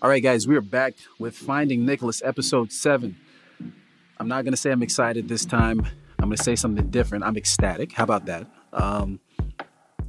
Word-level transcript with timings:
All 0.00 0.08
right, 0.08 0.22
guys, 0.22 0.46
we 0.46 0.54
are 0.54 0.60
back 0.60 0.94
with 1.18 1.36
Finding 1.36 1.84
Nicholas, 1.84 2.22
episode 2.24 2.70
seven. 2.70 3.16
I'm 4.18 4.28
not 4.28 4.44
going 4.44 4.52
to 4.52 4.56
say 4.56 4.70
I'm 4.70 4.84
excited 4.84 5.28
this 5.28 5.44
time. 5.44 5.80
I'm 6.20 6.26
going 6.26 6.36
to 6.36 6.42
say 6.42 6.54
something 6.54 6.88
different. 6.88 7.24
I'm 7.24 7.36
ecstatic. 7.36 7.90
How 7.90 8.04
about 8.04 8.26
that? 8.26 8.46
Um, 8.72 9.18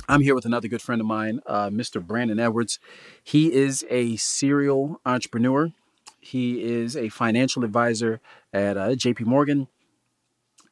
I'm 0.08 0.22
here 0.22 0.36
with 0.36 0.46
another 0.46 0.68
good 0.68 0.84
friend 0.84 1.02
of 1.02 1.08
mine, 1.08 1.40
uh, 1.48 1.70
Mr. 1.72 2.06
Brandon 2.06 2.40
Edwards. 2.40 2.78
He 3.24 3.52
is 3.52 3.84
a 3.90 4.16
serial 4.18 5.02
entrepreneur. 5.08 5.72
He 6.20 6.62
is 6.62 6.96
a 6.96 7.10
financial 7.10 7.64
advisor 7.64 8.22
at 8.54 8.78
uh, 8.78 8.90
JP 8.90 9.22
Morgan. 9.22 9.70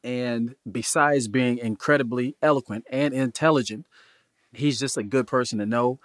And 0.04 0.54
besides 0.70 1.26
being 1.26 1.58
incredibly 1.58 2.36
eloquent 2.40 2.84
and 2.88 3.12
intelligent, 3.12 3.84
he's 4.52 4.78
just 4.78 4.96
a 4.96 5.02
good 5.02 5.26
person 5.26 5.58
to 5.58 5.66
know. 5.66 5.98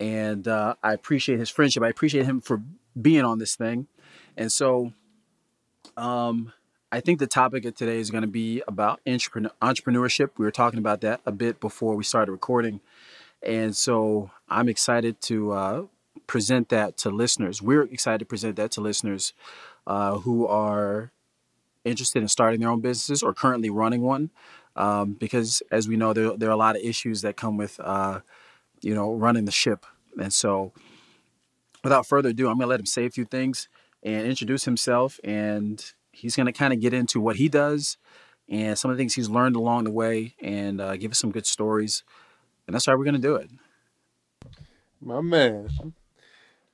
And 0.00 0.46
uh, 0.46 0.74
I 0.82 0.92
appreciate 0.92 1.38
his 1.38 1.50
friendship. 1.50 1.82
I 1.82 1.88
appreciate 1.88 2.24
him 2.24 2.40
for 2.40 2.62
being 3.00 3.24
on 3.24 3.38
this 3.38 3.56
thing. 3.56 3.88
And 4.36 4.52
so 4.52 4.92
um, 5.96 6.52
I 6.90 7.00
think 7.00 7.18
the 7.18 7.26
topic 7.26 7.64
of 7.64 7.74
today 7.74 7.98
is 7.98 8.10
going 8.10 8.22
to 8.22 8.28
be 8.28 8.62
about 8.68 9.00
entrepreneurship. 9.06 10.30
We 10.38 10.44
were 10.44 10.50
talking 10.50 10.78
about 10.78 11.00
that 11.02 11.20
a 11.26 11.32
bit 11.32 11.60
before 11.60 11.96
we 11.96 12.04
started 12.04 12.32
recording. 12.32 12.80
And 13.42 13.76
so 13.76 14.30
I'm 14.48 14.68
excited 14.68 15.20
to 15.22 15.52
uh, 15.52 15.82
present 16.26 16.68
that 16.70 16.96
to 16.98 17.10
listeners. 17.10 17.60
We're 17.60 17.82
excited 17.82 18.20
to 18.20 18.24
present 18.24 18.56
that 18.56 18.70
to 18.72 18.80
listeners 18.80 19.32
uh, 19.86 20.18
who 20.18 20.46
are 20.46 21.12
interested 21.84 22.22
in 22.22 22.28
starting 22.28 22.60
their 22.60 22.70
own 22.70 22.80
businesses 22.80 23.22
or 23.22 23.34
currently 23.34 23.70
running 23.70 24.02
one. 24.02 24.30
Um, 24.76 25.14
because 25.14 25.62
as 25.72 25.88
we 25.88 25.96
know, 25.96 26.12
there, 26.12 26.36
there 26.36 26.48
are 26.48 26.52
a 26.52 26.56
lot 26.56 26.76
of 26.76 26.82
issues 26.82 27.22
that 27.22 27.36
come 27.36 27.56
with, 27.56 27.80
uh, 27.80 28.20
you 28.80 28.94
know, 28.94 29.12
running 29.14 29.44
the 29.44 29.52
ship. 29.52 29.86
And 30.20 30.32
so 30.32 30.72
without 31.84 32.06
further 32.06 32.30
ado, 32.30 32.48
I'm 32.48 32.56
going 32.56 32.66
to 32.66 32.70
let 32.70 32.80
him 32.80 32.86
say 32.86 33.06
a 33.06 33.10
few 33.10 33.24
things 33.24 33.68
and 34.02 34.26
introduce 34.26 34.64
himself. 34.64 35.18
And 35.24 35.84
he's 36.12 36.36
going 36.36 36.46
to 36.46 36.52
kind 36.52 36.72
of 36.72 36.80
get 36.80 36.92
into 36.92 37.20
what 37.20 37.36
he 37.36 37.48
does 37.48 37.96
and 38.48 38.78
some 38.78 38.90
of 38.90 38.96
the 38.96 39.00
things 39.00 39.14
he's 39.14 39.28
learned 39.28 39.56
along 39.56 39.84
the 39.84 39.90
way 39.90 40.34
and 40.40 40.80
uh, 40.80 40.96
give 40.96 41.10
us 41.10 41.18
some 41.18 41.30
good 41.30 41.46
stories. 41.46 42.02
And 42.66 42.74
that's 42.74 42.86
how 42.86 42.96
we're 42.96 43.04
going 43.04 43.14
to 43.14 43.20
do 43.20 43.36
it. 43.36 43.50
My 45.00 45.20
man. 45.20 45.68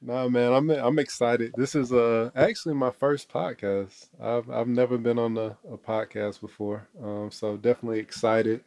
No, 0.07 0.29
man, 0.29 0.53
I'm 0.53 0.69
I'm 0.69 0.99
excited. 0.99 1.55
This 1.57 1.75
is 1.75 1.91
uh 1.91 2.31
actually 2.37 2.75
my 2.75 2.91
first 2.91 3.31
podcast. 3.31 4.09
I've 4.21 4.51
I've 4.51 4.69
never 4.69 4.99
been 4.99 5.19
on 5.19 5.39
a, 5.39 5.57
a 5.71 5.79
podcast 5.79 6.43
before, 6.43 6.87
um, 7.03 7.31
so 7.31 7.57
definitely 7.57 8.01
excited. 8.01 8.63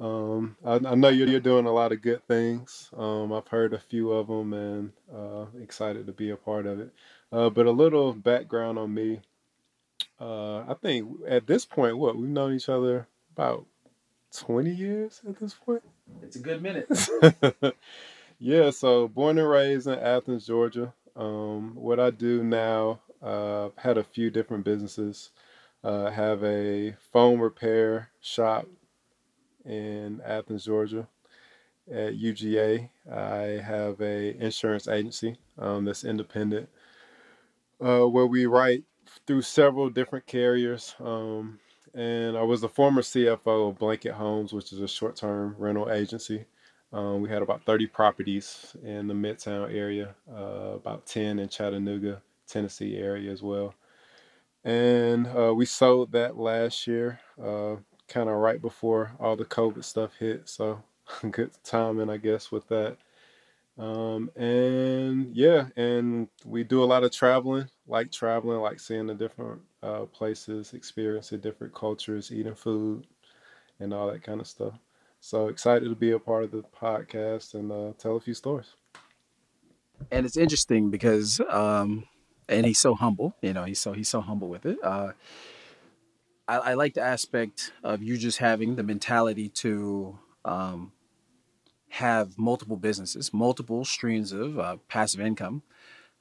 Um, 0.00 0.56
I, 0.64 0.74
I 0.76 0.94
know 0.96 1.08
you're, 1.08 1.28
you're 1.28 1.40
doing 1.40 1.66
a 1.66 1.72
lot 1.72 1.92
of 1.92 2.02
good 2.02 2.26
things. 2.28 2.90
Um, 2.96 3.32
I've 3.32 3.48
heard 3.48 3.74
a 3.74 3.78
few 3.80 4.12
of 4.12 4.28
them, 4.28 4.52
and 4.52 4.92
uh, 5.14 5.46
excited 5.62 6.06
to 6.06 6.12
be 6.12 6.30
a 6.30 6.36
part 6.36 6.66
of 6.66 6.80
it. 6.80 6.90
Uh, 7.32 7.50
but 7.50 7.66
a 7.66 7.70
little 7.72 8.12
background 8.14 8.78
on 8.78 8.94
me. 8.94 9.20
Uh, 10.20 10.60
I 10.60 10.74
think 10.82 11.08
at 11.28 11.46
this 11.46 11.66
point, 11.66 11.98
what 11.98 12.16
we've 12.16 12.28
known 12.28 12.54
each 12.54 12.68
other 12.68 13.08
about 13.34 13.66
twenty 14.36 14.70
years 14.72 15.22
at 15.28 15.38
this 15.40 15.54
point. 15.54 15.82
It's 16.22 16.36
a 16.36 16.40
good 16.40 16.62
minute. 16.62 16.88
Yeah, 18.38 18.70
so 18.70 19.08
born 19.08 19.38
and 19.38 19.48
raised 19.48 19.86
in 19.86 19.98
Athens, 19.98 20.46
Georgia. 20.46 20.92
Um, 21.16 21.74
what 21.74 21.98
I 21.98 22.10
do 22.10 22.44
now, 22.44 23.00
uh, 23.22 23.70
had 23.78 23.96
a 23.98 24.04
few 24.04 24.30
different 24.30 24.64
businesses. 24.64 25.30
Uh, 25.84 26.10
have 26.10 26.44
a 26.44 26.96
phone 27.12 27.40
repair 27.40 28.10
shop 28.20 28.66
in 29.68 30.20
Athens, 30.24 30.64
Georgia. 30.64 31.06
At 31.90 32.14
UGA, 32.14 32.90
I 33.10 33.62
have 33.62 34.00
a 34.00 34.36
insurance 34.36 34.88
agency 34.88 35.38
um, 35.58 35.86
that's 35.86 36.04
independent, 36.04 36.68
uh, 37.80 38.02
where 38.02 38.26
we 38.26 38.44
write 38.44 38.84
through 39.26 39.42
several 39.42 39.88
different 39.88 40.26
carriers. 40.26 40.94
Um, 41.00 41.60
and 41.94 42.36
I 42.36 42.42
was 42.42 42.60
the 42.60 42.68
former 42.68 43.00
CFO 43.00 43.70
of 43.70 43.78
Blanket 43.78 44.12
Homes, 44.12 44.52
which 44.52 44.72
is 44.72 44.80
a 44.80 44.88
short-term 44.88 45.56
rental 45.58 45.90
agency. 45.90 46.44
Um, 46.92 47.20
we 47.22 47.28
had 47.28 47.42
about 47.42 47.64
30 47.64 47.86
properties 47.86 48.76
in 48.82 49.08
the 49.08 49.14
Midtown 49.14 49.74
area, 49.74 50.14
uh, 50.30 50.74
about 50.74 51.06
10 51.06 51.38
in 51.38 51.48
Chattanooga, 51.48 52.22
Tennessee 52.46 52.96
area 52.96 53.30
as 53.30 53.42
well. 53.42 53.74
And 54.64 55.26
uh, 55.26 55.54
we 55.54 55.64
sold 55.66 56.12
that 56.12 56.36
last 56.36 56.86
year, 56.86 57.20
uh, 57.42 57.76
kind 58.08 58.28
of 58.28 58.36
right 58.36 58.60
before 58.60 59.12
all 59.20 59.36
the 59.36 59.44
COVID 59.44 59.84
stuff 59.84 60.16
hit. 60.18 60.48
So 60.48 60.82
good 61.30 61.50
timing, 61.64 62.10
I 62.10 62.16
guess, 62.16 62.50
with 62.50 62.66
that. 62.68 62.96
Um, 63.78 64.30
and 64.34 65.36
yeah, 65.36 65.68
and 65.76 66.28
we 66.44 66.64
do 66.64 66.82
a 66.82 66.86
lot 66.86 67.04
of 67.04 67.12
traveling, 67.12 67.68
like 67.86 68.10
traveling, 68.10 68.58
like 68.58 68.80
seeing 68.80 69.06
the 69.06 69.14
different 69.14 69.60
uh, 69.82 70.06
places, 70.06 70.74
experiencing 70.74 71.40
different 71.40 71.74
cultures, 71.74 72.32
eating 72.32 72.56
food, 72.56 73.06
and 73.78 73.94
all 73.94 74.10
that 74.10 74.24
kind 74.24 74.40
of 74.40 74.48
stuff. 74.48 74.74
So 75.20 75.48
excited 75.48 75.88
to 75.88 75.94
be 75.94 76.10
a 76.10 76.18
part 76.18 76.44
of 76.44 76.50
the 76.50 76.62
podcast 76.62 77.54
and 77.54 77.70
uh, 77.70 77.92
tell 77.98 78.16
a 78.16 78.20
few 78.20 78.34
stories. 78.34 78.74
And 80.10 80.26
it's 80.26 80.36
interesting 80.36 80.90
because, 80.90 81.40
um, 81.48 82.04
and 82.48 82.66
he's 82.66 82.78
so 82.78 82.94
humble. 82.94 83.36
You 83.42 83.52
know, 83.52 83.64
he's 83.64 83.78
so 83.78 83.92
he's 83.92 84.08
so 84.08 84.20
humble 84.20 84.48
with 84.48 84.66
it. 84.66 84.78
Uh, 84.82 85.12
I, 86.48 86.56
I, 86.56 86.74
like 86.74 86.94
the 86.94 87.02
aspect 87.02 87.72
of 87.84 88.02
you 88.02 88.16
just 88.16 88.38
having 88.38 88.76
the 88.76 88.82
mentality 88.82 89.48
to 89.50 90.18
um, 90.44 90.92
have 91.90 92.38
multiple 92.38 92.76
businesses, 92.76 93.32
multiple 93.32 93.84
streams 93.84 94.32
of 94.32 94.58
uh, 94.58 94.76
passive 94.88 95.20
income. 95.20 95.62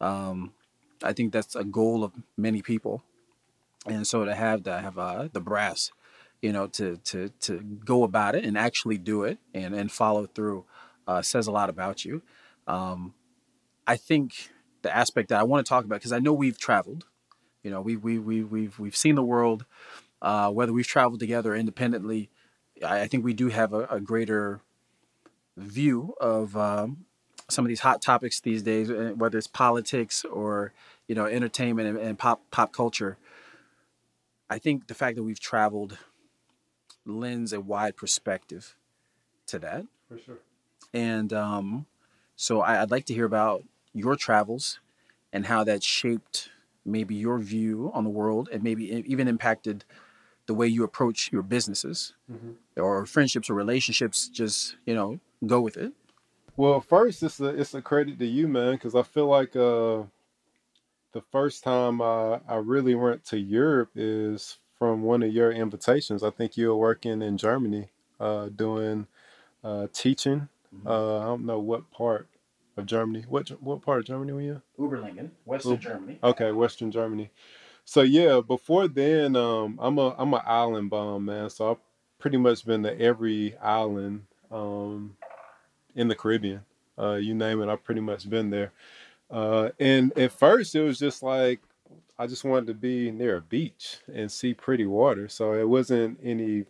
Um, 0.01 0.53
I 1.01 1.13
think 1.13 1.31
that's 1.31 1.55
a 1.55 1.63
goal 1.63 2.03
of 2.03 2.11
many 2.35 2.61
people, 2.61 3.03
and 3.85 4.05
so 4.05 4.25
to 4.25 4.35
have 4.35 4.63
to 4.63 4.77
have 4.77 4.97
uh, 4.97 5.29
the 5.31 5.41
brass 5.41 5.91
you 6.41 6.51
know, 6.51 6.67
to 6.67 6.97
to 6.97 7.29
to 7.41 7.59
go 7.85 8.03
about 8.03 8.35
it 8.35 8.45
and 8.45 8.57
actually 8.57 8.97
do 8.97 9.23
it 9.23 9.39
and 9.53 9.73
and 9.73 9.91
follow 9.91 10.25
through 10.25 10.65
uh, 11.07 11.21
says 11.21 11.47
a 11.47 11.51
lot 11.51 11.69
about 11.69 12.05
you. 12.05 12.21
Um, 12.67 13.13
I 13.85 13.95
think 13.95 14.51
the 14.81 14.95
aspect 14.95 15.29
that 15.29 15.39
I 15.39 15.43
want 15.43 15.65
to 15.65 15.69
talk 15.69 15.85
about 15.85 15.95
because 15.95 16.11
I 16.11 16.19
know 16.19 16.33
we've 16.33 16.59
traveled, 16.59 17.05
you 17.63 17.71
know, 17.71 17.81
we 17.81 17.95
we 17.95 18.19
we 18.19 18.43
we've 18.43 18.77
we've 18.77 18.95
seen 18.95 19.15
the 19.15 19.23
world. 19.23 19.65
Uh, 20.21 20.49
whether 20.51 20.73
we've 20.73 20.87
traveled 20.87 21.19
together 21.19 21.55
independently, 21.55 22.29
I, 22.83 23.01
I 23.01 23.07
think 23.07 23.23
we 23.23 23.33
do 23.33 23.49
have 23.49 23.73
a, 23.73 23.85
a 23.85 23.99
greater 23.99 24.61
view 25.55 26.15
of 26.19 26.55
um, 26.55 27.05
some 27.49 27.65
of 27.65 27.69
these 27.69 27.81
hot 27.81 28.01
topics 28.01 28.39
these 28.39 28.63
days, 28.63 28.89
uh, 28.89 29.13
whether 29.15 29.37
it's 29.37 29.47
politics 29.47 30.25
or 30.25 30.73
you 31.07 31.15
know 31.15 31.25
entertainment 31.25 31.87
and, 31.87 31.97
and 31.97 32.19
pop 32.19 32.41
pop 32.51 32.73
culture. 32.73 33.17
I 34.49 34.59
think 34.59 34.87
the 34.87 34.93
fact 34.93 35.17
that 35.17 35.23
we've 35.23 35.39
traveled 35.39 35.97
lends 37.05 37.53
a 37.53 37.61
wide 37.61 37.95
perspective 37.95 38.75
to 39.47 39.59
that. 39.59 39.85
For 40.07 40.19
sure. 40.19 40.37
And 40.93 41.33
um, 41.33 41.85
so 42.35 42.61
I, 42.61 42.79
would 42.79 42.91
like 42.91 43.05
to 43.05 43.13
hear 43.13 43.25
about 43.25 43.63
your 43.93 44.15
travels 44.15 44.79
and 45.33 45.45
how 45.45 45.63
that 45.65 45.83
shaped 45.83 46.49
maybe 46.85 47.15
your 47.15 47.39
view 47.39 47.91
on 47.93 48.03
the 48.03 48.09
world 48.09 48.47
and 48.51 48.63
maybe 48.63 49.03
even 49.05 49.27
impacted 49.27 49.83
the 50.47 50.53
way 50.53 50.67
you 50.67 50.83
approach 50.83 51.31
your 51.31 51.43
businesses 51.43 52.13
mm-hmm. 52.31 52.51
or 52.75 53.05
friendships 53.05 53.49
or 53.49 53.53
relationships. 53.53 54.27
Just, 54.27 54.75
you 54.85 54.95
know, 54.95 55.19
go 55.45 55.61
with 55.61 55.77
it. 55.77 55.93
Well, 56.55 56.81
first, 56.81 57.21
it's 57.21 57.39
a, 57.39 57.49
it's 57.49 57.75
a 57.75 57.81
credit 57.81 58.17
to 58.17 58.25
you, 58.25 58.47
man, 58.47 58.73
because 58.73 58.95
I 58.95 59.03
feel 59.03 59.27
like 59.27 59.55
uh, 59.55 60.03
the 61.13 61.21
first 61.31 61.63
time 61.63 62.01
I, 62.01 62.39
I 62.47 62.55
really 62.55 62.95
went 62.95 63.23
to 63.25 63.37
Europe 63.37 63.91
is 63.95 64.57
from 64.79 65.03
one 65.03 65.21
of 65.21 65.31
your 65.31 65.51
invitations. 65.51 66.23
I 66.23 66.31
think 66.31 66.57
you 66.57 66.69
were 66.69 66.77
working 66.77 67.21
in 67.21 67.37
Germany, 67.37 67.89
uh, 68.19 68.49
doing 68.49 69.07
uh, 69.63 69.87
teaching. 69.93 70.49
Mm-hmm. 70.75 70.87
Uh, 70.87 71.19
I 71.19 71.23
don't 71.25 71.45
know 71.45 71.59
what 71.59 71.89
part 71.91 72.27
of 72.75 72.85
Germany. 72.85 73.25
What 73.27 73.49
what 73.61 73.81
part 73.81 73.99
of 73.99 74.05
Germany 74.05 74.33
were 74.33 74.41
you? 74.41 74.61
Oberlingen, 74.79 75.31
Western 75.45 75.79
Germany. 75.79 76.19
Okay, 76.23 76.51
Western 76.51 76.91
Germany. 76.91 77.29
So 77.89 78.01
yeah, 78.01 78.41
before 78.45 78.89
then, 78.89 79.37
um, 79.37 79.79
I'm 79.81 79.97
a 79.97 80.13
I'm 80.17 80.33
an 80.33 80.41
island 80.45 80.89
bum, 80.89 81.23
man. 81.23 81.49
So 81.49 81.71
I've 81.71 81.77
pretty 82.19 82.35
much 82.35 82.65
been 82.65 82.83
to 82.83 82.99
every 82.99 83.55
island 83.59 84.25
um, 84.51 85.15
in 85.95 86.09
the 86.09 86.15
Caribbean. 86.15 86.65
Uh, 86.99 87.13
you 87.13 87.33
name 87.33 87.61
it, 87.61 87.69
I've 87.69 87.85
pretty 87.85 88.01
much 88.01 88.29
been 88.29 88.49
there. 88.49 88.73
Uh, 89.31 89.69
and 89.79 90.11
at 90.17 90.33
first, 90.33 90.75
it 90.75 90.81
was 90.81 90.99
just 90.99 91.23
like 91.23 91.61
I 92.19 92.27
just 92.27 92.43
wanted 92.43 92.67
to 92.67 92.73
be 92.73 93.09
near 93.09 93.37
a 93.37 93.41
beach 93.41 93.99
and 94.13 94.29
see 94.29 94.53
pretty 94.53 94.85
water. 94.85 95.29
So 95.29 95.53
it 95.53 95.69
wasn't 95.69 96.19
any 96.21 96.65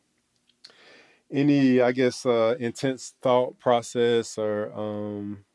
any 1.32 1.82
I 1.82 1.94
guess 1.94 2.28
uh, 2.28 2.58
intense 2.60 3.16
thought 3.24 3.58
process 3.58 4.38
or 4.38 4.72
um, 4.72 5.46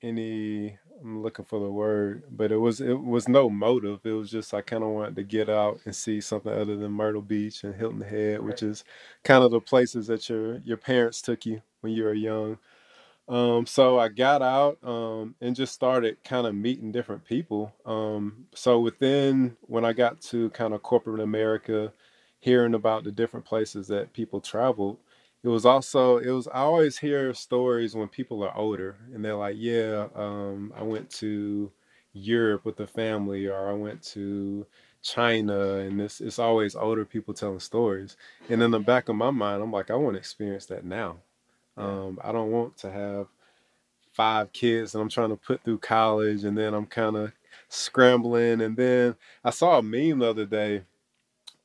any 0.00 0.78
I'm 1.04 1.22
looking 1.22 1.44
for 1.44 1.60
the 1.60 1.70
word, 1.70 2.24
but 2.30 2.50
it 2.50 2.56
was 2.56 2.80
it 2.80 2.98
was 2.98 3.28
no 3.28 3.50
motive. 3.50 4.00
It 4.04 4.12
was 4.12 4.30
just 4.30 4.54
I 4.54 4.62
kind 4.62 4.82
of 4.82 4.90
wanted 4.90 5.16
to 5.16 5.22
get 5.22 5.50
out 5.50 5.80
and 5.84 5.94
see 5.94 6.20
something 6.20 6.52
other 6.52 6.76
than 6.76 6.92
Myrtle 6.92 7.20
Beach 7.22 7.62
and 7.62 7.74
Hilton 7.74 8.00
Head, 8.00 8.40
which 8.42 8.62
is 8.62 8.84
kind 9.22 9.44
of 9.44 9.50
the 9.50 9.60
places 9.60 10.06
that 10.06 10.28
your 10.30 10.58
your 10.60 10.78
parents 10.78 11.20
took 11.20 11.44
you 11.44 11.60
when 11.82 11.92
you 11.92 12.04
were 12.04 12.14
young. 12.14 12.58
Um, 13.28 13.66
so 13.66 13.98
I 13.98 14.08
got 14.08 14.42
out 14.42 14.78
um, 14.84 15.34
and 15.40 15.56
just 15.56 15.74
started 15.74 16.22
kind 16.24 16.46
of 16.46 16.54
meeting 16.54 16.92
different 16.92 17.24
people. 17.24 17.72
Um, 17.86 18.46
so 18.54 18.80
within 18.80 19.56
when 19.62 19.84
I 19.84 19.92
got 19.94 20.20
to 20.22 20.50
kind 20.50 20.74
of 20.74 20.82
corporate 20.82 21.20
America, 21.22 21.92
hearing 22.40 22.74
about 22.74 23.04
the 23.04 23.12
different 23.12 23.46
places 23.46 23.88
that 23.88 24.12
people 24.12 24.40
traveled, 24.40 24.98
it 25.44 25.48
was 25.48 25.66
also 25.66 26.18
it 26.18 26.30
was 26.30 26.48
I 26.48 26.60
always 26.62 26.98
hear 26.98 27.34
stories 27.34 27.94
when 27.96 28.08
people 28.08 28.42
are 28.44 28.56
older 28.56 28.96
and 29.14 29.24
they're 29.24 29.36
like, 29.36 29.56
yeah, 29.58 30.08
um, 30.16 30.72
I 30.76 30.82
went 30.84 31.10
to 31.12 31.72
Europe 32.14 32.64
with 32.66 32.76
the 32.78 32.86
family, 32.88 33.46
or 33.46 33.70
I 33.70 33.74
went 33.74 34.02
to 34.14 34.66
China, 35.02 35.76
and 35.78 36.00
this 36.00 36.20
it's 36.22 36.40
always 36.40 36.74
older 36.76 37.04
people 37.04 37.34
telling 37.34 37.60
stories. 37.60 38.16
And 38.50 38.62
in 38.62 38.72
the 38.72 38.80
back 38.80 39.08
of 39.10 39.16
my 39.16 39.30
mind, 39.30 39.62
I'm 39.62 39.72
like, 39.72 39.90
I 39.90 39.96
want 39.96 40.14
to 40.14 40.20
experience 40.20 40.66
that 40.66 40.84
now. 40.84 41.18
Um, 41.76 42.20
I 42.24 42.32
don't 42.32 42.52
want 42.52 42.76
to 42.78 42.90
have 42.92 43.28
five 44.12 44.52
kids 44.52 44.94
and 44.94 45.02
I'm 45.02 45.08
trying 45.08 45.30
to 45.30 45.36
put 45.36 45.62
through 45.64 45.78
college 45.78 46.44
and 46.44 46.56
then 46.56 46.74
I'm 46.74 46.86
kind 46.86 47.16
of 47.16 47.32
scrambling. 47.68 48.60
And 48.60 48.76
then 48.76 49.16
I 49.44 49.50
saw 49.50 49.78
a 49.78 49.82
meme 49.82 50.20
the 50.20 50.30
other 50.30 50.46
day, 50.46 50.82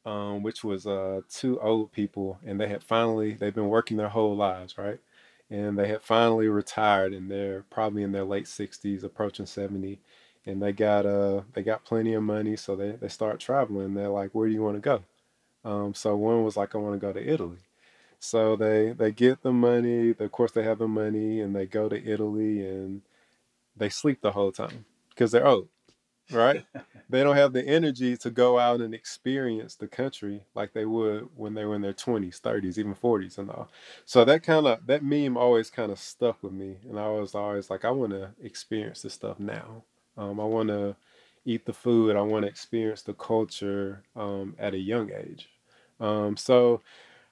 um, 0.09 0.43
which 0.43 0.63
was 0.63 0.87
uh, 0.87 1.21
two 1.29 1.59
old 1.61 1.91
people 1.91 2.39
and 2.45 2.59
they 2.59 2.67
had 2.67 2.83
finally, 2.83 3.33
they've 3.33 3.53
been 3.53 3.69
working 3.69 3.97
their 3.97 4.09
whole 4.09 4.35
lives, 4.35 4.77
right? 4.77 4.99
And 5.51 5.77
they 5.77 5.87
had 5.87 6.01
finally 6.01 6.47
retired 6.47 7.13
and 7.13 7.29
they're 7.29 7.63
probably 7.69 8.03
in 8.03 8.11
their 8.11 8.23
late 8.25 8.45
60s, 8.47 9.03
approaching 9.03 9.45
70. 9.45 9.99
And 10.47 10.61
they 10.63 10.71
got 10.71 11.05
uh 11.05 11.41
they 11.53 11.61
got 11.63 11.85
plenty 11.85 12.13
of 12.15 12.23
money, 12.23 12.55
so 12.55 12.75
they, 12.75 12.91
they 12.93 13.09
start 13.09 13.39
traveling. 13.39 13.93
They're 13.93 14.09
like, 14.09 14.31
where 14.33 14.47
do 14.47 14.53
you 14.53 14.63
want 14.63 14.77
to 14.77 14.81
go? 14.81 15.03
Um, 15.65 15.93
so 15.93 16.15
one 16.15 16.43
was 16.43 16.57
like, 16.57 16.75
I 16.75 16.79
want 16.79 16.95
to 16.95 17.05
go 17.07 17.13
to 17.13 17.33
Italy. 17.33 17.59
So 18.19 18.55
they 18.55 18.93
they 18.93 19.11
get 19.11 19.43
the 19.43 19.53
money. 19.53 20.11
Of 20.19 20.31
course, 20.31 20.51
they 20.53 20.63
have 20.63 20.79
the 20.79 20.87
money, 20.87 21.41
and 21.41 21.55
they 21.55 21.65
go 21.67 21.89
to 21.89 22.03
Italy, 22.13 22.65
and 22.67 23.01
they 23.77 23.89
sleep 23.89 24.21
the 24.21 24.31
whole 24.33 24.51
time 24.51 24.85
because 25.09 25.31
they're 25.31 25.47
old, 25.47 25.69
right? 26.31 26.65
they 27.09 27.23
don't 27.23 27.35
have 27.35 27.53
the 27.53 27.65
energy 27.65 28.15
to 28.17 28.29
go 28.29 28.59
out 28.59 28.81
and 28.81 28.93
experience 28.93 29.75
the 29.75 29.87
country 29.87 30.43
like 30.55 30.73
they 30.73 30.85
would 30.85 31.27
when 31.35 31.53
they 31.53 31.65
were 31.65 31.75
in 31.75 31.81
their 31.81 31.93
twenties, 31.93 32.39
thirties, 32.39 32.77
even 32.79 32.93
forties, 32.93 33.37
and 33.37 33.49
all. 33.49 33.69
So 34.05 34.25
that 34.25 34.43
kind 34.43 34.67
of 34.67 34.85
that 34.87 35.03
meme 35.03 35.37
always 35.37 35.69
kind 35.69 35.91
of 35.91 35.99
stuck 35.99 36.41
with 36.43 36.53
me, 36.53 36.77
and 36.89 36.99
I 36.99 37.09
was 37.09 37.35
always 37.35 37.69
like, 37.69 37.85
I 37.85 37.91
want 37.91 38.11
to 38.11 38.29
experience 38.41 39.01
this 39.01 39.13
stuff 39.13 39.39
now. 39.39 39.83
Um, 40.17 40.39
I 40.39 40.45
want 40.45 40.69
to 40.69 40.95
eat 41.45 41.65
the 41.65 41.73
food. 41.73 42.15
I 42.15 42.21
want 42.21 42.43
to 42.43 42.49
experience 42.49 43.01
the 43.01 43.13
culture 43.13 44.03
um, 44.15 44.55
at 44.59 44.73
a 44.73 44.77
young 44.77 45.11
age. 45.11 45.49
Um, 45.99 46.37
so 46.37 46.81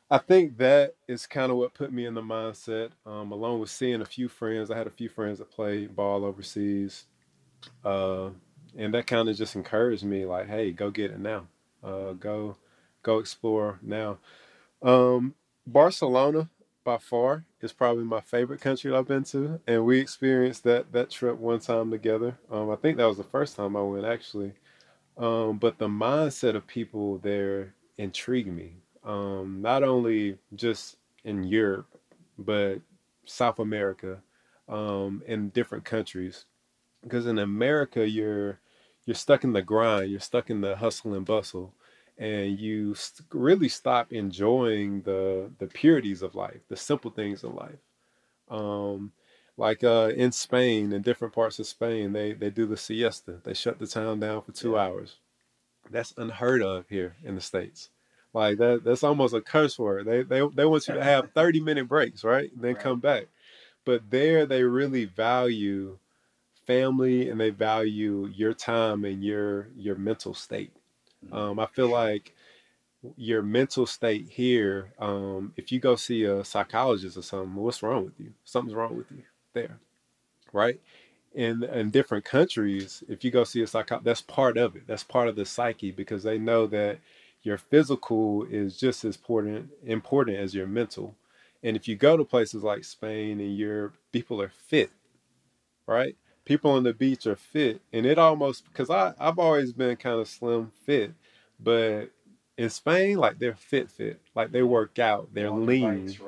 I 0.10 0.18
think 0.18 0.58
that 0.58 0.96
is 1.08 1.28
kind 1.28 1.52
of 1.52 1.58
what 1.58 1.74
put 1.74 1.92
me 1.92 2.06
in 2.06 2.14
the 2.14 2.22
mindset, 2.22 2.92
um, 3.06 3.32
along 3.32 3.60
with 3.60 3.70
seeing 3.70 4.02
a 4.02 4.06
few 4.06 4.30
friends. 4.30 4.72
I 4.72 4.78
had 4.78 4.88
a 4.88 4.92
few 4.92 5.10
friends 5.10 5.40
that 5.40 5.52
play 5.52 5.88
ball 5.88 6.24
overseas, 6.24 7.06
uh, 7.84 8.30
and 8.78 8.94
that 8.94 9.08
kind 9.08 9.30
of 9.30 9.36
just 9.38 9.56
encouraged 9.56 10.04
me, 10.06 10.26
like, 10.26 10.48
"Hey, 10.48 10.72
go 10.72 10.92
get 10.92 11.12
it 11.12 11.20
now. 11.20 11.48
Uh, 11.84 12.14
go, 12.14 12.58
go 13.04 13.20
explore 13.20 13.80
now." 13.82 14.20
Um, 14.82 15.36
Barcelona, 15.66 16.50
by 16.86 16.98
far, 16.98 17.46
is 17.62 17.74
probably 17.74 18.06
my 18.06 18.22
favorite 18.22 18.62
country 18.62 18.96
I've 18.96 19.08
been 19.08 19.24
to, 19.26 19.60
and 19.68 19.86
we 19.86 20.00
experienced 20.00 20.64
that 20.66 20.92
that 20.94 21.10
trip 21.10 21.38
one 21.38 21.60
time 21.60 21.92
together. 21.92 22.38
Um, 22.52 22.70
I 22.72 22.76
think 22.78 22.98
that 22.98 23.06
was 23.08 23.18
the 23.18 23.24
first 23.24 23.56
time 23.58 23.76
I 23.76 23.82
went, 23.82 24.06
actually. 24.06 24.54
Um, 25.18 25.58
but 25.58 25.80
the 25.80 25.88
mindset 25.88 26.56
of 26.56 26.68
people 26.68 27.18
there 27.20 27.74
intrigued 27.98 28.50
me 28.50 28.76
um, 29.08 29.62
not 29.62 29.84
only 29.84 30.38
just 30.56 30.98
in 31.24 31.44
Europe, 31.44 31.88
but 32.38 32.80
South 33.26 33.60
America, 33.60 34.22
um, 34.68 35.24
in 35.26 35.50
different 35.50 35.86
countries. 35.86 36.46
Because 37.02 37.26
in 37.26 37.40
America, 37.40 38.08
you're 38.08 38.60
you're 39.08 39.16
stuck 39.16 39.44
in 39.44 39.54
the 39.54 39.62
grind, 39.62 40.12
you're 40.12 40.20
stuck 40.20 40.50
in 40.50 40.62
the 40.62 40.76
hustle 40.76 41.14
and 41.14 41.26
bustle, 41.26 41.74
and 42.18 42.60
you 42.60 42.94
st- 42.94 43.26
really 43.32 43.70
stop 43.70 44.12
enjoying 44.12 45.02
the 45.04 45.50
the 45.60 45.68
purities 45.68 46.22
of 46.22 46.36
life, 46.36 46.60
the 46.68 46.76
simple 46.76 47.10
things 47.10 47.44
in 47.44 47.56
life. 47.56 47.80
Um, 48.50 49.14
like 49.56 49.84
uh, 49.84 50.12
in 50.16 50.32
Spain, 50.34 50.92
in 50.92 51.02
different 51.02 51.34
parts 51.34 51.58
of 51.58 51.68
Spain, 51.68 52.12
they 52.12 52.34
they 52.34 52.50
do 52.50 52.66
the 52.66 52.78
siesta. 52.78 53.40
They 53.44 53.54
shut 53.54 53.80
the 53.80 53.88
town 53.88 54.20
down 54.20 54.42
for 54.42 54.52
two 54.52 54.74
yeah. 54.74 54.82
hours. 54.82 55.16
That's 55.90 56.14
unheard 56.18 56.62
of 56.62 56.86
here 56.90 57.16
in 57.24 57.36
the 57.36 57.42
states. 57.42 57.90
Like 58.34 58.58
that 58.58 58.84
that's 58.84 59.04
almost 59.06 59.34
a 59.34 59.42
curse 59.42 59.80
word. 59.80 60.06
They 60.06 60.24
they 60.24 60.46
they 60.54 60.66
want 60.66 60.88
you 60.90 60.96
to 60.96 61.04
have 61.04 61.32
30 61.36 61.62
minute 61.62 61.88
breaks, 61.88 62.26
right? 62.26 62.52
And 62.52 62.62
then 62.62 62.74
right. 62.74 62.84
come 62.84 63.00
back. 63.00 63.28
But 63.86 64.10
there 64.10 64.46
they 64.46 64.64
really 64.64 65.06
value 65.06 65.98
family 66.68 67.30
and 67.30 67.40
they 67.40 67.50
value 67.50 68.28
your 68.36 68.54
time 68.54 69.06
and 69.06 69.24
your 69.24 69.70
your 69.76 69.96
mental 69.96 70.34
state. 70.34 70.72
Mm-hmm. 71.26 71.36
Um, 71.36 71.60
I 71.60 71.66
feel 71.68 71.90
like 71.90 72.36
your 73.16 73.42
mental 73.42 73.86
state 73.86 74.28
here, 74.30 74.92
um, 75.00 75.54
if 75.56 75.72
you 75.72 75.80
go 75.80 75.96
see 75.96 76.24
a 76.26 76.44
psychologist 76.44 77.18
or 77.18 77.22
something, 77.22 77.56
what's 77.56 77.82
wrong 77.82 78.06
with 78.06 78.20
you? 78.20 78.34
Something's 78.44 78.76
wrong 78.76 78.98
with 78.98 79.10
you 79.12 79.24
there. 79.54 79.80
Right? 80.54 80.80
In 81.34 81.64
in 81.64 81.90
different 81.90 82.26
countries, 82.26 83.04
if 83.08 83.24
you 83.24 83.32
go 83.32 83.44
see 83.44 83.62
a 83.62 83.68
psychologist, 83.68 84.06
that's 84.06 84.22
part 84.22 84.58
of 84.58 84.76
it. 84.76 84.84
That's 84.88 85.04
part 85.04 85.28
of 85.28 85.36
the 85.36 85.46
psyche 85.46 85.92
because 85.92 86.24
they 86.24 86.38
know 86.38 86.68
that 86.68 87.00
your 87.44 87.58
physical 87.58 88.44
is 88.46 88.78
just 88.78 89.06
as 89.06 89.16
important 89.16 89.70
important 89.86 90.38
as 90.38 90.54
your 90.54 90.68
mental. 90.68 91.16
And 91.64 91.76
if 91.76 91.88
you 91.88 91.96
go 91.96 92.18
to 92.18 92.24
places 92.24 92.64
like 92.64 92.84
Spain 92.84 93.40
and 93.40 93.58
Europe, 93.58 93.96
people 94.12 94.42
are 94.42 94.52
fit, 94.68 94.92
right? 95.88 96.16
People 96.48 96.72
on 96.72 96.84
the 96.84 96.94
beach 96.94 97.28
are 97.28 97.36
fit, 97.36 97.82
and 97.94 98.06
it 98.06 98.18
almost 98.18 98.66
because 98.66 98.90
I 98.90 99.14
I've 99.20 99.40
always 99.40 99.74
been 99.74 99.98
kind 99.98 100.20
of 100.22 100.30
slim 100.30 100.72
fit, 100.86 101.14
but 101.60 102.06
in 102.58 102.70
Spain, 102.70 103.18
like 103.18 103.40
they're 103.40 103.56
fit, 103.56 103.92
fit, 103.92 104.22
like 104.36 104.52
they 104.52 104.64
work 104.64 105.00
out, 105.00 105.30
they're 105.34 105.52
lean. 105.52 106.06
Bikes, 106.08 106.20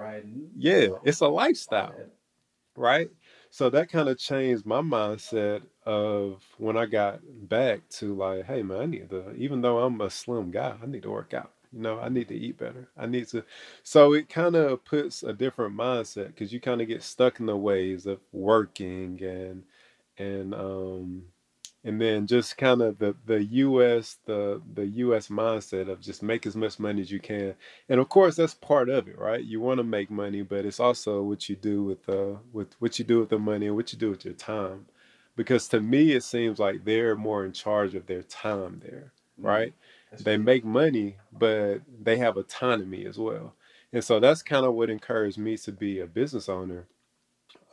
yeah, 0.57 0.87
it's 1.05 1.21
a 1.21 1.27
lifestyle, 1.29 1.95
right? 2.75 3.09
So 3.51 3.69
that 3.71 3.89
kind 3.89 4.09
of 4.09 4.17
changed 4.19 4.65
my 4.65 4.81
mindset 4.81 5.63
of 5.85 6.43
when 6.57 6.77
I 6.77 6.85
got 6.85 7.21
back 7.49 7.81
to 7.91 8.13
like, 8.15 8.45
hey 8.45 8.63
man, 8.63 8.81
I 8.81 8.85
need 8.87 9.09
to, 9.11 9.33
even 9.35 9.61
though 9.61 9.79
I'm 9.79 10.01
a 10.01 10.09
slim 10.09 10.51
guy, 10.51 10.75
I 10.81 10.85
need 10.85 11.03
to 11.03 11.11
work 11.11 11.33
out. 11.33 11.51
You 11.73 11.81
know, 11.81 11.99
I 11.99 12.09
need 12.09 12.27
to 12.29 12.35
eat 12.35 12.57
better. 12.57 12.89
I 12.97 13.07
need 13.07 13.27
to. 13.29 13.43
So 13.83 14.13
it 14.13 14.29
kind 14.29 14.55
of 14.55 14.83
puts 14.85 15.23
a 15.23 15.33
different 15.33 15.75
mindset 15.77 16.27
because 16.27 16.53
you 16.53 16.59
kind 16.59 16.81
of 16.81 16.87
get 16.87 17.03
stuck 17.03 17.39
in 17.39 17.47
the 17.47 17.57
ways 17.57 18.05
of 18.07 18.19
working 18.33 19.19
and 19.23 19.63
and 20.19 20.53
um 20.53 21.23
and 21.83 21.99
then 21.99 22.27
just 22.27 22.57
kind 22.57 22.81
of 22.81 22.99
the 22.99 23.15
the 23.25 23.41
US 23.43 24.17
the 24.25 24.61
the 24.73 24.85
US 24.85 25.29
mindset 25.29 25.89
of 25.89 26.01
just 26.01 26.21
make 26.21 26.45
as 26.45 26.55
much 26.55 26.77
money 26.77 27.01
as 27.01 27.11
you 27.11 27.19
can. 27.19 27.55
And 27.87 27.99
of 27.99 28.09
course 28.09 28.35
that's 28.35 28.53
part 28.53 28.89
of 28.89 29.07
it, 29.07 29.17
right? 29.17 29.43
You 29.43 29.61
want 29.61 29.77
to 29.77 29.83
make 29.83 30.11
money, 30.11 30.41
but 30.41 30.65
it's 30.65 30.79
also 30.79 31.21
what 31.23 31.47
you 31.49 31.55
do 31.55 31.83
with 31.83 32.07
uh 32.09 32.35
with 32.51 32.75
what 32.79 32.99
you 32.99 33.05
do 33.05 33.19
with 33.19 33.29
the 33.29 33.39
money 33.39 33.67
and 33.67 33.75
what 33.75 33.93
you 33.93 33.99
do 33.99 34.09
with 34.09 34.25
your 34.25 34.33
time. 34.33 34.87
Because 35.35 35.69
to 35.69 35.79
me 35.79 36.11
it 36.11 36.23
seems 36.23 36.59
like 36.59 36.83
they're 36.83 37.15
more 37.15 37.45
in 37.45 37.53
charge 37.53 37.95
of 37.95 38.07
their 38.07 38.23
time 38.23 38.81
there, 38.83 39.13
mm-hmm. 39.39 39.47
right? 39.47 39.73
Mm-hmm. 40.13 40.23
They 40.23 40.37
make 40.37 40.65
money, 40.65 41.15
but 41.31 41.79
they 42.01 42.17
have 42.17 42.35
autonomy 42.35 43.05
as 43.05 43.17
well. 43.17 43.55
And 43.93 44.03
so 44.03 44.19
that's 44.19 44.43
kind 44.43 44.65
of 44.65 44.73
what 44.73 44.89
encouraged 44.89 45.37
me 45.37 45.57
to 45.57 45.71
be 45.71 45.99
a 45.99 46.05
business 46.05 46.49
owner. 46.49 46.87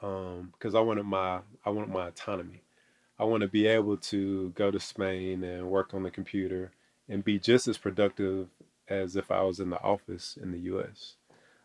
Um, 0.02 0.50
because 0.52 0.74
I 0.74 0.80
wanted 0.80 1.04
my 1.04 1.40
I 1.64 1.70
wanted 1.70 1.90
my 1.90 2.08
autonomy 2.08 2.62
I 3.18 3.24
want 3.24 3.42
to 3.42 3.48
be 3.48 3.66
able 3.66 3.96
to 3.96 4.50
go 4.50 4.70
to 4.70 4.78
Spain 4.78 5.42
and 5.42 5.70
work 5.70 5.94
on 5.94 6.02
the 6.02 6.10
computer 6.10 6.72
and 7.08 7.24
be 7.24 7.38
just 7.38 7.66
as 7.66 7.78
productive 7.78 8.48
as 8.88 9.16
if 9.16 9.30
I 9.30 9.42
was 9.42 9.58
in 9.58 9.70
the 9.70 9.82
office 9.82 10.36
in 10.40 10.52
the 10.52 10.58
U.S. 10.60 11.14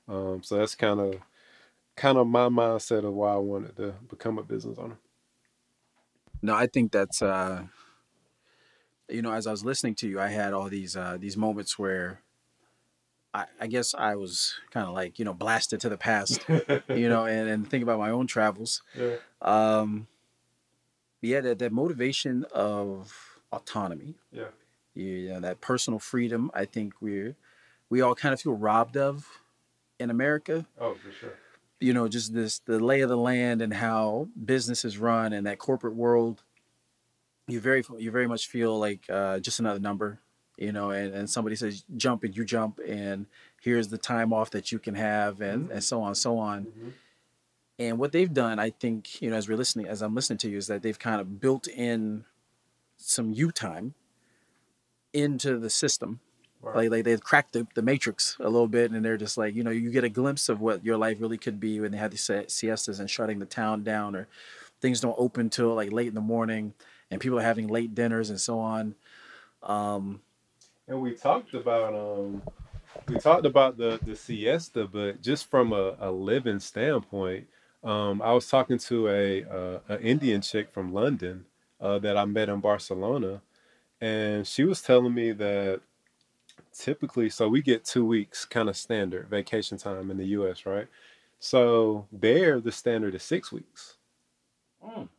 Um, 0.07 0.41
so 0.43 0.57
that's 0.57 0.75
kind 0.75 0.99
of 0.99 1.15
kind 1.95 2.17
of 2.17 2.27
my 2.27 2.47
mindset 2.47 3.03
of 3.05 3.13
why 3.13 3.33
I 3.33 3.37
wanted 3.37 3.75
to 3.77 3.95
become 4.09 4.37
a 4.37 4.43
business 4.43 4.77
owner. 4.77 4.97
No, 6.41 6.55
I 6.55 6.67
think 6.67 6.91
that's 6.91 7.21
uh, 7.21 7.65
you 9.09 9.21
know, 9.21 9.33
as 9.33 9.45
I 9.45 9.51
was 9.51 9.65
listening 9.65 9.95
to 9.95 10.07
you, 10.07 10.19
I 10.19 10.29
had 10.29 10.53
all 10.53 10.69
these 10.69 10.95
uh, 10.95 11.17
these 11.19 11.35
moments 11.35 11.77
where 11.77 12.21
I, 13.33 13.45
I 13.59 13.67
guess 13.67 13.95
I 13.97 14.15
was 14.15 14.55
kind 14.71 14.87
of 14.87 14.93
like 14.93 15.19
you 15.19 15.25
know 15.25 15.33
blasted 15.33 15.79
to 15.81 15.89
the 15.89 15.97
past, 16.09 16.41
you 16.89 17.09
know, 17.09 17.25
and, 17.25 17.49
and 17.49 17.69
think 17.69 17.83
about 17.83 17.99
my 17.99 18.09
own 18.09 18.27
travels. 18.27 18.81
Yeah. 18.97 19.15
Um, 19.41 20.07
yeah, 21.21 21.41
that, 21.41 21.59
that 21.59 21.71
motivation 21.71 22.45
of 22.51 23.39
autonomy. 23.51 24.15
Yeah. 24.31 24.45
You 24.93 25.29
know, 25.29 25.39
that 25.41 25.61
personal 25.61 25.99
freedom, 25.99 26.51
I 26.53 26.65
think 26.65 26.95
we're, 26.99 27.35
we 27.89 28.01
all 28.01 28.15
kind 28.15 28.33
of 28.33 28.41
feel 28.41 28.53
robbed 28.53 28.97
of 28.97 29.27
in 29.99 30.09
America. 30.09 30.65
Oh, 30.79 30.95
for 30.95 31.11
sure. 31.11 31.33
You 31.79 31.93
know, 31.93 32.07
just 32.07 32.33
this, 32.33 32.59
the 32.59 32.79
lay 32.79 33.01
of 33.01 33.09
the 33.09 33.17
land 33.17 33.61
and 33.61 33.73
how 33.73 34.27
business 34.43 34.83
is 34.83 34.97
run 34.97 35.33
and 35.33 35.47
that 35.47 35.59
corporate 35.59 35.95
world. 35.95 36.43
You 37.47 37.59
very, 37.59 37.83
you 37.97 38.11
very 38.11 38.27
much 38.27 38.47
feel 38.47 38.77
like 38.77 39.09
uh, 39.09 39.39
just 39.39 39.59
another 39.59 39.79
number, 39.79 40.19
you 40.61 40.71
know, 40.71 40.91
and, 40.91 41.13
and 41.13 41.29
somebody 41.29 41.55
says 41.55 41.83
jump 41.97 42.23
and 42.23 42.35
you 42.37 42.45
jump 42.45 42.79
and 42.87 43.25
here's 43.61 43.89
the 43.89 43.97
time 43.97 44.31
off 44.31 44.49
that 44.51 44.71
you 44.71 44.79
can 44.79 44.95
have 44.95 45.41
and, 45.41 45.63
mm-hmm. 45.63 45.73
and 45.73 45.83
so 45.83 46.01
on, 46.01 46.15
so 46.15 46.37
on. 46.37 46.65
Mm-hmm 46.65 46.89
And 47.79 47.97
what 47.97 48.11
they've 48.11 48.31
done, 48.31 48.59
I 48.59 48.69
think, 48.69 49.21
you 49.21 49.31
know, 49.31 49.37
as 49.37 49.49
we're 49.49 49.57
listening, 49.57 49.87
as 49.87 50.03
I'm 50.03 50.13
listening 50.13 50.37
to 50.39 50.49
you, 50.49 50.57
is 50.57 50.67
that 50.67 50.83
they've 50.83 50.99
kind 50.99 51.19
of 51.19 51.39
built 51.39 51.67
in 51.67 52.25
some 52.97 53.33
you 53.33 53.51
time 53.51 53.95
into 55.13 55.57
the 55.57 55.69
system. 55.69 56.19
Right. 56.61 56.75
Like, 56.75 56.91
like 56.91 57.05
they've 57.05 57.23
cracked 57.23 57.53
the, 57.53 57.65
the 57.73 57.81
matrix 57.81 58.37
a 58.39 58.49
little 58.49 58.67
bit, 58.67 58.91
and 58.91 59.03
they're 59.03 59.17
just 59.17 59.35
like, 59.35 59.55
you 59.55 59.63
know, 59.63 59.71
you 59.71 59.89
get 59.89 60.03
a 60.03 60.09
glimpse 60.09 60.47
of 60.47 60.61
what 60.61 60.85
your 60.85 60.95
life 60.95 61.17
really 61.19 61.39
could 61.39 61.59
be 61.59 61.79
when 61.79 61.91
they 61.91 61.97
have 61.97 62.11
these 62.11 62.29
siestas 62.47 62.99
and 62.99 63.09
shutting 63.09 63.39
the 63.39 63.47
town 63.47 63.83
down, 63.83 64.15
or 64.15 64.27
things 64.79 65.01
don't 65.01 65.15
open 65.17 65.49
till 65.49 65.73
like 65.73 65.91
late 65.91 66.09
in 66.09 66.13
the 66.13 66.21
morning, 66.21 66.75
and 67.09 67.19
people 67.19 67.39
are 67.39 67.43
having 67.43 67.67
late 67.67 67.95
dinners 67.95 68.29
and 68.29 68.39
so 68.39 68.59
on. 68.59 68.93
Um, 69.63 70.21
And 70.91 71.01
we 71.01 71.13
talked 71.13 71.53
about 71.53 71.95
um 71.95 72.41
we 73.07 73.17
talked 73.17 73.45
about 73.45 73.77
the 73.77 73.97
the 74.05 74.13
siesta, 74.13 74.85
but 74.85 75.21
just 75.21 75.49
from 75.49 75.71
a, 75.71 75.95
a 76.01 76.11
living 76.11 76.59
standpoint, 76.59 77.47
um, 77.81 78.21
I 78.21 78.33
was 78.33 78.49
talking 78.49 78.77
to 78.77 79.07
a 79.07 79.45
uh, 79.45 79.79
an 79.87 80.01
Indian 80.01 80.41
chick 80.41 80.69
from 80.69 80.93
London 80.93 81.45
uh, 81.79 81.97
that 81.99 82.17
I 82.17 82.25
met 82.25 82.49
in 82.49 82.59
Barcelona, 82.59 83.41
and 84.01 84.45
she 84.45 84.65
was 84.65 84.81
telling 84.81 85.13
me 85.13 85.31
that 85.31 85.79
typically, 86.73 87.29
so 87.29 87.47
we 87.47 87.61
get 87.61 87.85
two 87.85 88.05
weeks 88.05 88.43
kind 88.43 88.67
of 88.67 88.75
standard 88.75 89.29
vacation 89.29 89.77
time 89.77 90.11
in 90.11 90.17
the 90.17 90.25
U.S., 90.25 90.65
right? 90.65 90.87
So 91.39 92.05
there, 92.11 92.59
the 92.59 92.73
standard 92.73 93.15
is 93.15 93.23
six 93.23 93.49
weeks, 93.49 93.95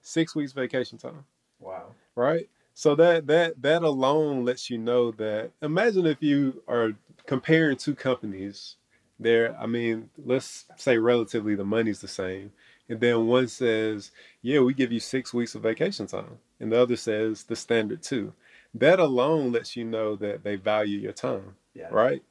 six 0.03 0.35
weeks 0.35 0.53
vacation 0.53 0.99
time 0.99 1.25
wow. 1.63 1.87
right? 2.15 2.49
So 2.75 2.95
that 2.97 3.27
that 3.27 3.61
that 3.63 3.83
alone 3.83 4.45
lets 4.45 4.71
you 4.71 4.79
know 4.79 5.11
that 5.13 5.53
imagine 5.61 6.07
if 6.07 6.23
you 6.23 6.63
are 6.67 6.93
comparing 7.27 7.77
two 7.77 7.95
companies 7.95 8.77
there 9.21 9.57
I 9.59 9.67
mean 9.67 10.11
let's 10.19 10.67
say 10.77 10.99
relatively 10.99 11.55
the 11.55 11.65
money's 11.65 12.01
the 12.01 12.09
same 12.09 12.53
and 12.89 12.99
then 13.01 13.27
one 13.27 13.47
says 13.49 14.11
yeah 14.41 14.61
we 14.61 14.75
give 14.75 14.91
you 14.91 15.01
6 15.01 15.33
weeks 15.35 15.55
of 15.55 15.63
vacation 15.63 16.07
time 16.07 16.39
and 16.61 16.73
the 16.73 16.81
other 16.81 16.97
says 16.97 17.45
the 17.45 17.55
standard 17.57 18.03
2 18.03 18.33
that 18.75 18.99
alone 18.99 19.53
lets 19.53 19.77
you 19.77 19.85
know 19.85 20.17
that 20.17 20.43
they 20.43 20.57
value 20.57 20.99
your 20.99 21.13
time 21.13 21.57
Yeah. 21.75 21.89
right? 21.91 22.23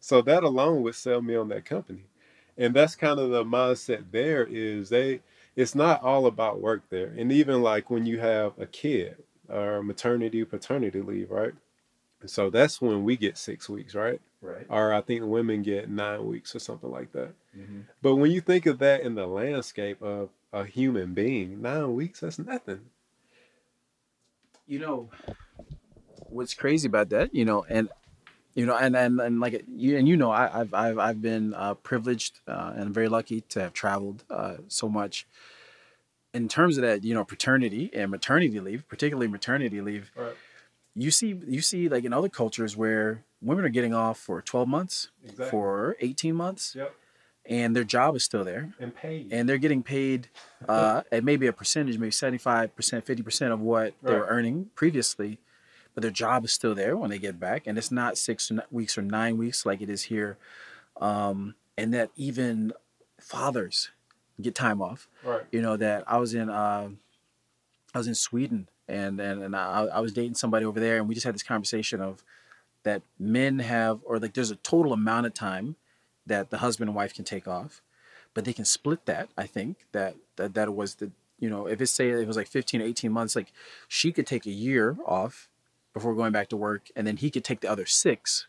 So 0.00 0.22
that 0.22 0.42
alone 0.42 0.82
would 0.82 0.94
sell 0.94 1.20
me 1.22 1.36
on 1.36 1.48
that 1.48 1.64
company. 1.66 2.04
And 2.56 2.74
that's 2.74 2.96
kind 2.96 3.18
of 3.20 3.30
the 3.30 3.44
mindset 3.44 4.10
there 4.10 4.46
is 4.46 4.88
they 4.88 5.20
it's 5.56 5.74
not 5.74 6.02
all 6.02 6.26
about 6.26 6.60
work 6.60 6.82
there. 6.90 7.08
And 7.08 7.30
even 7.32 7.62
like 7.62 7.90
when 7.90 8.06
you 8.06 8.18
have 8.20 8.58
a 8.58 8.66
kid 8.66 9.16
or 9.50 9.82
maternity 9.82 10.44
paternity 10.44 11.00
leave 11.02 11.30
right 11.30 11.54
so 12.26 12.50
that's 12.50 12.80
when 12.80 13.04
we 13.04 13.16
get 13.16 13.38
six 13.38 13.68
weeks 13.68 13.94
right 13.94 14.20
Right. 14.42 14.66
or 14.70 14.92
i 14.92 15.00
think 15.00 15.24
women 15.24 15.62
get 15.62 15.90
nine 15.90 16.26
weeks 16.26 16.54
or 16.54 16.58
something 16.60 16.90
like 16.90 17.12
that 17.12 17.34
Mm-hmm. 17.56 17.80
but 18.02 18.16
when 18.16 18.30
you 18.30 18.40
think 18.40 18.66
of 18.66 18.78
that 18.78 19.02
in 19.02 19.14
the 19.16 19.26
landscape 19.26 20.00
of 20.02 20.30
a 20.52 20.64
human 20.64 21.14
being 21.14 21.60
nine 21.62 21.94
weeks 21.94 22.20
that's 22.20 22.38
nothing 22.38 22.90
You 24.66 24.78
know, 24.78 25.10
what's 26.28 26.54
crazy 26.54 26.86
about 26.86 27.08
that, 27.10 27.34
you 27.34 27.44
know, 27.44 27.64
and 27.68 27.88
you 28.54 28.66
know, 28.66 28.76
and 28.76 28.96
and, 28.96 29.20
and 29.20 29.40
like 29.40 29.64
you 29.68 29.96
and 29.98 30.08
you 30.08 30.16
know, 30.16 30.30
I, 30.30 30.60
I've 30.60 30.74
I've 30.74 30.98
I've 30.98 31.22
been 31.22 31.54
uh, 31.54 31.74
privileged 31.74 32.40
uh, 32.48 32.72
and 32.76 32.94
very 32.94 33.08
lucky 33.08 33.42
to 33.42 33.60
have 33.62 33.72
traveled 33.72 34.24
uh, 34.30 34.58
so 34.68 34.88
much. 34.88 35.26
In 36.32 36.48
terms 36.48 36.78
of 36.78 36.82
that, 36.82 37.02
you 37.02 37.14
know, 37.14 37.24
paternity 37.24 37.90
and 37.92 38.10
maternity 38.10 38.60
leave, 38.60 38.86
particularly 38.88 39.28
maternity 39.28 39.80
leave, 39.80 40.12
right 40.16 40.36
you 40.96 41.10
see 41.10 41.40
you 41.46 41.60
see 41.60 41.88
like 41.88 42.04
in 42.04 42.12
other 42.12 42.28
cultures 42.28 42.76
where 42.76 43.22
women 43.40 43.64
are 43.64 43.68
getting 43.70 43.94
off 43.94 44.18
for 44.18 44.42
12 44.42 44.68
months, 44.68 45.10
exactly 45.22 45.48
for 45.48 45.96
18 46.00 46.34
months, 46.34 46.74
yep 46.76 46.94
and 47.46 47.74
their 47.74 47.84
job 47.84 48.14
is 48.14 48.22
still 48.24 48.44
there. 48.44 48.72
and 48.78 48.94
paid 48.94 49.32
and 49.32 49.48
they're 49.48 49.58
getting 49.58 49.82
paid 49.82 50.28
uh, 50.68 51.02
at 51.10 51.24
maybe 51.24 51.46
a 51.46 51.52
percentage, 51.52 51.98
maybe 51.98 52.10
75%, 52.10 52.70
50% 52.70 53.52
of 53.52 53.60
what 53.60 53.94
they 54.02 54.12
were 54.12 54.26
earning 54.26 54.70
previously, 54.74 55.38
but 55.94 56.02
their 56.02 56.10
job 56.10 56.44
is 56.44 56.52
still 56.52 56.74
there 56.74 56.96
when 56.96 57.10
they 57.10 57.18
get 57.18 57.40
back. 57.40 57.66
And 57.66 57.78
it's 57.78 57.90
not 57.90 58.18
six 58.18 58.52
weeks 58.70 58.96
or 58.96 59.02
nine 59.02 59.36
weeks 59.36 59.66
like 59.66 59.80
it 59.80 59.90
is 59.90 60.04
here. 60.04 60.36
Um, 61.00 61.54
and 61.76 61.94
that 61.94 62.10
even 62.14 62.72
fathers 63.18 63.90
get 64.42 64.54
time 64.54 64.80
off. 64.82 65.08
right. 65.24 65.42
You 65.52 65.62
know, 65.62 65.76
that 65.76 66.04
I 66.06 66.18
was 66.18 66.34
in, 66.34 66.50
uh, 66.50 66.88
I 67.94 67.98
was 67.98 68.06
in 68.06 68.14
Sweden 68.14 68.68
and, 68.88 69.20
and, 69.20 69.42
and 69.42 69.56
I, 69.56 69.86
I 69.92 70.00
was 70.00 70.12
dating 70.12 70.34
somebody 70.34 70.64
over 70.64 70.80
there 70.80 70.98
and 70.98 71.08
we 71.08 71.14
just 71.14 71.26
had 71.26 71.34
this 71.34 71.42
conversation 71.42 72.00
of 72.00 72.22
that 72.82 73.02
men 73.18 73.58
have, 73.58 74.00
or 74.04 74.18
like 74.18 74.34
there's 74.34 74.50
a 74.50 74.56
total 74.56 74.92
amount 74.92 75.26
of 75.26 75.34
time 75.34 75.76
that 76.26 76.50
the 76.50 76.58
husband 76.58 76.88
and 76.88 76.96
wife 76.96 77.14
can 77.14 77.24
take 77.24 77.48
off 77.48 77.82
but 78.34 78.44
they 78.44 78.52
can 78.52 78.64
split 78.64 79.04
that 79.06 79.28
i 79.36 79.46
think 79.46 79.78
that 79.92 80.14
that, 80.36 80.54
that 80.54 80.74
was 80.74 80.96
the 80.96 81.10
you 81.38 81.48
know 81.48 81.66
if 81.66 81.80
it's 81.80 81.92
say 81.92 82.10
it 82.10 82.26
was 82.26 82.36
like 82.36 82.46
15 82.46 82.80
or 82.80 82.84
18 82.84 83.12
months 83.12 83.36
like 83.36 83.52
she 83.88 84.12
could 84.12 84.26
take 84.26 84.46
a 84.46 84.50
year 84.50 84.96
off 85.04 85.48
before 85.92 86.14
going 86.14 86.32
back 86.32 86.48
to 86.48 86.56
work 86.56 86.88
and 86.94 87.06
then 87.06 87.16
he 87.16 87.30
could 87.30 87.44
take 87.44 87.60
the 87.60 87.70
other 87.70 87.86
six 87.86 88.46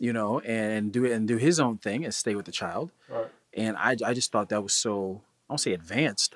you 0.00 0.12
know 0.12 0.40
and 0.40 0.92
do 0.92 1.04
it 1.04 1.12
and 1.12 1.28
do 1.28 1.36
his 1.36 1.60
own 1.60 1.78
thing 1.78 2.04
and 2.04 2.14
stay 2.14 2.34
with 2.34 2.46
the 2.46 2.52
child. 2.52 2.92
Right 3.08 3.26
and 3.58 3.76
i, 3.76 3.96
I 4.04 4.14
just 4.14 4.32
thought 4.32 4.48
that 4.48 4.62
was 4.62 4.72
so 4.72 5.22
i 5.48 5.52
don't 5.52 5.58
say 5.58 5.72
advanced 5.72 6.34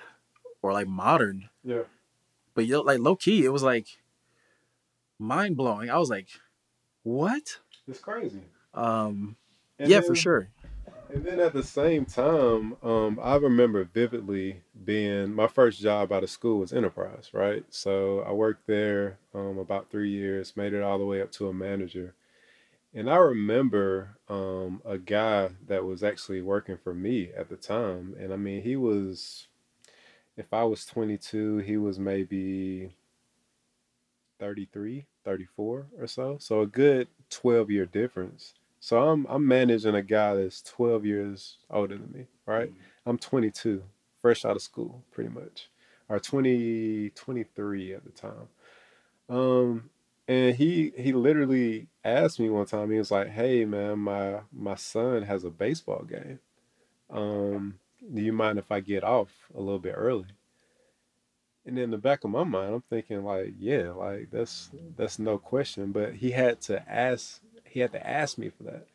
or 0.60 0.72
like 0.72 0.86
modern 0.86 1.48
yeah. 1.64 1.82
but 2.54 2.66
you 2.66 2.72
know, 2.72 2.80
like 2.80 2.98
low 2.98 3.16
key 3.16 3.44
it 3.44 3.52
was 3.52 3.62
like 3.62 3.86
mind 5.18 5.56
blowing 5.56 5.90
i 5.90 5.98
was 5.98 6.10
like 6.10 6.28
what? 7.02 7.58
It's 7.88 8.00
crazy. 8.00 8.42
Um 8.74 9.36
And 9.78 9.88
yeah 9.88 10.00
for 10.00 10.14
sure. 10.14 10.48
And 11.12 11.24
then 11.24 11.40
at 11.40 11.52
the 11.52 11.62
same 11.62 12.06
time, 12.06 12.76
um, 12.82 13.20
I 13.22 13.36
remember 13.36 13.84
vividly 13.84 14.62
being 14.82 15.34
my 15.34 15.46
first 15.46 15.78
job 15.78 16.10
out 16.10 16.22
of 16.22 16.30
school 16.30 16.60
was 16.60 16.72
Enterprise, 16.72 17.28
right? 17.34 17.64
So 17.68 18.20
I 18.20 18.32
worked 18.32 18.66
there 18.66 19.18
um, 19.34 19.58
about 19.58 19.90
three 19.90 20.08
years, 20.08 20.56
made 20.56 20.72
it 20.72 20.82
all 20.82 20.98
the 20.98 21.04
way 21.04 21.20
up 21.20 21.30
to 21.32 21.48
a 21.48 21.52
manager. 21.52 22.14
And 22.94 23.08
I 23.08 23.16
remember 23.16 24.18
um, 24.28 24.82
a 24.84 24.98
guy 24.98 25.50
that 25.66 25.84
was 25.84 26.02
actually 26.02 26.42
working 26.42 26.76
for 26.76 26.92
me 26.92 27.30
at 27.36 27.48
the 27.48 27.56
time. 27.56 28.14
And 28.18 28.32
I 28.32 28.36
mean, 28.36 28.62
he 28.62 28.76
was, 28.76 29.46
if 30.36 30.52
I 30.52 30.64
was 30.64 30.84
22, 30.84 31.58
he 31.58 31.78
was 31.78 31.98
maybe 31.98 32.92
33, 34.38 35.06
34 35.24 35.86
or 35.98 36.06
so. 36.06 36.36
So 36.38 36.60
a 36.60 36.66
good 36.66 37.08
12 37.30 37.70
year 37.70 37.86
difference. 37.86 38.54
So 38.80 39.00
I'm 39.00 39.24
I'm 39.28 39.46
managing 39.46 39.94
a 39.94 40.02
guy 40.02 40.34
that's 40.34 40.60
12 40.62 41.06
years 41.06 41.58
older 41.70 41.96
than 41.96 42.10
me, 42.12 42.26
right? 42.46 42.72
I'm 43.06 43.16
22, 43.16 43.80
fresh 44.20 44.44
out 44.44 44.56
of 44.56 44.62
school, 44.62 45.04
pretty 45.12 45.30
much, 45.30 45.68
or 46.08 46.18
20, 46.18 47.10
23 47.10 47.94
at 47.94 48.04
the 48.04 48.10
time. 48.10 48.48
Um, 49.28 49.90
and 50.32 50.56
he 50.56 50.92
he 50.96 51.12
literally 51.12 51.88
asked 52.04 52.40
me 52.40 52.50
one 52.50 52.66
time. 52.66 52.90
He 52.90 52.98
was 52.98 53.10
like, 53.10 53.28
"Hey, 53.28 53.64
man, 53.64 53.98
my 54.00 54.40
my 54.52 54.76
son 54.76 55.22
has 55.22 55.44
a 55.44 55.50
baseball 55.50 56.04
game. 56.04 56.40
Um, 57.10 57.78
do 58.14 58.22
you 58.22 58.32
mind 58.32 58.58
if 58.58 58.72
I 58.72 58.80
get 58.80 59.04
off 59.04 59.30
a 59.54 59.60
little 59.60 59.78
bit 59.80 59.94
early?" 59.96 60.26
And 61.66 61.78
in 61.78 61.90
the 61.90 61.98
back 61.98 62.24
of 62.24 62.30
my 62.30 62.44
mind, 62.44 62.74
I'm 62.74 62.82
thinking 62.82 63.24
like, 63.24 63.54
"Yeah, 63.58 63.90
like 63.92 64.30
that's 64.30 64.70
that's 64.96 65.18
no 65.18 65.38
question." 65.38 65.92
But 65.92 66.14
he 66.14 66.32
had 66.32 66.60
to 66.62 66.88
ask. 66.90 67.40
He 67.64 67.80
had 67.80 67.92
to 67.92 68.06
ask 68.06 68.38
me 68.38 68.50
for 68.50 68.64
that. 68.64 68.86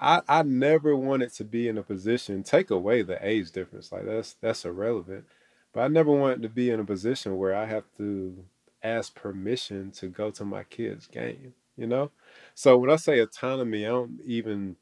I, 0.00 0.22
I 0.28 0.42
never 0.42 0.96
wanted 0.96 1.32
to 1.34 1.44
be 1.44 1.68
in 1.68 1.78
a 1.78 1.82
position 1.82 2.42
take 2.44 2.70
away 2.70 3.02
the 3.02 3.18
age 3.26 3.52
difference 3.52 3.92
like 3.92 4.06
that's 4.06 4.34
that's 4.40 4.64
irrelevant 4.64 5.24
but 5.72 5.82
i 5.82 5.88
never 5.88 6.10
wanted 6.12 6.42
to 6.42 6.48
be 6.48 6.70
in 6.70 6.80
a 6.80 6.84
position 6.84 7.38
where 7.38 7.54
i 7.54 7.66
have 7.66 7.84
to 7.98 8.44
ask 8.82 9.14
permission 9.14 9.90
to 9.92 10.08
go 10.08 10.30
to 10.30 10.44
my 10.44 10.64
kids 10.64 11.06
game 11.06 11.54
you 11.76 11.86
know? 11.86 12.10
So 12.54 12.76
when 12.78 12.90
i 12.90 12.96
say 12.96 13.18
autonomy 13.20 13.86
i 13.86 13.88
don't 13.90 14.20
even 14.24 14.76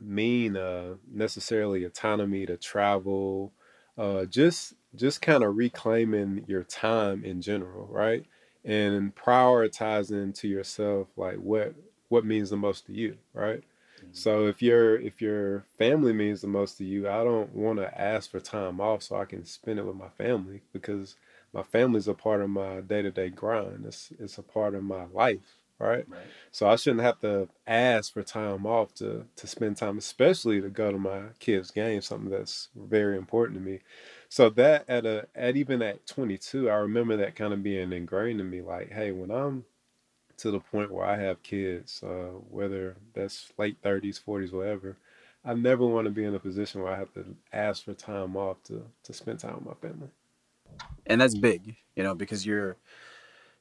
mean 0.00 0.56
uh 0.56 0.94
necessarily 1.10 1.84
autonomy 1.84 2.46
to 2.46 2.56
travel 2.56 3.52
uh 3.98 4.24
just 4.26 4.74
just 4.94 5.22
kind 5.22 5.44
of 5.44 5.56
reclaiming 5.56 6.44
your 6.48 6.64
time 6.64 7.24
in 7.24 7.40
general 7.40 7.86
right? 7.86 8.26
And 8.64 9.14
prioritizing 9.14 10.34
to 10.36 10.48
yourself 10.48 11.08
like 11.16 11.36
what 11.36 11.74
what 12.08 12.24
means 12.24 12.50
the 12.50 12.56
most 12.56 12.86
to 12.86 12.92
you 12.92 13.18
right? 13.34 13.62
So 14.12 14.46
if 14.46 14.60
your 14.60 14.98
if 14.98 15.22
your 15.22 15.64
family 15.78 16.12
means 16.12 16.40
the 16.42 16.48
most 16.48 16.76
to 16.78 16.84
you, 16.84 17.08
I 17.08 17.24
don't 17.24 17.54
want 17.54 17.78
to 17.78 17.98
ask 18.00 18.30
for 18.30 18.40
time 18.40 18.80
off 18.80 19.02
so 19.02 19.16
I 19.16 19.24
can 19.24 19.44
spend 19.46 19.78
it 19.78 19.86
with 19.86 19.96
my 19.96 20.08
family 20.10 20.62
because 20.72 21.16
my 21.52 21.62
family's 21.62 22.08
a 22.08 22.14
part 22.14 22.40
of 22.40 22.50
my 22.50 22.80
day 22.80 23.02
to 23.02 23.10
day 23.10 23.30
grind. 23.30 23.84
It's 23.86 24.10
it's 24.18 24.38
a 24.38 24.42
part 24.42 24.74
of 24.74 24.82
my 24.84 25.04
life, 25.12 25.58
right? 25.78 26.06
right 26.08 26.26
So 26.50 26.68
I 26.68 26.76
shouldn't 26.76 27.02
have 27.02 27.20
to 27.20 27.48
ask 27.66 28.12
for 28.12 28.22
time 28.22 28.66
off 28.66 28.94
to 28.94 29.26
to 29.36 29.46
spend 29.46 29.76
time, 29.76 29.98
especially 29.98 30.60
to 30.60 30.68
go 30.70 30.92
to 30.92 30.98
my 30.98 31.22
kids' 31.38 31.70
game, 31.70 32.00
something 32.02 32.30
that's 32.30 32.68
very 32.76 33.16
important 33.16 33.58
to 33.58 33.64
me. 33.64 33.80
So 34.28 34.48
that 34.50 34.84
at 34.88 35.06
a 35.06 35.26
at 35.34 35.56
even 35.56 35.82
at 35.82 36.06
22, 36.06 36.70
I 36.70 36.74
remember 36.76 37.16
that 37.16 37.36
kind 37.36 37.52
of 37.52 37.62
being 37.62 37.92
ingrained 37.92 38.40
in 38.40 38.50
me. 38.50 38.62
Like, 38.62 38.90
hey, 38.92 39.12
when 39.12 39.30
I'm 39.30 39.64
to 40.38 40.50
the 40.50 40.60
point 40.60 40.90
where 40.92 41.06
I 41.06 41.16
have 41.18 41.42
kids, 41.42 42.02
uh, 42.02 42.30
whether 42.50 42.96
that's 43.14 43.52
late 43.58 43.80
30s, 43.82 44.18
40s, 44.18 44.52
whatever, 44.52 44.96
I 45.44 45.54
never 45.54 45.86
want 45.86 46.06
to 46.06 46.10
be 46.10 46.24
in 46.24 46.34
a 46.34 46.38
position 46.40 46.82
where 46.82 46.92
I 46.92 46.98
have 46.98 47.12
to 47.14 47.36
ask 47.52 47.84
for 47.84 47.94
time 47.94 48.36
off 48.36 48.62
to 48.64 48.84
to 49.04 49.12
spend 49.12 49.40
time 49.40 49.56
with 49.56 49.66
my 49.66 49.88
family. 49.88 50.10
And 51.06 51.20
that's 51.20 51.34
big, 51.36 51.76
you 51.96 52.02
know, 52.02 52.14
because 52.14 52.46
your 52.46 52.76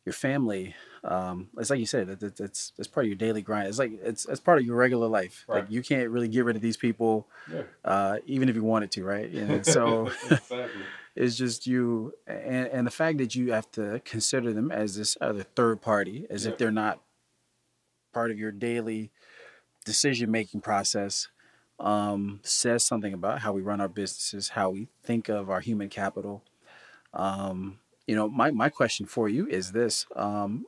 your 0.05 0.13
family, 0.13 0.75
um, 1.03 1.49
it's 1.57 1.69
like 1.69 1.79
you 1.79 1.85
said, 1.85 2.09
it's, 2.21 2.39
it's 2.39 2.73
it's 2.77 2.87
part 2.87 3.05
of 3.05 3.07
your 3.09 3.15
daily 3.17 3.41
grind. 3.41 3.67
It's 3.67 3.79
like 3.79 3.91
it's 4.03 4.25
it's 4.25 4.39
part 4.39 4.59
of 4.59 4.65
your 4.65 4.75
regular 4.75 5.07
life. 5.07 5.45
Right. 5.47 5.61
Like 5.61 5.71
you 5.71 5.81
can't 5.81 6.09
really 6.09 6.27
get 6.27 6.45
rid 6.45 6.55
of 6.55 6.61
these 6.61 6.77
people, 6.77 7.27
Yeah. 7.51 7.63
uh, 7.85 8.17
even 8.25 8.49
if 8.49 8.55
you 8.55 8.63
wanted 8.63 8.91
to, 8.91 9.03
right? 9.03 9.29
And 9.33 9.65
so 9.65 10.07
exactly. 10.31 10.81
it's 11.15 11.35
just 11.35 11.67
you, 11.67 12.13
and 12.27 12.67
and 12.67 12.87
the 12.87 12.91
fact 12.91 13.17
that 13.19 13.35
you 13.35 13.51
have 13.51 13.69
to 13.73 14.01
consider 14.05 14.53
them 14.53 14.71
as 14.71 14.95
this 14.95 15.17
other 15.21 15.43
third 15.43 15.81
party, 15.81 16.25
as 16.29 16.45
Yeah. 16.45 16.51
if 16.51 16.57
they're 16.57 16.71
not 16.71 17.01
part 18.13 18.31
of 18.31 18.37
your 18.39 18.51
daily 18.51 19.11
decision 19.85 20.29
making 20.31 20.61
process 20.61 21.29
um, 21.79 22.39
says 22.43 22.85
something 22.85 23.13
about 23.13 23.39
how 23.39 23.51
we 23.53 23.61
run 23.61 23.81
our 23.81 23.87
businesses, 23.87 24.49
how 24.49 24.69
we 24.69 24.87
think 25.03 25.29
of 25.29 25.49
our 25.49 25.61
human 25.61 25.89
capital. 25.89 26.43
Um, 27.13 27.79
you 28.07 28.15
know, 28.15 28.29
my, 28.29 28.51
my 28.51 28.69
question 28.69 29.05
for 29.05 29.29
you 29.29 29.47
is 29.47 29.71
this 29.71 30.05
um, 30.15 30.65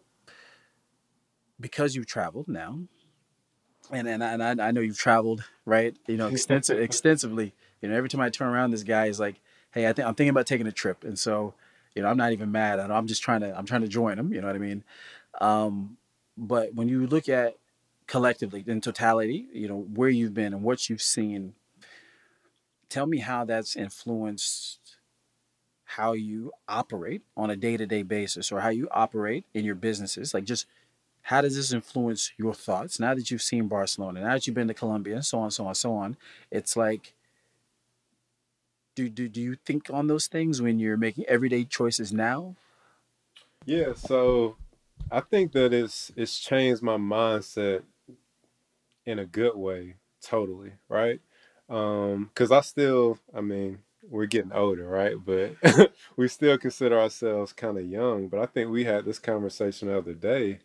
because 1.59 1.95
you've 1.95 2.07
traveled 2.07 2.47
now, 2.47 2.79
and, 3.91 4.07
and, 4.07 4.23
I, 4.23 4.33
and 4.33 4.61
I, 4.61 4.67
I 4.67 4.71
know 4.71 4.81
you've 4.81 4.97
traveled, 4.97 5.43
right? 5.65 5.95
You 6.07 6.17
know, 6.17 6.27
extensive, 6.27 6.79
extensively. 6.81 7.53
You 7.81 7.89
know, 7.89 7.95
every 7.95 8.09
time 8.09 8.21
I 8.21 8.29
turn 8.29 8.47
around, 8.47 8.71
this 8.71 8.83
guy 8.83 9.07
is 9.07 9.19
like, 9.19 9.41
hey, 9.71 9.87
I 9.87 9.93
think 9.93 10.07
I'm 10.07 10.15
thinking 10.15 10.29
about 10.29 10.47
taking 10.47 10.67
a 10.67 10.71
trip. 10.71 11.03
And 11.03 11.19
so, 11.19 11.53
you 11.95 12.01
know, 12.01 12.07
I'm 12.07 12.17
not 12.17 12.31
even 12.31 12.51
mad. 12.51 12.79
I 12.79 12.85
I'm 12.95 13.07
just 13.07 13.21
trying 13.21 13.41
to, 13.41 13.57
I'm 13.57 13.65
trying 13.65 13.81
to 13.81 13.87
join 13.87 14.17
him. 14.17 14.33
You 14.33 14.41
know 14.41 14.47
what 14.47 14.55
I 14.55 14.59
mean? 14.59 14.83
Um, 15.41 15.97
but 16.37 16.73
when 16.73 16.87
you 16.87 17.05
look 17.07 17.27
at 17.29 17.57
collectively 18.07 18.63
in 18.67 18.81
totality 18.81 19.47
you 19.53 19.67
know 19.67 19.79
where 19.93 20.09
you've 20.09 20.33
been 20.33 20.53
and 20.53 20.61
what 20.61 20.89
you've 20.89 21.01
seen 21.01 21.53
tell 22.89 23.05
me 23.05 23.19
how 23.19 23.45
that's 23.45 23.75
influenced 23.75 24.79
how 25.97 26.13
you 26.13 26.51
operate 26.67 27.23
on 27.37 27.49
a 27.49 27.55
day-to-day 27.55 28.03
basis 28.03 28.51
or 28.51 28.61
how 28.61 28.69
you 28.69 28.87
operate 28.91 29.45
in 29.53 29.65
your 29.65 29.75
businesses 29.75 30.33
like 30.33 30.43
just 30.43 30.65
how 31.23 31.41
does 31.41 31.55
this 31.55 31.73
influence 31.73 32.33
your 32.37 32.53
thoughts 32.53 32.99
now 32.99 33.13
that 33.13 33.31
you've 33.31 33.41
seen 33.41 33.67
barcelona 33.67 34.21
now 34.21 34.33
that 34.33 34.47
you've 34.47 34.55
been 34.55 34.67
to 34.67 34.73
colombia 34.73 35.15
and 35.15 35.25
so 35.25 35.39
on 35.39 35.51
so 35.51 35.67
on 35.67 35.75
so 35.75 35.93
on 35.93 36.17
it's 36.51 36.75
like 36.75 37.13
do, 38.95 39.09
do, 39.09 39.27
do 39.27 39.41
you 39.41 39.55
think 39.55 39.89
on 39.89 40.07
those 40.07 40.27
things 40.27 40.61
when 40.61 40.79
you're 40.79 40.97
making 40.97 41.25
everyday 41.25 41.63
choices 41.63 42.13
now 42.13 42.55
Yeah, 43.65 43.93
so 43.93 44.57
I 45.11 45.21
think 45.21 45.53
that 45.53 45.73
it's 45.73 46.11
it's 46.15 46.39
changed 46.39 46.81
my 46.81 46.97
mindset 46.97 47.83
in 49.05 49.19
a 49.19 49.25
good 49.25 49.55
way, 49.55 49.95
totally, 50.21 50.73
right? 50.87 51.21
Um, 51.69 52.31
cuz 52.35 52.51
I 52.51 52.61
still, 52.61 53.19
I 53.33 53.41
mean, 53.41 53.82
we're 54.09 54.25
getting 54.25 54.51
older, 54.51 54.87
right? 54.87 55.15
But 55.23 55.55
we 56.17 56.27
still 56.27 56.57
consider 56.57 56.99
ourselves 56.99 57.53
kind 57.53 57.77
of 57.77 57.85
young, 57.85 58.27
but 58.27 58.39
I 58.39 58.45
think 58.45 58.69
we 58.69 58.83
had 58.83 59.05
this 59.05 59.19
conversation 59.19 59.87
the 59.87 59.97
other 59.97 60.13
day. 60.13 60.59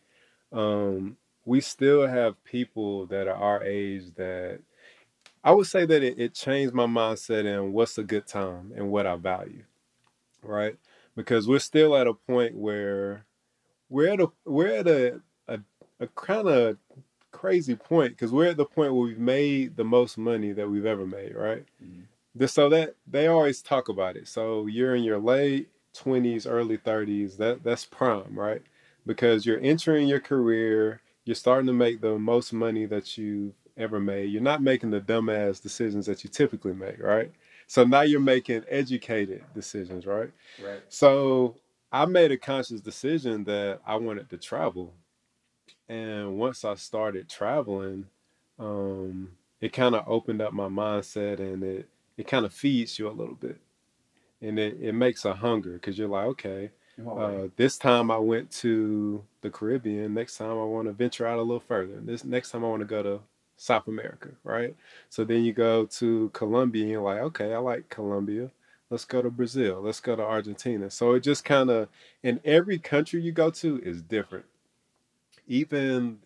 Um, 0.53 1.17
we 1.45 1.61
still 1.61 2.07
have 2.07 2.43
people 2.45 3.07
that 3.07 3.29
are 3.29 3.37
our 3.37 3.65
age 3.65 4.15
that 4.17 4.61
I 5.45 5.53
would 5.53 5.67
say 5.67 5.87
that 5.87 6.03
it, 6.03 6.19
it 6.19 6.35
changed 6.35 6.75
my 6.75 6.87
mindset 6.87 7.45
in 7.47 7.73
what's 7.73 7.99
a 7.99 8.05
good 8.05 8.27
time 8.27 8.73
and 8.77 8.91
what 8.91 9.07
I 9.07 9.17
value, 9.17 9.65
right? 10.43 10.77
Because 11.17 11.49
we're 11.49 11.59
still 11.61 11.97
at 11.97 12.07
a 12.09 12.15
point 12.15 12.57
where 12.57 13.25
we're 13.91 14.13
at 14.13 14.21
a 14.21 14.29
we're 14.47 14.69
at 14.77 14.89
a 14.89 15.21
a, 15.49 15.61
a 16.01 16.09
kind 16.09 16.49
of 16.49 16.79
crazy 17.33 17.77
point 17.77 18.13
because 18.13 18.33
we're 18.33 18.49
at 18.51 18.59
the 18.59 18.67
point 18.67 18.95
where 18.95 19.05
we've 19.05 19.19
made 19.19 19.77
the 19.77 19.85
most 19.85 20.19
money 20.19 20.53
that 20.53 20.71
we've 20.71 20.87
ever 20.87 21.07
made, 21.07 21.35
right? 21.37 21.67
Mhm. 21.85 22.05
This, 22.35 22.53
so 22.53 22.69
that 22.69 22.95
they 23.07 23.27
always 23.27 23.63
talk 23.63 23.89
about 23.89 24.17
it. 24.17 24.29
So 24.29 24.67
you're 24.67 24.95
in 24.95 25.03
your 25.03 25.19
late 25.19 25.69
twenties, 25.95 26.47
early 26.47 26.77
thirties. 26.77 27.37
That 27.37 27.65
that's 27.65 27.85
prime, 27.85 28.39
right? 28.39 28.63
Because 29.07 29.47
you're 29.47 29.61
entering 29.61 30.07
your 30.07 30.21
career, 30.21 31.01
you're 31.25 31.35
starting 31.35 31.67
to 31.67 31.73
make 31.73 32.01
the 32.01 32.19
most 32.19 32.53
money 32.53 32.87
that 32.87 33.19
you've 33.19 33.55
ever 33.77 33.99
made. 33.99 34.31
You're 34.31 34.43
not 34.43 34.63
making 34.63 34.91
the 34.91 35.01
dumbass 35.01 35.63
decisions 35.63 36.07
that 36.07 36.23
you 36.25 36.31
typically 36.31 36.75
make, 36.75 37.01
right? 37.01 37.31
So 37.67 37.85
now 37.85 38.03
you're 38.03 38.21
making 38.21 38.65
educated 38.69 39.45
decisions, 39.55 40.07
right? 40.07 40.31
right 40.63 40.81
So 40.89 41.55
I 41.93 42.07
made 42.07 42.33
a 42.33 42.37
conscious 42.37 42.81
decision 42.81 43.45
that 43.45 43.81
I 43.87 43.97
wanted 43.97 44.31
to 44.31 44.37
travel. 44.37 44.93
And 45.89 46.39
once 46.39 46.65
I 46.65 46.75
started 46.75 47.29
traveling, 47.29 48.07
um, 48.59 49.31
it 49.61 49.73
kind 49.73 49.95
of 49.95 50.05
opened 50.07 50.43
up 50.43 50.53
my 50.53 50.69
mindset 50.69 51.41
and 51.41 51.63
it, 51.63 51.89
it 52.19 52.27
kind 52.27 52.45
of 52.45 52.53
feeds 52.53 52.99
you 52.99 53.09
a 53.09 53.11
little 53.11 53.37
bit. 53.37 53.59
And 54.43 54.59
it, 54.59 54.77
it 54.81 54.93
makes 54.93 55.25
a 55.25 55.33
hunger 55.33 55.73
because 55.73 55.97
you're 55.97 56.09
like, 56.09 56.27
okay, 56.27 56.71
uh, 57.09 57.49
this 57.57 57.79
time 57.79 58.11
I 58.11 58.19
went 58.19 58.51
to 58.53 59.25
the 59.41 59.51
Caribbean. 59.51 60.15
Next 60.15 60.37
time 60.37 60.51
I 60.51 60.65
want 60.65 60.89
to 60.89 60.93
venture 60.93 61.27
out 61.27 61.39
a 61.39 61.43
little 61.43 61.61
further. 61.61 62.01
This 62.01 62.25
next 62.25 62.51
time 62.51 62.65
I 62.65 62.69
want 62.69 62.81
to 62.81 62.87
go 62.87 63.03
to 63.03 63.21
South 63.57 63.89
America, 63.89 64.31
right? 64.45 64.77
So 65.09 65.25
then 65.25 65.45
you 65.45 65.53
go 65.53 65.87
to 65.87 66.31
Colombia 66.35 66.83
and 66.83 66.91
you're 66.93 67.03
like, 67.03 67.21
okay, 67.21 67.55
I 67.55 67.59
like 67.59 67.89
Colombia. 67.89 68.51
Let's 68.91 69.05
go 69.05 69.23
to 69.23 69.31
Brazil. 69.31 69.81
Let's 69.83 70.01
go 70.01 70.17
to 70.17 70.23
Argentina. 70.23 70.91
So 70.91 71.13
it 71.13 71.21
just 71.21 71.45
kind 71.45 71.71
of, 71.71 71.89
in 72.23 72.41
every 72.45 72.79
country 72.79 73.21
you 73.21 73.33
go 73.33 73.51
to 73.51 73.81
is 73.83 74.03
different. 74.03 74.47
Even, 75.47 76.19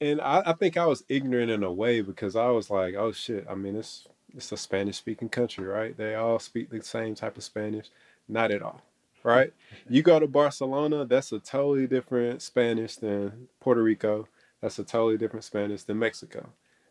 and 0.00 0.20
I, 0.20 0.42
I 0.46 0.52
think 0.54 0.76
I 0.76 0.86
was 0.86 1.04
ignorant 1.08 1.50
in 1.50 1.62
a 1.62 1.72
way 1.72 2.00
because 2.00 2.36
I 2.36 2.48
was 2.50 2.70
like, 2.70 2.94
oh 2.94 3.12
shit, 3.12 3.46
I 3.48 3.54
mean, 3.54 3.76
it's, 3.76 4.06
it's 4.34 4.52
a 4.52 4.56
Spanish 4.56 4.96
speaking 4.96 5.28
country, 5.28 5.64
right? 5.66 5.96
They 5.96 6.14
all 6.14 6.38
speak 6.38 6.70
the 6.70 6.82
same 6.82 7.14
type 7.14 7.36
of 7.36 7.44
Spanish. 7.44 7.90
Not 8.28 8.50
at 8.50 8.62
all, 8.62 8.82
right? 9.24 9.52
You 9.88 10.02
go 10.02 10.18
to 10.18 10.26
Barcelona, 10.26 11.04
that's 11.04 11.32
a 11.32 11.38
totally 11.38 11.86
different 11.86 12.42
Spanish 12.42 12.96
than 12.96 13.48
Puerto 13.60 13.82
Rico. 13.82 14.28
That's 14.60 14.78
a 14.78 14.84
totally 14.84 15.18
different 15.18 15.44
Spanish 15.44 15.82
than 15.82 15.98
Mexico. 15.98 16.48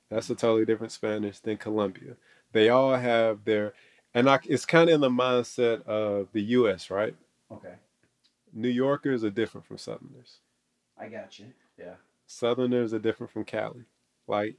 That's 0.10 0.30
a 0.30 0.36
totally 0.36 0.65
different 0.65 0.91
Spanish 0.91 1.39
than 1.39 1.58
Colombia. 1.58 2.15
They 2.51 2.69
all 2.69 2.95
have 2.95 3.45
their, 3.45 3.73
and 4.13 4.30
I, 4.30 4.39
it's 4.43 4.65
kind 4.65 4.89
of 4.89 4.95
in 4.95 5.01
the 5.01 5.10
mindset 5.10 5.84
of 5.84 6.27
the 6.34 6.41
U.S., 6.41 6.89
right? 6.89 7.15
okay 7.51 7.73
New 8.54 8.69
Yorkers 8.69 9.23
are 9.23 9.30
different 9.30 9.65
from 9.65 9.77
Southerners. 9.77 10.39
i 10.97 11.08
got 11.08 11.39
you 11.39 11.45
yeah 11.77 11.95
Southerners 12.32 12.93
are 12.93 12.99
different 12.99 13.32
from 13.32 13.43
Cali. 13.43 13.84
Like, 14.27 14.56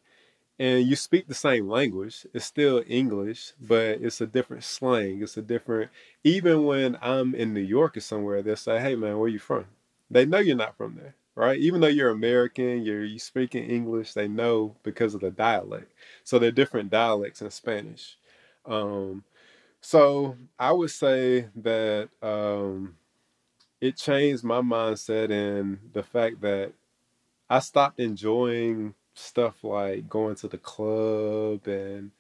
and 0.59 0.87
you 0.87 0.97
speak 0.97 1.27
the 1.27 1.35
same 1.35 1.69
language. 1.69 2.27
It's 2.35 2.45
still 2.45 2.83
English, 2.87 3.53
but 3.61 4.01
it's 4.03 4.21
a 4.21 4.27
different 4.27 4.65
slang. 4.65 5.23
It's 5.23 5.37
a 5.37 5.43
different. 5.43 5.91
Even 6.25 6.65
when 6.65 6.99
I'm 7.03 7.35
in 7.35 7.55
New 7.55 7.61
York 7.61 7.97
or 7.97 8.01
somewhere, 8.01 8.43
they'll 8.43 8.57
say, 8.57 8.81
"Hey, 8.81 8.95
man, 8.95 9.19
where 9.19 9.29
you 9.29 9.39
from?" 9.39 9.67
They 10.11 10.27
know 10.27 10.39
you're 10.39 10.57
not 10.57 10.77
from 10.77 10.97
there, 10.97 11.15
right? 11.35 11.59
Even 11.59 11.81
though 11.81 11.89
you're 11.89 12.11
American, 12.11 12.83
you're 12.83 13.05
you 13.05 13.19
speaking 13.19 13.65
English. 13.69 14.13
They 14.15 14.29
know 14.29 14.77
because 14.83 15.15
of 15.15 15.21
the 15.23 15.31
dialect. 15.31 15.91
So 16.25 16.39
they're 16.39 16.51
different 16.53 16.91
dialects 16.91 17.43
in 17.43 17.51
Spanish. 17.51 18.17
Um, 18.67 19.25
so 19.81 20.37
I 20.59 20.73
would 20.73 20.91
say 20.91 21.49
that 21.57 22.09
um, 22.23 22.97
it 23.81 23.97
changed 23.97 24.45
my 24.45 24.61
mindset 24.61 25.31
in 25.31 25.81
the 25.93 26.03
fact 26.03 26.41
that 26.43 26.73
I 27.51 27.59
stopped 27.61 28.01
enjoying 28.01 28.95
stuff 29.15 29.63
like 29.63 30.09
going 30.09 30.35
to 30.37 30.49
the 30.49 30.59
club 30.59 31.67
and 31.67 32.11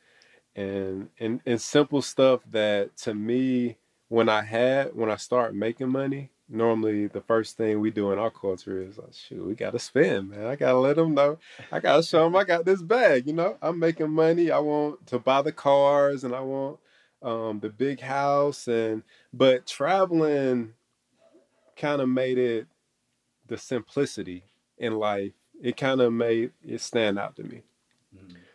and 0.55 1.09
and 1.19 1.41
and 1.47 1.61
simple 1.61 2.03
stuff 2.03 2.41
that 2.51 2.97
to 2.99 3.15
me 3.15 3.77
when 4.09 4.29
I 4.29 4.43
had 4.43 4.95
when 4.95 5.11
I 5.11 5.17
start 5.17 5.55
making 5.55 5.89
money, 5.89 6.31
normally 6.47 7.07
the 7.07 7.23
first 7.23 7.57
thing 7.57 7.81
we 7.81 7.91
do 7.91 8.13
in 8.13 8.19
our 8.19 8.31
culture 8.31 8.83
is 8.83 8.99
like, 8.99 9.15
shoot, 9.15 9.43
we 9.43 9.55
gotta 9.55 9.79
spend, 9.79 10.31
man. 10.31 10.45
I 10.47 10.55
gotta 10.55 10.79
let 10.79 10.97
them 10.97 11.15
know. 11.15 11.39
I 11.71 11.81
gotta 11.81 12.03
show 12.03 12.25
them 12.25 12.37
I 12.37 12.45
got 12.45 12.67
this 12.67 12.83
bag. 12.83 13.27
You 13.27 13.33
know, 13.33 13.57
I'm 13.63 13.79
making 13.79 14.11
money. 14.11 14.51
I 14.51 14.59
want 14.59 15.07
to 15.07 15.19
buy 15.19 15.41
the 15.41 15.53
cars 15.53 16.25
and 16.25 16.35
I 16.35 16.41
want 16.41 16.79
um, 17.23 17.61
the 17.61 17.71
big 17.71 18.01
house 18.01 18.69
and 18.69 19.03
but 19.33 19.67
traveling 19.67 20.75
kind 21.77 22.03
of 22.03 22.09
made 22.09 22.37
it 22.37 22.67
the 23.47 23.57
simplicity 23.57 24.45
in 24.77 24.99
life. 24.99 25.33
It 25.63 25.79
kind 25.79 26.03
of 26.03 26.13
made 26.13 26.53
it 26.67 26.83
stand 26.83 27.19
out 27.19 27.37
to 27.37 27.45
me. 27.45 27.63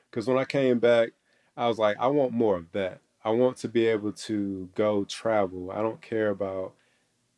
Because 0.10 0.28
when 0.28 0.38
I 0.38 0.46
came 0.46 0.80
back, 0.80 1.12
I 1.58 1.68
was 1.70 1.80
like, 1.80 1.98
I 2.00 2.08
want 2.08 2.34
more 2.34 2.58
of 2.58 2.72
that. 2.74 3.02
I 3.26 3.32
want 3.32 3.58
to 3.60 3.70
be 3.70 3.88
able 3.88 4.14
to 4.14 4.70
go 4.76 5.06
travel. 5.06 5.72
I 5.72 5.82
don't 5.82 6.02
care 6.02 6.30
about 6.30 6.74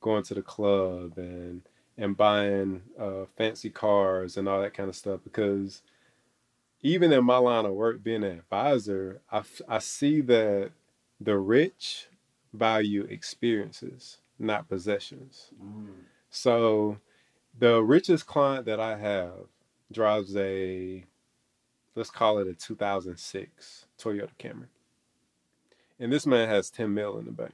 going 0.02 0.24
to 0.24 0.36
the 0.36 0.44
club 0.44 1.18
and 1.18 1.64
and 1.98 2.18
buying 2.18 2.84
uh, 3.00 3.26
fancy 3.38 3.70
cars 3.70 4.38
and 4.38 4.50
all 4.50 4.62
that 4.62 4.74
kind 4.74 4.90
of 4.90 4.96
stuff. 4.96 5.22
Because 5.24 5.84
even 6.82 7.12
in 7.12 7.26
my 7.26 7.38
line 7.38 7.66
of 7.66 7.74
work, 7.74 8.04
being 8.04 8.24
an 8.24 8.40
advisor, 8.40 9.22
I, 9.32 9.40
f- 9.40 9.62
I 9.68 9.80
see 9.80 10.22
that 10.22 10.72
the 11.20 11.38
rich 11.38 12.08
value 12.54 13.04
experiences, 13.10 14.20
not 14.40 14.70
possessions. 14.70 15.52
So 16.30 17.00
the 17.58 17.84
richest 17.84 18.28
client 18.28 18.66
that 18.66 18.80
I 18.80 18.98
have 18.98 19.48
drives 19.92 20.36
a 20.36 21.06
let's 21.96 22.10
call 22.10 22.38
it 22.38 22.48
a 22.48 22.54
2006 22.54 23.86
Toyota 24.02 24.30
Camry. 24.40 24.68
And 26.00 26.14
this 26.14 26.26
man 26.26 26.48
has 26.48 26.70
10 26.70 26.94
mil 26.94 27.18
in 27.18 27.26
the 27.26 27.32
bank, 27.32 27.54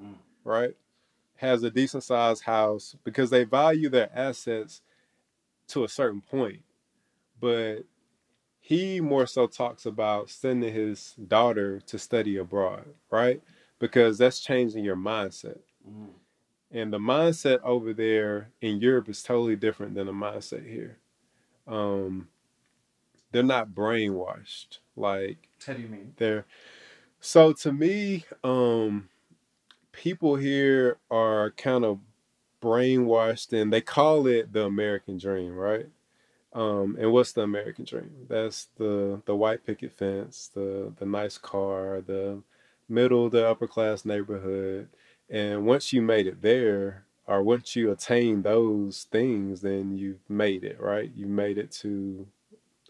mm. 0.00 0.14
right? 0.44 0.76
Has 1.36 1.62
a 1.62 1.70
decent 1.70 2.04
sized 2.04 2.44
house 2.44 2.94
because 3.02 3.30
they 3.30 3.44
value 3.44 3.88
their 3.88 4.10
assets 4.14 4.82
to 5.68 5.82
a 5.84 5.88
certain 5.88 6.20
point. 6.20 6.62
But 7.40 7.84
he 8.60 9.00
more 9.00 9.26
so 9.26 9.48
talks 9.48 9.86
about 9.86 10.30
sending 10.30 10.72
his 10.72 11.14
daughter 11.26 11.80
to 11.80 11.98
study 11.98 12.36
abroad, 12.36 12.84
right? 13.10 13.42
Because 13.80 14.18
that's 14.18 14.38
changing 14.38 14.84
your 14.84 14.96
mindset. 14.96 15.58
Mm. 15.88 16.10
And 16.70 16.92
the 16.92 16.98
mindset 16.98 17.60
over 17.64 17.92
there 17.92 18.50
in 18.60 18.78
Europe 18.78 19.08
is 19.08 19.24
totally 19.24 19.56
different 19.56 19.96
than 19.96 20.06
the 20.06 20.12
mindset 20.12 20.70
here. 20.70 20.99
Um, 21.70 22.28
they're 23.32 23.42
not 23.42 23.70
brainwashed. 23.70 24.78
Like, 24.96 25.48
how 25.66 25.74
do 25.74 25.82
you 25.82 25.88
mean? 25.88 26.12
They're 26.16 26.44
so 27.20 27.52
to 27.52 27.72
me, 27.72 28.24
um, 28.42 29.08
people 29.92 30.36
here 30.36 30.98
are 31.10 31.50
kind 31.52 31.84
of 31.84 32.00
brainwashed, 32.62 33.52
and 33.52 33.72
they 33.72 33.80
call 33.80 34.26
it 34.26 34.52
the 34.52 34.64
American 34.64 35.18
dream, 35.18 35.54
right? 35.54 35.86
Um, 36.52 36.96
and 36.98 37.12
what's 37.12 37.32
the 37.32 37.42
American 37.42 37.84
dream? 37.84 38.26
That's 38.28 38.68
the 38.76 39.22
the 39.26 39.36
white 39.36 39.64
picket 39.64 39.92
fence, 39.92 40.50
the 40.52 40.92
the 40.98 41.06
nice 41.06 41.38
car, 41.38 42.00
the 42.00 42.42
middle 42.88 43.30
the 43.30 43.46
upper 43.46 43.68
class 43.68 44.04
neighborhood. 44.04 44.88
And 45.28 45.64
once 45.64 45.92
you 45.92 46.02
made 46.02 46.26
it 46.26 46.42
there, 46.42 47.04
or 47.30 47.42
once 47.44 47.76
you 47.76 47.92
attain 47.92 48.42
those 48.42 49.04
things, 49.04 49.62
then 49.62 49.96
you've 49.96 50.28
made 50.28 50.64
it, 50.64 50.80
right? 50.80 51.12
You 51.16 51.26
made 51.28 51.58
it 51.58 51.72
to 51.82 52.26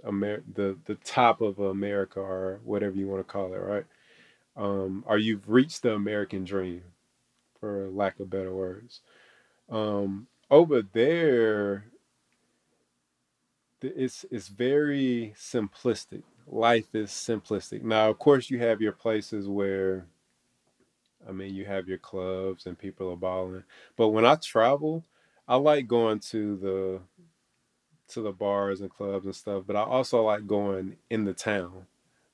Amer- 0.07 0.45
the 0.55 0.79
the 0.87 0.97
top 0.97 1.41
of 1.43 1.59
America 1.59 2.21
or 2.21 2.61
whatever 2.65 2.97
you 2.97 3.09
want 3.09 3.21
to 3.27 3.33
call 3.33 3.55
it, 3.55 3.59
right? 3.59 3.87
Um, 4.57 5.05
or 5.07 5.19
you've 5.19 5.49
reached 5.49 5.83
the 5.83 5.95
American 5.95 6.45
dream, 6.45 6.83
for 7.61 7.89
lack 7.91 8.21
of 8.21 8.31
better 8.31 8.55
words. 8.55 9.03
Um, 9.71 10.29
over 10.51 10.83
there, 10.83 11.87
it's 13.83 14.25
it's 14.31 14.49
very 14.49 15.35
simplistic. 15.37 16.23
Life 16.47 16.95
is 16.95 17.11
simplistic. 17.11 17.83
Now, 17.83 18.11
of 18.11 18.19
course, 18.19 18.51
you 18.51 18.59
have 18.61 18.81
your 18.81 18.93
places 18.93 19.49
where, 19.49 20.07
I 21.29 21.33
mean, 21.33 21.55
you 21.55 21.65
have 21.67 21.89
your 21.89 21.99
clubs 21.99 22.67
and 22.67 22.79
people 22.79 23.11
are 23.11 23.17
balling. 23.17 23.65
But 23.97 24.09
when 24.09 24.25
I 24.25 24.37
travel, 24.37 25.05
I 25.47 25.57
like 25.57 25.87
going 25.87 26.21
to 26.31 26.57
the 26.57 27.01
to 28.09 28.23
the 28.23 28.33
bars 28.33 28.81
and 28.81 28.91
clubs 28.91 29.27
and 29.27 29.35
stuff. 29.35 29.65
But 29.67 29.77
I 29.77 29.83
also 29.83 30.23
like 30.25 30.47
going 30.47 30.97
in 31.11 31.25
the 31.25 31.35
town, 31.35 31.87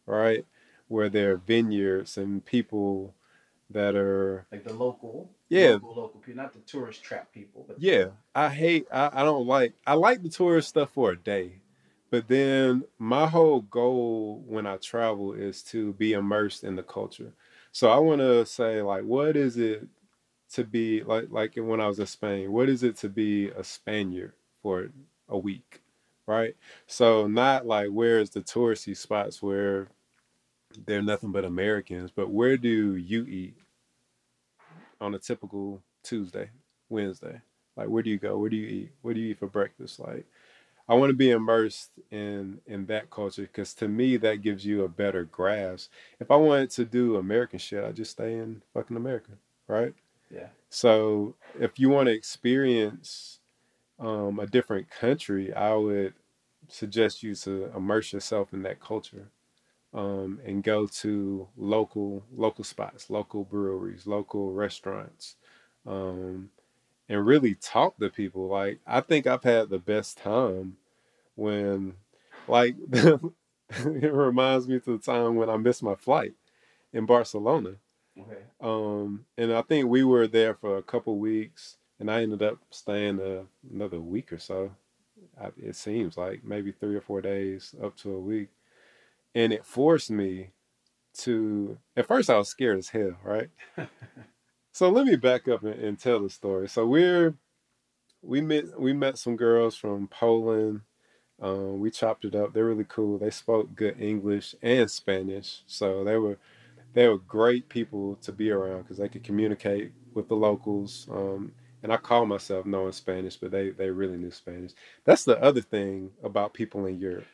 right, 0.07 0.44
where 0.88 1.09
there 1.09 1.33
are 1.33 1.37
vineyards 1.37 2.16
and 2.16 2.44
people 2.44 3.14
that 3.70 3.96
are 3.96 4.46
like 4.53 4.64
the 4.64 4.72
local 4.72 5.31
yeah 5.49 5.72
local, 5.72 5.94
local 5.94 6.20
people 6.20 6.42
not 6.42 6.53
the 6.53 6.61
tourist 6.61 7.03
trap 7.03 7.33
people 7.33 7.64
but 7.66 7.81
yeah 7.81 8.07
i 8.35 8.49
hate 8.49 8.87
I, 8.92 9.11
I 9.12 9.25
don't 9.25 9.46
like 9.46 9.75
i 9.87 9.94
like 9.94 10.22
the 10.22 10.29
tourist 10.29 10.68
stuff 10.68 10.90
for 10.90 11.11
a 11.11 11.16
day 11.16 11.61
but 12.11 12.29
then 12.29 12.85
my 12.99 13.27
whole 13.27 13.62
goal 13.62 14.44
when 14.46 14.66
i 14.66 14.77
travel 14.77 15.33
is 15.33 15.62
to 15.64 15.94
be 15.94 16.12
immersed 16.12 16.62
in 16.62 16.77
the 16.77 16.83
culture 16.85 17.33
so 17.77 17.91
i 17.91 17.99
want 17.99 18.21
to 18.21 18.47
say 18.47 18.81
like 18.81 19.05
what 19.05 19.37
is 19.37 19.57
it 19.57 19.87
to 20.51 20.65
be 20.65 21.03
like 21.03 21.27
like 21.31 21.55
when 21.57 21.81
i 21.81 21.87
was 21.87 21.99
in 21.99 22.07
spain 22.07 22.53
what 22.53 22.69
is 22.69 22.83
it 22.83 22.97
to 22.97 23.09
be 23.09 23.49
a 23.51 23.65
spaniard 23.65 24.33
for 24.62 24.89
a 25.29 25.39
week 25.39 25.83
right 26.27 26.57
so 26.87 27.27
not 27.27 27.67
like 27.67 27.89
where's 27.89 28.31
the 28.31 28.41
touristy 28.41 28.97
spots 28.97 29.43
where 29.43 29.89
they're 30.85 31.03
nothing 31.03 31.33
but 31.33 31.45
Americans. 31.45 32.11
But 32.11 32.31
where 32.31 32.57
do 32.57 32.97
you 32.97 33.25
eat 33.27 33.57
on 35.01 35.15
a 35.15 35.19
typical 35.19 35.83
Tuesday, 36.03 36.51
Wednesday? 36.89 37.41
Like 37.77 37.89
where 37.89 38.03
do 38.03 38.11
you 38.11 38.19
go? 38.19 38.37
Where 38.39 38.51
do 38.51 38.57
you 38.57 38.67
eat? 38.67 38.93
What 39.03 39.15
do 39.15 39.21
you 39.21 39.31
eat 39.31 39.39
for 39.39 39.47
breakfast? 39.47 40.01
Like 40.01 40.27
I 40.88 40.94
want 40.94 41.11
to 41.11 41.16
be 41.16 41.31
immersed 41.31 41.90
in 42.11 42.61
in 42.66 42.87
that 42.87 43.11
culture 43.11 43.42
because 43.42 43.75
to 43.75 43.88
me 43.88 44.16
that 44.18 44.42
gives 44.42 44.64
you 44.64 44.85
a 44.85 44.88
better 44.88 45.25
grasp. 45.25 45.90
If 46.20 46.31
I 46.31 46.37
wanted 46.37 46.70
to 46.72 46.85
do 46.85 47.16
American 47.16 47.59
shit, 47.59 47.85
I 47.85 47.92
just 47.92 48.12
stay 48.12 48.35
in 48.35 48.62
fucking 48.75 48.96
America, 48.96 49.33
right? 49.68 49.94
Yeah. 50.31 50.49
So 50.70 51.35
if 51.59 51.79
you 51.79 51.88
want 51.90 52.07
to 52.09 52.12
experience 52.14 53.40
um, 53.99 54.40
a 54.40 54.46
different 54.46 54.90
country, 54.90 55.53
I 55.55 55.75
would 55.75 56.14
suggest 56.68 57.22
you 57.22 57.35
to 57.37 57.70
immerse 57.77 58.12
yourself 58.12 58.53
in 58.53 58.62
that 58.62 58.81
culture 58.81 59.31
um, 59.94 60.40
and 60.44 60.62
go 60.62 60.87
to 60.87 61.49
local 61.57 62.25
local 62.35 62.64
spots, 62.64 63.11
local 63.11 63.44
breweries, 63.44 64.07
local 64.07 64.53
restaurants, 64.53 65.37
um, 65.87 66.51
and 67.09 67.27
really 67.27 67.55
talk 67.55 67.99
to 67.99 68.09
people. 68.09 68.49
Like 68.49 68.81
I 68.87 69.01
think 69.01 69.27
I've 69.27 69.45
had 69.45 69.69
the 69.69 69.79
best 69.79 70.19
time 70.19 70.77
when, 71.35 71.95
like, 72.49 72.77
it 72.92 74.12
reminds 74.12 74.69
me 74.69 74.81
to 74.81 74.97
the 74.97 75.03
time 75.03 75.37
when 75.37 75.51
I 75.51 75.57
missed 75.57 75.83
my 75.83 75.95
flight 75.95 76.35
in 76.92 77.07
Barcelona. 77.07 77.75
Okay. 78.19 78.42
Um, 78.61 79.27
and 79.37 79.53
I 79.53 79.62
think 79.62 79.88
we 79.88 80.03
were 80.03 80.27
there 80.27 80.55
for 80.55 80.79
a 80.79 80.83
couple 80.83 81.19
weeks, 81.19 81.77
and 82.01 82.11
I 82.11 82.23
ended 82.23 82.42
up 82.42 82.59
staying 82.71 83.21
uh, 83.21 83.42
another 83.71 84.01
week 84.01 84.33
or 84.33 84.38
so. 84.38 84.71
I, 85.38 85.49
it 85.62 85.77
seems 85.77 86.16
like 86.16 86.42
maybe 86.42 86.73
three 86.73 86.97
or 86.97 87.03
four 87.03 87.21
days, 87.21 87.75
up 87.83 87.97
to 87.99 88.14
a 88.14 88.21
week 88.21 88.49
and 89.37 89.53
it 89.53 89.64
forced 89.64 90.11
me 90.11 90.51
to 91.12 91.79
at 91.97 92.07
first 92.07 92.29
i 92.29 92.37
was 92.37 92.49
scared 92.49 92.79
as 92.79 92.88
hell 92.88 93.16
right 93.23 93.51
so 94.77 94.91
let 94.91 95.07
me 95.07 95.17
back 95.17 95.49
up 95.49 95.62
and, 95.65 95.73
and, 95.83 95.99
tell 95.99 96.21
the 96.21 96.29
story. 96.29 96.69
So 96.69 96.87
we're 96.87 97.35
we 98.21 98.43
met 98.43 98.79
we 98.79 98.93
met 98.93 99.17
some 99.17 99.35
girls 99.35 99.75
from 99.75 100.07
poland. 100.09 100.83
Um, 101.41 101.81
we 101.81 101.91
chopped 101.91 102.27
it 102.27 102.35
up. 102.35 102.53
They're 102.53 102.67
really 102.67 102.85
cool. 102.87 103.17
They 103.17 103.31
spoke 103.31 103.75
good 103.75 103.99
english 103.99 104.55
and 104.61 104.91
spanish. 104.91 105.62
So 105.67 106.05
they 106.05 106.19
were 106.19 106.37
they 106.93 107.09
were 107.09 107.17
great 107.17 107.71
people 107.71 108.17
to 108.17 108.33
be 108.33 108.51
around 108.51 108.83
because 108.83 108.99
they 108.99 109.09
could 109.09 109.25
communicate 109.25 109.93
with 110.12 110.29
the 110.29 110.37
locals. 110.37 111.09
Um, 111.11 111.53
and 111.83 111.91
i 111.91 111.97
call 111.97 112.27
myself 112.27 112.67
knowing 112.67 112.93
spanish 112.93 113.37
but 113.37 113.51
they 113.53 113.71
they 113.71 113.89
really 113.89 114.19
knew 114.19 114.31
spanish. 114.31 114.73
That's 115.07 115.25
the 115.25 115.43
other 115.43 115.62
thing 115.62 116.11
about 116.23 116.53
people 116.53 116.85
in 116.85 117.01
europe. 117.01 117.25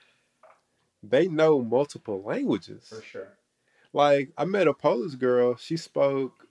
They 1.02 1.26
know 1.26 1.60
multiple 1.60 2.22
languages. 2.22 2.86
For 2.88 3.02
sure. 3.02 3.28
Like 3.92 4.30
I 4.38 4.44
met 4.44 4.68
a 4.68 4.74
Polish 4.74 5.16
girl, 5.16 5.56
she 5.56 5.76
spoke 5.76 6.41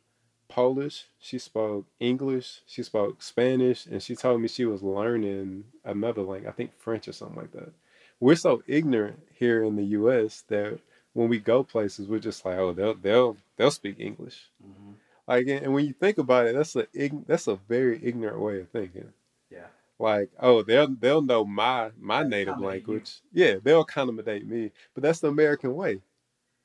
Polish, 0.51 1.05
she 1.19 1.39
spoke 1.39 1.85
English, 1.99 2.61
she 2.67 2.83
spoke 2.83 3.21
Spanish, 3.23 3.85
and 3.85 4.03
she 4.03 4.15
told 4.15 4.41
me 4.41 4.47
she 4.49 4.65
was 4.65 4.83
learning 4.83 5.63
another 5.85 6.21
language, 6.23 6.49
I 6.49 6.55
think 6.55 6.71
French 6.77 7.07
or 7.07 7.13
something 7.13 7.37
like 7.37 7.51
that. 7.53 7.71
We're 8.19 8.35
so 8.35 8.61
ignorant 8.67 9.19
here 9.33 9.63
in 9.63 9.75
the 9.77 9.85
US 9.99 10.43
that 10.49 10.79
when 11.13 11.29
we 11.29 11.39
go 11.39 11.63
places, 11.63 12.07
we're 12.07 12.19
just 12.19 12.43
like, 12.45 12.57
oh, 12.57 12.73
they'll 12.73 12.95
they'll 12.95 13.37
they'll 13.57 13.71
speak 13.71 13.99
English. 13.99 14.49
Mm-hmm. 14.63 14.91
Like, 15.27 15.47
and 15.47 15.73
when 15.73 15.85
you 15.85 15.93
think 15.93 16.17
about 16.17 16.47
it, 16.47 16.55
that's 16.55 16.75
a 16.75 16.85
that's 17.27 17.47
a 17.47 17.55
very 17.55 17.99
ignorant 18.03 18.39
way 18.39 18.59
of 18.59 18.69
thinking 18.69 19.13
Yeah. 19.49 19.67
like 19.99 20.29
oh 20.39 20.63
they'll 20.63 20.89
they'll 20.99 21.21
know 21.21 21.45
my 21.45 21.91
my 21.99 22.23
native 22.23 22.59
language 22.59 23.21
you. 23.31 23.45
yeah 23.45 23.55
they'll 23.63 23.81
accommodate 23.87 24.45
me 24.45 24.71
but 24.93 25.03
that's 25.03 25.19
the 25.21 25.27
american 25.29 25.73
way 25.75 26.01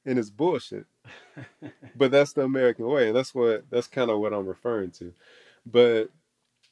and 0.05 0.19
it's 0.19 0.31
bullshit 0.31 0.87
but 1.97 2.11
that's 2.11 2.33
the 2.35 2.43
american 2.43 2.87
way. 2.87 3.13
That's 3.13 3.35
what 3.35 3.65
that's 3.71 3.89
kind 3.89 4.11
of 4.11 4.21
what 4.21 4.33
i'm 4.33 4.47
referring 4.47 4.91
to. 4.93 5.13
But 5.67 6.11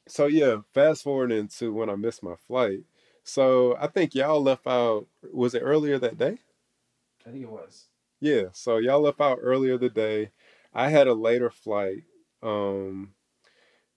so 0.08 0.26
yeah 0.26 0.58
fast 0.74 1.04
forwarding 1.04 1.48
to 1.48 1.72
when 1.72 1.90
i 1.90 1.96
missed 1.96 2.22
my 2.22 2.36
flight. 2.48 2.80
So 3.24 3.76
i 3.80 3.86
think 3.88 4.14
y'all 4.14 4.42
left 4.42 4.66
out 4.66 5.06
was 5.32 5.54
it 5.54 5.60
earlier 5.62 5.98
that 5.98 6.18
day? 6.18 6.38
I 7.26 7.30
think 7.30 7.44
it 7.44 7.50
was. 7.50 7.86
Yeah 8.20 8.44
so 8.52 8.78
y'all 8.78 9.00
left 9.02 9.20
out 9.20 9.38
earlier 9.42 9.78
the 9.78 9.90
day. 9.90 10.30
I 10.74 10.90
had 10.90 11.06
a 11.08 11.14
later 11.14 11.50
flight 11.50 12.04
um 12.42 13.14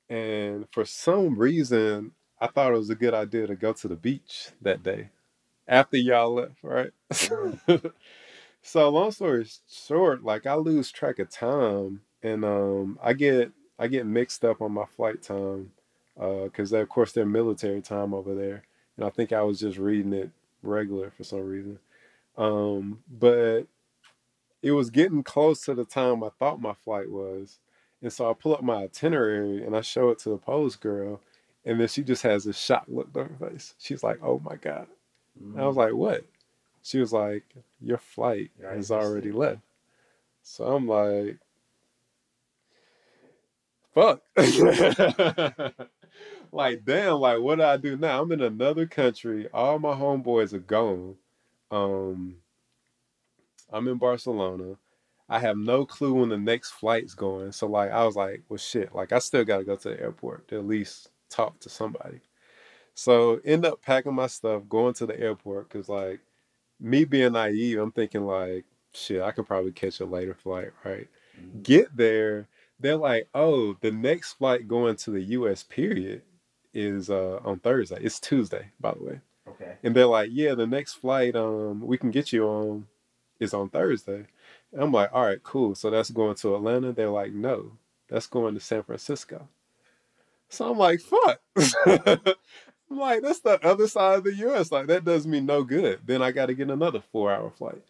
and 0.09 0.67
for 0.71 0.85
some 0.85 1.37
reason 1.37 2.11
I 2.41 2.47
thought 2.47 2.73
it 2.73 2.77
was 2.77 2.89
a 2.89 2.95
good 2.95 3.13
idea 3.13 3.47
to 3.47 3.55
go 3.55 3.73
to 3.73 3.87
the 3.87 3.95
beach 3.95 4.49
that 4.61 4.83
day 4.83 5.09
after 5.67 5.97
y'all 5.97 6.33
left, 6.35 6.63
right? 6.63 6.91
so 8.61 8.89
long 8.89 9.11
story 9.11 9.45
short, 9.69 10.23
like 10.23 10.45
I 10.45 10.55
lose 10.55 10.91
track 10.91 11.19
of 11.19 11.29
time 11.29 12.01
and 12.23 12.43
um 12.43 12.99
I 13.01 13.13
get 13.13 13.51
I 13.79 13.87
get 13.87 14.05
mixed 14.05 14.43
up 14.43 14.61
on 14.61 14.71
my 14.71 14.85
flight 14.85 15.21
time 15.21 15.71
uh 16.19 16.43
because 16.45 16.73
uh, 16.73 16.77
of 16.77 16.89
course 16.89 17.11
they're 17.11 17.25
military 17.25 17.81
time 17.81 18.13
over 18.13 18.35
there, 18.35 18.63
and 18.95 19.05
I 19.05 19.09
think 19.09 19.31
I 19.31 19.41
was 19.43 19.59
just 19.59 19.77
reading 19.77 20.13
it 20.13 20.31
regular 20.63 21.11
for 21.11 21.23
some 21.23 21.41
reason. 21.41 21.79
Um, 22.37 22.99
but 23.09 23.63
it 24.61 24.71
was 24.71 24.89
getting 24.89 25.23
close 25.23 25.61
to 25.61 25.73
the 25.73 25.85
time 25.85 26.23
I 26.23 26.29
thought 26.37 26.61
my 26.61 26.73
flight 26.73 27.09
was, 27.09 27.59
and 28.01 28.11
so 28.11 28.29
I 28.29 28.33
pull 28.33 28.53
up 28.53 28.63
my 28.63 28.83
itinerary 28.83 29.63
and 29.63 29.75
I 29.75 29.81
show 29.81 30.09
it 30.09 30.19
to 30.19 30.29
the 30.29 30.37
Polish 30.37 30.75
girl, 30.75 31.21
and 31.65 31.79
then 31.79 31.87
she 31.87 32.03
just 32.03 32.23
has 32.23 32.45
a 32.45 32.53
shocked 32.53 32.89
look 32.89 33.09
on 33.15 33.29
her 33.39 33.49
face. 33.49 33.75
She's 33.79 34.03
like, 34.03 34.19
"Oh 34.21 34.39
my 34.43 34.55
god!" 34.55 34.87
Mm. 35.41 35.59
I 35.59 35.65
was 35.67 35.75
mm. 35.75 35.79
like, 35.79 35.93
"What?" 35.93 36.25
She 36.87 36.99
was 36.99 37.11
like, 37.11 37.43
Your 37.81 37.97
flight 37.97 38.49
Yeah, 38.61 38.73
has 38.73 38.91
already 38.91 39.33
left. 39.33 39.59
So 40.41 40.73
I'm 40.73 40.87
like, 40.87 41.37
Fuck. 43.93 44.21
like, 46.53 46.85
damn, 46.85 47.15
like, 47.15 47.41
what 47.41 47.55
do 47.55 47.63
I 47.63 47.75
do 47.75 47.97
now? 47.97 48.21
I'm 48.21 48.31
in 48.31 48.41
another 48.41 48.85
country. 48.85 49.49
All 49.53 49.79
my 49.79 49.95
homeboys 49.95 50.53
are 50.53 50.59
gone. 50.59 51.15
Um, 51.71 52.35
I'm 53.73 53.87
in 53.89 53.97
Barcelona. 53.97 54.77
I 55.27 55.39
have 55.39 55.57
no 55.57 55.85
clue 55.85 56.13
when 56.13 56.29
the 56.29 56.37
next 56.37 56.71
flight's 56.71 57.15
going. 57.15 57.51
So, 57.51 57.67
like, 57.67 57.91
I 57.91 58.05
was 58.05 58.15
like, 58.15 58.43
well, 58.47 58.57
shit, 58.57 58.95
like, 58.95 59.11
I 59.11 59.19
still 59.19 59.43
got 59.43 59.57
to 59.57 59.63
go 59.65 59.75
to 59.75 59.89
the 59.89 59.99
airport 59.99 60.47
to 60.49 60.57
at 60.57 60.67
least 60.67 61.09
talk 61.29 61.59
to 61.61 61.69
somebody. 61.69 62.21
So, 62.93 63.41
end 63.43 63.65
up 63.65 63.81
packing 63.81 64.15
my 64.15 64.27
stuff, 64.27 64.63
going 64.69 64.93
to 64.95 65.05
the 65.05 65.19
airport, 65.19 65.69
because, 65.69 65.89
like, 65.89 66.21
me 66.79 67.05
being 67.05 67.33
naive, 67.33 67.79
I'm 67.79 67.91
thinking, 67.91 68.25
like, 68.25 68.65
shit, 68.93 69.21
I 69.21 69.31
could 69.31 69.47
probably 69.47 69.71
catch 69.71 69.99
a 69.99 70.05
later 70.05 70.33
flight, 70.33 70.71
right? 70.83 71.07
Mhm. 71.39 71.63
Get 71.63 71.95
there, 71.95 72.47
they're 72.79 72.95
like, 72.97 73.27
oh, 73.33 73.73
the 73.81 73.91
next 73.91 74.33
flight 74.33 74.67
going 74.67 74.95
to 74.97 75.11
the 75.11 75.21
US, 75.21 75.63
period, 75.63 76.21
is 76.73 77.09
uh, 77.09 77.39
on 77.43 77.59
Thursday. 77.59 77.97
It's 78.01 78.19
Tuesday, 78.19 78.71
by 78.79 78.93
the 78.93 79.03
way. 79.03 79.21
Okay. 79.47 79.77
And 79.83 79.95
they're 79.95 80.05
like, 80.05 80.29
yeah, 80.31 80.53
the 80.55 80.67
next 80.67 80.95
flight 80.95 81.35
um 81.35 81.79
we 81.81 81.97
can 81.97 82.11
get 82.11 82.33
you 82.33 82.45
on 82.47 82.85
is 83.39 83.53
on 83.53 83.69
Thursday. 83.69 84.25
And 84.73 84.81
I'm 84.83 84.91
like, 84.91 85.09
all 85.13 85.25
right, 85.25 85.41
cool. 85.41 85.73
So 85.75 85.89
that's 85.89 86.09
going 86.11 86.35
to 86.35 86.55
Atlanta. 86.55 86.91
They're 86.91 87.09
like, 87.09 87.31
no, 87.33 87.71
that's 88.09 88.27
going 88.27 88.53
to 88.55 88.59
San 88.59 88.83
Francisco. 88.83 89.47
So 90.49 90.69
I'm 90.71 90.77
like, 90.77 90.99
fuck. 91.01 91.39
I'm 92.89 92.97
like, 92.97 93.21
that's 93.21 93.39
the 93.39 93.63
other 93.65 93.87
side 93.87 94.19
of 94.19 94.23
the 94.23 94.33
US. 94.35 94.71
Like, 94.71 94.87
that 94.87 95.05
does 95.05 95.27
me 95.27 95.39
no 95.41 95.63
good. 95.63 95.99
Then 96.05 96.21
I 96.21 96.31
got 96.31 96.47
to 96.47 96.53
get 96.53 96.69
another 96.69 97.01
four 97.01 97.31
hour 97.31 97.49
flight. 97.51 97.83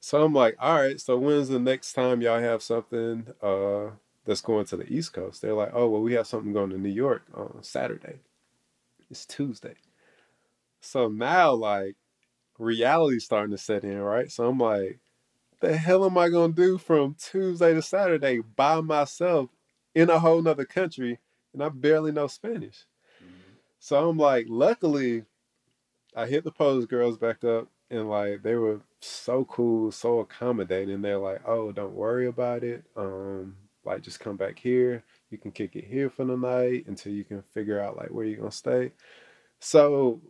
So 0.00 0.22
I'm 0.24 0.34
like, 0.34 0.56
all 0.58 0.80
right, 0.80 1.00
so 1.00 1.16
when's 1.16 1.48
the 1.48 1.60
next 1.60 1.92
time 1.92 2.22
y'all 2.22 2.40
have 2.40 2.62
something 2.62 3.26
uh 3.40 3.90
that's 4.24 4.40
going 4.40 4.66
to 4.66 4.76
the 4.76 4.92
East 4.92 5.12
Coast? 5.12 5.42
They're 5.42 5.54
like, 5.54 5.70
oh, 5.72 5.88
well, 5.88 6.02
we 6.02 6.14
have 6.14 6.26
something 6.26 6.52
going 6.52 6.70
to 6.70 6.78
New 6.78 6.88
York 6.90 7.22
on 7.34 7.62
Saturday. 7.62 8.18
It's 9.10 9.26
Tuesday. 9.26 9.74
So 10.80 11.08
now, 11.08 11.52
like, 11.52 11.96
reality's 12.58 13.24
starting 13.24 13.52
to 13.52 13.58
set 13.58 13.84
in, 13.84 14.00
right? 14.00 14.30
So 14.30 14.48
I'm 14.48 14.58
like, 14.58 14.98
the 15.60 15.76
hell 15.76 16.04
am 16.04 16.18
I 16.18 16.28
gonna 16.28 16.52
do 16.52 16.78
from 16.78 17.14
Tuesday 17.14 17.72
to 17.74 17.82
Saturday 17.82 18.40
by 18.40 18.80
myself 18.80 19.50
in 19.94 20.10
a 20.10 20.18
whole 20.18 20.42
nother 20.42 20.64
country 20.64 21.20
and 21.52 21.62
I 21.62 21.68
barely 21.68 22.12
know 22.12 22.26
Spanish? 22.26 22.84
So 23.84 24.08
I'm 24.08 24.16
like, 24.16 24.46
luckily, 24.48 25.24
I 26.14 26.26
hit 26.26 26.44
the 26.44 26.52
pose 26.52 26.86
girls 26.86 27.18
back 27.18 27.42
up 27.42 27.66
and 27.90 28.08
like 28.08 28.44
they 28.44 28.54
were 28.54 28.80
so 29.00 29.44
cool, 29.46 29.90
so 29.90 30.20
accommodating. 30.20 31.02
They're 31.02 31.18
like, 31.18 31.40
oh, 31.48 31.72
don't 31.72 31.92
worry 31.92 32.28
about 32.28 32.62
it. 32.62 32.84
Um, 32.96 33.56
like 33.84 34.02
just 34.02 34.20
come 34.20 34.36
back 34.36 34.56
here. 34.56 35.02
You 35.30 35.38
can 35.38 35.50
kick 35.50 35.74
it 35.74 35.84
here 35.84 36.10
for 36.10 36.24
the 36.24 36.36
night 36.36 36.84
until 36.86 37.12
you 37.12 37.24
can 37.24 37.42
figure 37.54 37.80
out 37.80 37.96
like 37.96 38.10
where 38.10 38.24
you're 38.24 38.38
gonna 38.38 38.52
stay. 38.52 38.92
So 39.58 40.20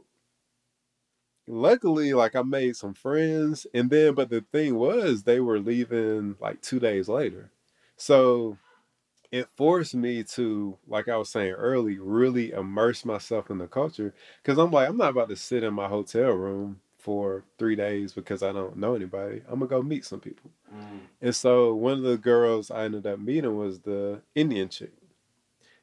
luckily 1.49 2.15
like 2.15 2.37
i 2.37 2.43
made 2.43 2.77
some 2.77 2.95
friends 2.95 3.67
and 3.75 3.91
then 3.91 4.15
but 4.15 4.31
the 4.31 4.45
thing 4.53 4.77
was 4.77 5.25
they 5.25 5.41
were 5.41 5.59
leaving 5.59 6.37
like 6.41 6.63
two 6.63 6.79
days 6.79 7.09
later 7.09 7.51
so 7.97 8.57
it 9.33 9.49
forced 9.57 9.95
me 9.95 10.23
to 10.23 10.79
like 10.87 11.09
i 11.09 11.17
was 11.17 11.31
saying 11.31 11.53
early 11.53 11.99
really 11.99 12.53
immerse 12.53 13.05
myself 13.05 13.51
in 13.51 13.59
the 13.59 13.67
culture 13.67 14.15
because 14.43 14.59
i'm 14.59 14.71
like 14.71 14.89
i'm 14.89 14.97
not 14.99 15.11
about 15.11 15.29
to 15.29 15.37
sit 15.37 15.65
in 15.65 15.75
my 15.75 15.89
hotel 15.89 16.31
room 16.33 16.81
for 16.99 17.43
three 17.59 17.75
days 17.75 18.13
because 18.13 18.43
i 18.43 18.53
don't 18.53 18.77
know 18.77 18.95
anybody 18.95 19.43
i'm 19.49 19.59
gonna 19.59 19.67
go 19.67 19.83
meet 19.83 20.05
some 20.05 20.21
people 20.21 20.51
Mm. 20.75 21.01
and 21.21 21.35
so 21.37 21.75
one 21.75 21.99
of 21.99 22.03
the 22.05 22.17
girls 22.17 22.71
I 22.71 22.85
ended 22.85 23.07
up 23.07 23.19
meeting 23.19 23.59
was 23.59 23.81
the 23.81 24.23
Indian 24.35 24.71
chick. 24.71 24.93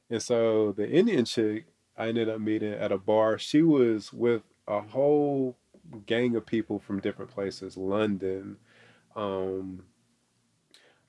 And 0.10 0.22
so 0.22 0.72
the 0.72 0.90
Indian 0.90 1.26
chick 1.26 1.66
I 1.96 2.08
ended 2.08 2.28
up 2.28 2.40
meeting 2.42 2.74
at 2.74 2.92
a 2.92 2.98
bar. 2.98 3.38
She 3.38 3.62
was 3.62 4.12
with 4.12 4.42
a 4.68 4.82
whole 4.82 5.58
gang 6.08 6.36
of 6.36 6.46
people 6.48 6.80
from 6.80 7.02
different 7.02 7.30
places, 7.30 7.78
London, 7.78 8.58
um, 9.16 9.84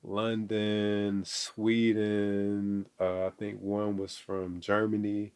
London, 0.03 1.25
Sweden. 1.25 2.87
Uh, 2.99 3.27
I 3.27 3.31
think 3.31 3.61
one 3.61 3.97
was 3.97 4.17
from 4.17 4.61
Germany, 4.61 5.33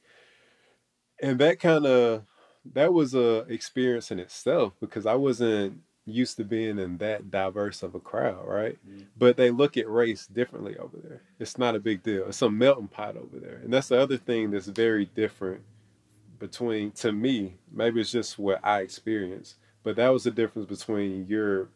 and 1.20 1.38
that 1.38 1.60
kind 1.60 1.86
of 1.86 2.22
that 2.74 2.92
was 2.92 3.14
a 3.14 3.38
experience 3.48 4.10
in 4.10 4.18
itself 4.18 4.72
because 4.80 5.06
I 5.06 5.14
wasn't 5.14 5.82
used 6.06 6.36
to 6.36 6.44
being 6.44 6.78
in 6.78 6.98
that 6.98 7.30
diverse 7.30 7.82
of 7.82 7.94
a 7.94 8.00
crowd, 8.00 8.46
right? 8.46 8.78
Mhm. 8.86 9.06
But 9.16 9.36
they 9.36 9.50
look 9.50 9.76
at 9.76 9.88
race 9.88 10.26
differently 10.26 10.76
over 10.76 10.98
there. 10.98 11.22
It's 11.38 11.58
not 11.58 11.74
a 11.74 11.80
big 11.80 12.02
deal. 12.02 12.26
It's 12.28 12.42
a 12.42 12.50
melting 12.50 12.88
pot 12.88 13.16
over 13.16 13.38
there, 13.38 13.60
and 13.64 13.72
that's 13.72 13.88
the 13.88 13.98
other 13.98 14.16
thing 14.16 14.50
that's 14.50 14.66
very 14.66 15.06
different 15.06 15.62
between 16.38 16.90
to 16.92 17.12
me. 17.12 17.54
Maybe 17.72 18.00
it's 18.00 18.12
just 18.12 18.38
what 18.38 18.64
I 18.64 18.80
experienced, 18.80 19.56
but 19.82 19.96
that 19.96 20.08
was 20.10 20.24
the 20.24 20.30
difference 20.30 20.68
between 20.68 21.26
Europe 21.26 21.72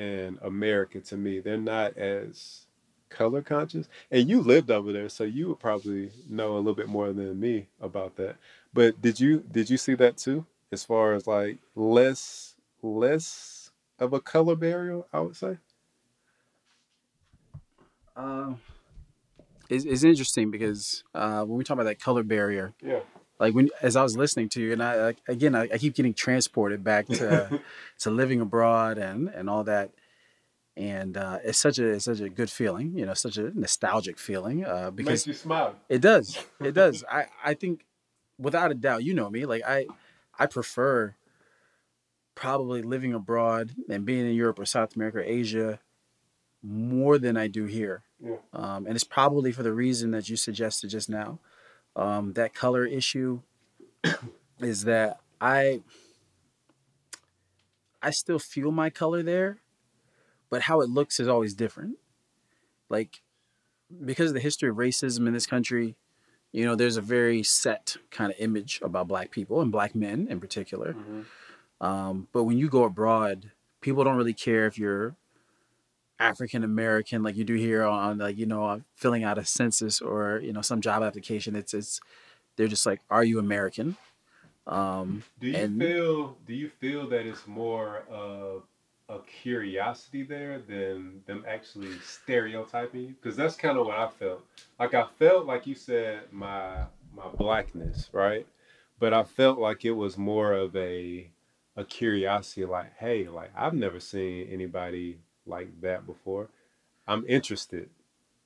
and 0.00 0.38
America 0.42 1.00
to 1.00 1.16
me. 1.16 1.40
They're 1.40 1.58
not 1.58 1.96
as 1.98 2.66
color 3.10 3.42
conscious. 3.42 3.88
And 4.10 4.28
you 4.28 4.40
lived 4.40 4.70
over 4.70 4.92
there, 4.92 5.08
so 5.10 5.24
you 5.24 5.48
would 5.48 5.60
probably 5.60 6.10
know 6.28 6.54
a 6.54 6.58
little 6.58 6.74
bit 6.74 6.88
more 6.88 7.12
than 7.12 7.38
me 7.38 7.66
about 7.80 8.16
that. 8.16 8.36
But 8.72 9.02
did 9.02 9.20
you 9.20 9.44
did 9.50 9.68
you 9.68 9.76
see 9.76 9.94
that 9.96 10.16
too? 10.16 10.46
As 10.72 10.84
far 10.84 11.12
as 11.12 11.26
like 11.26 11.58
less 11.74 12.54
less 12.82 13.70
of 13.98 14.12
a 14.14 14.20
color 14.20 14.56
barrier, 14.56 15.02
I 15.12 15.20
would 15.20 15.36
say. 15.36 15.58
Uh, 18.16 18.54
it's, 19.68 19.84
it's 19.84 20.02
interesting 20.04 20.50
because 20.50 21.04
uh, 21.14 21.44
when 21.44 21.58
we 21.58 21.64
talk 21.64 21.74
about 21.74 21.84
that 21.84 22.00
color 22.00 22.22
barrier, 22.22 22.72
Yeah. 22.82 23.00
Like 23.40 23.54
when 23.54 23.70
as 23.82 23.96
I 23.96 24.02
was 24.02 24.16
listening 24.16 24.48
to 24.50 24.60
you, 24.60 24.72
and 24.72 24.82
I 24.82 24.96
like, 25.02 25.18
again 25.26 25.54
I, 25.56 25.62
I 25.62 25.78
keep 25.78 25.94
getting 25.94 26.14
transported 26.14 26.84
back 26.84 27.06
to 27.08 27.60
to 28.00 28.10
living 28.10 28.40
abroad 28.40 28.98
and 28.98 29.28
and 29.28 29.50
all 29.50 29.64
that, 29.64 29.90
and 30.76 31.16
uh, 31.16 31.38
it's 31.42 31.58
such 31.58 31.78
a 31.78 31.88
it's 31.88 32.04
such 32.04 32.20
a 32.20 32.28
good 32.28 32.50
feeling, 32.50 32.96
you 32.96 33.06
know, 33.06 33.14
such 33.14 33.38
a 33.38 33.50
nostalgic 33.58 34.18
feeling 34.18 34.64
uh, 34.64 34.90
because 34.90 35.26
Makes 35.26 35.26
you 35.26 35.34
smile. 35.34 35.74
it 35.88 36.00
does. 36.00 36.38
It 36.60 36.74
does. 36.74 37.02
I, 37.10 37.26
I 37.42 37.54
think 37.54 37.86
without 38.38 38.70
a 38.70 38.74
doubt, 38.74 39.02
you 39.02 39.14
know 39.14 39.30
me, 39.30 39.46
like 39.46 39.62
I 39.66 39.86
I 40.38 40.46
prefer 40.46 41.14
probably 42.34 42.82
living 42.82 43.12
abroad 43.12 43.72
and 43.88 44.04
being 44.04 44.26
in 44.26 44.34
Europe 44.34 44.58
or 44.58 44.64
South 44.64 44.94
America 44.96 45.18
or 45.18 45.22
Asia 45.22 45.80
more 46.62 47.18
than 47.18 47.36
I 47.36 47.48
do 47.48 47.64
here. 47.64 48.02
Yeah. 48.22 48.36
Um, 48.52 48.86
and 48.86 48.94
it's 48.94 49.04
probably 49.04 49.52
for 49.52 49.62
the 49.62 49.72
reason 49.72 50.10
that 50.12 50.28
you 50.28 50.36
suggested 50.36 50.90
just 50.90 51.08
now. 51.08 51.38
Um, 51.96 52.32
that 52.34 52.54
color 52.54 52.84
issue 52.84 53.40
is 54.60 54.84
that 54.84 55.20
I 55.40 55.82
I 58.02 58.10
still 58.10 58.38
feel 58.38 58.70
my 58.70 58.90
color 58.90 59.22
there, 59.22 59.58
but 60.48 60.62
how 60.62 60.80
it 60.80 60.88
looks 60.88 61.20
is 61.20 61.28
always 61.28 61.54
different. 61.54 61.98
Like 62.88 63.22
because 64.04 64.30
of 64.30 64.34
the 64.34 64.40
history 64.40 64.68
of 64.68 64.76
racism 64.76 65.26
in 65.26 65.32
this 65.32 65.46
country, 65.46 65.96
you 66.52 66.64
know, 66.64 66.74
there's 66.74 66.96
a 66.96 67.02
very 67.02 67.42
set 67.42 67.96
kind 68.10 68.32
of 68.32 68.38
image 68.40 68.80
about 68.82 69.08
black 69.08 69.30
people 69.30 69.60
and 69.60 69.70
black 69.70 69.94
men 69.94 70.26
in 70.28 70.40
particular. 70.40 70.94
Mhm. 70.94 71.24
Um, 71.80 72.28
but 72.32 72.44
when 72.44 72.58
you 72.58 72.68
go 72.68 72.84
abroad, 72.84 73.52
people 73.80 74.04
don't 74.04 74.16
really 74.16 74.34
care 74.34 74.66
if 74.66 74.78
you're 74.78 75.16
African 76.20 76.62
American, 76.62 77.22
like 77.22 77.34
you 77.36 77.44
do 77.44 77.54
here 77.54 77.84
on, 77.84 78.18
like 78.18 78.36
you 78.36 78.46
know, 78.46 78.82
filling 78.94 79.24
out 79.24 79.38
a 79.38 79.44
census 79.44 80.00
or 80.00 80.38
you 80.42 80.52
know 80.52 80.60
some 80.62 80.80
job 80.80 81.02
application. 81.02 81.56
It's 81.56 81.74
it's 81.74 82.00
they're 82.56 82.68
just 82.68 82.86
like, 82.86 83.00
are 83.10 83.24
you 83.24 83.38
American? 83.38 83.96
Um, 84.66 85.24
Do 85.40 85.48
you 85.48 85.56
And- 85.56 85.78
feel 85.80 86.36
do 86.46 86.54
you 86.54 86.68
feel 86.68 87.08
that 87.08 87.26
it's 87.26 87.46
more 87.46 88.02
of 88.10 88.62
a 89.08 89.18
curiosity 89.20 90.22
there 90.22 90.60
than 90.60 91.22
them 91.26 91.44
actually 91.48 91.98
stereotyping 92.00 93.00
you? 93.00 93.08
Because 93.20 93.36
that's 93.36 93.56
kind 93.56 93.76
of 93.78 93.86
what 93.86 93.98
I 93.98 94.08
felt. 94.08 94.44
Like 94.78 94.94
I 94.94 95.06
felt 95.18 95.46
like 95.46 95.66
you 95.66 95.74
said 95.74 96.20
my 96.30 96.84
my 97.16 97.26
blackness, 97.36 98.08
right? 98.12 98.46
But 99.00 99.14
I 99.14 99.24
felt 99.24 99.58
like 99.58 99.84
it 99.84 99.92
was 99.92 100.18
more 100.18 100.52
of 100.52 100.76
a 100.76 101.30
a 101.76 101.84
curiosity, 101.84 102.64
like, 102.66 102.94
hey, 102.98 103.26
like 103.28 103.50
I've 103.56 103.74
never 103.74 103.98
seen 104.00 104.48
anybody 104.52 105.18
like 105.46 105.80
that 105.80 106.06
before. 106.06 106.48
I'm 107.06 107.24
interested 107.28 107.90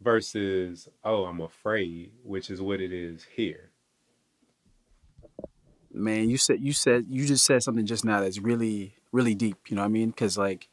versus 0.00 0.88
oh, 1.04 1.24
I'm 1.24 1.40
afraid, 1.40 2.12
which 2.22 2.50
is 2.50 2.60
what 2.60 2.80
it 2.80 2.92
is 2.92 3.26
here. 3.36 3.70
man, 5.94 6.28
you 6.28 6.36
said 6.36 6.60
you 6.60 6.72
said 6.72 7.06
you 7.08 7.24
just 7.24 7.44
said 7.46 7.62
something 7.62 7.86
just 7.86 8.04
now 8.04 8.20
that's 8.20 8.38
really 8.38 8.94
really 9.12 9.34
deep. 9.34 9.56
You 9.68 9.76
know 9.76 9.82
what 9.82 9.86
I 9.88 9.92
mean? 9.92 10.10
Because 10.10 10.36
like 10.36 10.68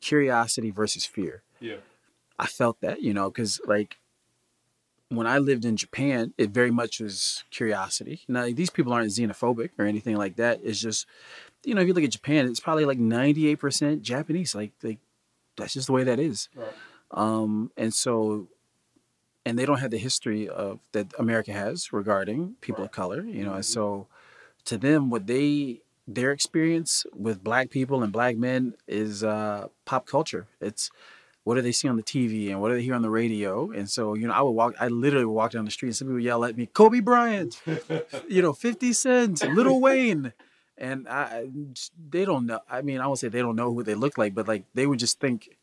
curiosity 0.00 0.70
versus 0.70 1.04
fear. 1.04 1.42
Yeah. 1.60 1.76
I 2.38 2.46
felt 2.46 2.80
that, 2.80 3.02
you 3.02 3.12
know, 3.14 3.30
because 3.30 3.60
like 3.66 3.98
when 5.08 5.26
I 5.26 5.38
lived 5.38 5.64
in 5.64 5.76
Japan, 5.76 6.32
it 6.38 6.50
very 6.50 6.70
much 6.70 7.00
was 7.00 7.44
curiosity. 7.50 8.20
Now 8.28 8.48
these 8.50 8.70
people 8.70 8.92
aren't 8.92 9.10
xenophobic 9.10 9.70
or 9.78 9.84
anything 9.84 10.16
like 10.16 10.36
that. 10.36 10.60
It's 10.62 10.80
just 10.80 11.06
you 11.66 11.74
know, 11.74 11.80
if 11.80 11.86
you 11.88 11.94
look 11.94 12.04
at 12.04 12.10
Japan, 12.10 12.46
it's 12.46 12.60
probably 12.60 12.84
like 12.84 12.98
98% 12.98 14.02
Japanese. 14.02 14.54
Like, 14.54 14.72
like 14.82 14.98
that's 15.56 15.72
just 15.74 15.86
the 15.86 15.92
way 15.92 16.04
that 16.04 16.18
is. 16.18 16.48
Right. 16.54 16.68
Um, 17.10 17.70
and 17.76 17.92
so, 17.94 18.48
and 19.46 19.58
they 19.58 19.66
don't 19.66 19.78
have 19.80 19.90
the 19.90 19.98
history 19.98 20.48
of 20.48 20.80
that 20.92 21.12
America 21.18 21.52
has 21.52 21.92
regarding 21.92 22.56
people 22.60 22.82
Right. 22.82 22.90
of 22.90 22.92
color, 22.92 23.22
you 23.24 23.44
know. 23.44 23.52
Mhm. 23.52 23.56
And 23.56 23.64
so, 23.64 24.06
to 24.66 24.78
them, 24.78 25.10
what 25.10 25.26
they 25.26 25.80
their 26.06 26.32
experience 26.32 27.06
with 27.14 27.42
black 27.42 27.70
people 27.70 28.02
and 28.02 28.12
black 28.12 28.36
men 28.36 28.74
is 28.86 29.24
uh, 29.24 29.68
pop 29.86 30.06
culture. 30.06 30.46
It's 30.60 30.90
what 31.44 31.54
do 31.54 31.62
they 31.62 31.72
see 31.72 31.88
on 31.88 31.96
the 31.96 32.02
TV 32.02 32.50
and 32.50 32.60
what 32.60 32.68
do 32.70 32.74
they 32.74 32.82
hear 32.82 32.94
on 32.94 33.00
the 33.02 33.08
radio? 33.10 33.70
And 33.70 33.88
so, 33.88 34.12
you 34.14 34.26
know, 34.26 34.32
I 34.34 34.42
would 34.42 34.50
walk, 34.50 34.74
I 34.80 34.88
literally 34.88 35.24
would 35.26 35.32
walk 35.32 35.52
down 35.52 35.64
the 35.66 35.70
street 35.70 35.88
and 35.90 35.96
some 35.96 36.06
people 36.08 36.14
would 36.16 36.22
yell 36.24 36.44
at 36.44 36.56
me, 36.58 36.66
Kobe 36.66 37.00
Bryant, 37.00 37.60
you 38.28 38.42
know, 38.42 38.52
50 38.52 38.92
Cent, 38.92 39.42
Lil 39.54 39.80
Wayne. 39.80 40.32
And 40.76 41.08
I, 41.08 41.48
they 42.10 42.24
don't 42.24 42.46
know. 42.46 42.60
I 42.68 42.82
mean, 42.82 43.00
I 43.00 43.06
won't 43.06 43.18
say 43.18 43.28
they 43.28 43.40
don't 43.40 43.56
know 43.56 43.72
who 43.72 43.82
they 43.82 43.94
look 43.94 44.18
like, 44.18 44.34
but 44.34 44.48
like 44.48 44.64
they 44.74 44.86
would 44.86 44.98
just 44.98 45.20
think 45.20 45.56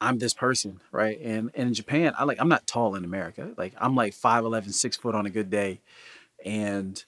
I'm 0.00 0.18
this 0.18 0.34
person, 0.34 0.80
right? 0.90 1.18
And, 1.20 1.50
and 1.54 1.68
in 1.68 1.74
Japan, 1.74 2.14
I 2.18 2.24
like, 2.24 2.40
I'm 2.40 2.48
not 2.48 2.66
tall 2.66 2.94
in 2.96 3.04
America. 3.04 3.52
Like 3.56 3.74
I'm 3.78 3.94
like 3.94 4.12
5'11, 4.12 4.72
six 4.72 4.96
foot 4.96 5.14
on 5.14 5.24
a 5.24 5.30
good 5.30 5.50
day. 5.50 5.80
And 6.44 7.02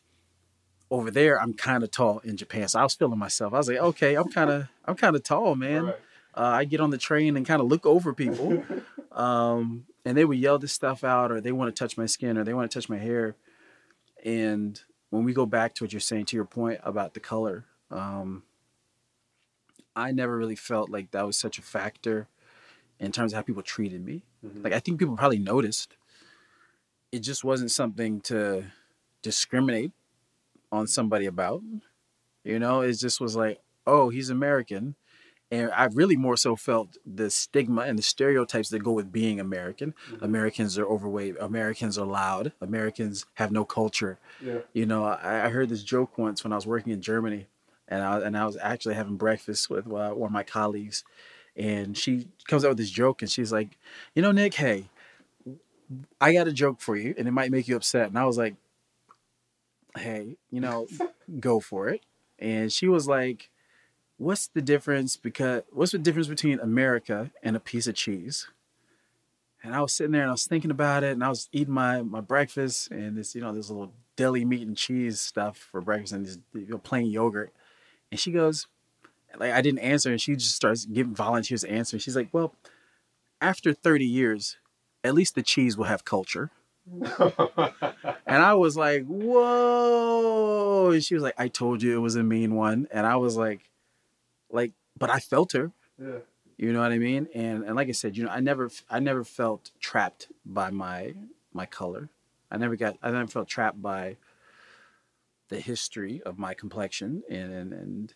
over 0.91 1.11
there, 1.11 1.41
I'm 1.41 1.53
kind 1.53 1.83
of 1.83 1.91
tall 1.91 2.21
in 2.21 2.37
Japan. 2.37 2.69
So 2.69 2.81
I 2.81 2.85
was 2.85 2.95
feeling 2.95 3.19
myself. 3.19 3.53
I 3.53 3.59
was 3.59 3.69
like, 3.69 3.79
okay, 3.79 4.15
I'm 4.15 4.31
kind 4.31 4.51
of, 4.51 4.69
I'm 4.85 4.95
kind 4.95 5.17
of 5.17 5.23
tall, 5.23 5.57
man. 5.57 5.87
Right. 5.87 5.97
Uh, 6.37 6.41
I 6.43 6.65
get 6.65 6.81
on 6.81 6.91
the 6.91 6.99
train 6.99 7.37
and 7.37 7.47
kind 7.47 7.63
of 7.63 7.69
look 7.69 7.87
over 7.87 8.13
people, 8.13 8.63
um, 9.13 9.87
and 10.05 10.17
they 10.17 10.25
would 10.25 10.39
yell 10.39 10.59
this 10.59 10.73
stuff 10.73 11.03
out, 11.03 11.33
or 11.33 11.41
they 11.41 11.51
want 11.51 11.75
to 11.75 11.79
touch 11.79 11.97
my 11.97 12.05
skin, 12.05 12.37
or 12.37 12.45
they 12.45 12.53
want 12.53 12.71
to 12.71 12.79
touch 12.79 12.91
my 12.91 12.99
hair. 12.99 13.37
And 14.23 14.79
when 15.11 15.25
we 15.25 15.33
go 15.33 15.47
back 15.47 15.75
to 15.75 15.85
what 15.85 15.93
you're 15.93 16.01
saying, 16.01 16.27
to 16.27 16.37
your 16.37 16.45
point 16.45 16.81
about 16.83 17.15
the 17.15 17.21
color, 17.21 17.65
um, 17.91 18.43
I 19.95 20.13
never 20.13 20.37
really 20.37 20.57
felt 20.57 20.91
like 20.91 21.11
that 21.13 21.27
was 21.27 21.37
such 21.37 21.59
a 21.59 21.63
factor 21.63 22.29
in 22.99 23.13
terms 23.13 23.33
of 23.33 23.37
how 23.37 23.43
people 23.43 23.63
treated 23.63 24.05
me. 24.05 24.23
Mhm. 24.45 24.65
Like 24.65 24.73
I 24.73 24.81
think 24.81 24.99
people 24.99 25.17
probably 25.17 25.39
noticed. 25.39 25.97
It 27.13 27.21
just 27.21 27.45
wasn't 27.45 27.71
something 27.71 28.21
to 28.23 28.65
discriminate 29.23 29.93
on 30.73 30.87
somebody 30.87 31.27
about. 31.27 31.63
You 32.45 32.59
know, 32.59 32.81
it 32.81 32.93
just 32.95 33.21
was 33.21 33.37
like, 33.37 33.61
oh, 33.87 34.09
he's 34.09 34.31
American. 34.31 34.97
And 35.51 35.71
I 35.71 35.85
really 35.85 36.17
more 36.17 36.37
so 36.37 36.57
felt 36.57 36.97
the 37.07 37.31
stigma 37.31 37.83
and 37.83 37.97
the 37.97 38.03
stereotypes 38.03 38.69
that 38.71 38.81
go 38.81 38.91
with 38.93 39.13
being 39.13 39.39
American. 39.39 39.95
Mhm. 40.11 40.23
Americans 40.23 40.77
are 40.77 40.87
overweight. 40.87 41.37
Americans 41.41 41.97
are 41.97 42.07
loud. 42.07 42.53
Americans 42.61 43.27
have 43.35 43.53
no 43.53 43.65
culture. 43.65 44.19
Yeah. 44.41 44.59
You 44.73 44.87
know, 44.87 45.05
I, 45.05 45.47
I 45.47 45.49
heard 45.51 45.69
this 45.69 45.85
joke 45.85 46.19
once 46.19 46.43
when 46.43 46.53
I 46.53 46.57
was 46.57 46.67
working 46.67 46.93
in 46.93 47.01
Germany, 47.01 47.47
and 47.87 48.03
I 48.03 48.19
and 48.21 48.37
I 48.37 48.45
was 48.45 48.57
actually 48.61 48.97
having 48.97 49.17
breakfast 49.17 49.71
with 49.71 49.87
uh, 49.87 50.11
one 50.11 50.29
of 50.29 50.33
my 50.33 50.43
colleagues, 50.43 51.05
and 51.57 51.97
she 51.97 52.27
comes 52.49 52.65
out 52.65 52.71
with 52.71 52.79
this 52.79 52.91
joke, 52.91 53.23
and 53.23 53.31
she's 53.31 53.53
like, 53.53 53.79
"You 54.17 54.23
know, 54.23 54.33
Nick, 54.33 54.55
hey, 54.55 54.89
I 56.21 56.33
got 56.33 56.49
a 56.49 56.53
joke 56.53 56.81
for 56.81 56.97
you, 56.97 57.15
and 57.17 57.29
it 57.29 57.33
might 57.33 57.53
make 57.53 57.69
you 57.69 57.77
upset." 57.77 58.09
And 58.09 58.19
I 58.19 58.25
was 58.27 58.37
like, 58.37 58.57
"Hey, 59.97 60.37
you 60.51 60.61
know, 60.61 60.87
go 61.41 61.61
for 61.61 61.89
it." 61.89 62.03
And 62.39 62.73
she 62.73 62.89
was 62.89 63.07
like, 63.09 63.49
"What's 64.19 64.49
the 64.49 64.63
difference? 64.63 65.17
Because 65.17 65.63
what's 65.71 65.93
the 65.93 65.99
difference 65.99 66.29
between 66.29 66.61
America 66.61 67.31
and 67.43 67.57
a 67.57 67.61
piece 67.61 67.87
of 67.87 67.95
cheese?" 67.95 68.49
And 69.63 69.75
I 69.75 69.81
was 69.81 69.93
sitting 69.93 70.13
there 70.13 70.23
and 70.23 70.31
I 70.31 70.35
was 70.35 70.47
thinking 70.47 70.71
about 70.71 71.03
it, 71.03 71.13
and 71.13 71.25
I 71.25 71.29
was 71.29 71.49
eating 71.53 71.75
my 71.75 72.03
my 72.03 72.21
breakfast 72.21 72.91
and 72.91 73.17
this, 73.17 73.35
you 73.35 73.41
know, 73.41 73.53
this 73.53 73.71
little 73.71 73.93
deli 74.17 74.45
meat 74.45 74.67
and 74.67 74.77
cheese 74.77 75.21
stuff 75.21 75.57
for 75.57 75.81
breakfast 75.81 76.13
and 76.13 76.27
this 76.27 76.39
you 76.55 76.67
know, 76.69 76.79
plain 76.79 77.07
yogurt. 77.11 77.53
And 78.11 78.19
she 78.21 78.33
goes, 78.33 78.67
like 79.39 79.53
I 79.53 79.61
didn't 79.61 79.81
answer, 79.81 80.11
and 80.11 80.21
she 80.21 80.35
just 80.37 80.55
starts 80.55 80.85
giving 80.87 81.15
volunteers 81.15 81.63
to 81.63 81.71
answer. 81.71 81.99
She's 81.99 82.17
like, 82.17 82.29
"Well, 82.33 82.55
after 83.41 83.73
30 83.73 84.07
years, 84.07 84.57
at 85.05 85.15
least 85.15 85.35
the 85.35 85.43
cheese 85.43 85.77
will 85.77 85.85
have 85.85 86.05
culture." 86.05 86.51
And 88.29 88.43
I 88.43 88.55
was 88.55 88.77
like, 88.77 89.05
"Whoa!" 89.07 90.91
And 90.91 91.05
she 91.05 91.15
was 91.15 91.23
like, 91.23 91.39
"I 91.39 91.47
told 91.49 91.81
you 91.83 91.97
it 91.97 92.01
was 92.01 92.17
a 92.17 92.25
mean 92.25 92.57
one." 92.57 92.89
And 92.91 93.07
I 93.07 93.17
was 93.17 93.37
like, 93.37 93.71
like, 94.57 94.73
but 94.99 95.11
I 95.11 95.21
felt 95.21 95.53
her. 95.53 95.71
yeah. 95.99 96.19
You 96.59 96.73
know 96.73 96.81
what 96.81 96.91
I 96.93 96.99
mean? 96.99 97.29
And 97.35 97.65
and 97.65 97.77
like 97.77 97.89
I 97.89 97.93
said, 97.93 98.17
you 98.17 98.25
know, 98.25 98.31
I 98.31 98.41
never 98.41 98.71
I 98.91 98.99
never 98.99 99.23
felt 99.25 99.71
trapped 99.79 100.29
by 100.45 100.71
my 100.71 101.15
my 101.53 101.67
color. 101.67 102.09
I 102.51 102.57
never 102.57 102.77
got 102.77 102.97
I 103.03 103.11
never 103.11 103.27
felt 103.27 103.49
trapped 103.49 103.81
by 103.83 104.17
the 105.49 105.61
history 105.61 106.23
of 106.25 106.39
my 106.39 106.55
complexion 106.55 107.23
and 107.31 107.53
and, 107.53 107.73
and 107.73 108.15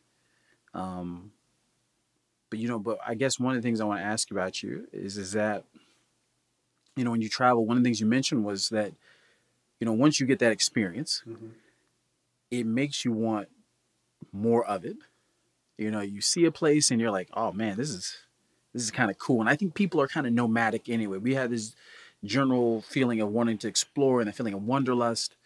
um 0.74 1.33
but 2.50 2.59
you 2.59 2.66
know, 2.66 2.79
but 2.81 2.98
I 3.07 3.14
guess 3.14 3.38
one 3.38 3.55
of 3.55 3.62
the 3.62 3.66
things 3.66 3.81
I 3.81 3.85
want 3.85 4.00
to 4.00 4.05
ask 4.05 4.31
about 4.31 4.62
you 4.62 4.88
is 4.92 5.16
is 5.18 5.33
that 5.33 5.64
you 6.96 7.05
know, 7.05 7.11
when 7.12 7.22
you 7.22 7.29
travel, 7.29 7.64
one 7.66 7.76
of 7.76 7.83
the 7.83 7.87
things 7.87 8.00
you 8.00 8.07
mentioned 8.07 8.44
was 8.44 8.68
that 8.70 8.92
you 9.79 9.85
know, 9.87 9.92
once 9.92 10.18
you 10.20 10.26
get 10.26 10.38
that 10.40 10.53
experience, 10.53 11.22
Mhm. 11.26 11.53
it 12.50 12.66
makes 12.66 13.05
you 13.05 13.12
want 13.12 13.48
more 14.33 14.64
of 14.66 14.85
it. 14.85 14.96
You 15.80 15.90
know, 15.90 16.00
you 16.00 16.20
see 16.20 16.44
a 16.44 16.52
place 16.52 16.90
and 16.90 17.00
you're 17.00 17.10
like, 17.10 17.28
oh 17.34 17.52
man, 17.52 17.76
this 17.76 17.90
is 17.90 18.18
this 18.72 18.82
is 18.82 18.90
kind 18.90 19.10
of 19.10 19.18
cool. 19.18 19.40
And 19.40 19.48
I 19.48 19.56
think 19.56 19.74
people 19.74 20.00
are 20.00 20.08
kind 20.08 20.26
of 20.26 20.32
nomadic 20.32 20.88
anyway. 20.88 21.18
We 21.18 21.34
have 21.34 21.50
this 21.50 21.74
general 22.22 22.82
feeling 22.82 23.20
of 23.20 23.30
wanting 23.30 23.58
to 23.58 23.68
explore 23.68 24.20
and 24.20 24.28
the 24.28 24.32
feeling 24.32 24.54
of 24.54 24.62
wanderlust. 24.62 25.36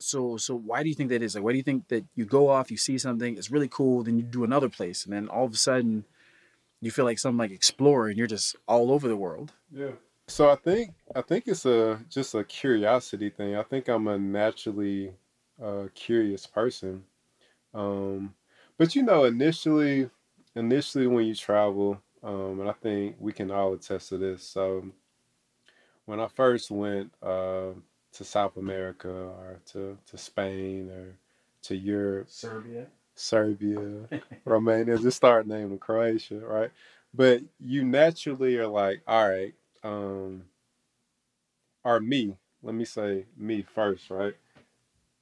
So 0.00 0.36
so 0.36 0.54
why 0.54 0.82
do 0.82 0.88
you 0.88 0.94
think 0.94 1.10
that 1.10 1.22
is? 1.22 1.34
Like 1.34 1.44
why 1.44 1.50
do 1.52 1.56
you 1.56 1.62
think 1.62 1.88
that 1.88 2.04
you 2.14 2.24
go 2.24 2.48
off, 2.48 2.70
you 2.70 2.76
see 2.76 2.98
something, 2.98 3.36
it's 3.36 3.50
really 3.50 3.68
cool, 3.68 4.02
then 4.02 4.16
you 4.16 4.22
do 4.22 4.44
another 4.44 4.68
place, 4.68 5.04
and 5.04 5.12
then 5.12 5.28
all 5.28 5.44
of 5.44 5.52
a 5.52 5.56
sudden 5.56 6.04
you 6.80 6.90
feel 6.90 7.04
like 7.04 7.18
something 7.18 7.38
like 7.38 7.50
explorer 7.50 8.08
and 8.08 8.18
you're 8.18 8.26
just 8.26 8.56
all 8.66 8.90
over 8.90 9.08
the 9.08 9.16
world. 9.16 9.52
Yeah. 9.72 9.92
So 10.28 10.50
I 10.50 10.56
think 10.56 10.94
I 11.14 11.20
think 11.20 11.44
it's 11.46 11.66
a 11.66 12.00
just 12.08 12.34
a 12.34 12.44
curiosity 12.44 13.30
thing. 13.30 13.56
I 13.56 13.62
think 13.62 13.88
I'm 13.88 14.06
a 14.08 14.18
naturally 14.18 15.14
uh, 15.62 15.88
curious 15.94 16.46
person. 16.46 17.04
Um, 17.74 18.34
but 18.78 18.94
you 18.94 19.02
know, 19.02 19.24
initially, 19.24 20.10
initially 20.54 21.06
when 21.06 21.26
you 21.26 21.34
travel, 21.34 22.00
um, 22.22 22.60
and 22.60 22.68
I 22.68 22.72
think 22.74 23.16
we 23.18 23.32
can 23.32 23.50
all 23.50 23.74
attest 23.74 24.10
to 24.10 24.18
this. 24.18 24.42
So 24.44 24.84
when 26.06 26.20
I 26.20 26.28
first 26.28 26.70
went 26.70 27.12
uh, 27.22 27.70
to 28.12 28.24
South 28.24 28.56
America 28.56 29.10
or 29.10 29.60
to 29.72 29.98
to 30.06 30.18
Spain 30.18 30.90
or 30.90 31.16
to 31.64 31.76
Europe, 31.76 32.30
Serbia. 32.30 32.86
Serbia, 33.14 34.08
Romania, 34.44 34.98
just 34.98 35.16
start 35.18 35.46
naming 35.46 35.78
Croatia, 35.78 36.40
right? 36.40 36.70
But 37.14 37.42
you 37.60 37.84
naturally 37.84 38.56
are 38.58 38.68
like, 38.68 39.02
all 39.06 39.28
right, 39.28 39.54
um, 39.84 40.44
or 41.84 42.00
me, 42.00 42.36
let 42.62 42.74
me 42.74 42.84
say 42.84 43.26
me 43.36 43.62
first, 43.74 44.10
right? 44.10 44.34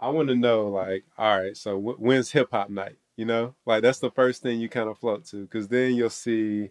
I 0.01 0.11
want 0.11 0.29
to 0.31 0.37
know, 0.37 0.69
like, 0.69 1.05
all 1.19 1.41
right, 1.41 1.57
so 1.57 1.81
wh- 1.81 2.01
when's 2.01 2.33
hip 2.33 2.51
hop 2.53 2.71
night? 2.71 2.99
You 3.21 3.27
know, 3.27 3.55
like 3.67 3.83
that's 3.83 3.99
the 3.99 4.11
first 4.11 4.41
thing 4.41 4.61
you 4.61 4.71
kind 4.71 4.89
of 4.89 4.97
float 4.97 5.27
to, 5.27 5.43
because 5.43 5.69
then 5.69 5.95
you'll 5.95 6.09
see, 6.09 6.71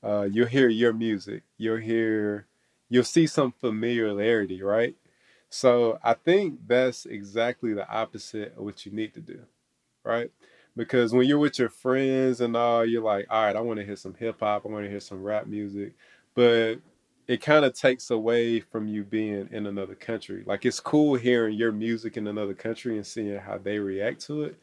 uh, 0.00 0.28
you'll 0.30 0.46
hear 0.46 0.68
your 0.68 0.92
music, 0.92 1.42
you'll 1.56 1.78
hear, 1.78 2.46
you'll 2.88 3.02
see 3.02 3.26
some 3.26 3.50
familiarity, 3.50 4.62
right? 4.62 4.94
So 5.50 5.98
I 6.04 6.14
think 6.14 6.60
that's 6.68 7.04
exactly 7.04 7.74
the 7.74 7.88
opposite 7.90 8.54
of 8.56 8.62
what 8.62 8.86
you 8.86 8.92
need 8.92 9.12
to 9.14 9.20
do, 9.20 9.40
right? 10.04 10.30
Because 10.76 11.12
when 11.12 11.26
you're 11.26 11.40
with 11.40 11.58
your 11.58 11.68
friends 11.68 12.40
and 12.40 12.56
all, 12.56 12.86
you're 12.86 13.02
like, 13.02 13.26
all 13.28 13.46
right, 13.46 13.56
I 13.56 13.60
want 13.60 13.80
to 13.80 13.84
hear 13.84 13.96
some 13.96 14.14
hip 14.14 14.36
hop, 14.38 14.64
I 14.64 14.68
want 14.68 14.84
to 14.84 14.90
hear 14.90 15.00
some 15.00 15.24
rap 15.24 15.48
music, 15.48 15.94
but 16.36 16.76
it 17.26 17.42
kind 17.42 17.64
of 17.64 17.74
takes 17.74 18.12
away 18.12 18.60
from 18.60 18.86
you 18.86 19.02
being 19.02 19.48
in 19.50 19.66
another 19.66 19.96
country. 19.96 20.44
Like 20.46 20.64
it's 20.64 20.78
cool 20.78 21.16
hearing 21.16 21.58
your 21.58 21.72
music 21.72 22.16
in 22.16 22.28
another 22.28 22.54
country 22.54 22.96
and 22.98 23.04
seeing 23.04 23.40
how 23.40 23.58
they 23.58 23.80
react 23.80 24.20
to 24.26 24.44
it, 24.44 24.56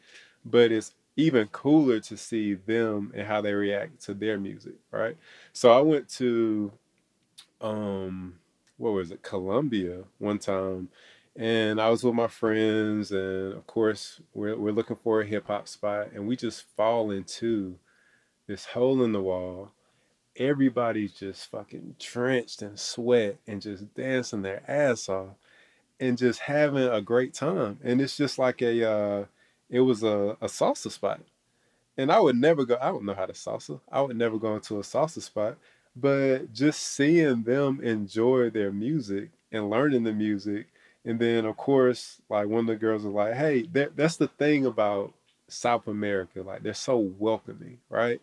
but 0.46 0.72
it's 0.72 0.94
even 1.16 1.48
cooler 1.48 2.00
to 2.00 2.16
see 2.16 2.54
them 2.54 3.12
and 3.14 3.26
how 3.26 3.40
they 3.40 3.54
react 3.54 4.02
to 4.04 4.14
their 4.14 4.38
music, 4.38 4.74
right? 4.90 5.16
So 5.52 5.72
I 5.72 5.80
went 5.80 6.08
to 6.10 6.72
um 7.60 8.38
what 8.78 8.92
was 8.92 9.10
it, 9.10 9.22
Colombia 9.22 10.04
one 10.18 10.38
time 10.38 10.88
and 11.36 11.80
I 11.80 11.90
was 11.90 12.04
with 12.04 12.14
my 12.14 12.28
friends 12.28 13.12
and 13.12 13.54
of 13.54 13.66
course 13.66 14.20
we're 14.34 14.56
we're 14.56 14.72
looking 14.72 14.96
for 14.96 15.20
a 15.22 15.26
hip 15.26 15.46
hop 15.48 15.68
spot 15.68 16.08
and 16.14 16.26
we 16.28 16.36
just 16.36 16.64
fall 16.76 17.10
into 17.10 17.78
this 18.46 18.66
hole 18.66 19.02
in 19.04 19.12
the 19.12 19.22
wall 19.22 19.72
everybody's 20.38 21.12
just 21.12 21.46
fucking 21.50 21.96
drenched 21.98 22.62
in 22.62 22.76
sweat 22.76 23.38
and 23.46 23.62
just 23.62 23.92
dancing 23.94 24.42
their 24.42 24.62
ass 24.70 25.08
off 25.08 25.34
and 26.00 26.18
just 26.18 26.40
having 26.40 26.82
a 26.82 27.00
great 27.00 27.34
time. 27.34 27.78
And 27.82 28.00
it's 28.00 28.16
just 28.16 28.38
like 28.38 28.62
a, 28.62 28.88
uh, 28.90 29.24
it 29.70 29.80
was 29.80 30.02
a, 30.02 30.36
a 30.40 30.46
salsa 30.46 30.90
spot. 30.90 31.20
And 31.96 32.12
I 32.12 32.20
would 32.20 32.36
never 32.36 32.64
go, 32.64 32.76
I 32.80 32.88
don't 32.88 33.04
know 33.04 33.14
how 33.14 33.26
to 33.26 33.32
salsa. 33.32 33.80
I 33.90 34.02
would 34.02 34.16
never 34.16 34.38
go 34.38 34.54
into 34.54 34.76
a 34.78 34.82
salsa 34.82 35.22
spot. 35.22 35.56
But 35.94 36.52
just 36.52 36.82
seeing 36.82 37.42
them 37.42 37.80
enjoy 37.82 38.50
their 38.50 38.70
music 38.72 39.30
and 39.50 39.70
learning 39.70 40.04
the 40.04 40.12
music. 40.12 40.66
And 41.04 41.18
then, 41.18 41.46
of 41.46 41.56
course, 41.56 42.20
like 42.28 42.48
one 42.48 42.60
of 42.60 42.66
the 42.66 42.76
girls 42.76 43.04
was 43.04 43.14
like, 43.14 43.34
hey, 43.34 43.62
that, 43.72 43.96
that's 43.96 44.16
the 44.16 44.28
thing 44.28 44.66
about 44.66 45.14
South 45.48 45.86
America. 45.86 46.42
Like 46.42 46.62
they're 46.62 46.74
so 46.74 46.98
welcoming, 46.98 47.78
right? 47.88 48.20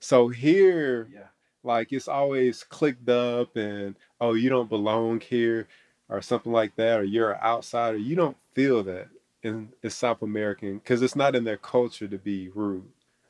So 0.00 0.28
here, 0.28 1.08
Yeah. 1.12 1.26
like 1.62 1.92
it's 1.92 2.08
always 2.08 2.64
clicked 2.64 3.08
up 3.08 3.56
and 3.56 3.94
oh, 4.20 4.34
you 4.34 4.48
don't 4.48 4.68
belong 4.68 5.20
here 5.20 5.68
or 6.08 6.20
something 6.22 6.52
like 6.52 6.74
that, 6.76 7.00
or 7.00 7.04
you're 7.04 7.32
an 7.32 7.40
outsider. 7.42 7.96
You 7.98 8.16
don't 8.16 8.36
feel 8.54 8.82
that 8.84 9.08
in, 9.42 9.70
in 9.82 9.90
South 9.90 10.22
American 10.22 10.78
because 10.78 11.02
it's 11.02 11.16
not 11.16 11.34
in 11.34 11.44
their 11.44 11.56
culture 11.56 12.08
to 12.08 12.18
be 12.18 12.48
rude. 12.54 12.84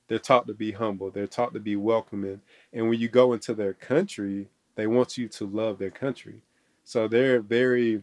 They're 0.08 0.18
taught 0.18 0.46
to 0.48 0.54
be 0.54 0.72
humble. 0.72 1.10
They're 1.10 1.26
taught 1.26 1.54
to 1.54 1.60
be 1.60 1.76
welcoming. 1.76 2.40
And 2.72 2.88
when 2.88 3.00
you 3.00 3.08
go 3.08 3.32
into 3.32 3.54
their 3.54 3.72
country, 3.72 4.48
they 4.74 4.86
want 4.86 5.16
you 5.16 5.28
to 5.28 5.46
love 5.46 5.78
their 5.78 5.90
country. 5.90 6.42
So 6.84 7.08
they're 7.08 7.40
very, 7.40 8.02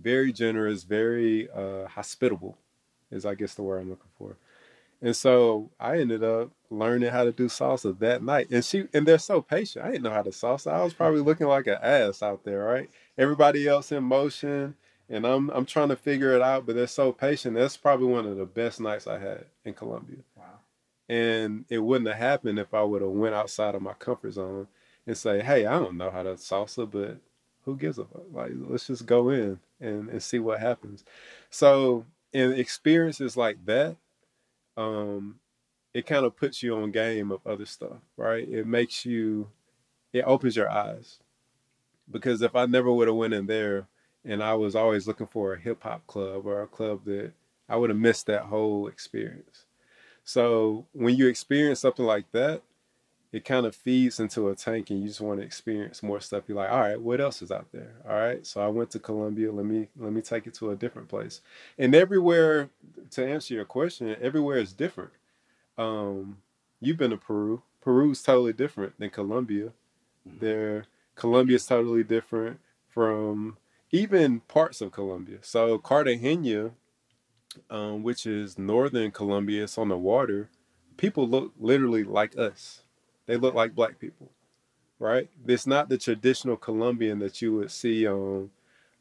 very 0.00 0.32
generous, 0.32 0.84
very 0.84 1.48
uh, 1.50 1.86
hospitable, 1.88 2.58
is 3.10 3.26
I 3.26 3.34
guess 3.34 3.54
the 3.54 3.62
word 3.62 3.80
I'm 3.80 3.90
looking 3.90 4.10
for. 4.18 4.36
And 5.02 5.14
so 5.14 5.70
I 5.78 5.98
ended 5.98 6.24
up 6.24 6.50
learning 6.70 7.10
how 7.10 7.24
to 7.24 7.32
do 7.32 7.46
salsa 7.46 7.98
that 7.98 8.22
night. 8.22 8.48
And 8.50 8.64
she 8.64 8.86
and 8.94 9.06
they're 9.06 9.18
so 9.18 9.42
patient. 9.42 9.84
I 9.84 9.90
didn't 9.90 10.04
know 10.04 10.10
how 10.10 10.22
to 10.22 10.30
salsa. 10.30 10.72
I 10.72 10.82
was 10.82 10.94
probably 10.94 11.20
looking 11.20 11.46
like 11.46 11.66
an 11.66 11.78
ass 11.82 12.22
out 12.22 12.44
there, 12.44 12.64
right? 12.64 12.88
Everybody 13.18 13.68
else 13.68 13.92
in 13.92 14.04
motion, 14.04 14.74
and 15.08 15.26
I'm 15.26 15.50
I'm 15.50 15.66
trying 15.66 15.88
to 15.90 15.96
figure 15.96 16.34
it 16.34 16.42
out, 16.42 16.66
but 16.66 16.74
they're 16.74 16.86
so 16.86 17.12
patient. 17.12 17.54
That's 17.54 17.76
probably 17.76 18.06
one 18.06 18.26
of 18.26 18.36
the 18.36 18.46
best 18.46 18.80
nights 18.80 19.06
I 19.06 19.18
had 19.18 19.44
in 19.64 19.74
Colombia. 19.74 20.18
Wow. 20.36 20.44
And 21.08 21.64
it 21.68 21.78
wouldn't 21.78 22.08
have 22.08 22.18
happened 22.18 22.58
if 22.58 22.74
I 22.74 22.82
would 22.82 23.02
have 23.02 23.10
went 23.10 23.34
outside 23.34 23.74
of 23.74 23.82
my 23.82 23.92
comfort 23.94 24.32
zone 24.32 24.66
and 25.06 25.16
say, 25.16 25.40
"Hey, 25.42 25.66
I 25.66 25.78
don't 25.78 25.96
know 25.96 26.10
how 26.10 26.24
to 26.24 26.30
salsa, 26.34 26.90
but 26.90 27.18
who 27.64 27.76
gives 27.76 27.98
a 27.98 28.04
fuck? 28.04 28.24
Like, 28.32 28.52
let's 28.54 28.88
just 28.88 29.06
go 29.06 29.30
in 29.30 29.60
and, 29.80 30.08
and 30.08 30.22
see 30.22 30.40
what 30.40 30.60
happens." 30.60 31.04
So, 31.50 32.04
in 32.32 32.52
experiences 32.52 33.36
like 33.36 33.64
that, 33.66 33.96
um, 34.76 35.38
it 35.94 36.06
kind 36.06 36.26
of 36.26 36.36
puts 36.36 36.62
you 36.62 36.76
on 36.76 36.90
game 36.90 37.30
of 37.30 37.46
other 37.46 37.66
stuff, 37.66 37.98
right? 38.16 38.46
It 38.46 38.66
makes 38.66 39.06
you, 39.06 39.48
it 40.12 40.22
opens 40.26 40.56
your 40.56 40.68
eyes, 40.68 41.20
because 42.10 42.42
if 42.42 42.54
I 42.54 42.66
never 42.66 42.92
would 42.92 43.08
have 43.08 43.16
went 43.16 43.32
in 43.34 43.46
there, 43.46 43.86
and 44.26 44.42
I 44.42 44.54
was 44.54 44.74
always 44.74 45.06
looking 45.06 45.26
for 45.26 45.54
a 45.54 45.58
hip 45.60 45.82
hop 45.82 46.06
club 46.06 46.46
or 46.46 46.62
a 46.62 46.66
club 46.66 47.04
that 47.06 47.32
I 47.68 47.76
would 47.76 47.90
have 47.90 47.98
missed 47.98 48.26
that 48.26 48.42
whole 48.42 48.88
experience. 48.88 49.64
So 50.24 50.86
when 50.92 51.14
you 51.14 51.28
experience 51.28 51.80
something 51.80 52.04
like 52.04 52.30
that, 52.32 52.62
it 53.32 53.44
kind 53.44 53.66
of 53.66 53.74
feeds 53.76 54.18
into 54.18 54.48
a 54.48 54.54
tank 54.54 54.90
and 54.90 55.00
you 55.00 55.08
just 55.08 55.20
want 55.20 55.40
to 55.40 55.46
experience 55.46 56.02
more 56.02 56.20
stuff. 56.20 56.44
You're 56.48 56.56
like, 56.56 56.70
all 56.70 56.80
right, 56.80 57.00
what 57.00 57.20
else 57.20 57.42
is 57.42 57.52
out 57.52 57.66
there? 57.72 57.92
All 58.08 58.16
right. 58.16 58.44
So 58.46 58.60
I 58.60 58.68
went 58.68 58.90
to 58.92 58.98
Colombia. 58.98 59.52
Let 59.52 59.66
me 59.66 59.88
let 59.96 60.12
me 60.12 60.22
take 60.22 60.46
it 60.46 60.54
to 60.54 60.70
a 60.70 60.76
different 60.76 61.08
place. 61.08 61.42
And 61.78 61.94
everywhere, 61.94 62.70
to 63.12 63.26
answer 63.26 63.54
your 63.54 63.64
question, 63.64 64.16
everywhere 64.20 64.58
is 64.58 64.72
different. 64.72 65.10
Um, 65.76 66.38
you've 66.80 66.96
been 66.96 67.10
to 67.10 67.16
Peru. 67.16 67.62
Peru's 67.84 68.22
totally 68.22 68.52
different 68.52 68.98
than 68.98 69.10
Colombia. 69.10 69.72
There, 70.24 70.86
Colombia's 71.14 71.66
totally 71.66 72.02
different 72.02 72.58
from 72.88 73.56
even 73.90 74.40
parts 74.40 74.80
of 74.80 74.92
Colombia. 74.92 75.38
So 75.42 75.78
Cartagena, 75.78 76.72
um, 77.70 78.02
which 78.02 78.26
is 78.26 78.58
northern 78.58 79.10
Colombia, 79.10 79.64
it's 79.64 79.78
on 79.78 79.88
the 79.88 79.96
water. 79.96 80.50
People 80.96 81.28
look 81.28 81.52
literally 81.58 82.04
like 82.04 82.36
us. 82.36 82.82
They 83.26 83.36
look 83.36 83.54
like 83.54 83.74
black 83.74 83.98
people, 83.98 84.30
right? 84.98 85.28
It's 85.46 85.66
not 85.66 85.88
the 85.88 85.98
traditional 85.98 86.56
Colombian 86.56 87.18
that 87.20 87.42
you 87.42 87.54
would 87.56 87.70
see 87.70 88.06
on 88.06 88.50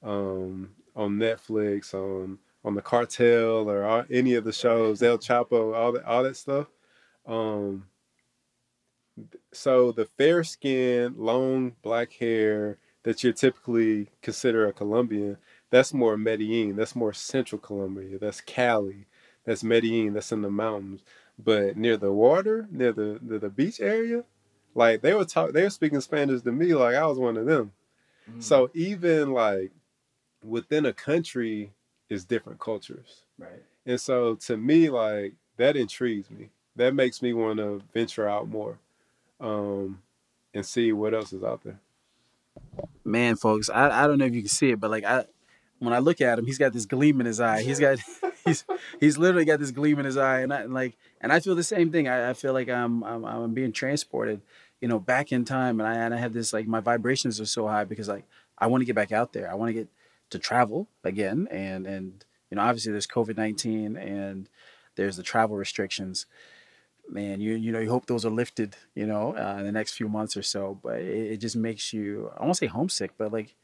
um, 0.03 0.71
on 0.95 1.17
Netflix, 1.17 1.93
on 1.93 2.39
on 2.63 2.75
the 2.75 2.81
Cartel, 2.81 3.69
or 3.69 4.05
any 4.11 4.33
of 4.33 4.43
the 4.43 4.51
shows, 4.51 5.03
El 5.03 5.19
Chapo, 5.19 5.75
all 5.75 5.91
that 5.93 6.05
all 6.05 6.23
that 6.23 6.35
stuff. 6.37 6.67
Um, 7.25 7.85
so 9.51 9.91
the 9.91 10.05
fair 10.05 10.43
skin, 10.43 11.15
long 11.17 11.75
black 11.81 12.11
hair 12.13 12.77
that 13.05 13.23
you're 13.23 13.33
typically 13.33 14.09
consider 14.23 14.65
a 14.65 14.73
Colombian, 14.73 15.37
that's 15.69 15.93
more 15.93 16.17
Medellin. 16.17 16.75
That's 16.75 16.95
more 16.95 17.13
central 17.13 17.61
Colombia. 17.61 18.17
That's 18.17 18.41
Cali. 18.41 19.05
That's 19.45 19.63
Medellin. 19.63 20.13
That's 20.13 20.31
in 20.31 20.41
the 20.41 20.49
mountains. 20.49 21.01
But 21.37 21.77
near 21.77 21.97
the 21.97 22.11
water, 22.11 22.67
near 22.71 22.91
the 22.91 23.19
near 23.21 23.37
the 23.39 23.49
beach 23.49 23.79
area, 23.79 24.23
like 24.73 25.01
they 25.01 25.13
were 25.13 25.25
talk, 25.25 25.53
they 25.53 25.63
were 25.63 25.69
speaking 25.69 26.01
Spanish 26.01 26.41
to 26.41 26.51
me 26.51 26.73
like 26.73 26.95
I 26.95 27.05
was 27.05 27.19
one 27.19 27.37
of 27.37 27.45
them. 27.45 27.73
Mm. 28.29 28.41
So 28.41 28.71
even 28.73 29.31
like 29.33 29.71
within 30.43 30.87
a 30.87 30.93
country 30.93 31.71
is 32.09 32.25
different 32.25 32.59
cultures. 32.59 33.23
right. 33.37 33.63
And 33.85 34.01
so 34.01 34.35
to 34.35 34.57
me, 34.57 34.89
like 34.89 35.33
that 35.57 35.75
intrigues 35.75 36.31
me. 36.31 36.49
That 36.75 36.95
makes 36.95 37.21
me 37.21 37.33
want 37.33 37.59
to 37.59 37.83
venture 37.93 38.27
out 38.27 38.49
more, 38.49 38.79
um, 39.39 40.01
and 40.53 40.65
see 40.65 40.91
what 40.91 41.13
else 41.13 41.31
is 41.33 41.43
out 41.43 41.63
there. 41.63 41.79
Man, 43.03 43.35
folks, 43.35 43.69
I, 43.69 44.03
I 44.03 44.07
don't 44.07 44.17
know 44.17 44.25
if 44.25 44.33
you 44.33 44.41
can 44.41 44.49
see 44.49 44.71
it, 44.71 44.79
but 44.79 44.89
like 44.91 45.03
I 45.03 45.25
when 45.79 45.93
I 45.93 45.99
look 45.99 46.21
at 46.21 46.39
him, 46.39 46.45
he's 46.45 46.57
got 46.57 46.73
this 46.73 46.85
gleam 46.85 47.19
in 47.19 47.25
his 47.25 47.39
eye. 47.39 47.61
He's 47.61 47.79
got 47.79 47.99
he's 48.45 48.65
he's 48.99 49.17
literally 49.17 49.45
got 49.45 49.59
this 49.59 49.71
gleam 49.71 49.99
in 49.99 50.05
his 50.05 50.17
eye, 50.17 50.39
and 50.39 50.53
I 50.53 50.61
and 50.61 50.73
like 50.73 50.97
and 51.21 51.31
I 51.31 51.39
feel 51.39 51.55
the 51.55 51.63
same 51.63 51.91
thing. 51.91 52.07
I, 52.07 52.31
I 52.31 52.33
feel 52.33 52.53
like 52.53 52.69
I'm, 52.69 53.03
I'm 53.03 53.25
I'm 53.25 53.53
being 53.53 53.71
transported, 53.71 54.41
you 54.81 54.87
know, 54.87 54.99
back 54.99 55.31
in 55.31 55.45
time, 55.45 55.79
and 55.79 55.87
I 55.87 55.95
and 55.95 56.13
I 56.13 56.17
have 56.17 56.33
this 56.33 56.53
like 56.53 56.67
my 56.67 56.79
vibrations 56.79 57.39
are 57.39 57.45
so 57.45 57.67
high 57.67 57.83
because 57.83 58.07
like 58.07 58.25
I 58.57 58.67
want 58.67 58.81
to 58.81 58.85
get 58.85 58.95
back 58.95 59.11
out 59.11 59.33
there. 59.33 59.49
I 59.49 59.55
want 59.55 59.69
to 59.69 59.73
get 59.73 59.87
to 60.31 60.39
travel 60.39 60.87
again, 61.03 61.47
and 61.51 61.85
and 61.85 62.25
you 62.49 62.55
know 62.55 62.63
obviously 62.63 62.91
there's 62.91 63.07
COVID 63.07 63.37
nineteen 63.37 63.97
and 63.97 64.49
there's 64.95 65.17
the 65.17 65.23
travel 65.23 65.57
restrictions. 65.57 66.25
Man, 67.09 67.39
you 67.39 67.53
you 67.53 67.71
know 67.71 67.79
you 67.79 67.89
hope 67.89 68.07
those 68.07 68.25
are 68.25 68.31
lifted, 68.31 68.75
you 68.95 69.05
know, 69.05 69.35
uh, 69.37 69.57
in 69.59 69.65
the 69.65 69.71
next 69.71 69.93
few 69.93 70.09
months 70.09 70.35
or 70.35 70.41
so. 70.41 70.79
But 70.81 71.01
it, 71.01 71.33
it 71.33 71.37
just 71.37 71.55
makes 71.55 71.93
you 71.93 72.31
I 72.37 72.43
won't 72.43 72.57
say 72.57 72.65
homesick, 72.65 73.11
but 73.17 73.31
like 73.31 73.55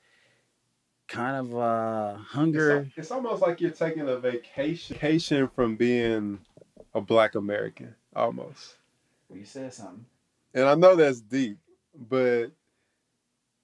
kind 1.08 1.36
of 1.38 1.58
uh 1.58 2.16
hunger. 2.16 2.82
It's, 2.82 2.98
it's 2.98 3.12
almost 3.12 3.42
like 3.42 3.60
you're 3.60 3.72
taking 3.72 4.08
a 4.08 4.18
vacation, 4.18 4.96
vacation 4.96 5.50
from 5.56 5.76
being 5.76 6.40
a 6.94 7.02
Black 7.02 7.36
American, 7.36 7.96
almost. 8.16 8.76
Well, 9.30 9.40
you 9.40 9.46
said 9.46 9.74
something. 9.74 10.06
And 10.54 10.66
I 10.66 10.76
know 10.76 10.96
that's 10.96 11.22
deep, 11.22 11.58
but 11.96 12.52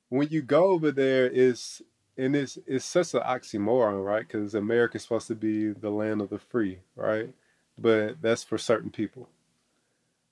when 0.09 0.29
you 0.29 0.41
go 0.41 0.65
over 0.67 0.91
there, 0.91 1.25
it's 1.27 1.81
and 2.17 2.35
it's 2.35 2.57
it's 2.65 2.85
such 2.85 3.13
an 3.13 3.21
oxymoron, 3.21 4.03
right? 4.03 4.27
Because 4.27 4.55
America's 4.55 5.03
supposed 5.03 5.27
to 5.27 5.35
be 5.35 5.69
the 5.71 5.89
land 5.89 6.21
of 6.21 6.29
the 6.29 6.39
free, 6.39 6.79
right? 6.95 7.29
But 7.77 8.21
that's 8.21 8.43
for 8.43 8.57
certain 8.57 8.89
people. 8.89 9.29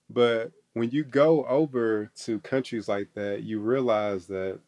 But 0.10 0.51
when 0.74 0.91
you 0.91 1.03
go 1.03 1.45
over 1.45 2.12
to 2.24 2.39
countries 2.39 2.88
like 2.88 3.14
that, 3.14 3.43
you 3.43 3.60
realize 3.60 4.28
that 4.28 4.60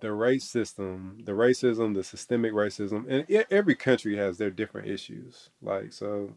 the 0.00 0.12
race 0.12 0.44
system, 0.44 1.18
the 1.24 1.32
racism, 1.32 1.94
the 1.94 2.04
systemic 2.04 2.52
racism, 2.52 3.06
and 3.08 3.46
every 3.50 3.74
country 3.74 4.16
has 4.16 4.38
their 4.38 4.50
different 4.50 4.88
issues. 4.88 5.50
Like 5.62 5.92
so, 5.92 6.34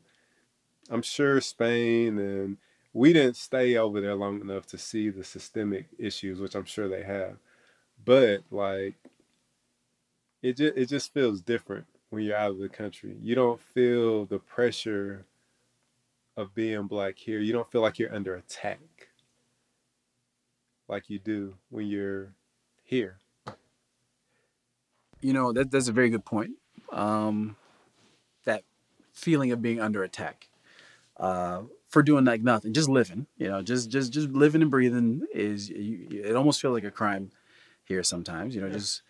I'm 0.89 1.01
sure 1.01 1.41
Spain 1.41 2.17
and 2.17 2.57
we 2.93 3.13
didn't 3.13 3.35
stay 3.35 3.77
over 3.77 4.01
there 4.01 4.15
long 4.15 4.41
enough 4.41 4.65
to 4.67 4.77
see 4.77 5.09
the 5.09 5.23
systemic 5.23 5.87
issues, 5.99 6.39
which 6.39 6.55
I'm 6.55 6.65
sure 6.65 6.87
they 6.87 7.03
have. 7.03 7.37
But 8.03 8.43
like, 8.51 8.95
it 10.41 10.57
just 10.57 10.77
it 10.77 10.85
just 10.87 11.13
feels 11.13 11.41
different 11.41 11.85
when 12.09 12.23
you're 12.23 12.37
out 12.37 12.51
of 12.51 12.59
the 12.59 12.69
country. 12.69 13.17
You 13.21 13.35
don't 13.35 13.61
feel 13.61 14.25
the 14.25 14.39
pressure 14.39 15.25
of 16.38 16.53
being 16.53 16.83
black 16.88 17.17
here. 17.17 17.39
You 17.39 17.51
don't 17.51 17.69
feel 17.69 17.81
like 17.81 17.99
you're 17.99 18.13
under 18.13 18.35
attack 18.35 19.09
like 20.88 21.09
you 21.09 21.19
do 21.19 21.55
when 21.69 21.88
you're 21.88 22.33
here. 22.83 23.19
You 25.19 25.33
know 25.33 25.51
that 25.51 25.71
that's 25.71 25.88
a 25.88 25.91
very 25.91 26.09
good 26.09 26.23
point. 26.23 26.51
Um, 26.91 27.57
that 28.45 28.63
feeling 29.11 29.51
of 29.51 29.61
being 29.61 29.81
under 29.81 30.03
attack 30.03 30.47
uh, 31.17 31.63
for 31.89 32.03
doing 32.03 32.23
like 32.23 32.43
nothing, 32.43 32.71
just 32.71 32.88
living. 32.88 33.25
You 33.38 33.49
know, 33.49 33.61
just 33.63 33.89
just 33.89 34.13
just 34.13 34.29
living 34.29 34.61
and 34.61 34.71
breathing 34.71 35.23
is. 35.33 35.69
You, 35.69 36.23
it 36.23 36.35
almost 36.35 36.61
feels 36.61 36.75
like 36.75 36.83
a 36.83 36.91
crime 36.91 37.31
here 37.83 38.03
sometimes. 38.03 38.55
You 38.55 38.61
know, 38.61 38.67
Yeah. 38.67 38.73
just. 38.73 39.01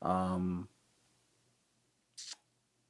Um, 0.00 0.68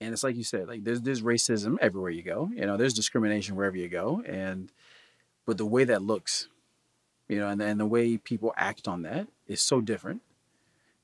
and 0.01 0.13
it's 0.13 0.23
like 0.23 0.37
you 0.37 0.45
said, 0.45 0.69
like 0.69 0.85
there's 0.85 1.01
there's 1.01 1.23
racism 1.23 1.77
everywhere 1.81 2.11
you 2.11 2.23
go. 2.23 2.51
You 2.55 2.67
know, 2.67 2.77
there's 2.77 2.95
discrimination 2.95 3.57
wherever 3.57 3.77
you 3.77 3.89
go, 3.89 4.23
and 4.27 4.73
but 5.47 5.59
the 5.59 5.67
way 5.67 5.85
that 5.85 6.03
looks, 6.03 6.49
you 7.29 7.39
know, 7.39 7.49
and 7.49 7.61
and 7.61 7.81
the 7.81 7.87
way 7.87 8.17
people 8.17 8.53
act 8.57 8.87
on 8.87 9.03
that 9.03 9.29
is 9.47 9.61
so 9.61 9.81
different. 9.81 10.23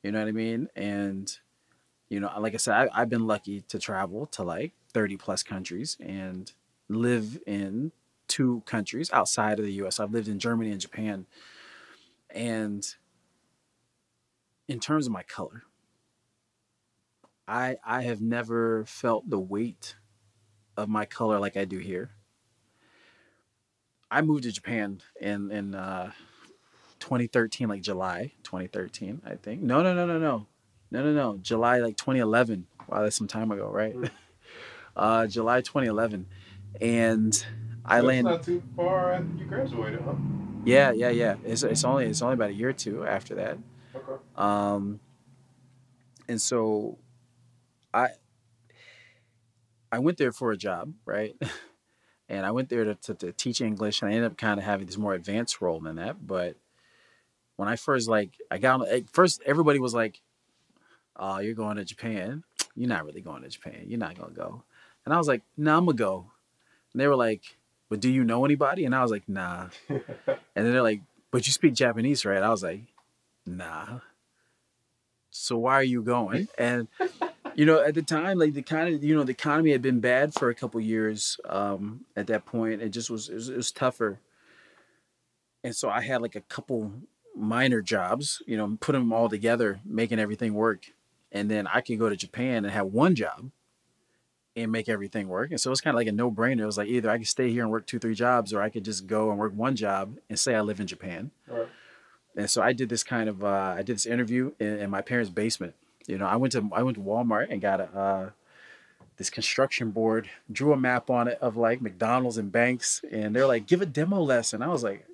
You 0.02 0.12
know 0.12 0.20
what 0.20 0.28
I 0.28 0.32
mean? 0.32 0.68
And 0.76 1.36
you 2.08 2.20
know, 2.20 2.30
like 2.38 2.54
I 2.54 2.58
said, 2.58 2.74
I, 2.74 3.00
I've 3.02 3.08
been 3.08 3.26
lucky 3.26 3.62
to 3.62 3.78
travel 3.78 4.26
to 4.26 4.42
like 4.42 4.72
30 4.92 5.16
plus 5.16 5.42
countries 5.42 5.96
and 6.00 6.52
live 6.88 7.38
in 7.46 7.92
two 8.28 8.62
countries 8.66 9.10
outside 9.12 9.58
of 9.58 9.64
the 9.64 9.72
US. 9.84 9.98
I've 9.98 10.12
lived 10.12 10.28
in 10.28 10.38
Germany 10.38 10.70
and 10.70 10.80
Japan. 10.80 11.26
And 12.30 12.86
in 14.68 14.80
terms 14.80 15.06
of 15.06 15.12
my 15.12 15.22
color, 15.22 15.64
I 17.46 17.76
I 17.84 18.02
have 18.02 18.20
never 18.20 18.84
felt 18.84 19.28
the 19.28 19.38
weight 19.38 19.96
of 20.76 20.88
my 20.88 21.04
color 21.04 21.38
like 21.38 21.56
I 21.56 21.64
do 21.64 21.78
here. 21.78 22.10
I 24.10 24.22
moved 24.22 24.44
to 24.44 24.52
Japan 24.52 25.00
in 25.20 25.50
in 25.50 25.74
uh, 25.74 26.12
2013, 27.00 27.68
like 27.68 27.82
July 27.82 28.32
2013, 28.44 29.22
I 29.26 29.34
think. 29.36 29.62
No, 29.62 29.82
no, 29.82 29.94
no, 29.94 30.06
no, 30.06 30.18
no, 30.18 30.46
no, 30.90 31.02
no, 31.02 31.12
no. 31.12 31.38
July 31.38 31.78
like 31.78 31.96
2011. 31.96 32.66
Wow, 32.88 33.02
that's 33.02 33.16
some 33.16 33.26
time 33.28 33.50
ago, 33.50 33.68
right? 33.68 33.94
Mm. 33.94 34.10
uh, 34.96 35.26
July 35.26 35.60
2011, 35.60 36.26
and 36.80 37.46
I 37.84 37.96
That's 37.96 38.06
landed. 38.06 38.30
not 38.30 38.42
too 38.42 38.62
far 38.76 39.12
after 39.14 39.34
you 39.36 39.44
graduated, 39.46 40.00
huh? 40.02 40.14
Yeah, 40.64 40.92
yeah, 40.92 41.10
yeah. 41.10 41.36
It's 41.44 41.62
it's 41.62 41.84
only 41.84 42.06
it's 42.06 42.22
only 42.22 42.34
about 42.34 42.50
a 42.50 42.54
year 42.54 42.70
or 42.70 42.72
two 42.72 43.04
after 43.06 43.34
that. 43.34 43.58
Okay. 43.94 44.22
Um, 44.36 45.00
and 46.26 46.40
so 46.40 46.98
I 47.94 48.08
I 49.92 50.00
went 50.00 50.18
there 50.18 50.32
for 50.32 50.50
a 50.50 50.56
job, 50.56 50.92
right? 51.06 51.36
And 52.26 52.46
I 52.46 52.52
went 52.52 52.70
there 52.70 52.84
to, 52.84 52.94
to, 52.94 53.14
to 53.14 53.32
teach 53.32 53.60
English, 53.60 54.00
and 54.00 54.10
I 54.10 54.14
ended 54.14 54.32
up 54.32 54.38
kind 54.38 54.58
of 54.58 54.64
having 54.64 54.86
this 54.86 54.96
more 54.96 55.12
advanced 55.12 55.60
role 55.60 55.78
than 55.78 55.96
that. 55.96 56.26
But 56.26 56.56
when 57.56 57.68
I 57.68 57.76
first 57.76 58.08
like 58.08 58.30
I 58.50 58.58
got 58.58 58.80
on, 58.80 58.88
at 58.88 59.10
first 59.10 59.42
everybody 59.44 59.78
was 59.78 59.94
like, 59.94 60.22
"Oh, 61.16 61.38
you're 61.38 61.54
going 61.54 61.76
to 61.76 61.84
Japan? 61.84 62.42
You're 62.74 62.88
not 62.88 63.04
really 63.04 63.20
going 63.20 63.42
to 63.42 63.48
Japan. 63.48 63.84
You're 63.86 63.98
not 63.98 64.18
gonna 64.18 64.32
go." 64.32 64.64
And 65.04 65.14
I 65.14 65.18
was 65.18 65.28
like, 65.28 65.42
"No, 65.56 65.76
I'm 65.76 65.84
gonna 65.84 65.96
go." 65.96 66.30
And 66.92 67.00
they 67.00 67.06
were 67.06 67.14
like, 67.14 67.42
"But 67.90 68.00
do 68.00 68.10
you 68.10 68.24
know 68.24 68.44
anybody?" 68.44 68.84
And 68.86 68.94
I 68.94 69.02
was 69.02 69.10
like, 69.10 69.28
"Nah." 69.28 69.68
And 70.56 70.64
then 70.64 70.72
they're 70.72 70.82
like, 70.82 71.02
"But 71.30 71.46
you 71.46 71.52
speak 71.52 71.74
Japanese, 71.74 72.24
right?" 72.24 72.42
I 72.42 72.48
was 72.48 72.62
like, 72.62 72.82
"Nah." 73.44 74.00
So 75.30 75.58
why 75.58 75.74
are 75.74 75.84
you 75.84 76.02
going? 76.02 76.48
And 76.58 76.88
you 77.54 77.66
know, 77.66 77.80
at 77.80 77.94
the 77.94 78.02
time, 78.02 78.38
like 78.38 78.54
the 78.54 78.62
kind 78.62 78.94
of 78.94 79.02
you 79.02 79.14
know 79.14 79.24
the 79.24 79.32
economy 79.32 79.70
had 79.72 79.82
been 79.82 80.00
bad 80.00 80.34
for 80.34 80.50
a 80.50 80.54
couple 80.54 80.80
years. 80.80 81.38
Um, 81.48 82.04
at 82.16 82.26
that 82.28 82.46
point, 82.46 82.82
it 82.82 82.90
just 82.90 83.10
was 83.10 83.28
it, 83.28 83.34
was 83.34 83.48
it 83.48 83.56
was 83.56 83.72
tougher. 83.72 84.20
And 85.62 85.74
so 85.74 85.88
I 85.88 86.02
had 86.02 86.20
like 86.20 86.34
a 86.34 86.42
couple 86.42 86.92
minor 87.34 87.80
jobs, 87.80 88.42
you 88.46 88.56
know, 88.56 88.76
put 88.80 88.92
them 88.92 89.12
all 89.12 89.28
together, 89.28 89.80
making 89.84 90.18
everything 90.18 90.54
work. 90.54 90.92
And 91.32 91.50
then 91.50 91.66
I 91.66 91.80
could 91.80 91.98
go 91.98 92.08
to 92.08 92.16
Japan 92.16 92.64
and 92.64 92.72
have 92.72 92.86
one 92.86 93.14
job 93.14 93.50
and 94.56 94.70
make 94.70 94.88
everything 94.88 95.26
work. 95.26 95.50
And 95.50 95.60
so 95.60 95.72
it's 95.72 95.80
kind 95.80 95.94
of 95.94 95.98
like 95.98 96.06
a 96.06 96.12
no 96.12 96.30
brainer. 96.30 96.60
It 96.60 96.66
was 96.66 96.78
like 96.78 96.88
either 96.88 97.10
I 97.10 97.18
could 97.18 97.26
stay 97.26 97.50
here 97.50 97.62
and 97.62 97.72
work 97.72 97.86
two, 97.86 97.98
three 97.98 98.14
jobs, 98.14 98.52
or 98.52 98.62
I 98.62 98.68
could 98.68 98.84
just 98.84 99.06
go 99.06 99.30
and 99.30 99.38
work 99.38 99.52
one 99.54 99.74
job 99.74 100.18
and 100.28 100.38
say 100.38 100.54
I 100.54 100.60
live 100.60 100.80
in 100.80 100.86
Japan. 100.86 101.32
Right. 101.48 101.66
And 102.36 102.50
so 102.50 102.62
I 102.62 102.72
did 102.72 102.88
this 102.88 103.02
kind 103.02 103.28
of 103.28 103.42
uh, 103.42 103.74
I 103.76 103.82
did 103.82 103.96
this 103.96 104.06
interview 104.06 104.52
in, 104.60 104.78
in 104.78 104.90
my 104.90 105.00
parents' 105.00 105.30
basement. 105.30 105.74
You 106.06 106.18
know, 106.18 106.26
I 106.26 106.36
went 106.36 106.52
to 106.52 106.68
I 106.72 106.82
went 106.82 106.96
to 106.96 107.02
Walmart 107.02 107.46
and 107.50 107.60
got 107.60 107.80
a 107.80 107.98
uh, 107.98 108.30
this 109.16 109.30
construction 109.30 109.90
board, 109.90 110.28
drew 110.50 110.72
a 110.72 110.76
map 110.76 111.08
on 111.08 111.28
it 111.28 111.38
of 111.40 111.56
like 111.56 111.80
McDonald's 111.80 112.36
and 112.36 112.50
banks, 112.50 113.02
and 113.10 113.34
they're 113.34 113.46
like, 113.46 113.66
"Give 113.66 113.80
a 113.80 113.86
demo 113.86 114.20
lesson." 114.20 114.62
I 114.62 114.68
was 114.68 114.82
like, 114.82 115.06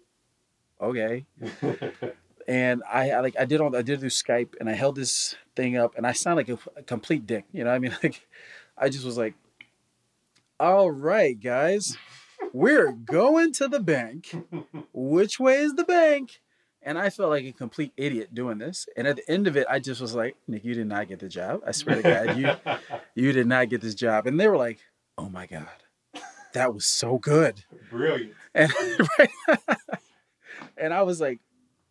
"Okay." 0.81 1.27
And 2.49 2.83
I, 2.93 3.11
I 3.11 3.21
like 3.21 3.37
I 3.39 3.45
did 3.45 3.61
all 3.61 3.75
I 3.77 3.83
did 3.83 4.01
through 4.01 4.09
Skype, 4.09 4.55
and 4.59 4.69
I 4.69 4.73
held 4.73 4.97
this 4.97 5.37
thing 5.55 5.77
up, 5.77 5.97
and 5.97 6.05
I 6.05 6.11
sound 6.11 6.35
like 6.35 6.49
a, 6.49 6.59
a 6.75 6.83
complete 6.83 7.25
dick. 7.25 7.45
You 7.53 7.63
know, 7.63 7.71
what 7.71 7.77
I 7.77 7.79
mean, 7.79 7.97
like 8.03 8.27
I 8.77 8.89
just 8.89 9.05
was 9.05 9.17
like, 9.17 9.35
"All 10.59 10.91
right, 10.91 11.41
guys, 11.41 11.97
we're 12.53 12.91
going 12.91 13.53
to 13.53 13.69
the 13.69 13.79
bank. 13.79 14.35
Which 14.93 15.39
way 15.39 15.59
is 15.59 15.75
the 15.75 15.85
bank?" 15.85 16.41
And 16.83 16.99
I 16.99 17.11
felt 17.11 17.31
like 17.31 17.45
a 17.45 17.53
complete 17.53 17.93
idiot 17.97 18.35
doing 18.35 18.59
this. 18.59 18.89
And 18.97 19.07
at 19.07 19.17
the 19.17 19.31
end 19.31 19.47
of 19.47 19.57
it, 19.57 19.67
I 19.69 19.79
just 19.81 20.01
was 20.01 20.15
like, 20.15 20.37
Nick, 20.49 20.65
you 20.65 20.75
did 20.75 20.87
not 20.87 21.09
get 21.09 21.19
the 21.19 21.29
job. 21.29 21.61
I 21.67 21.73
swear 21.73 21.97
to 21.97 22.03
God, 22.03 22.37
you 22.39 22.51
you 23.15 23.33
did 23.33 23.47
not 23.47 23.69
get 23.69 23.83
this 23.83 23.95
job. 23.95 24.27
And 24.27 24.41
they 24.41 24.49
were 24.49 24.57
like, 24.57 24.79
Oh 25.19 25.29
my 25.29 25.47
God, 25.47 25.69
that 26.55 26.73
was 26.73 26.87
so 26.87 27.19
good. 27.19 27.65
Brilliant. 27.91 28.35
And 28.55 28.73
and 30.77 30.95
I 30.95 31.03
was 31.03 31.21
like, 31.21 31.39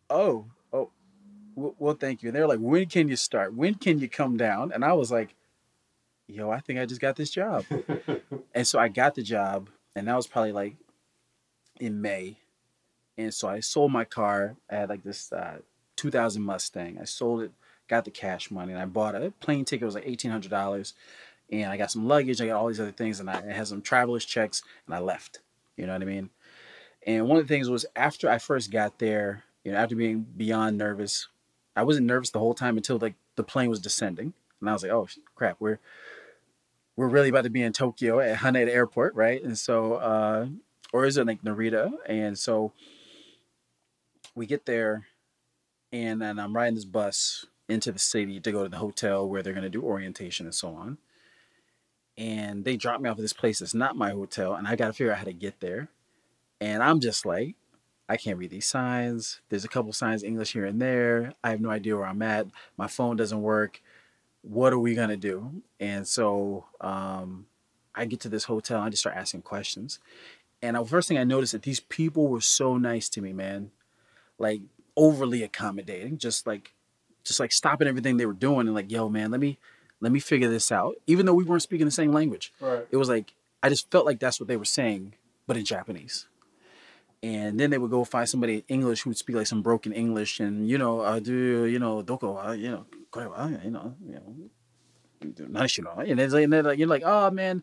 Oh, 0.09 0.47
oh, 0.73 0.89
well, 1.55 1.93
thank 1.93 2.23
you. 2.23 2.29
And 2.29 2.35
they're 2.35 2.47
like, 2.47 2.59
When 2.59 2.85
can 2.87 3.07
you 3.07 3.15
start? 3.15 3.53
When 3.53 3.75
can 3.75 3.99
you 3.99 4.09
come 4.09 4.37
down? 4.37 4.71
And 4.71 4.83
I 4.83 4.93
was 4.93 5.11
like, 5.11 5.35
Yo, 6.27 6.49
I 6.49 6.59
think 6.59 6.79
I 6.79 6.85
just 6.85 7.01
got 7.01 7.15
this 7.15 7.29
job. 7.29 7.65
And 8.55 8.65
so 8.67 8.79
I 8.79 8.87
got 8.89 9.15
the 9.15 9.21
job, 9.21 9.69
and 9.95 10.07
that 10.07 10.15
was 10.15 10.27
probably 10.27 10.51
like 10.51 10.75
in 11.79 12.01
May. 12.01 12.37
And 13.19 13.33
so 13.33 13.49
I 13.49 13.59
sold 13.59 13.91
my 13.91 14.05
car. 14.05 14.55
I 14.71 14.75
had 14.75 14.89
like 14.89 15.03
this 15.03 15.33
uh, 15.33 15.57
2000 15.97 16.41
Mustang. 16.41 16.97
I 17.01 17.03
sold 17.03 17.41
it, 17.41 17.51
got 17.89 18.05
the 18.05 18.11
cash 18.11 18.49
money, 18.49 18.71
and 18.71 18.81
I 18.81 18.85
bought 18.85 19.13
a 19.13 19.31
plane 19.41 19.65
ticket. 19.65 19.81
It 19.81 19.85
was 19.85 19.95
like 19.95 20.05
$1,800. 20.05 20.93
And 21.51 21.69
I 21.69 21.75
got 21.75 21.91
some 21.91 22.07
luggage. 22.07 22.39
I 22.39 22.47
got 22.47 22.55
all 22.55 22.69
these 22.69 22.79
other 22.79 22.93
things, 22.93 23.19
and 23.19 23.29
I 23.29 23.51
had 23.51 23.67
some 23.67 23.81
traveler's 23.81 24.23
checks, 24.23 24.63
and 24.85 24.95
I 24.95 24.99
left. 24.99 25.39
You 25.75 25.85
know 25.85 25.91
what 25.91 26.01
I 26.01 26.05
mean? 26.05 26.29
And 27.05 27.27
one 27.27 27.37
of 27.37 27.45
the 27.45 27.53
things 27.53 27.69
was 27.69 27.85
after 27.93 28.29
I 28.29 28.37
first 28.37 28.71
got 28.71 28.99
there, 28.99 29.43
you 29.65 29.73
know, 29.73 29.77
after 29.77 29.97
being 29.97 30.25
beyond 30.37 30.77
nervous, 30.77 31.27
I 31.75 31.83
wasn't 31.83 32.07
nervous 32.07 32.29
the 32.29 32.39
whole 32.39 32.53
time 32.53 32.77
until 32.77 32.99
like 32.99 33.15
the 33.35 33.43
plane 33.43 33.69
was 33.69 33.79
descending, 33.79 34.33
and 34.61 34.69
I 34.69 34.73
was 34.73 34.83
like, 34.83 34.91
"Oh 34.91 35.07
crap, 35.35 35.57
we're 35.59 35.79
we're 36.95 37.07
really 37.07 37.29
about 37.29 37.43
to 37.43 37.49
be 37.49 37.63
in 37.63 37.73
Tokyo 37.73 38.19
at 38.19 38.37
Haneda 38.37 38.69
Airport, 38.69 39.15
right?" 39.15 39.41
And 39.43 39.57
so, 39.57 39.95
uh, 39.95 40.47
or 40.93 41.05
is 41.05 41.17
it 41.17 41.27
like 41.27 41.41
Narita? 41.41 41.91
And 42.05 42.37
so 42.37 42.73
we 44.39 44.45
get 44.45 44.65
there, 44.65 45.05
and 45.91 46.21
then 46.21 46.39
I'm 46.39 46.55
riding 46.55 46.75
this 46.75 46.85
bus 46.85 47.45
into 47.67 47.91
the 47.91 47.99
city 47.99 48.39
to 48.39 48.51
go 48.51 48.63
to 48.63 48.69
the 48.69 48.77
hotel 48.77 49.27
where 49.27 49.43
they're 49.43 49.53
going 49.53 49.63
to 49.63 49.69
do 49.69 49.83
orientation 49.83 50.47
and 50.47 50.55
so 50.55 50.69
on. 50.69 50.97
And 52.17 52.65
they 52.65 52.77
drop 52.77 53.01
me 53.01 53.09
off 53.09 53.17
at 53.17 53.21
this 53.21 53.33
place 53.33 53.59
that's 53.59 53.73
not 53.73 53.95
my 53.95 54.11
hotel, 54.11 54.55
and 54.55 54.67
I 54.67 54.75
got 54.75 54.87
to 54.87 54.93
figure 54.93 55.11
out 55.11 55.19
how 55.19 55.25
to 55.25 55.33
get 55.33 55.59
there. 55.59 55.89
And 56.61 56.81
I'm 56.81 56.99
just 56.99 57.25
like, 57.25 57.55
I 58.07 58.17
can't 58.17 58.37
read 58.37 58.49
these 58.49 58.65
signs. 58.65 59.41
There's 59.49 59.65
a 59.65 59.69
couple 59.69 59.93
signs 59.93 60.23
English 60.23 60.53
here 60.53 60.65
and 60.65 60.81
there. 60.81 61.33
I 61.43 61.51
have 61.51 61.61
no 61.61 61.69
idea 61.69 61.95
where 61.95 62.07
I'm 62.07 62.21
at. 62.21 62.47
My 62.75 62.87
phone 62.87 63.17
doesn't 63.17 63.41
work. 63.41 63.81
What 64.41 64.73
are 64.73 64.79
we 64.79 64.95
gonna 64.95 65.17
do? 65.17 65.61
And 65.79 66.07
so 66.07 66.65
um, 66.81 67.45
I 67.93 68.05
get 68.05 68.21
to 68.21 68.29
this 68.29 68.45
hotel. 68.45 68.77
And 68.77 68.87
I 68.87 68.89
just 68.89 69.01
start 69.01 69.15
asking 69.15 69.43
questions. 69.43 69.99
And 70.61 70.75
the 70.75 70.83
first 70.85 71.07
thing 71.07 71.17
I 71.17 71.23
noticed 71.23 71.51
that 71.51 71.61
these 71.61 71.79
people 71.79 72.27
were 72.27 72.41
so 72.41 72.77
nice 72.77 73.09
to 73.09 73.21
me, 73.21 73.31
man. 73.31 73.71
Like 74.39 74.61
overly 74.97 75.43
accommodating, 75.43 76.17
just 76.17 76.47
like, 76.47 76.73
just 77.23 77.39
like 77.39 77.51
stopping 77.51 77.87
everything 77.87 78.17
they 78.17 78.25
were 78.25 78.33
doing 78.33 78.65
and 78.65 78.73
like, 78.73 78.91
yo, 78.91 79.09
man, 79.09 79.29
let 79.29 79.39
me, 79.39 79.59
let 80.01 80.11
me 80.11 80.19
figure 80.19 80.49
this 80.49 80.71
out. 80.71 80.95
Even 81.05 81.25
though 81.25 81.33
we 81.33 81.43
weren't 81.43 81.61
speaking 81.61 81.85
the 81.85 81.91
same 81.91 82.11
language 82.11 82.53
right. 82.61 82.87
it 82.89 82.97
was 82.97 83.09
like 83.09 83.33
I 83.61 83.69
just 83.69 83.91
felt 83.91 84.05
like 84.05 84.19
that's 84.19 84.39
what 84.39 84.47
they 84.47 84.57
were 84.57 84.65
saying, 84.65 85.13
but 85.45 85.57
in 85.57 85.65
Japanese. 85.65 86.27
And 87.21 87.59
then 87.59 87.69
they 87.69 87.77
would 87.77 87.91
go 87.91 88.05
find 88.05 88.29
somebody 88.29 88.55
in 88.55 88.63
English 88.69 89.01
who 89.01 89.09
would 89.09 89.17
speak 89.17 89.35
like 89.35 89.47
some 89.47 89.61
broken 89.61 89.91
English, 89.91 90.39
and 90.39 90.69
you 90.69 90.77
know, 90.77 91.01
uh, 91.01 91.19
do 91.19 91.65
you 91.65 91.77
know 91.77 92.01
doko, 92.01 92.47
uh, 92.47 92.51
you 92.53 92.71
know, 92.71 92.85
you 93.61 93.71
know, 93.71 93.95
you 94.05 94.13
know, 94.13 95.47
nice, 95.49 95.77
you 95.77 95.83
know, 95.83 95.95
and 95.97 96.17
it's 96.17 96.33
like, 96.33 96.45
and 96.45 96.53
they're 96.53 96.63
like, 96.63 96.79
you're 96.79 96.87
like, 96.87 97.03
oh 97.05 97.29
man, 97.31 97.61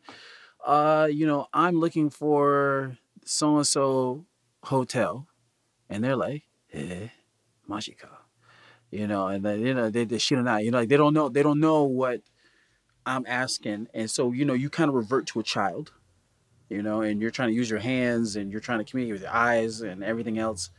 uh, 0.66 1.08
you 1.10 1.26
know, 1.26 1.46
I'm 1.54 1.80
looking 1.80 2.10
for 2.10 2.98
so 3.24 3.56
and 3.56 3.66
so 3.66 4.26
hotel, 4.64 5.26
and 5.88 6.04
they're 6.04 6.16
like, 6.16 6.42
eh, 6.76 7.08
majika, 7.68 8.08
you 8.90 9.06
know, 9.06 9.28
and 9.28 9.44
then 9.44 9.60
you 9.66 9.74
know 9.74 9.90
they 9.90 10.04
they 10.04 10.18
shit 10.18 10.38
not, 10.38 10.64
you 10.64 10.70
know, 10.70 10.78
like 10.78 10.88
they 10.88 10.96
don't 10.96 11.14
know, 11.14 11.28
they 11.28 11.42
don't 11.42 11.60
know 11.60 11.84
what 11.84 12.22
I'm 13.06 13.24
asking, 13.26 13.88
and 13.94 14.10
so 14.10 14.32
you 14.32 14.44
know, 14.44 14.54
you 14.54 14.70
kind 14.70 14.88
of 14.88 14.94
revert 14.94 15.26
to 15.28 15.40
a 15.40 15.42
child, 15.42 15.92
you 16.68 16.82
know, 16.82 17.02
and 17.02 17.20
you're 17.20 17.30
trying 17.30 17.48
to 17.50 17.54
use 17.54 17.70
your 17.70 17.80
hands 17.80 18.36
and 18.36 18.50
you're 18.50 18.60
trying 18.60 18.78
to 18.78 18.84
communicate 18.84 19.14
with 19.14 19.22
your 19.22 19.34
eyes 19.34 19.80
and 19.80 20.04
everything 20.04 20.38
else. 20.38 20.70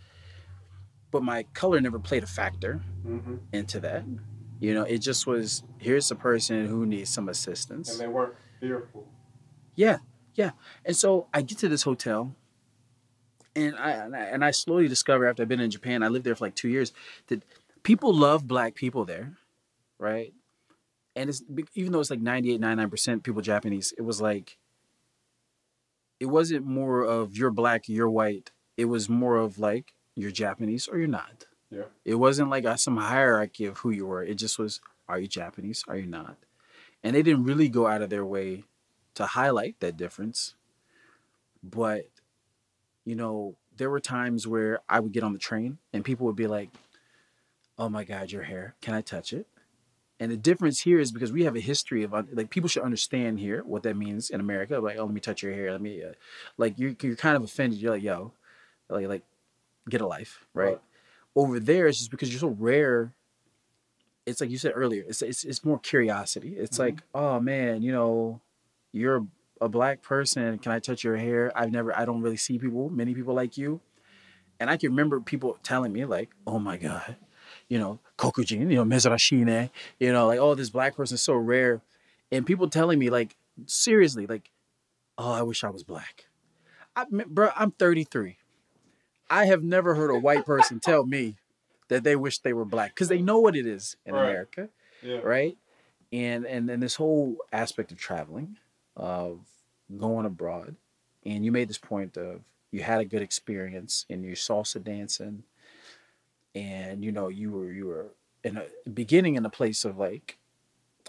But 1.11 1.23
my 1.23 1.43
color 1.53 1.79
never 1.79 1.99
played 1.99 2.23
a 2.23 2.27
factor 2.27 2.81
hmm 3.03 3.37
into 3.53 3.79
that. 3.79 4.03
You 4.59 4.73
know, 4.73 4.83
it 4.83 4.99
just 4.99 5.25
was 5.27 5.63
here's 5.77 6.11
a 6.11 6.15
person 6.15 6.67
who 6.67 6.85
needs 6.85 7.09
some 7.09 7.29
assistance. 7.29 7.91
And 7.91 7.99
they 7.99 8.07
weren't 8.07 8.33
fearful. 8.59 9.07
Yeah, 9.75 9.99
yeah. 10.35 10.51
And 10.83 10.95
so 10.95 11.27
I 11.33 11.41
get 11.43 11.59
to 11.59 11.69
this 11.69 11.83
hotel, 11.83 12.35
and 13.57 13.75
I 13.75 13.91
and 13.91 14.15
I, 14.15 14.19
and 14.19 14.45
I 14.45 14.51
slowly 14.51 14.87
discovered 14.87 15.27
after 15.27 15.43
I've 15.43 15.49
been 15.49 15.59
in 15.59 15.71
Japan, 15.71 16.03
I 16.03 16.07
lived 16.07 16.25
there 16.25 16.35
for 16.35 16.45
like 16.45 16.55
two 16.55 16.69
years, 16.69 16.93
that 17.27 17.43
people 17.83 18.13
love 18.13 18.47
black 18.47 18.75
people 18.75 19.05
there, 19.05 19.37
right? 19.99 20.33
And 21.15 21.29
it's 21.29 21.43
even 21.73 21.91
though 21.91 21.99
it's 21.99 22.11
like 22.11 22.21
98, 22.21 22.59
99 22.59 22.89
percent 22.89 23.23
people 23.23 23.41
Japanese, 23.41 23.93
it 23.97 24.03
was 24.03 24.21
like 24.21 24.57
it 26.19 26.27
wasn't 26.27 26.65
more 26.65 27.03
of 27.03 27.37
you're 27.37 27.51
black, 27.51 27.87
you're 27.87 28.09
white. 28.09 28.51
It 28.75 28.85
was 28.85 29.09
more 29.09 29.37
of 29.37 29.59
like 29.59 29.93
you're 30.15 30.31
Japanese 30.31 30.87
or 30.87 30.97
you're 30.97 31.07
not. 31.07 31.45
Yeah. 31.69 31.83
It 32.05 32.15
wasn't 32.15 32.49
like 32.49 32.65
some 32.79 32.97
hierarchy 32.97 33.65
of 33.65 33.79
who 33.79 33.91
you 33.91 34.05
were. 34.05 34.23
It 34.23 34.35
just 34.35 34.57
was, 34.57 34.79
are 35.07 35.19
you 35.19 35.27
Japanese? 35.27 35.83
Are 35.87 35.97
you 35.97 36.07
not? 36.07 36.37
And 37.03 37.15
they 37.15 37.21
didn't 37.21 37.43
really 37.43 37.69
go 37.69 37.87
out 37.87 38.01
of 38.01 38.09
their 38.09 38.25
way 38.25 38.63
to 39.15 39.25
highlight 39.25 39.79
that 39.79 39.97
difference. 39.97 40.55
But, 41.61 42.07
you 43.07 43.15
know, 43.15 43.55
there 43.77 43.89
were 43.89 44.01
times 44.01 44.45
where 44.45 44.81
I 44.89 44.99
would 44.99 45.13
get 45.13 45.23
on 45.23 45.31
the 45.31 45.39
train 45.39 45.77
and 45.93 46.03
people 46.03 46.25
would 46.25 46.35
be 46.35 46.45
like, 46.47 46.69
oh 47.79 47.87
my 47.87 48.03
God, 48.03 48.33
your 48.33 48.43
hair, 48.43 48.75
can 48.81 48.93
I 48.93 48.99
touch 48.99 49.31
it? 49.31 49.47
And 50.19 50.29
the 50.29 50.35
difference 50.35 50.81
here 50.81 50.99
is 50.99 51.13
because 51.13 51.31
we 51.31 51.45
have 51.45 51.55
a 51.55 51.61
history 51.61 52.03
of 52.03 52.11
like 52.11 52.49
people 52.49 52.67
should 52.67 52.83
understand 52.83 53.39
here 53.39 53.63
what 53.63 53.83
that 53.83 53.95
means 53.95 54.29
in 54.29 54.41
America. 54.41 54.79
Like, 54.79 54.97
oh, 54.97 55.05
let 55.05 55.13
me 55.13 55.21
touch 55.21 55.41
your 55.41 55.53
hair. 55.53 55.71
Let 55.71 55.79
me, 55.79 56.03
uh, 56.03 56.13
like, 56.57 56.77
you're 56.77 56.95
you're 57.01 57.15
kind 57.15 57.37
of 57.37 57.43
offended. 57.43 57.79
You're 57.79 57.91
like, 57.93 58.03
yo, 58.03 58.33
like 58.89 59.07
like 59.07 59.23
get 59.87 60.01
a 60.01 60.07
life, 60.07 60.45
right? 60.53 60.65
Right. 60.65 60.81
Over 61.33 61.59
there, 61.61 61.87
it's 61.87 61.99
just 61.99 62.11
because 62.11 62.29
you're 62.29 62.39
so 62.41 62.57
rare. 62.59 63.13
It's 64.25 64.41
like 64.41 64.49
you 64.49 64.57
said 64.57 64.73
earlier. 64.75 65.05
It's 65.07 65.21
it's, 65.21 65.45
it's 65.45 65.63
more 65.63 65.79
curiosity. 65.79 66.57
It's 66.57 66.77
Mhm. 66.77 66.85
like, 66.85 67.03
oh 67.15 67.39
man, 67.39 67.83
you 67.83 67.93
know, 67.93 68.41
you're 68.91 69.25
a 69.61 69.69
black 69.69 70.01
person. 70.01 70.57
Can 70.59 70.71
I 70.71 70.79
touch 70.79 71.03
your 71.03 71.17
hair? 71.17 71.51
I've 71.55 71.71
never. 71.71 71.97
I 71.97 72.05
don't 72.05 72.21
really 72.21 72.37
see 72.37 72.57
people, 72.57 72.89
many 72.89 73.13
people 73.13 73.33
like 73.33 73.57
you, 73.57 73.81
and 74.59 74.69
I 74.69 74.77
can 74.77 74.89
remember 74.89 75.19
people 75.19 75.57
telling 75.63 75.91
me 75.93 76.05
like, 76.05 76.29
oh 76.45 76.59
my 76.59 76.77
god, 76.77 77.15
you 77.67 77.79
know, 77.79 77.99
kokujin, 78.17 78.69
you 78.71 78.75
know, 78.75 78.85
mezurashine, 78.85 79.69
you 79.99 80.11
know, 80.11 80.27
like, 80.27 80.39
oh, 80.39 80.55
this 80.55 80.69
black 80.69 80.95
person 80.95 81.15
is 81.15 81.21
so 81.21 81.33
rare, 81.35 81.81
and 82.31 82.45
people 82.45 82.69
telling 82.69 82.99
me 82.99 83.09
like, 83.09 83.35
seriously, 83.65 84.27
like, 84.27 84.51
oh, 85.17 85.31
I 85.31 85.41
wish 85.41 85.63
I 85.63 85.69
was 85.69 85.83
black. 85.83 86.25
I, 86.95 87.05
bro, 87.09 87.49
I'm 87.55 87.71
33. 87.71 88.37
I 89.29 89.45
have 89.45 89.63
never 89.63 89.95
heard 89.95 90.09
a 90.09 90.17
white 90.17 90.45
person 90.45 90.79
tell 90.79 91.05
me 91.05 91.35
that 91.89 92.03
they 92.03 92.15
wish 92.15 92.39
they 92.39 92.53
were 92.53 92.65
black 92.65 92.95
because 92.95 93.07
they 93.09 93.21
know 93.21 93.39
what 93.39 93.55
it 93.55 93.65
is 93.65 93.95
in 94.05 94.13
Right. 94.15 94.23
America, 94.29 94.69
Yeah. 95.01 95.19
right? 95.23 95.57
And 96.13 96.45
and 96.45 96.69
and 96.69 96.81
this 96.81 96.95
whole 96.95 97.37
aspect 97.51 97.91
of 97.91 97.97
traveling, 97.97 98.57
of 98.97 99.39
going 99.97 100.25
abroad, 100.25 100.75
and 101.25 101.45
you 101.45 101.51
made 101.51 101.69
this 101.69 101.77
point 101.77 102.17
of 102.17 102.41
you 102.71 102.81
had 102.81 102.99
a 102.99 103.05
good 103.05 103.21
experience 103.21 104.05
and 104.09 104.25
you 104.25 104.33
salsa 104.33 104.83
dancing, 104.83 105.43
and 106.53 107.05
you 107.05 107.11
know 107.13 107.29
you 107.29 107.51
were 107.51 107.71
you 107.71 107.85
were 107.85 108.07
in 108.43 108.57
a 108.57 108.89
beginning 108.89 109.35
in 109.35 109.45
a 109.45 109.49
place 109.49 109.85
of 109.85 109.97
like 109.97 110.37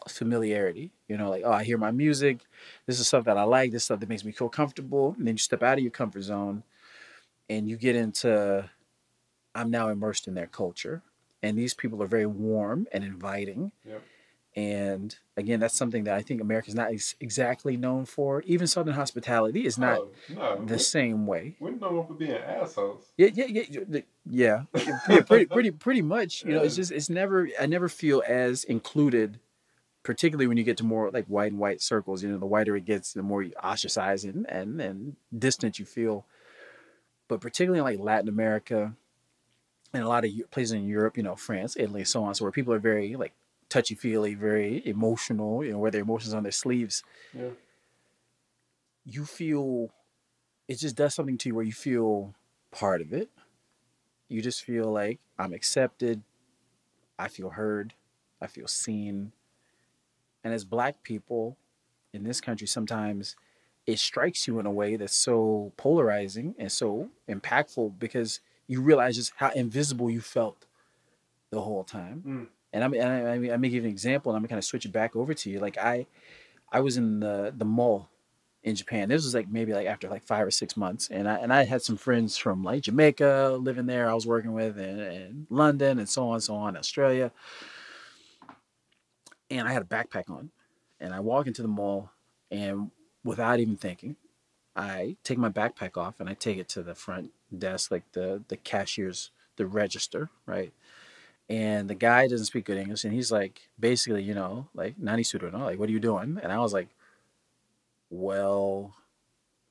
familiarity. 0.08 0.92
You 1.08 1.16
know, 1.16 1.30
like 1.30 1.42
oh, 1.44 1.52
I 1.52 1.64
hear 1.64 1.78
my 1.78 1.90
music. 1.90 2.40
This 2.86 3.00
is 3.00 3.08
stuff 3.08 3.24
that 3.24 3.38
I 3.38 3.42
like. 3.44 3.72
This 3.72 3.84
stuff 3.84 4.00
that 4.00 4.08
makes 4.08 4.24
me 4.24 4.32
feel 4.32 4.48
comfortable. 4.48 5.14
And 5.18 5.26
then 5.26 5.34
you 5.34 5.38
step 5.38 5.62
out 5.62 5.78
of 5.78 5.84
your 5.84 5.90
comfort 5.90 6.22
zone, 6.22 6.62
and 7.48 7.68
you 7.68 7.76
get 7.76 7.96
into. 7.96 8.68
I'm 9.54 9.70
now 9.70 9.88
immersed 9.88 10.28
in 10.28 10.34
their 10.34 10.46
culture, 10.46 11.02
and 11.42 11.58
these 11.58 11.74
people 11.74 12.02
are 12.02 12.06
very 12.06 12.26
warm 12.26 12.86
and 12.92 13.02
inviting. 13.02 13.72
Yep. 13.84 14.02
And 14.56 15.14
again, 15.36 15.60
that's 15.60 15.76
something 15.76 16.04
that 16.04 16.14
I 16.14 16.22
think 16.22 16.40
America's 16.40 16.74
not 16.74 16.90
ex- 16.90 17.14
exactly 17.20 17.76
known 17.76 18.06
for. 18.06 18.42
Even 18.42 18.66
Southern 18.66 18.94
hospitality 18.94 19.66
is 19.66 19.78
not 19.78 19.98
Oh, 19.98 20.10
no, 20.28 20.64
the 20.64 20.78
same 20.78 21.26
way. 21.26 21.54
We're 21.60 21.70
known 21.72 22.06
for 22.06 22.14
being 22.14 22.32
assholes. 22.32 23.04
Yeah, 23.16 23.28
yeah, 23.32 23.44
yeah, 23.46 23.62
yeah, 24.28 24.62
yeah, 24.74 25.20
pretty, 25.22 25.46
pretty, 25.46 25.70
pretty 25.70 26.02
much. 26.02 26.44
You 26.44 26.54
know, 26.54 26.62
it's 26.62 26.74
just, 26.74 26.90
it's 26.90 27.08
never, 27.08 27.48
I 27.60 27.66
never 27.66 27.88
feel 27.88 28.22
as 28.26 28.64
included, 28.64 29.38
particularly 30.02 30.46
when 30.48 30.56
you 30.56 30.64
get 30.64 30.78
to 30.78 30.84
more 30.84 31.10
like 31.10 31.26
white 31.26 31.52
and 31.52 31.60
white 31.60 31.80
circles. 31.80 32.22
You 32.24 32.30
know, 32.30 32.38
the 32.38 32.46
whiter 32.46 32.74
it 32.74 32.84
gets, 32.84 33.12
the 33.12 33.22
more 33.22 33.42
you 33.42 33.52
ostracize 33.62 34.24
and 34.24 34.44
and 34.48 34.80
and 34.80 35.16
distant 35.36 35.78
you 35.78 35.84
feel. 35.84 36.24
But 37.28 37.40
particularly 37.40 37.78
in 37.78 37.84
like 37.84 38.04
Latin 38.04 38.28
America, 38.28 38.94
and 39.92 40.02
a 40.02 40.08
lot 40.08 40.24
of 40.24 40.30
places 40.50 40.72
in 40.72 40.88
Europe, 40.88 41.16
you 41.16 41.22
know, 41.22 41.36
France, 41.36 41.76
Italy, 41.78 42.04
so 42.04 42.24
on, 42.24 42.34
so 42.34 42.44
where 42.44 42.52
people 42.52 42.72
are 42.72 42.78
very 42.78 43.14
like 43.16 43.32
touchy 43.68 43.94
feely, 43.94 44.34
very 44.34 44.82
emotional. 44.86 45.64
You 45.64 45.72
know, 45.72 45.78
wear 45.78 45.90
their 45.90 46.02
emotions 46.02 46.34
on 46.34 46.42
their 46.42 46.52
sleeves. 46.52 47.02
Yeah. 47.32 47.50
You 49.04 49.24
feel, 49.24 49.90
it 50.66 50.78
just 50.78 50.96
does 50.96 51.14
something 51.14 51.38
to 51.38 51.48
you 51.48 51.54
where 51.54 51.64
you 51.64 51.72
feel 51.72 52.34
part 52.70 53.00
of 53.00 53.12
it. 53.12 53.30
You 54.28 54.42
just 54.42 54.62
feel 54.62 54.90
like 54.92 55.18
I'm 55.38 55.52
accepted. 55.52 56.22
I 57.18 57.28
feel 57.28 57.50
heard. 57.50 57.94
I 58.40 58.46
feel 58.46 58.68
seen. 58.68 59.32
And 60.44 60.52
as 60.52 60.64
black 60.64 61.02
people 61.02 61.56
in 62.12 62.24
this 62.24 62.40
country, 62.40 62.66
sometimes 62.66 63.36
it 63.86 63.98
strikes 63.98 64.46
you 64.46 64.58
in 64.58 64.66
a 64.66 64.70
way 64.70 64.96
that's 64.96 65.16
so 65.16 65.72
polarizing 65.76 66.54
and 66.58 66.70
so 66.70 67.08
impactful 67.28 67.98
because 67.98 68.40
you 68.66 68.82
realize 68.82 69.16
just 69.16 69.32
how 69.36 69.50
invisible 69.52 70.10
you 70.10 70.20
felt 70.20 70.66
the 71.50 71.62
whole 71.62 71.84
time. 71.84 72.22
Mm. 72.26 72.46
And 72.72 72.84
I'm, 72.84 72.92
and 72.94 73.02
I, 73.02 73.32
I 73.32 73.38
mean, 73.38 73.60
may 73.60 73.68
give 73.70 73.84
an 73.84 73.90
example, 73.90 74.30
and 74.30 74.36
I'm 74.36 74.42
gonna 74.42 74.48
kind 74.48 74.58
of 74.58 74.64
switch 74.64 74.84
it 74.84 74.92
back 74.92 75.16
over 75.16 75.34
to 75.34 75.50
you. 75.50 75.58
Like 75.58 75.78
I, 75.78 76.06
I 76.70 76.80
was 76.80 76.96
in 76.96 77.20
the 77.20 77.52
the 77.56 77.64
mall 77.64 78.08
in 78.62 78.74
Japan. 78.74 79.08
This 79.08 79.24
was 79.24 79.34
like 79.34 79.48
maybe 79.48 79.72
like 79.72 79.86
after 79.86 80.08
like 80.08 80.22
five 80.22 80.46
or 80.46 80.50
six 80.50 80.76
months, 80.76 81.08
and 81.08 81.28
I 81.28 81.36
and 81.36 81.52
I 81.52 81.64
had 81.64 81.82
some 81.82 81.96
friends 81.96 82.36
from 82.36 82.62
like 82.62 82.82
Jamaica 82.82 83.58
living 83.60 83.86
there. 83.86 84.08
I 84.08 84.14
was 84.14 84.26
working 84.26 84.52
with 84.52 84.78
and 84.78 85.46
London 85.50 85.98
and 85.98 86.08
so 86.08 86.28
on, 86.28 86.40
so 86.40 86.54
on, 86.54 86.76
Australia. 86.76 87.32
And 89.50 89.66
I 89.66 89.72
had 89.72 89.82
a 89.82 89.86
backpack 89.86 90.28
on, 90.28 90.50
and 91.00 91.14
I 91.14 91.20
walk 91.20 91.46
into 91.46 91.62
the 91.62 91.68
mall, 91.68 92.10
and 92.50 92.90
without 93.24 93.60
even 93.60 93.76
thinking, 93.76 94.16
I 94.76 95.16
take 95.24 95.38
my 95.38 95.48
backpack 95.48 95.96
off 95.96 96.20
and 96.20 96.28
I 96.28 96.34
take 96.34 96.58
it 96.58 96.68
to 96.70 96.82
the 96.82 96.94
front 96.94 97.30
desk, 97.56 97.90
like 97.90 98.12
the 98.12 98.42
the 98.48 98.56
cashier's 98.56 99.30
the 99.56 99.66
register, 99.66 100.30
right? 100.46 100.72
And 101.48 101.88
the 101.88 101.94
guy 101.94 102.28
doesn't 102.28 102.46
speak 102.46 102.66
good 102.66 102.76
English, 102.76 103.04
and 103.04 103.12
he's 103.12 103.32
like, 103.32 103.70
basically, 103.80 104.22
you 104.22 104.34
know, 104.34 104.68
like 104.74 104.98
"Nani 104.98 105.22
suru 105.22 105.50
no?" 105.50 105.60
Like, 105.60 105.78
what 105.78 105.88
are 105.88 105.92
you 105.92 106.00
doing? 106.00 106.38
And 106.42 106.52
I 106.52 106.58
was 106.58 106.74
like, 106.74 106.88
well, 108.10 108.94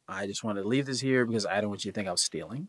I 0.07 0.25
just 0.25 0.43
wanted 0.43 0.63
to 0.63 0.67
leave 0.67 0.85
this 0.87 1.01
here 1.01 1.25
because 1.25 1.45
I 1.45 1.61
don't 1.61 1.69
want 1.69 1.85
you 1.85 1.91
to 1.91 1.95
think 1.95 2.07
I 2.07 2.11
was 2.11 2.23
stealing. 2.23 2.67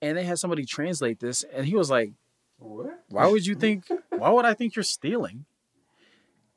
And 0.00 0.16
they 0.16 0.24
had 0.24 0.38
somebody 0.38 0.64
translate 0.64 1.18
this, 1.18 1.42
and 1.42 1.66
he 1.66 1.74
was 1.74 1.90
like, 1.90 2.12
What? 2.58 3.00
why 3.08 3.26
would 3.26 3.44
you 3.46 3.54
think 3.54 3.84
why 4.10 4.30
would 4.30 4.44
i 4.44 4.54
think 4.54 4.76
you're 4.76 4.82
stealing 4.82 5.44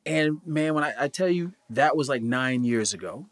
and 0.06 0.40
man 0.46 0.74
when 0.74 0.84
I, 0.84 0.94
I 1.00 1.08
tell 1.08 1.28
you 1.28 1.52
that 1.70 1.96
was 1.96 2.08
like 2.08 2.22
nine 2.22 2.64
years 2.64 2.94
ago 2.94 3.26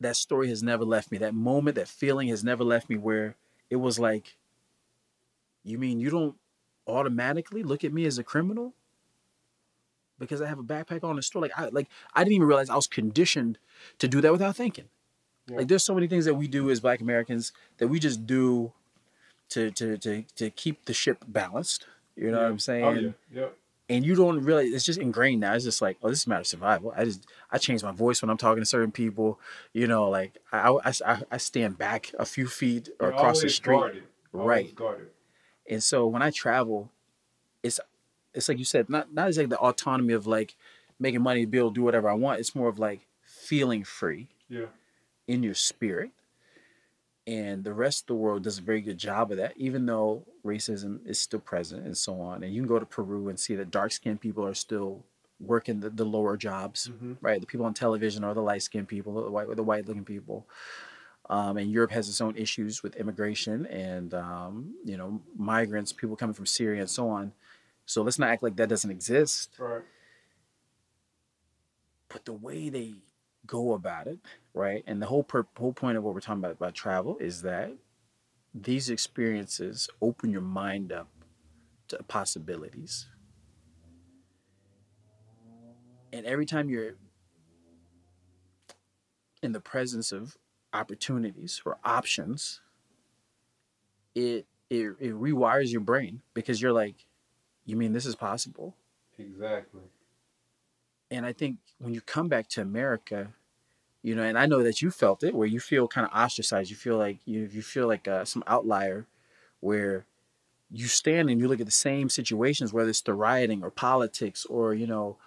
that 0.00 0.16
story 0.16 0.48
has 0.48 0.62
never 0.62 0.84
left 0.84 1.10
me 1.10 1.18
that 1.18 1.34
moment 1.34 1.76
that 1.76 1.88
feeling 1.88 2.28
has 2.28 2.44
never 2.44 2.64
left 2.64 2.88
me 2.88 2.96
where 2.96 3.36
it 3.70 3.76
was 3.76 3.98
like 3.98 4.36
you 5.62 5.78
mean 5.78 6.00
you 6.00 6.10
don't 6.10 6.36
automatically 6.86 7.62
look 7.62 7.84
at 7.84 7.92
me 7.92 8.04
as 8.06 8.18
a 8.18 8.24
criminal 8.24 8.74
because 10.18 10.40
i 10.40 10.46
have 10.46 10.58
a 10.58 10.62
backpack 10.62 11.02
on 11.02 11.16
the 11.16 11.22
store 11.22 11.42
like 11.42 11.52
i 11.56 11.68
like 11.68 11.88
i 12.14 12.22
didn't 12.22 12.34
even 12.34 12.46
realize 12.46 12.68
i 12.70 12.76
was 12.76 12.86
conditioned 12.86 13.58
to 13.98 14.06
do 14.06 14.20
that 14.20 14.32
without 14.32 14.54
thinking 14.56 14.84
Yeah. 15.48 15.58
like 15.58 15.68
there's 15.68 15.84
so 15.84 15.94
many 15.94 16.06
things 16.08 16.24
that 16.26 16.34
we 16.34 16.46
do 16.46 16.70
as 16.70 16.80
black 16.80 17.00
americans 17.00 17.52
that 17.78 17.88
we 17.88 17.98
just 17.98 18.26
do 18.26 18.72
to 19.50 19.70
to 19.72 19.96
to, 19.98 20.22
to 20.36 20.50
keep 20.50 20.84
the 20.84 20.92
ship 20.94 21.24
balanced 21.26 21.86
you 22.16 22.30
know 22.30 22.38
what 22.38 22.46
i'm 22.46 22.54
oh, 22.54 22.58
saying 22.58 22.84
Oh 22.84 22.92
yeah. 22.92 23.10
Yep. 23.32 23.56
and 23.88 24.04
you 24.06 24.14
don't 24.14 24.42
really 24.44 24.66
it's 24.68 24.84
just 24.84 25.00
ingrained 25.00 25.40
now 25.40 25.54
it's 25.54 25.64
just 25.64 25.82
like 25.82 25.96
oh 26.02 26.10
this 26.10 26.20
is 26.20 26.26
a 26.26 26.28
matter 26.28 26.40
of 26.40 26.46
survival 26.46 26.92
i 26.96 27.04
just 27.04 27.26
i 27.50 27.58
change 27.58 27.82
my 27.82 27.92
voice 27.92 28.22
when 28.22 28.30
i'm 28.30 28.36
talking 28.36 28.62
to 28.62 28.66
certain 28.66 28.92
people 28.92 29.40
you 29.72 29.86
know 29.86 30.08
like 30.08 30.38
i 30.52 30.70
i, 30.84 30.92
I, 31.06 31.22
I 31.32 31.36
stand 31.38 31.76
back 31.78 32.12
a 32.18 32.24
few 32.24 32.46
feet 32.46 32.88
or 33.00 33.08
You're 33.08 33.16
across 33.16 33.40
the 33.42 33.48
street 33.48 33.78
Guarded. 33.78 34.02
Right. 34.32 34.74
Guarded. 34.74 35.08
And 35.68 35.82
so 35.82 36.06
when 36.06 36.22
i 36.22 36.30
travel 36.30 36.90
it's 37.62 37.80
it's 38.34 38.48
like 38.48 38.58
you 38.58 38.64
said 38.64 38.88
not 38.90 39.12
not 39.12 39.28
exactly 39.28 39.48
the 39.48 39.58
autonomy 39.58 40.12
of 40.12 40.26
like 40.26 40.54
making 40.98 41.22
money 41.22 41.40
to 41.42 41.46
be 41.46 41.58
able 41.58 41.70
to 41.70 41.74
do 41.74 41.82
whatever 41.82 42.08
i 42.08 42.14
want. 42.14 42.38
It's 42.40 42.54
more 42.54 42.68
of 42.68 42.78
like 42.78 43.06
feeling 43.24 43.82
free 43.84 44.28
Yeah. 44.48 44.66
in 45.26 45.42
your 45.42 45.54
spirit. 45.54 46.10
And 47.26 47.64
the 47.64 47.72
rest 47.72 48.02
of 48.02 48.06
the 48.08 48.14
world 48.16 48.42
does 48.44 48.58
a 48.58 48.62
very 48.62 48.82
good 48.82 48.98
job 48.98 49.30
of 49.30 49.38
that 49.38 49.54
even 49.56 49.86
though 49.86 50.24
racism 50.44 50.98
is 51.06 51.18
still 51.18 51.40
present 51.40 51.86
and 51.86 51.96
so 51.96 52.20
on. 52.20 52.42
And 52.42 52.52
you 52.54 52.60
can 52.60 52.68
go 52.68 52.78
to 52.78 52.84
peru 52.84 53.28
and 53.28 53.40
see 53.40 53.54
that 53.56 53.70
dark 53.70 53.92
skinned 53.92 54.20
people 54.20 54.46
are 54.46 54.52
still 54.54 55.02
working 55.40 55.80
the, 55.80 55.88
the 55.90 56.04
lower 56.04 56.36
jobs 56.36 56.88
Mm-hmm. 56.92 57.14
right? 57.22 57.40
The 57.40 57.46
people 57.46 57.64
on 57.66 57.72
television 57.74 58.24
are 58.24 58.34
the 58.34 58.42
light 58.42 58.62
skinned 58.62 58.88
people 58.88 59.14
the 59.24 59.30
white 59.30 59.56
the 59.56 59.62
white 59.62 59.86
looking 59.88 60.04
people 60.04 60.46
um, 61.30 61.56
and 61.56 61.70
Europe 61.70 61.90
has 61.92 62.08
its 62.08 62.20
own 62.20 62.36
issues 62.36 62.82
with 62.82 62.96
immigration 62.96 63.66
and 63.66 64.14
um, 64.14 64.74
you 64.84 64.96
know 64.96 65.20
migrants, 65.36 65.92
people 65.92 66.16
coming 66.16 66.34
from 66.34 66.46
Syria 66.46 66.80
and 66.80 66.90
so 66.90 67.08
on. 67.08 67.32
So 67.86 68.02
let's 68.02 68.18
not 68.18 68.30
act 68.30 68.42
like 68.42 68.56
that 68.56 68.68
doesn't 68.68 68.90
exist. 68.90 69.56
Right. 69.58 69.82
But 72.08 72.24
the 72.24 72.32
way 72.32 72.68
they 72.68 72.94
go 73.46 73.72
about 73.72 74.06
it, 74.06 74.18
right? 74.52 74.82
And 74.86 75.02
the 75.02 75.06
whole 75.06 75.22
per- 75.22 75.46
whole 75.56 75.72
point 75.72 75.98
of 75.98 76.04
what 76.04 76.14
we're 76.14 76.20
talking 76.20 76.40
about 76.40 76.52
about 76.52 76.74
travel 76.74 77.18
is 77.18 77.42
that 77.42 77.72
these 78.54 78.88
experiences 78.88 79.88
open 80.00 80.30
your 80.30 80.40
mind 80.40 80.92
up 80.92 81.08
to 81.88 82.02
possibilities. 82.04 83.06
And 86.12 86.24
every 86.24 86.46
time 86.46 86.70
you're 86.70 86.94
in 89.42 89.52
the 89.52 89.60
presence 89.60 90.12
of 90.12 90.36
opportunities 90.74 91.62
or 91.64 91.78
options, 91.84 92.60
it 94.14 94.46
it, 94.70 94.94
it 94.98 95.12
rewires 95.12 95.70
your 95.70 95.80
brain 95.82 96.22
because 96.32 96.60
you're 96.60 96.72
like, 96.72 97.06
you 97.66 97.76
mean 97.76 97.92
this 97.92 98.06
is 98.06 98.16
possible? 98.16 98.74
Exactly. 99.18 99.82
And 101.10 101.24
I 101.26 101.32
think 101.32 101.58
when 101.78 101.94
you 101.94 102.00
come 102.00 102.28
back 102.28 102.48
to 102.50 102.62
America, 102.62 103.34
you 104.02 104.14
know, 104.14 104.22
and 104.22 104.38
I 104.38 104.46
know 104.46 104.62
that 104.62 104.82
you 104.82 104.90
felt 104.90 105.22
it, 105.24 105.34
where 105.34 105.46
you 105.48 105.60
feel 105.60 105.88
kind 105.88 106.06
of 106.06 106.16
ostracized. 106.16 106.70
You 106.70 106.76
feel 106.76 106.98
like 106.98 107.18
you 107.26 107.48
you 107.52 107.62
feel 107.62 107.86
like 107.88 108.08
uh, 108.08 108.24
some 108.24 108.44
outlier, 108.46 109.06
where 109.60 110.06
you 110.70 110.88
stand 110.88 111.30
and 111.30 111.40
you 111.40 111.48
look 111.48 111.60
at 111.60 111.66
the 111.66 111.72
same 111.72 112.08
situations, 112.08 112.72
whether 112.72 112.90
it's 112.90 113.02
the 113.02 113.14
rioting 113.14 113.62
or 113.62 113.70
politics 113.70 114.46
or 114.46 114.74
you 114.74 114.86
know, 114.86 115.18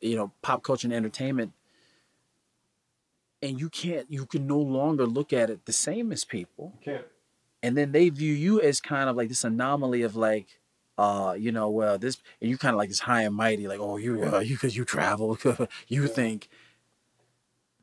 you 0.00 0.16
know, 0.16 0.32
pop 0.42 0.62
culture 0.62 0.86
and 0.86 0.94
entertainment, 0.94 1.52
and 3.46 3.60
you 3.60 3.70
can't 3.70 4.10
you 4.10 4.26
can 4.26 4.46
no 4.46 4.58
longer 4.58 5.06
look 5.06 5.32
at 5.32 5.50
it 5.50 5.66
the 5.66 5.72
same 5.72 6.12
as 6.12 6.24
people 6.24 6.74
Can't. 6.80 7.06
and 7.62 7.76
then 7.76 7.92
they 7.92 8.08
view 8.10 8.32
you 8.34 8.60
as 8.60 8.80
kind 8.80 9.08
of 9.10 9.16
like 9.16 9.28
this 9.28 9.44
anomaly 9.44 10.02
of 10.02 10.16
like 10.16 10.60
uh 10.98 11.36
you 11.38 11.52
know 11.52 11.70
well 11.70 11.98
this 11.98 12.18
and 12.40 12.50
you 12.50 12.58
kind 12.58 12.74
of 12.74 12.78
like 12.78 12.88
this 12.90 13.00
high 13.00 13.22
and 13.22 13.34
mighty 13.34 13.68
like 13.68 13.80
oh 13.80 13.96
you 13.98 14.22
uh, 14.24 14.40
you 14.40 14.56
because 14.56 14.76
you 14.76 14.84
travel 14.84 15.38
you 15.88 16.06
Yeah. 16.06 16.08
think 16.08 16.48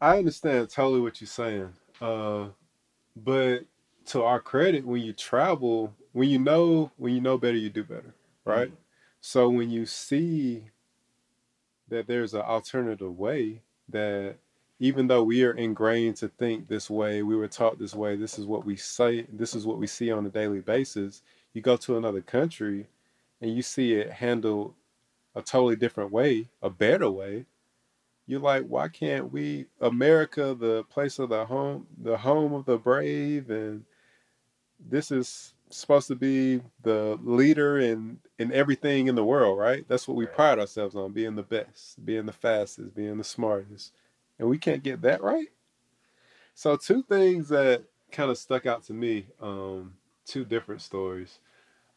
I 0.01 0.17
understand 0.17 0.69
totally 0.69 1.01
what 1.01 1.21
you're 1.21 1.27
saying. 1.27 1.73
Uh, 2.01 2.49
but 3.15 3.65
to 4.07 4.23
our 4.23 4.41
credit, 4.41 4.85
when 4.85 5.01
you 5.01 5.13
travel, 5.13 5.95
when 6.13 6.29
you 6.29 6.39
know 6.39 6.91
when 6.97 7.13
you 7.15 7.21
know 7.21 7.37
better, 7.37 7.57
you 7.57 7.69
do 7.69 7.83
better, 7.83 8.15
right? 8.45 8.73
So 9.21 9.49
when 9.49 9.69
you 9.71 9.85
see 9.85 10.71
that 11.87 12.07
there's 12.07 12.33
an 12.33 12.41
alternative 12.41 13.17
way, 13.17 13.61
that 13.89 14.37
even 14.83 15.07
though 15.07 15.23
we 15.23 15.45
are 15.45 15.53
ingrained 15.53 16.17
to 16.17 16.27
think 16.27 16.67
this 16.67 16.89
way, 16.89 17.23
we 17.23 17.37
were 17.37 17.47
taught 17.47 17.79
this 17.79 17.95
way, 17.95 18.17
this 18.17 18.37
is 18.37 18.45
what 18.45 18.65
we 18.65 18.75
say, 18.75 19.25
this 19.31 19.55
is 19.55 19.65
what 19.65 19.77
we 19.77 19.87
see 19.87 20.11
on 20.11 20.25
a 20.25 20.29
daily 20.29 20.59
basis. 20.59 21.21
You 21.53 21.61
go 21.61 21.77
to 21.77 21.95
another 21.95 22.19
country 22.19 22.87
and 23.39 23.55
you 23.55 23.61
see 23.61 23.93
it 23.93 24.11
handled 24.11 24.73
a 25.35 25.41
totally 25.41 25.77
different 25.77 26.11
way, 26.11 26.49
a 26.61 26.69
better 26.69 27.09
way, 27.09 27.45
you're 28.27 28.41
like, 28.41 28.65
why 28.65 28.89
can't 28.89 29.31
we, 29.31 29.67
America, 29.79 30.53
the 30.53 30.83
place 30.89 31.17
of 31.17 31.29
the 31.29 31.45
home, 31.45 31.87
the 32.01 32.17
home 32.17 32.51
of 32.51 32.65
the 32.65 32.77
brave, 32.77 33.51
and 33.51 33.85
this 34.89 35.11
is 35.11 35.53
supposed 35.69 36.09
to 36.09 36.15
be 36.15 36.61
the 36.81 37.17
leader 37.23 37.79
in 37.79 38.19
in 38.37 38.51
everything 38.51 39.07
in 39.07 39.15
the 39.15 39.23
world, 39.23 39.57
right? 39.57 39.85
That's 39.87 40.09
what 40.09 40.17
we 40.17 40.25
pride 40.25 40.59
ourselves 40.59 40.93
on, 40.93 41.13
being 41.13 41.35
the 41.35 41.43
best, 41.43 42.05
being 42.05 42.25
the 42.25 42.33
fastest, 42.33 42.93
being 42.93 43.17
the 43.17 43.23
smartest, 43.23 43.93
and 44.39 44.49
we 44.49 44.57
can't 44.57 44.83
get 44.83 45.01
that 45.01 45.23
right. 45.23 45.49
So 46.55 46.75
two 46.75 47.03
things 47.03 47.49
that 47.49 47.83
kind 48.11 48.29
of 48.29 48.37
stuck 48.37 48.65
out 48.65 48.83
to 48.85 48.93
me, 48.93 49.25
um, 49.41 49.93
two 50.25 50.45
different 50.45 50.81
stories. 50.81 51.39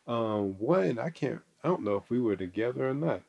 Um, 0.06 0.58
one, 0.58 0.98
I 0.98 1.10
can't, 1.10 1.40
I 1.62 1.68
don't 1.68 1.82
know 1.82 1.96
if 1.96 2.08
we 2.10 2.20
were 2.20 2.36
together 2.36 2.88
or 2.88 2.94
not. 2.94 3.22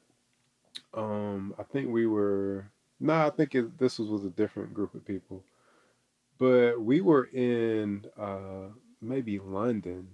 Um, 0.93 1.53
I 1.59 1.63
think 1.63 1.89
we 1.89 2.05
were. 2.07 2.65
No, 2.99 3.13
I 3.27 3.29
think 3.29 3.53
it, 3.55 3.77
this 3.77 3.99
was, 3.99 4.09
was 4.09 4.25
a 4.25 4.29
different 4.29 4.73
group 4.73 4.95
of 4.95 5.05
people, 5.05 5.43
but 6.39 6.81
we 6.81 7.01
were 7.01 7.25
in 7.25 8.05
uh, 8.19 8.69
maybe 9.01 9.37
London, 9.39 10.07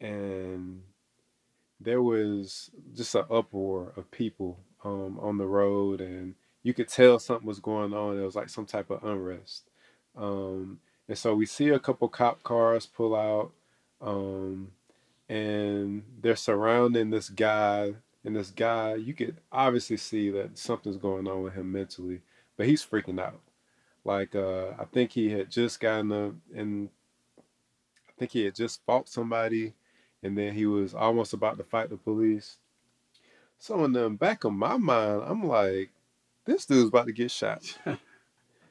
and 0.00 0.82
there 1.80 2.02
was 2.02 2.70
just 2.94 3.14
an 3.14 3.24
uproar 3.30 3.92
of 3.96 4.10
people 4.10 4.58
um, 4.84 5.18
on 5.20 5.38
the 5.38 5.46
road, 5.46 6.00
and 6.00 6.34
you 6.62 6.74
could 6.74 6.88
tell 6.88 7.18
something 7.18 7.46
was 7.46 7.60
going 7.60 7.92
on. 7.92 8.18
It 8.18 8.24
was 8.24 8.36
like 8.36 8.48
some 8.48 8.66
type 8.66 8.90
of 8.90 9.04
unrest, 9.04 9.64
um, 10.16 10.80
and 11.08 11.16
so 11.16 11.34
we 11.34 11.46
see 11.46 11.68
a 11.70 11.78
couple 11.78 12.08
cop 12.08 12.42
cars 12.42 12.86
pull 12.86 13.14
out, 13.14 13.52
um, 14.00 14.72
and 15.28 16.02
they're 16.20 16.36
surrounding 16.36 17.10
this 17.10 17.28
guy. 17.30 17.94
And 18.24 18.34
this 18.36 18.50
guy, 18.50 18.96
you 18.96 19.14
could 19.14 19.36
obviously 19.50 19.96
see 19.96 20.28
that 20.30 20.58
something's 20.58 20.96
going 20.96 21.28
on 21.28 21.44
with 21.44 21.54
him 21.54 21.70
mentally, 21.72 22.20
but 22.56 22.66
he's 22.66 22.84
freaking 22.84 23.20
out. 23.20 23.40
Like 24.04 24.34
uh, 24.34 24.70
I 24.78 24.84
think 24.92 25.12
he 25.12 25.30
had 25.30 25.50
just 25.50 25.80
gotten 25.80 26.12
a, 26.12 26.32
and 26.54 26.88
I 28.08 28.12
think 28.18 28.32
he 28.32 28.44
had 28.44 28.54
just 28.54 28.84
fought 28.84 29.08
somebody, 29.08 29.74
and 30.22 30.36
then 30.36 30.52
he 30.52 30.66
was 30.66 30.94
almost 30.94 31.32
about 31.32 31.58
to 31.58 31.64
fight 31.64 31.90
the 31.90 31.96
police. 31.96 32.56
So 33.58 33.84
in 33.84 33.92
the 33.92 34.10
back 34.10 34.44
of 34.44 34.52
my 34.52 34.76
mind, 34.76 35.22
I'm 35.24 35.46
like, 35.46 35.90
this 36.48 36.66
dude's 36.66 36.88
about 36.88 37.06
to 37.06 37.12
get 37.12 37.30
shot. 37.30 37.78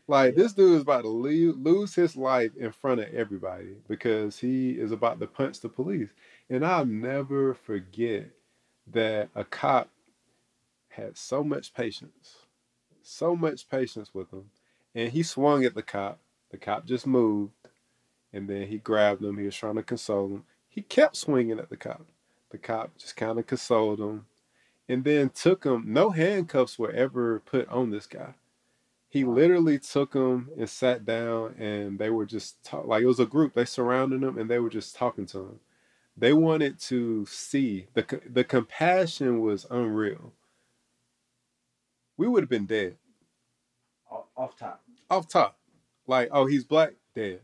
Like 0.07 0.35
this 0.35 0.53
dude 0.53 0.75
is 0.75 0.83
about 0.83 1.01
to 1.01 1.09
leave, 1.09 1.57
lose 1.57 1.93
his 1.93 2.15
life 2.15 2.55
in 2.55 2.71
front 2.71 3.01
of 3.01 3.13
everybody 3.13 3.75
because 3.89 4.39
he 4.39 4.71
is 4.71 4.93
about 4.93 5.19
to 5.19 5.27
punch 5.27 5.59
the 5.59 5.67
police. 5.67 6.09
And 6.49 6.65
I'll 6.65 6.85
never 6.85 7.53
forget 7.53 8.29
that 8.93 9.29
a 9.35 9.43
cop 9.43 9.89
had 10.87 11.17
so 11.17 11.43
much 11.43 11.73
patience, 11.73 12.37
so 13.03 13.35
much 13.35 13.69
patience 13.69 14.13
with 14.13 14.31
him, 14.31 14.49
and 14.95 15.11
he 15.11 15.23
swung 15.23 15.65
at 15.65 15.75
the 15.75 15.83
cop. 15.83 16.19
The 16.51 16.57
cop 16.57 16.85
just 16.85 17.05
moved, 17.05 17.51
and 18.31 18.49
then 18.49 18.67
he 18.67 18.77
grabbed 18.77 19.21
him. 19.21 19.37
He 19.37 19.43
was 19.43 19.57
trying 19.57 19.75
to 19.75 19.83
console 19.83 20.27
him. 20.27 20.43
He 20.69 20.81
kept 20.81 21.17
swinging 21.17 21.59
at 21.59 21.69
the 21.69 21.75
cop. 21.75 22.05
The 22.51 22.57
cop 22.57 22.97
just 22.97 23.17
kind 23.17 23.37
of 23.37 23.45
consoled 23.45 23.99
him, 23.99 24.25
and 24.89 25.03
then 25.03 25.29
took 25.29 25.63
him. 25.63 25.85
No 25.87 26.11
handcuffs 26.11 26.79
were 26.79 26.91
ever 26.91 27.39
put 27.41 27.67
on 27.69 27.91
this 27.91 28.07
guy. 28.07 28.35
He 29.09 29.23
literally 29.23 29.79
took 29.79 30.13
him 30.13 30.49
and 30.57 30.69
sat 30.69 31.05
down, 31.05 31.55
and 31.57 31.97
they 31.97 32.09
were 32.09 32.25
just 32.25 32.63
talk, 32.63 32.85
like 32.85 33.03
it 33.03 33.07
was 33.07 33.19
a 33.19 33.25
group. 33.25 33.53
They 33.53 33.65
surrounded 33.65 34.23
him, 34.23 34.37
and 34.37 34.49
they 34.49 34.59
were 34.59 34.69
just 34.69 34.95
talking 34.95 35.25
to 35.27 35.39
him. 35.39 35.59
They 36.17 36.33
wanted 36.33 36.79
to 36.81 37.25
see 37.25 37.87
the 37.93 38.21
the 38.29 38.43
compassion 38.43 39.41
was 39.41 39.65
unreal. 39.69 40.33
We 42.17 42.27
would 42.27 42.43
have 42.43 42.49
been 42.49 42.65
dead 42.65 42.97
off 44.37 44.55
top 44.57 44.81
off 45.09 45.27
top. 45.27 45.57
Like, 46.05 46.29
oh, 46.31 46.45
he's 46.45 46.63
black, 46.63 46.93
dead. 47.15 47.41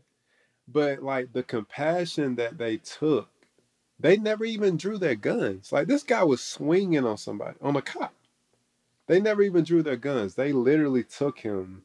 But 0.66 1.02
like 1.02 1.32
the 1.32 1.42
compassion 1.42 2.36
that 2.36 2.56
they 2.56 2.78
took, 2.78 3.28
they 3.98 4.16
never 4.16 4.44
even 4.44 4.76
drew 4.76 4.98
their 4.98 5.14
guns. 5.14 5.72
Like 5.72 5.86
this 5.86 6.02
guy 6.02 6.24
was 6.24 6.40
swinging 6.40 7.04
on 7.04 7.16
somebody, 7.16 7.56
on 7.60 7.76
a 7.76 7.82
cop. 7.82 8.14
They 9.06 9.20
never 9.20 9.42
even 9.42 9.64
drew 9.64 9.82
their 9.82 9.96
guns. 9.96 10.34
They 10.34 10.52
literally 10.52 11.04
took 11.04 11.38
him, 11.38 11.82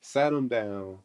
sat 0.00 0.32
him 0.32 0.48
down, 0.48 0.98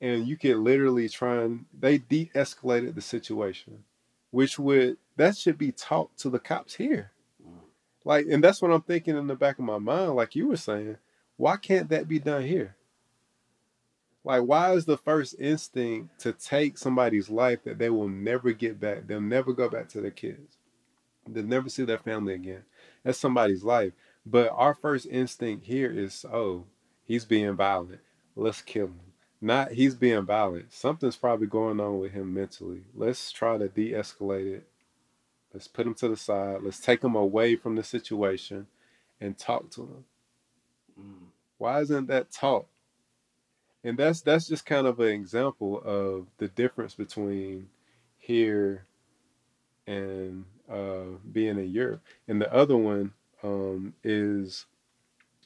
and 0.00 0.28
you 0.28 0.36
could 0.36 0.56
literally 0.56 1.08
try 1.08 1.42
and 1.42 1.64
they 1.78 1.98
de-escalated 1.98 2.94
the 2.94 3.00
situation, 3.00 3.84
which 4.30 4.58
would 4.58 4.98
that 5.16 5.36
should 5.36 5.56
be 5.56 5.72
taught 5.72 6.16
to 6.18 6.28
the 6.28 6.38
cops 6.38 6.74
here. 6.74 7.12
Mm. 7.42 7.60
Like, 8.04 8.26
and 8.30 8.44
that's 8.44 8.60
what 8.60 8.72
I'm 8.72 8.82
thinking 8.82 9.16
in 9.16 9.26
the 9.26 9.36
back 9.36 9.58
of 9.58 9.64
my 9.64 9.78
mind, 9.78 10.14
like 10.14 10.36
you 10.36 10.48
were 10.48 10.56
saying, 10.56 10.98
why 11.36 11.56
can't 11.56 11.88
that 11.88 12.08
be 12.08 12.18
done 12.18 12.42
here? 12.42 12.76
Like, 14.24 14.42
why 14.44 14.72
is 14.72 14.86
the 14.86 14.96
first 14.96 15.36
instinct 15.38 16.18
to 16.20 16.32
take 16.32 16.78
somebody's 16.78 17.28
life 17.28 17.62
that 17.64 17.78
they 17.78 17.90
will 17.90 18.08
never 18.08 18.52
get 18.52 18.80
back? 18.80 19.06
They'll 19.06 19.20
never 19.20 19.52
go 19.52 19.68
back 19.68 19.88
to 19.90 20.00
their 20.00 20.10
kids. 20.10 20.56
They'll 21.28 21.44
never 21.44 21.68
see 21.68 21.84
their 21.84 21.98
family 21.98 22.34
again. 22.34 22.62
That's 23.02 23.18
somebody's 23.18 23.64
life. 23.64 23.92
But 24.24 24.50
our 24.54 24.74
first 24.74 25.06
instinct 25.10 25.66
here 25.66 25.90
is, 25.90 26.24
oh, 26.32 26.64
he's 27.04 27.26
being 27.26 27.54
violent. 27.54 28.00
Let's 28.34 28.62
kill 28.62 28.86
him. 28.86 29.00
Not 29.42 29.72
he's 29.72 29.94
being 29.94 30.24
violent. 30.24 30.72
Something's 30.72 31.16
probably 31.16 31.46
going 31.46 31.78
on 31.78 31.98
with 31.98 32.12
him 32.12 32.32
mentally. 32.32 32.84
Let's 32.94 33.30
try 33.30 33.58
to 33.58 33.68
de 33.68 33.92
escalate 33.92 34.54
it. 34.54 34.66
Let's 35.52 35.68
put 35.68 35.86
him 35.86 35.94
to 35.96 36.08
the 36.08 36.16
side. 36.16 36.62
Let's 36.62 36.80
take 36.80 37.04
him 37.04 37.14
away 37.14 37.56
from 37.56 37.76
the 37.76 37.82
situation 37.82 38.66
and 39.20 39.36
talk 39.36 39.70
to 39.72 39.82
him. 39.82 40.04
Mm. 40.98 41.26
Why 41.58 41.80
isn't 41.82 42.06
that 42.06 42.32
taught? 42.32 42.66
And 43.84 43.98
that's 43.98 44.22
that's 44.22 44.48
just 44.48 44.64
kind 44.64 44.86
of 44.86 44.98
an 45.00 45.08
example 45.08 45.80
of 45.84 46.26
the 46.38 46.48
difference 46.48 46.94
between 46.94 47.68
here 48.18 48.86
and 49.86 50.46
uh, 50.70 51.18
being 51.30 51.58
in 51.58 51.70
Europe. 51.70 52.02
And 52.26 52.40
the 52.40 52.52
other 52.52 52.78
one 52.78 53.12
um, 53.42 53.92
is 54.02 54.64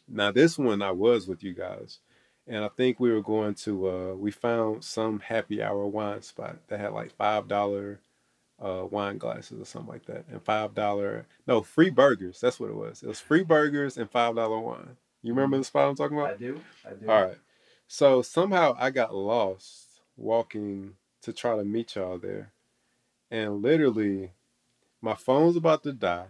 now 0.06 0.30
this 0.30 0.56
one 0.56 0.80
I 0.80 0.92
was 0.92 1.26
with 1.26 1.42
you 1.42 1.52
guys, 1.52 1.98
and 2.46 2.64
I 2.64 2.68
think 2.68 3.00
we 3.00 3.12
were 3.12 3.22
going 3.22 3.54
to 3.54 3.88
uh, 3.88 4.14
we 4.14 4.30
found 4.30 4.84
some 4.84 5.18
happy 5.18 5.60
hour 5.60 5.84
wine 5.86 6.22
spot 6.22 6.58
that 6.68 6.78
had 6.78 6.92
like 6.92 7.12
five 7.16 7.48
dollar 7.48 7.98
uh, 8.64 8.84
wine 8.88 9.18
glasses 9.18 9.60
or 9.60 9.64
something 9.64 9.92
like 9.92 10.06
that, 10.06 10.24
and 10.30 10.40
five 10.42 10.74
dollar 10.74 11.26
no 11.48 11.62
free 11.62 11.90
burgers. 11.90 12.40
That's 12.40 12.60
what 12.60 12.70
it 12.70 12.76
was. 12.76 13.02
It 13.02 13.08
was 13.08 13.20
free 13.20 13.42
burgers 13.42 13.98
and 13.98 14.08
five 14.08 14.36
dollar 14.36 14.60
wine. 14.60 14.96
You 15.22 15.34
remember 15.34 15.58
the 15.58 15.64
spot 15.64 15.88
I'm 15.88 15.96
talking 15.96 16.16
about? 16.16 16.34
I 16.34 16.36
do 16.36 16.60
i 16.86 16.90
do 16.92 17.10
All 17.10 17.24
right. 17.24 17.38
So 17.90 18.20
somehow 18.20 18.76
I 18.78 18.90
got 18.90 19.14
lost 19.14 20.02
walking 20.14 20.92
to 21.22 21.32
try 21.32 21.56
to 21.56 21.64
meet 21.64 21.96
y'all 21.96 22.18
there. 22.18 22.52
And 23.30 23.62
literally, 23.62 24.32
my 25.00 25.14
phone's 25.14 25.56
about 25.56 25.82
to 25.84 25.94
die. 25.94 26.26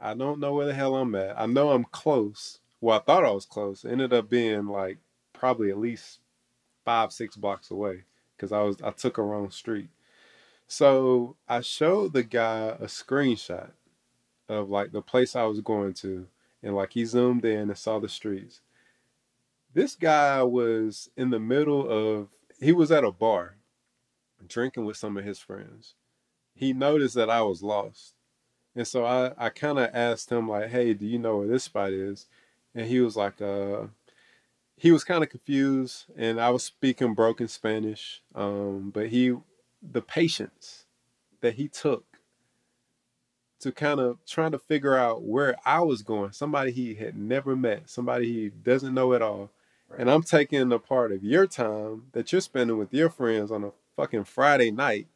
I 0.00 0.14
don't 0.14 0.38
know 0.38 0.54
where 0.54 0.66
the 0.66 0.74
hell 0.74 0.94
I'm 0.94 1.12
at. 1.16 1.38
I 1.38 1.46
know 1.46 1.70
I'm 1.70 1.84
close. 1.84 2.60
Well, 2.80 2.96
I 2.96 3.02
thought 3.02 3.24
I 3.24 3.32
was 3.32 3.46
close. 3.46 3.84
It 3.84 3.90
ended 3.90 4.12
up 4.12 4.30
being 4.30 4.66
like 4.66 4.98
probably 5.32 5.70
at 5.70 5.78
least 5.78 6.20
five, 6.84 7.12
six 7.12 7.34
blocks 7.34 7.72
away 7.72 8.04
because 8.36 8.52
I 8.52 8.60
was 8.62 8.80
I 8.80 8.92
took 8.92 9.18
a 9.18 9.22
wrong 9.22 9.50
street. 9.50 9.88
So 10.68 11.34
I 11.48 11.62
showed 11.62 12.12
the 12.12 12.22
guy 12.22 12.68
a 12.68 12.86
screenshot 12.86 13.70
of 14.48 14.70
like 14.70 14.92
the 14.92 15.02
place 15.02 15.34
I 15.34 15.44
was 15.44 15.60
going 15.60 15.94
to, 15.94 16.28
and 16.62 16.76
like 16.76 16.92
he 16.92 17.04
zoomed 17.04 17.44
in 17.44 17.70
and 17.70 17.78
saw 17.78 17.98
the 17.98 18.08
streets 18.08 18.60
this 19.74 19.96
guy 19.96 20.42
was 20.42 21.10
in 21.16 21.30
the 21.30 21.40
middle 21.40 21.88
of 21.88 22.28
he 22.60 22.72
was 22.72 22.90
at 22.90 23.04
a 23.04 23.12
bar 23.12 23.56
drinking 24.46 24.84
with 24.84 24.96
some 24.96 25.16
of 25.16 25.24
his 25.24 25.38
friends 25.38 25.94
he 26.54 26.72
noticed 26.72 27.14
that 27.14 27.30
i 27.30 27.42
was 27.42 27.62
lost 27.62 28.14
and 28.76 28.86
so 28.86 29.04
i, 29.04 29.32
I 29.36 29.48
kind 29.50 29.78
of 29.78 29.90
asked 29.92 30.30
him 30.30 30.48
like 30.48 30.70
hey 30.70 30.94
do 30.94 31.06
you 31.06 31.18
know 31.18 31.38
where 31.38 31.46
this 31.48 31.64
spot 31.64 31.92
is 31.92 32.26
and 32.74 32.86
he 32.86 33.00
was 33.00 33.16
like 33.16 33.40
uh 33.40 33.86
he 34.76 34.90
was 34.90 35.04
kind 35.04 35.22
of 35.22 35.30
confused, 35.30 36.06
and 36.16 36.40
I 36.40 36.50
was 36.50 36.64
speaking 36.64 37.14
broken 37.14 37.48
Spanish. 37.48 38.22
Um, 38.34 38.90
but 38.92 39.08
he, 39.08 39.36
the 39.82 40.02
patience 40.02 40.86
that 41.40 41.54
he 41.54 41.68
took 41.68 42.04
to 43.60 43.72
kind 43.72 44.00
of 44.00 44.18
trying 44.26 44.52
to 44.52 44.58
figure 44.58 44.96
out 44.96 45.22
where 45.22 45.56
I 45.64 45.80
was 45.80 46.02
going, 46.02 46.32
somebody 46.32 46.70
he 46.70 46.94
had 46.94 47.16
never 47.16 47.56
met, 47.56 47.88
somebody 47.88 48.32
he 48.32 48.48
doesn't 48.50 48.94
know 48.94 49.14
at 49.14 49.22
all. 49.22 49.50
Right. 49.88 50.00
And 50.00 50.10
I'm 50.10 50.22
taking 50.22 50.72
a 50.72 50.78
part 50.78 51.12
of 51.12 51.22
your 51.22 51.46
time 51.46 52.06
that 52.12 52.32
you're 52.32 52.40
spending 52.40 52.78
with 52.78 52.92
your 52.92 53.10
friends 53.10 53.50
on 53.50 53.64
a 53.64 53.72
fucking 53.96 54.24
Friday 54.24 54.70
night. 54.70 55.08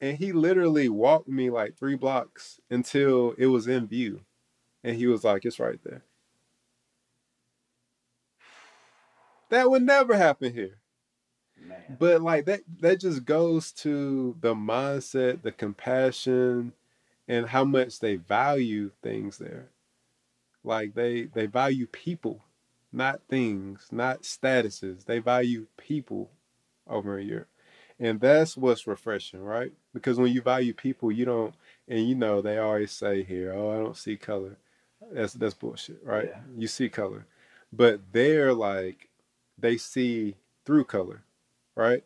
And 0.00 0.18
he 0.18 0.32
literally 0.32 0.88
walked 0.88 1.28
me 1.28 1.50
like 1.50 1.76
three 1.76 1.96
blocks 1.96 2.60
until 2.70 3.34
it 3.38 3.46
was 3.46 3.66
in 3.66 3.86
view. 3.86 4.20
And 4.82 4.96
he 4.96 5.06
was 5.06 5.24
like, 5.24 5.44
it's 5.44 5.58
right 5.58 5.78
there. 5.82 6.02
That 9.48 9.70
would 9.70 9.82
never 9.82 10.16
happen 10.16 10.52
here. 10.52 10.78
Man. 11.56 11.96
But 11.98 12.20
like 12.20 12.44
that 12.46 12.60
that 12.80 13.00
just 13.00 13.24
goes 13.24 13.72
to 13.72 14.36
the 14.40 14.54
mindset, 14.54 15.42
the 15.42 15.52
compassion, 15.52 16.72
and 17.28 17.46
how 17.46 17.64
much 17.64 18.00
they 18.00 18.16
value 18.16 18.90
things 19.02 19.38
there. 19.38 19.68
Like 20.62 20.94
they 20.94 21.24
they 21.24 21.46
value 21.46 21.86
people, 21.86 22.42
not 22.94 23.22
things, 23.28 23.88
not 23.92 24.22
statuses. 24.22 25.06
They 25.06 25.20
value 25.20 25.66
people 25.78 26.30
over 26.88 27.18
here. 27.18 27.48
And 28.00 28.20
that's 28.20 28.56
what's 28.56 28.86
refreshing, 28.88 29.42
right? 29.42 29.72
Because 29.94 30.18
when 30.18 30.32
you 30.32 30.42
value 30.42 30.74
people, 30.74 31.12
you 31.12 31.26
don't 31.26 31.54
and 31.88 32.08
you 32.08 32.16
know 32.16 32.42
they 32.42 32.58
always 32.58 32.92
say 32.92 33.24
here, 33.24 33.52
oh, 33.54 33.72
I 33.72 33.78
don't 33.78 33.98
see 33.98 34.16
color. 34.18 34.58
That's 35.12 35.34
that's 35.34 35.54
bullshit, 35.54 36.00
right? 36.04 36.28
Yeah. 36.30 36.40
You 36.58 36.68
see 36.68 36.90
color. 36.90 37.26
But 37.72 38.00
they're 38.12 38.54
like 38.54 39.10
they 39.58 39.78
see 39.78 40.36
through 40.66 40.86
color 40.86 41.24
right? 41.76 42.04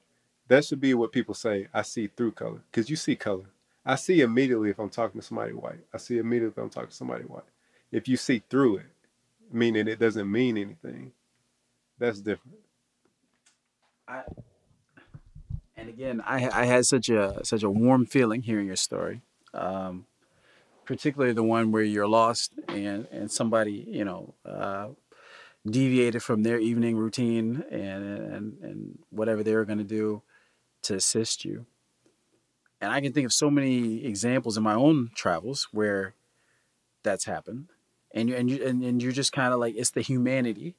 That 0.49 0.65
should 0.65 0.81
be 0.81 0.95
what 0.95 1.13
people 1.13 1.35
say. 1.35 1.69
I 1.75 1.83
see 1.83 2.09
through 2.09 2.33
color 2.33 2.63
because 2.71 2.91
you 2.91 2.97
see 2.97 3.17
color. 3.17 3.47
I 3.85 3.97
see 3.97 4.21
immediately 4.21 4.71
if 4.71 4.79
I'm 4.79 4.91
talking 4.91 5.21
to 5.21 5.27
somebody 5.27 5.53
white. 5.53 5.81
I 5.95 5.99
see 5.99 6.19
immediately 6.19 6.53
if 6.53 6.59
I'm 6.65 6.71
talking 6.71 6.91
to 6.91 6.97
somebody 6.97 7.25
white. 7.25 7.45
If 7.93 8.09
you 8.09 8.17
see 8.17 8.43
through 8.51 8.79
it, 8.79 8.87
meaning 9.53 9.89
it 9.89 9.99
doesn't 9.99 10.31
mean 10.31 10.57
anything, 10.57 11.13
that's 11.99 12.21
different. 12.21 12.59
I 14.07 14.23
and 15.77 15.89
again, 15.89 16.21
I 16.27 16.49
I 16.49 16.65
had 16.65 16.87
such 16.87 17.09
a 17.09 17.45
such 17.45 17.63
a 17.63 17.71
warm 17.71 18.07
feeling 18.07 18.43
hearing 18.43 18.67
your 18.67 18.77
story, 18.77 19.23
um, 19.55 20.07
particularly 20.85 21.33
the 21.33 21.43
one 21.43 21.71
where 21.71 21.83
you're 21.83 22.09
lost 22.09 22.53
and 22.69 23.07
and 23.13 23.31
somebody 23.31 23.87
you 23.89 24.05
know 24.05 24.35
uh, 24.45 24.89
deviated 25.65 26.23
from 26.23 26.43
their 26.43 26.59
evening 26.59 26.97
routine 26.97 27.65
and 27.71 28.05
and, 28.05 28.59
and 28.63 28.99
whatever 29.11 29.43
they 29.43 29.55
were 29.55 29.65
going 29.65 29.79
to 29.79 29.85
do 29.85 30.23
to 30.83 30.95
assist 30.95 31.45
you. 31.45 31.67
And 32.81 32.93
I 32.93 33.01
can 33.01 33.13
think 33.13 33.27
of 33.27 33.33
so 33.33 33.51
many 33.51 34.05
examples 34.05 34.57
in 34.57 34.63
my 34.63 34.75
own 34.75 35.11
travels 35.15 35.69
where 35.73 36.15
that's 37.03 37.25
happened. 37.25 37.69
And 38.13 38.29
you 38.29 38.37
and 38.37 38.51
you 38.51 38.65
and, 38.65 38.83
and 38.83 39.03
you're 39.03 39.13
just 39.13 39.33
kind 39.33 39.53
of 39.53 39.61
like 39.61 39.75
it's 39.77 39.91
the 39.91 40.01
humanity 40.01 40.77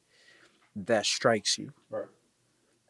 that 0.75 1.05
strikes 1.05 1.57
you. 1.57 1.73
Right. 1.89 2.07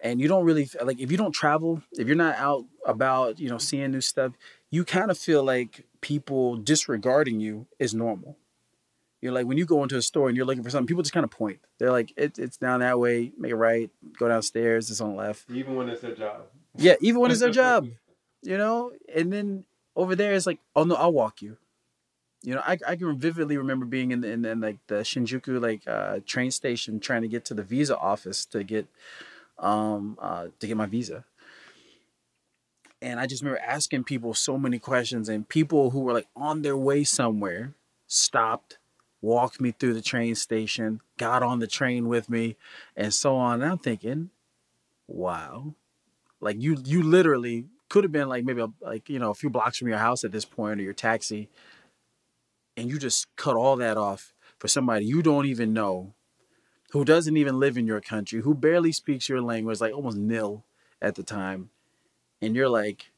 And 0.02 0.22
you 0.22 0.30
don't 0.30 0.46
really 0.46 0.70
like 0.82 1.00
if 1.00 1.12
you 1.12 1.18
don't 1.18 1.34
travel, 1.34 1.84
if 1.98 2.08
you're 2.08 2.16
not 2.16 2.36
out 2.38 2.66
about, 2.86 3.40
you 3.40 3.50
know, 3.50 3.58
seeing 3.58 3.92
new 3.92 4.02
stuff, 4.02 4.34
you 4.70 4.86
kind 4.86 5.12
of 5.12 5.18
feel 5.18 5.44
like 5.44 5.86
people 6.02 6.56
disregarding 6.56 7.40
you 7.40 7.68
is 7.80 7.94
normal. 7.94 8.38
You're 9.22 9.34
like 9.34 9.46
when 9.46 9.58
you 9.58 9.66
go 9.66 9.84
into 9.84 9.98
a 9.98 10.02
store 10.02 10.30
and 10.30 10.38
you're 10.38 10.46
looking 10.46 10.64
for 10.64 10.70
something, 10.70 10.88
people 10.88 11.04
just 11.04 11.14
kind 11.14 11.26
of 11.26 11.32
point. 11.32 11.60
They're 11.78 11.92
like, 11.92 12.14
it, 12.16 12.40
"It's 12.40 12.56
down 12.56 12.80
that 12.80 13.00
way. 13.00 13.34
Make 13.38 13.52
a 13.52 13.58
right. 13.58 13.90
Go 14.18 14.30
downstairs. 14.30 14.90
It's 14.90 15.02
on 15.02 15.12
the 15.12 15.18
left." 15.18 15.50
Even 15.52 15.76
when 15.76 15.90
it's 15.90 16.02
their 16.02 16.16
job. 16.16 16.44
Yeah, 16.78 16.96
even 17.02 17.20
when 17.20 17.30
it's 17.32 17.42
their 17.42 17.50
job. 17.64 17.90
You 18.42 18.58
know, 18.58 18.94
and 19.14 19.34
then 19.34 19.66
over 19.98 20.16
there 20.16 20.34
it's 20.34 20.46
like, 20.46 20.60
"Oh 20.74 20.86
no, 20.86 20.96
I'll 20.96 21.12
walk 21.12 21.42
you." 21.42 21.58
You 22.42 22.56
know, 22.56 22.62
I, 22.66 22.78
I 22.88 22.96
can 22.96 23.18
vividly 23.18 23.58
remember 23.58 23.86
being 23.86 24.12
in 24.12 24.22
the, 24.22 24.32
in, 24.32 24.46
in 24.46 24.62
like 24.62 24.78
the 24.88 24.96
Shinjuku 24.96 25.62
like 25.62 25.82
uh, 25.88 26.20
train 26.26 26.52
station 26.52 27.00
trying 27.00 27.22
to 27.22 27.28
get 27.28 27.44
to 27.46 27.54
the 27.54 27.64
visa 27.64 27.98
office 27.98 28.46
to 28.48 28.64
get 28.64 28.88
um 29.58 30.18
uh, 30.22 30.48
to 30.60 30.68
get 30.68 30.78
my 30.78 30.86
visa. 30.86 31.26
And 33.02 33.20
I 33.20 33.28
just 33.28 33.42
remember 33.42 33.62
asking 33.66 34.06
people 34.06 34.34
so 34.34 34.58
many 34.58 34.80
questions, 34.80 35.30
and 35.30 35.48
people 35.48 35.92
who 35.92 36.02
were 36.02 36.14
like 36.14 36.28
on 36.36 36.62
their 36.62 36.78
way 36.78 37.04
somewhere 37.04 37.74
stopped 38.08 38.78
walked 39.22 39.60
me 39.60 39.72
through 39.72 39.94
the 39.94 40.02
train 40.02 40.36
station, 40.36 41.02
got 41.18 41.44
on 41.44 41.60
the 41.60 41.68
train 41.68 42.08
with 42.08 42.30
me, 42.30 42.56
and 42.96 43.14
so 43.14 43.36
on. 43.36 43.62
And 43.62 43.72
I'm 43.72 43.78
thinking, 43.78 44.30
wow, 45.08 45.76
like 46.40 46.62
you 46.62 46.78
you 46.86 47.04
literally 47.04 47.66
could 47.90 48.04
have 48.04 48.12
been 48.12 48.30
like 48.30 48.46
maybe 48.46 48.62
a, 48.62 48.70
like 48.82 49.10
you 49.10 49.20
know 49.20 49.32
a 49.32 49.36
few 49.36 49.50
blocks 49.50 49.78
from 49.78 49.88
your 49.88 49.98
house 49.98 50.24
at 50.24 50.32
this 50.32 50.46
point 50.46 50.80
or 50.80 50.84
your 50.84 50.94
taxi, 50.94 51.50
and 52.80 52.90
you 52.90 52.98
just 52.98 53.28
cut 53.36 53.58
all 53.58 53.76
that 53.76 53.98
off 53.98 54.34
for 54.58 54.70
somebody 54.70 55.06
you 55.06 55.22
don't 55.22 55.46
even 55.46 55.74
know, 55.74 56.14
who 56.92 57.04
doesn't 57.04 57.36
even 57.36 57.60
live 57.60 57.78
in 57.78 57.86
your 57.86 58.00
country, 58.00 58.42
who 58.42 58.56
barely 58.56 58.94
speaks 58.94 59.28
your 59.28 59.42
language, 59.42 59.82
like 59.82 59.94
almost 59.94 60.18
nil 60.18 60.64
at 61.02 61.16
the 61.16 61.24
time, 61.24 61.70
and 62.42 62.56
you're 62.56 62.70
like, 62.70 63.12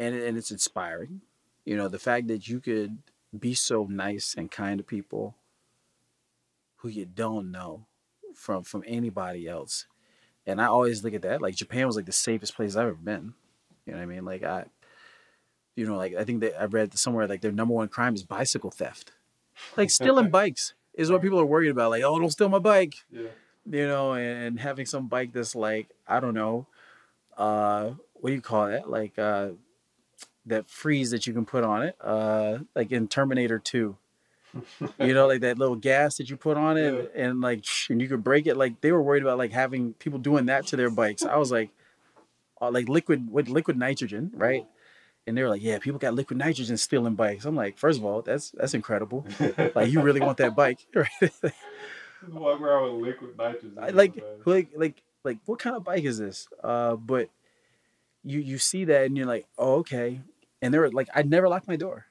and 0.00 0.14
and 0.14 0.36
it's 0.36 0.50
inspiring, 0.50 1.20
you 1.64 1.76
know, 1.76 1.88
the 1.88 1.98
fact 1.98 2.26
that 2.26 2.48
you 2.48 2.60
could 2.60 2.98
be 3.38 3.54
so 3.54 3.84
nice 3.84 4.34
and 4.36 4.50
kind 4.50 4.78
to 4.78 4.84
people 4.84 5.36
who 6.78 6.88
you 6.88 7.06
don't 7.06 7.50
know 7.52 7.86
from 8.34 8.64
from 8.64 8.82
anybody 8.86 9.48
else. 9.48 9.86
And 10.44 10.60
I 10.60 10.66
always 10.66 11.04
look 11.04 11.14
at 11.14 11.22
that 11.22 11.40
like 11.40 11.54
Japan 11.54 11.86
was 11.86 11.96
like 11.96 12.06
the 12.06 12.12
safest 12.12 12.56
place 12.56 12.74
I've 12.74 12.88
ever 12.88 12.94
been. 12.94 13.34
You 13.86 13.92
know 13.92 13.98
what 13.98 14.04
I 14.04 14.06
mean? 14.06 14.24
Like 14.24 14.42
I, 14.42 14.64
you 15.76 15.86
know, 15.86 15.96
like 15.96 16.14
I 16.16 16.24
think 16.24 16.40
that 16.40 16.60
I 16.60 16.64
read 16.64 16.98
somewhere 16.98 17.28
like 17.28 17.42
their 17.42 17.52
number 17.52 17.74
one 17.74 17.88
crime 17.88 18.14
is 18.14 18.24
bicycle 18.24 18.70
theft. 18.70 19.12
Like 19.76 19.90
stealing 19.98 20.30
bikes 20.30 20.74
is 20.94 21.12
what 21.12 21.22
people 21.22 21.38
are 21.38 21.46
worried 21.46 21.70
about. 21.70 21.90
Like, 21.90 22.02
oh, 22.02 22.18
don't 22.18 22.30
steal 22.30 22.48
my 22.48 22.58
bike. 22.58 22.96
Yeah. 23.12 23.28
You 23.68 23.86
know, 23.86 24.14
and, 24.14 24.58
having 24.58 24.86
some 24.86 25.06
bike 25.06 25.32
that's 25.32 25.54
like 25.54 25.88
I 26.08 26.18
don't 26.18 26.34
know, 26.34 26.66
uh, 27.36 27.90
what 28.14 28.30
do 28.30 28.34
you 28.34 28.40
call 28.40 28.66
it? 28.66 28.88
Like 28.88 29.18
uh, 29.18 29.50
that 30.46 30.68
freeze 30.68 31.10
that 31.10 31.26
you 31.26 31.32
can 31.32 31.44
put 31.44 31.62
on 31.62 31.82
it, 31.82 31.96
uh, 32.00 32.58
like 32.74 32.90
in 32.90 33.06
Terminator 33.06 33.58
Two. 33.58 33.96
you 34.98 35.12
know, 35.12 35.26
like 35.26 35.42
that 35.42 35.58
little 35.58 35.76
gas 35.76 36.16
that 36.16 36.30
you 36.30 36.36
put 36.36 36.56
on 36.56 36.78
it, 36.78 37.12
yeah. 37.14 37.24
and 37.24 37.42
like, 37.42 37.66
and 37.90 38.00
you 38.00 38.08
could 38.08 38.24
break 38.24 38.46
it. 38.46 38.56
Like 38.56 38.80
they 38.80 38.92
were 38.92 39.02
worried 39.02 39.22
about 39.22 39.36
like 39.36 39.52
having 39.52 39.92
people 39.94 40.18
doing 40.18 40.46
that 40.46 40.66
to 40.68 40.76
their 40.76 40.88
bikes. 40.88 41.24
I 41.24 41.36
was 41.36 41.52
like, 41.52 41.68
uh, 42.62 42.70
like 42.70 42.88
liquid 42.88 43.30
with 43.30 43.48
liquid 43.48 43.76
nitrogen, 43.76 44.30
right? 44.32 44.64
And 45.26 45.36
they 45.36 45.42
were 45.42 45.48
like, 45.48 45.62
yeah, 45.62 45.78
people 45.78 45.98
got 45.98 46.14
liquid 46.14 46.38
nitrogen 46.38 46.76
stealing 46.76 47.14
bikes. 47.14 47.44
I'm 47.44 47.56
like, 47.56 47.78
first 47.78 47.98
of 47.98 48.04
all, 48.04 48.22
that's 48.22 48.50
that's 48.50 48.74
incredible. 48.74 49.26
like 49.74 49.90
you 49.90 50.00
really 50.00 50.20
want 50.20 50.38
that 50.38 50.54
bike, 50.54 50.86
right? 50.94 51.08
Walk 52.28 52.60
around 52.60 53.00
with 53.00 53.08
liquid 53.08 53.36
nitrogen. 53.36 53.74
Like, 53.74 54.14
like, 54.44 54.68
like, 54.76 55.02
like, 55.24 55.38
what 55.46 55.58
kind 55.58 55.74
of 55.74 55.84
bike 55.84 56.04
is 56.04 56.18
this? 56.18 56.48
Uh, 56.62 56.94
but 56.96 57.28
you 58.22 58.38
you 58.38 58.58
see 58.58 58.84
that 58.84 59.06
and 59.06 59.16
you're 59.16 59.26
like, 59.26 59.46
oh, 59.58 59.76
okay 59.76 60.20
and 60.62 60.72
they 60.72 60.78
were 60.78 60.90
like, 60.90 61.08
I 61.14 61.22
never 61.22 61.48
locked 61.48 61.68
my 61.68 61.76
door. 61.76 62.06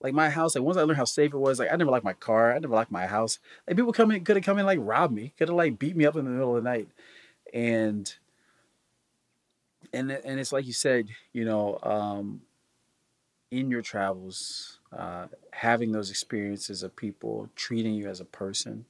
Like 0.00 0.14
my 0.14 0.30
house, 0.30 0.54
like 0.54 0.62
once 0.62 0.76
I 0.76 0.82
learned 0.82 0.98
how 0.98 1.04
safe 1.04 1.34
it 1.34 1.38
was, 1.38 1.58
like 1.58 1.72
I 1.72 1.76
never 1.76 1.90
locked 1.90 2.04
my 2.04 2.12
car, 2.12 2.54
I 2.54 2.58
never 2.60 2.74
locked 2.74 2.92
my 2.92 3.06
house. 3.06 3.40
Like 3.66 3.76
people 3.76 3.92
come 3.92 4.12
in, 4.12 4.24
could 4.24 4.36
have 4.36 4.44
come 4.44 4.58
in 4.58 4.66
like 4.66 4.78
rob 4.80 5.10
me, 5.10 5.32
could 5.36 5.48
have 5.48 5.56
like 5.56 5.78
beat 5.78 5.96
me 5.96 6.06
up 6.06 6.14
in 6.14 6.24
the 6.24 6.30
middle 6.30 6.56
of 6.56 6.62
the 6.62 6.70
night, 6.70 6.86
and 7.52 8.14
and 9.92 10.12
and 10.12 10.38
it's 10.38 10.52
like 10.52 10.66
you 10.66 10.72
said, 10.72 11.08
you 11.32 11.44
know, 11.44 11.80
um, 11.82 12.42
in 13.50 13.70
your 13.70 13.82
travels, 13.82 14.80
uh, 14.92 15.28
having 15.52 15.92
those 15.92 16.10
experiences 16.10 16.82
of 16.82 16.96
people 16.96 17.48
treating 17.56 17.94
you 17.94 18.08
as 18.08 18.20
a 18.20 18.24
person, 18.24 18.86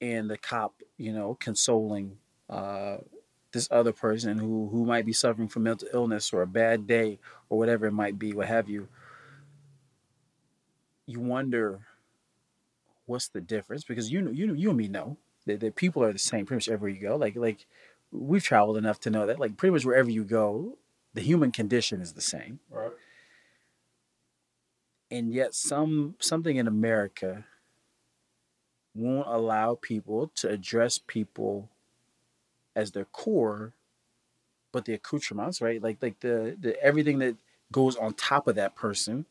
and 0.00 0.30
the 0.30 0.38
cop, 0.38 0.82
you 0.96 1.12
know, 1.12 1.34
consoling. 1.34 2.18
Uh, 2.48 2.98
this 3.52 3.68
other 3.70 3.92
person 3.92 4.38
who 4.38 4.68
who 4.68 4.84
might 4.84 5.04
be 5.04 5.12
suffering 5.12 5.48
from 5.48 5.64
mental 5.64 5.88
illness 5.92 6.32
or 6.32 6.42
a 6.42 6.46
bad 6.46 6.86
day 6.86 7.18
or 7.48 7.58
whatever 7.58 7.86
it 7.86 7.92
might 7.92 8.18
be, 8.18 8.32
what 8.32 8.46
have 8.46 8.68
you. 8.68 8.88
You 11.06 11.20
wonder 11.20 11.80
what's 13.06 13.28
the 13.28 13.40
difference 13.40 13.84
because 13.84 14.10
you 14.10 14.22
know 14.22 14.30
you 14.30 14.46
know 14.46 14.54
you 14.54 14.68
and 14.70 14.78
me 14.78 14.88
know 14.88 15.16
that, 15.46 15.60
that 15.60 15.74
people 15.74 16.02
are 16.02 16.12
the 16.12 16.18
same 16.18 16.46
pretty 16.46 16.58
much 16.58 16.68
everywhere 16.68 16.90
you 16.96 17.08
go. 17.08 17.16
Like 17.16 17.36
like 17.36 17.66
we've 18.12 18.42
traveled 18.42 18.76
enough 18.76 19.00
to 19.00 19.10
know 19.10 19.26
that 19.26 19.40
like 19.40 19.56
pretty 19.56 19.72
much 19.72 19.84
wherever 19.84 20.10
you 20.10 20.24
go, 20.24 20.78
the 21.14 21.20
human 21.20 21.50
condition 21.50 22.00
is 22.00 22.12
the 22.12 22.20
same. 22.20 22.60
Right. 22.70 22.92
And 25.10 25.32
yet 25.32 25.54
some 25.54 26.14
something 26.20 26.56
in 26.56 26.68
America 26.68 27.44
won't 28.94 29.26
allow 29.28 29.78
people 29.80 30.30
to 30.36 30.48
address 30.48 31.00
people 31.04 31.68
as 32.76 32.92
their 32.92 33.06
core, 33.06 33.72
but 34.72 34.84
the 34.84 34.94
accoutrements, 34.94 35.60
right? 35.60 35.82
Like 35.82 35.98
like 36.00 36.20
the 36.20 36.56
the 36.58 36.80
everything 36.82 37.18
that 37.18 37.36
goes 37.72 37.96
on 37.96 38.14
top 38.14 38.46
of 38.46 38.54
that 38.56 38.76
person 38.76 39.26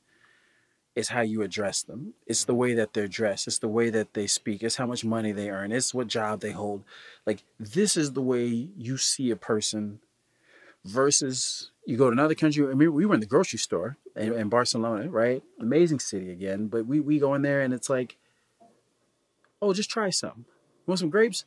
is 0.96 1.10
how 1.10 1.22
you 1.22 1.42
address 1.42 1.82
them. 1.82 2.14
It's 2.28 2.44
the 2.44 2.54
mm-hmm. 2.54 2.60
way 2.60 2.74
that 2.74 2.94
they're 2.94 3.08
dressed. 3.08 3.48
It's 3.48 3.60
the 3.60 3.68
way 3.70 3.90
that 3.90 4.14
they 4.14 4.28
speak. 4.28 4.64
It's 4.64 4.76
how 4.76 4.86
much 4.86 5.06
money 5.06 5.32
they 5.32 5.50
earn. 5.50 5.72
It's 5.72 5.94
what 5.94 6.08
job 6.08 6.42
they 6.42 6.52
hold. 6.52 6.84
Like 7.26 7.44
this 7.58 7.96
is 7.96 8.14
the 8.14 8.22
way 8.22 8.46
you 8.48 8.98
see 8.98 9.32
a 9.32 9.38
person 9.38 10.00
versus 10.86 11.72
you 11.86 11.98
go 11.98 12.06
to 12.06 12.12
another 12.12 12.36
country. 12.36 12.66
I 12.66 12.74
mean, 12.74 12.94
we 12.94 13.06
were 13.06 13.14
in 13.14 13.20
the 13.20 13.26
grocery 13.26 13.60
store 13.60 13.98
in, 14.16 14.34
in 14.34 14.50
Barcelona, 14.50 15.10
right? 15.10 15.44
Amazing 15.60 16.00
city 16.00 16.32
again. 16.32 16.68
But 16.68 16.86
we, 16.86 17.00
we 17.00 17.20
go 17.20 17.34
in 17.34 17.42
there 17.42 17.62
and 17.62 17.74
it's 17.74 17.90
like, 17.90 18.18
oh, 19.62 19.74
just 19.74 19.90
try 19.90 20.10
some. 20.10 20.46
You 20.48 20.92
want 20.92 21.00
some 21.00 21.10
grapes? 21.10 21.46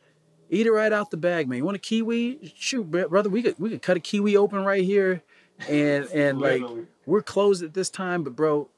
Eat 0.50 0.66
it 0.66 0.72
right 0.72 0.92
out 0.92 1.10
the 1.10 1.16
bag, 1.16 1.48
man. 1.48 1.58
You 1.58 1.64
want 1.64 1.76
a 1.76 1.80
kiwi? 1.80 2.52
Shoot, 2.56 2.90
brother, 2.90 3.30
we 3.30 3.42
could 3.42 3.58
we 3.58 3.70
could 3.70 3.80
cut 3.80 3.96
a 3.96 4.00
kiwi 4.00 4.36
open 4.36 4.64
right 4.64 4.84
here, 4.84 5.22
and 5.66 6.04
and 6.12 6.38
like 6.40 6.62
we're 7.06 7.22
closed 7.22 7.62
at 7.62 7.72
this 7.72 7.88
time. 7.88 8.22
But 8.22 8.36
bro, 8.36 8.68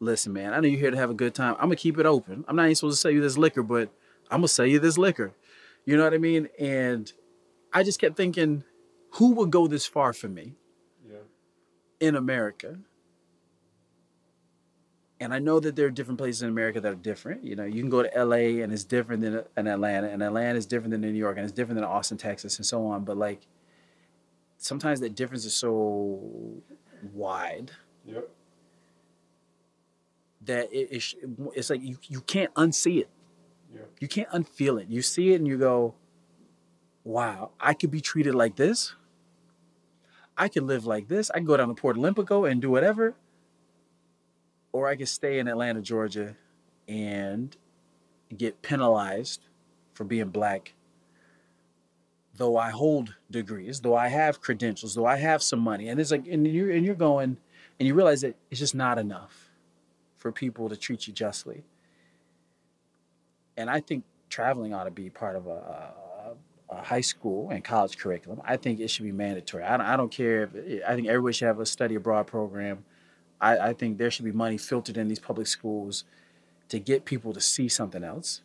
listen, 0.00 0.32
man, 0.32 0.52
I 0.52 0.58
know 0.58 0.66
you're 0.66 0.80
here 0.80 0.90
to 0.90 0.96
have 0.96 1.10
a 1.10 1.14
good 1.14 1.32
time. 1.32 1.54
I'm 1.54 1.66
gonna 1.66 1.76
keep 1.76 1.98
it 1.98 2.06
open. 2.06 2.44
I'm 2.48 2.56
not 2.56 2.64
even 2.64 2.74
supposed 2.74 2.96
to 2.96 3.00
sell 3.00 3.12
you 3.12 3.20
this 3.20 3.38
liquor, 3.38 3.62
but 3.62 3.90
I'm 4.28 4.38
gonna 4.38 4.48
sell 4.48 4.66
you 4.66 4.80
this 4.80 4.98
liquor. 4.98 5.32
You 5.84 5.96
know 5.96 6.02
what 6.02 6.14
I 6.14 6.18
mean? 6.18 6.48
And 6.58 7.12
I 7.72 7.84
just 7.84 8.00
kept 8.00 8.16
thinking, 8.16 8.64
who 9.12 9.32
would 9.32 9.50
go 9.50 9.66
this 9.66 9.86
far 9.86 10.12
for 10.12 10.28
me? 10.28 10.54
Yeah. 11.08 11.18
In 12.00 12.16
America 12.16 12.78
and 15.20 15.34
I 15.34 15.38
know 15.38 15.60
that 15.60 15.76
there 15.76 15.86
are 15.86 15.90
different 15.90 16.18
places 16.18 16.42
in 16.42 16.48
America 16.48 16.80
that 16.80 16.90
are 16.90 16.96
different. 16.96 17.44
You 17.44 17.54
know, 17.54 17.64
you 17.64 17.82
can 17.82 17.90
go 17.90 18.02
to 18.02 18.24
LA 18.24 18.62
and 18.62 18.72
it's 18.72 18.84
different 18.84 19.20
than 19.20 19.36
uh, 19.36 19.42
in 19.56 19.66
Atlanta, 19.66 20.08
and 20.08 20.22
Atlanta 20.22 20.58
is 20.58 20.64
different 20.64 20.92
than 20.92 21.02
New 21.02 21.10
York, 21.10 21.36
and 21.36 21.44
it's 21.44 21.52
different 21.52 21.76
than 21.76 21.84
Austin, 21.84 22.16
Texas, 22.16 22.56
and 22.56 22.64
so 22.64 22.86
on. 22.86 23.04
But 23.04 23.18
like, 23.18 23.46
sometimes 24.56 25.00
that 25.00 25.14
difference 25.14 25.44
is 25.44 25.54
so 25.54 26.62
wide. 27.12 27.70
Yep. 28.06 28.30
That 30.46 30.72
it, 30.72 30.90
it, 30.90 31.14
it's 31.54 31.68
like 31.68 31.82
you, 31.82 31.98
you 32.08 32.22
can't 32.22 32.52
unsee 32.54 33.02
it. 33.02 33.10
Yeah. 33.70 33.82
You 34.00 34.08
can't 34.08 34.30
unfeel 34.30 34.80
it. 34.80 34.88
You 34.88 35.02
see 35.02 35.34
it 35.34 35.36
and 35.36 35.46
you 35.46 35.58
go, 35.58 35.94
wow, 37.04 37.50
I 37.60 37.74
could 37.74 37.90
be 37.90 38.00
treated 38.00 38.34
like 38.34 38.56
this. 38.56 38.94
I 40.40 40.48
can 40.48 40.66
live 40.66 40.86
like 40.86 41.08
this. 41.08 41.30
I 41.30 41.34
can 41.34 41.44
go 41.44 41.56
down 41.56 41.68
to 41.68 41.74
Port 41.74 41.96
Olympico 41.96 42.50
and 42.50 42.60
do 42.60 42.70
whatever 42.70 43.14
or 44.72 44.88
I 44.88 44.96
could 44.96 45.08
stay 45.08 45.38
in 45.38 45.48
Atlanta, 45.48 45.80
Georgia, 45.80 46.36
and 46.86 47.56
get 48.36 48.62
penalized 48.62 49.46
for 49.92 50.04
being 50.04 50.28
black. 50.28 50.74
Though 52.36 52.56
I 52.56 52.70
hold 52.70 53.16
degrees, 53.30 53.80
though 53.80 53.96
I 53.96 54.08
have 54.08 54.40
credentials, 54.40 54.94
though 54.94 55.06
I 55.06 55.16
have 55.16 55.42
some 55.42 55.60
money, 55.60 55.88
and 55.88 56.00
it's 56.00 56.10
like, 56.10 56.26
and 56.26 56.46
you're 56.46 56.70
and 56.70 56.86
you're 56.86 56.94
going, 56.94 57.36
and 57.78 57.86
you 57.86 57.94
realize 57.94 58.22
that 58.22 58.36
it's 58.50 58.60
just 58.60 58.74
not 58.74 58.98
enough 58.98 59.50
for 60.16 60.32
people 60.32 60.68
to 60.68 60.76
treat 60.76 61.06
you 61.06 61.12
justly. 61.12 61.64
And 63.56 63.68
I 63.68 63.80
think 63.80 64.04
traveling 64.30 64.72
ought 64.72 64.84
to 64.84 64.90
be 64.90 65.10
part 65.10 65.36
of 65.36 65.46
a, 65.48 65.92
a 66.70 66.82
high 66.82 67.00
school 67.00 67.50
and 67.50 67.64
college 67.64 67.98
curriculum. 67.98 68.40
I 68.44 68.56
think 68.56 68.80
it 68.80 68.88
should 68.88 69.04
be 69.04 69.12
mandatory. 69.12 69.64
I 69.64 69.76
don't, 69.76 69.86
I 69.86 69.96
don't 69.96 70.10
care 70.10 70.44
if 70.44 70.82
I 70.86 70.94
think 70.94 71.08
everybody 71.08 71.34
should 71.34 71.46
have 71.46 71.60
a 71.60 71.66
study 71.66 71.96
abroad 71.96 72.26
program 72.26 72.84
I, 73.40 73.70
I 73.70 73.72
think 73.72 73.98
there 73.98 74.10
should 74.10 74.24
be 74.24 74.32
money 74.32 74.58
filtered 74.58 74.96
in 74.96 75.08
these 75.08 75.18
public 75.18 75.46
schools 75.46 76.04
to 76.68 76.78
get 76.78 77.04
people 77.04 77.32
to 77.32 77.40
see 77.40 77.68
something 77.68 78.04
else. 78.04 78.42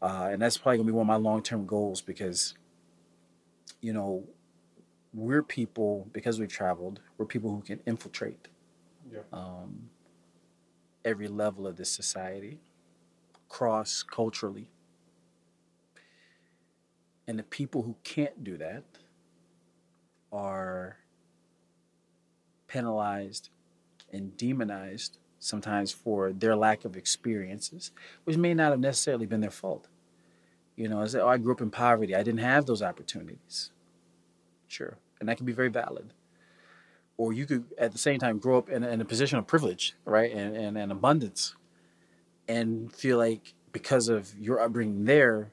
Uh, 0.00 0.28
and 0.32 0.42
that's 0.42 0.58
probably 0.58 0.78
gonna 0.78 0.86
be 0.86 0.92
one 0.92 1.04
of 1.04 1.08
my 1.08 1.16
long 1.16 1.42
term 1.42 1.64
goals 1.64 2.02
because, 2.02 2.54
you 3.80 3.92
know, 3.92 4.24
we're 5.14 5.42
people 5.42 6.08
because 6.12 6.38
we've 6.38 6.48
traveled. 6.48 7.00
We're 7.16 7.26
people 7.26 7.50
who 7.50 7.62
can 7.62 7.80
infiltrate 7.86 8.48
yeah. 9.10 9.20
um, 9.32 9.90
every 11.04 11.28
level 11.28 11.66
of 11.66 11.76
this 11.76 11.90
society, 11.90 12.58
cross 13.48 14.02
culturally. 14.02 14.66
And 17.26 17.38
the 17.38 17.44
people 17.44 17.82
who 17.82 17.96
can't 18.02 18.42
do 18.42 18.56
that 18.58 18.84
are 20.32 20.96
penalized 22.66 23.50
and 24.12 24.36
demonized 24.36 25.18
sometimes 25.38 25.92
for 25.92 26.32
their 26.32 26.56
lack 26.56 26.84
of 26.84 26.96
experiences, 26.96 27.90
which 28.24 28.36
may 28.36 28.54
not 28.54 28.70
have 28.70 28.80
necessarily 28.80 29.26
been 29.26 29.40
their 29.40 29.50
fault. 29.50 29.88
You 30.76 30.88
know, 30.88 31.00
I 31.00 31.06
oh, 31.18 31.28
I 31.28 31.36
grew 31.38 31.52
up 31.52 31.60
in 31.60 31.70
poverty. 31.70 32.14
I 32.14 32.22
didn't 32.22 32.40
have 32.40 32.66
those 32.66 32.82
opportunities. 32.82 33.70
Sure. 34.68 34.96
And 35.20 35.28
that 35.28 35.36
can 35.36 35.46
be 35.46 35.52
very 35.52 35.68
valid. 35.68 36.12
Or 37.18 37.32
you 37.32 37.44
could, 37.44 37.64
at 37.76 37.92
the 37.92 37.98
same 37.98 38.18
time, 38.18 38.38
grow 38.38 38.58
up 38.58 38.70
in, 38.70 38.82
in 38.82 39.00
a 39.00 39.04
position 39.04 39.38
of 39.38 39.46
privilege, 39.46 39.94
right? 40.04 40.32
And, 40.32 40.56
and, 40.56 40.78
and 40.78 40.90
abundance. 40.90 41.54
And 42.48 42.92
feel 42.92 43.18
like 43.18 43.52
because 43.70 44.08
of 44.08 44.36
your 44.38 44.60
upbringing 44.60 45.04
there, 45.04 45.50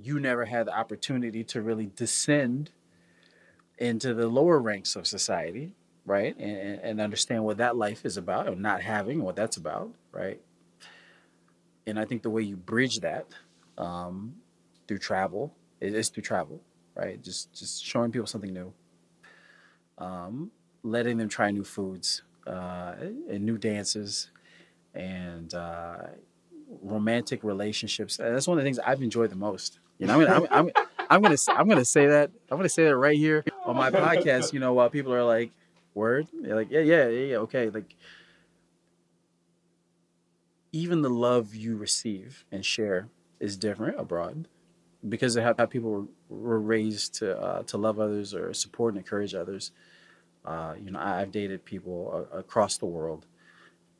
you 0.00 0.20
never 0.20 0.44
had 0.44 0.66
the 0.66 0.76
opportunity 0.76 1.44
to 1.44 1.60
really 1.60 1.90
descend 1.96 2.70
into 3.78 4.14
the 4.14 4.28
lower 4.28 4.58
ranks 4.58 4.96
of 4.96 5.06
society 5.06 5.74
right? 6.08 6.36
And, 6.38 6.80
and 6.80 7.00
understand 7.00 7.44
what 7.44 7.58
that 7.58 7.76
life 7.76 8.04
is 8.04 8.16
about, 8.16 8.48
or 8.48 8.56
not 8.56 8.80
having 8.80 9.22
what 9.22 9.36
that's 9.36 9.58
about, 9.58 9.92
right? 10.10 10.40
And 11.86 11.98
I 11.98 12.04
think 12.06 12.22
the 12.22 12.30
way 12.30 12.42
you 12.42 12.56
bridge 12.56 13.00
that 13.00 13.26
um, 13.76 14.34
through 14.88 14.98
travel 14.98 15.54
is 15.80 16.08
through 16.08 16.22
travel, 16.22 16.60
right? 16.94 17.22
Just 17.22 17.52
just 17.52 17.84
showing 17.84 18.10
people 18.10 18.26
something 18.26 18.52
new, 18.52 18.72
um, 19.98 20.50
letting 20.82 21.18
them 21.18 21.28
try 21.28 21.50
new 21.50 21.64
foods 21.64 22.22
uh, 22.46 22.94
and 23.28 23.44
new 23.44 23.58
dances, 23.58 24.30
and 24.94 25.52
uh, 25.54 25.98
romantic 26.82 27.44
relationships. 27.44 28.16
That's 28.16 28.48
one 28.48 28.58
of 28.58 28.64
the 28.64 28.66
things 28.66 28.78
I've 28.78 29.02
enjoyed 29.02 29.30
the 29.30 29.36
most. 29.36 29.78
You 29.98 30.06
know, 30.06 30.20
I'm, 30.20 30.28
I'm, 30.32 30.46
I'm, 30.50 30.70
I'm 31.10 31.22
gonna 31.22 31.36
I'm 31.48 31.68
gonna 31.68 31.84
say 31.84 32.06
that 32.06 32.30
I'm 32.50 32.56
gonna 32.56 32.68
say 32.68 32.84
that 32.84 32.96
right 32.96 33.16
here 33.16 33.44
on 33.64 33.76
my 33.76 33.90
podcast. 33.90 34.52
You 34.52 34.60
know, 34.60 34.72
while 34.72 34.90
people 34.90 35.12
are 35.12 35.24
like, 35.24 35.52
word 35.98 36.28
You're 36.42 36.56
like 36.56 36.70
yeah 36.70 36.80
yeah 36.80 37.08
yeah 37.08 37.36
okay 37.38 37.68
like 37.68 37.94
even 40.72 41.02
the 41.02 41.10
love 41.10 41.54
you 41.54 41.76
receive 41.76 42.44
and 42.52 42.64
share 42.64 43.08
is 43.40 43.56
different 43.56 43.98
abroad 43.98 44.48
because 45.08 45.36
of 45.36 45.44
how, 45.44 45.54
how 45.58 45.66
people 45.66 45.90
were, 45.90 46.06
were 46.28 46.60
raised 46.60 47.14
to 47.14 47.38
uh, 47.38 47.62
to 47.64 47.76
love 47.76 47.98
others 47.98 48.32
or 48.32 48.54
support 48.54 48.94
and 48.94 48.98
encourage 49.02 49.34
others 49.34 49.72
uh, 50.44 50.74
you 50.82 50.90
know 50.90 51.00
I, 51.00 51.20
have 51.20 51.32
dated 51.32 51.64
people 51.64 52.28
uh, 52.32 52.38
across 52.38 52.78
the 52.78 52.86
world 52.86 53.26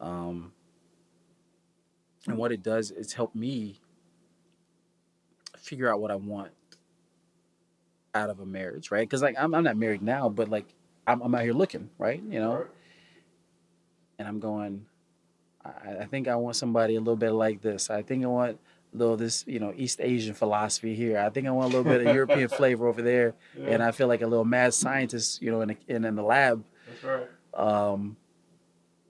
um, 0.00 0.52
and 2.26 2.36
what 2.36 2.52
it 2.52 2.62
does 2.62 2.90
is 2.90 3.14
help 3.14 3.34
me 3.34 3.80
figure 5.58 5.92
out 5.92 6.00
what 6.00 6.10
i 6.10 6.14
want 6.14 6.50
out 8.14 8.30
of 8.30 8.40
a 8.40 8.46
marriage 8.46 8.90
right 8.90 9.08
because 9.08 9.22
like 9.22 9.36
I'm, 9.38 9.54
I'm 9.54 9.64
not 9.64 9.76
married 9.76 10.02
now 10.02 10.28
but 10.28 10.48
like 10.48 10.66
I'm, 11.08 11.22
I'm 11.22 11.34
out 11.34 11.42
here 11.42 11.54
looking, 11.54 11.88
right? 11.98 12.22
You 12.22 12.38
know, 12.38 12.66
and 14.18 14.28
I'm 14.28 14.38
going. 14.38 14.84
I, 15.64 16.02
I 16.02 16.04
think 16.04 16.28
I 16.28 16.36
want 16.36 16.54
somebody 16.56 16.94
a 16.96 17.00
little 17.00 17.16
bit 17.16 17.30
like 17.30 17.62
this. 17.62 17.88
I 17.90 18.02
think 18.02 18.24
I 18.24 18.28
want 18.28 18.58
a 18.94 18.96
little 18.96 19.16
this, 19.16 19.42
you 19.46 19.58
know, 19.58 19.72
East 19.74 20.00
Asian 20.00 20.34
philosophy 20.34 20.94
here. 20.94 21.18
I 21.18 21.30
think 21.30 21.46
I 21.46 21.50
want 21.50 21.72
a 21.72 21.76
little 21.76 21.90
bit 21.90 22.06
of 22.06 22.14
European 22.14 22.48
flavor 22.60 22.86
over 22.86 23.00
there, 23.00 23.34
yeah. 23.56 23.70
and 23.70 23.82
I 23.82 23.90
feel 23.90 24.06
like 24.06 24.20
a 24.20 24.26
little 24.26 24.44
mad 24.44 24.74
scientist, 24.74 25.40
you 25.40 25.50
know, 25.50 25.62
in, 25.62 25.70
a, 25.70 25.76
in 25.88 26.04
in 26.04 26.14
the 26.14 26.22
lab. 26.22 26.62
That's 26.86 27.04
right. 27.04 27.26
Um, 27.54 28.16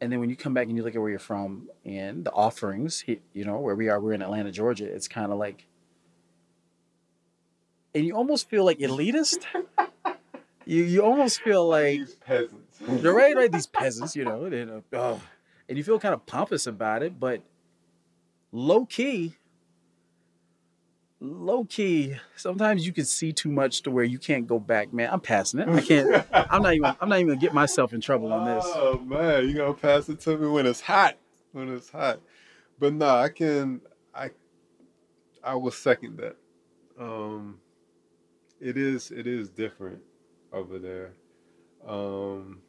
and 0.01 0.13
then 0.13 0.21
when 0.21 0.31
you 0.31 0.37
come 0.37 0.55
back 0.55 0.69
and 0.69 0.77
you 0.77 0.85
look 0.85 0.95
at 0.95 1.01
where 1.01 1.11
you're 1.11 1.19
from 1.19 1.69
and 1.85 2.25
the 2.25 2.31
offerings, 2.31 3.05
you 3.07 3.45
know, 3.45 3.59
where 3.59 3.75
we 3.75 3.89
are, 3.89 4.01
we're 4.01 4.13
in 4.13 4.23
Atlanta, 4.23 4.53
Georgia. 4.53 4.85
It's 4.85 5.09
kind 5.09 5.33
of 5.33 5.39
like, 5.39 5.67
and 7.95 8.05
you 8.05 8.15
almost 8.15 8.49
feel 8.49 8.65
like 8.65 8.79
elitist. 8.79 9.45
you 10.67 10.85
you 10.85 11.03
almost 11.03 11.41
feel 11.41 11.69
like 11.69 11.99
these 11.99 12.15
peasants. 12.17 12.79
They're 12.81 13.13
right, 13.13 13.35
right. 13.35 13.51
These 13.51 13.67
peasants, 13.67 14.15
you 14.15 14.25
know, 14.25 14.45
and, 14.45 14.83
oh, 14.93 15.21
and 15.69 15.79
you 15.79 15.85
feel 15.85 15.99
kind 15.99 16.15
of 16.15 16.25
pompous 16.27 16.67
about 16.67 17.03
it, 17.03 17.19
but 17.19 17.43
low 18.53 18.87
key, 18.87 19.35
low 21.21 21.65
key. 21.65 22.17
Sometimes 22.37 22.87
you 22.87 22.93
can 22.93 23.05
see 23.05 23.33
too 23.33 23.51
much 23.51 23.83
to 23.83 23.91
where 23.91 24.05
you 24.05 24.19
can't 24.19 24.47
go 24.47 24.59
back. 24.59 24.93
Man, 24.93 25.11
I'm 25.11 25.21
passing 25.21 25.61
it. 25.61 25.69
I 25.69 25.81
can't. 25.81 26.27
I'm 26.33 26.63
not 26.63 26.75
even. 26.75 26.95
I'm 27.01 27.09
not 27.09 27.17
even 27.19 27.29
gonna 27.29 27.41
get 27.41 27.55
myself 27.55 27.93
in 27.93 28.01
trouble 28.01 28.33
on 28.33 28.45
this. 28.47 28.65
Oh 28.67 28.99
man, 28.99 29.49
you 29.49 29.55
gonna 29.55 29.75
pass 29.75 30.09
it 30.09 30.21
to 30.21 30.37
me 30.37 30.49
when 30.49 30.67
it's 30.67 30.81
hot. 30.81 31.17
When 31.53 31.75
it's 31.75 31.91
hot. 31.91 32.21
But 32.79 32.95
no, 32.95 33.09
I 33.09 33.29
can. 33.29 33.81
I. 34.15 34.31
I 35.43 35.55
will 35.55 35.71
second 35.71 36.19
that. 36.19 36.37
Um, 36.99 37.59
it 38.61 38.77
is. 38.77 39.11
It 39.11 39.27
is 39.27 39.49
different 39.49 40.01
over 40.53 40.79
there. 40.79 41.13
Um, 41.87 42.61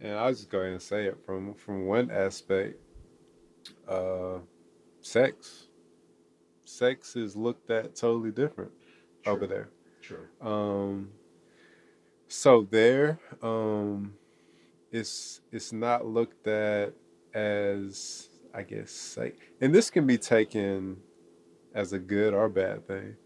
and 0.00 0.16
I'll 0.16 0.30
just 0.30 0.50
go 0.50 0.60
ahead 0.60 0.72
and 0.72 0.82
say 0.82 1.06
it 1.06 1.18
from 1.24 1.54
from 1.54 1.86
one 1.86 2.10
aspect. 2.10 2.76
Uh, 3.86 4.38
sex, 5.00 5.68
sex 6.64 7.16
is 7.16 7.36
looked 7.36 7.70
at 7.70 7.96
totally 7.96 8.30
different 8.30 8.72
True. 9.24 9.32
over 9.32 9.46
there. 9.46 9.68
Sure. 10.00 10.30
Um, 10.40 11.10
so 12.28 12.66
there, 12.70 13.18
um, 13.42 14.14
it's 14.92 15.40
it's 15.50 15.72
not 15.72 16.06
looked 16.06 16.46
at 16.46 16.92
as 17.34 18.28
I 18.54 18.62
guess 18.62 19.16
like, 19.16 19.52
and 19.60 19.74
this 19.74 19.90
can 19.90 20.06
be 20.06 20.18
taken 20.18 20.98
as 21.74 21.92
a 21.92 21.98
good 21.98 22.34
or 22.34 22.48
bad 22.48 22.86
thing. 22.86 23.16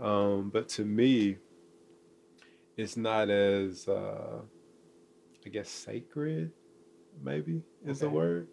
Um, 0.00 0.50
but 0.50 0.68
to 0.70 0.84
me, 0.84 1.36
it's 2.76 2.96
not 2.96 3.28
as 3.28 3.86
uh, 3.88 4.40
I 5.44 5.48
guess 5.48 5.68
sacred, 5.68 6.52
maybe 7.22 7.62
is 7.84 8.00
the 8.00 8.08
word, 8.08 8.48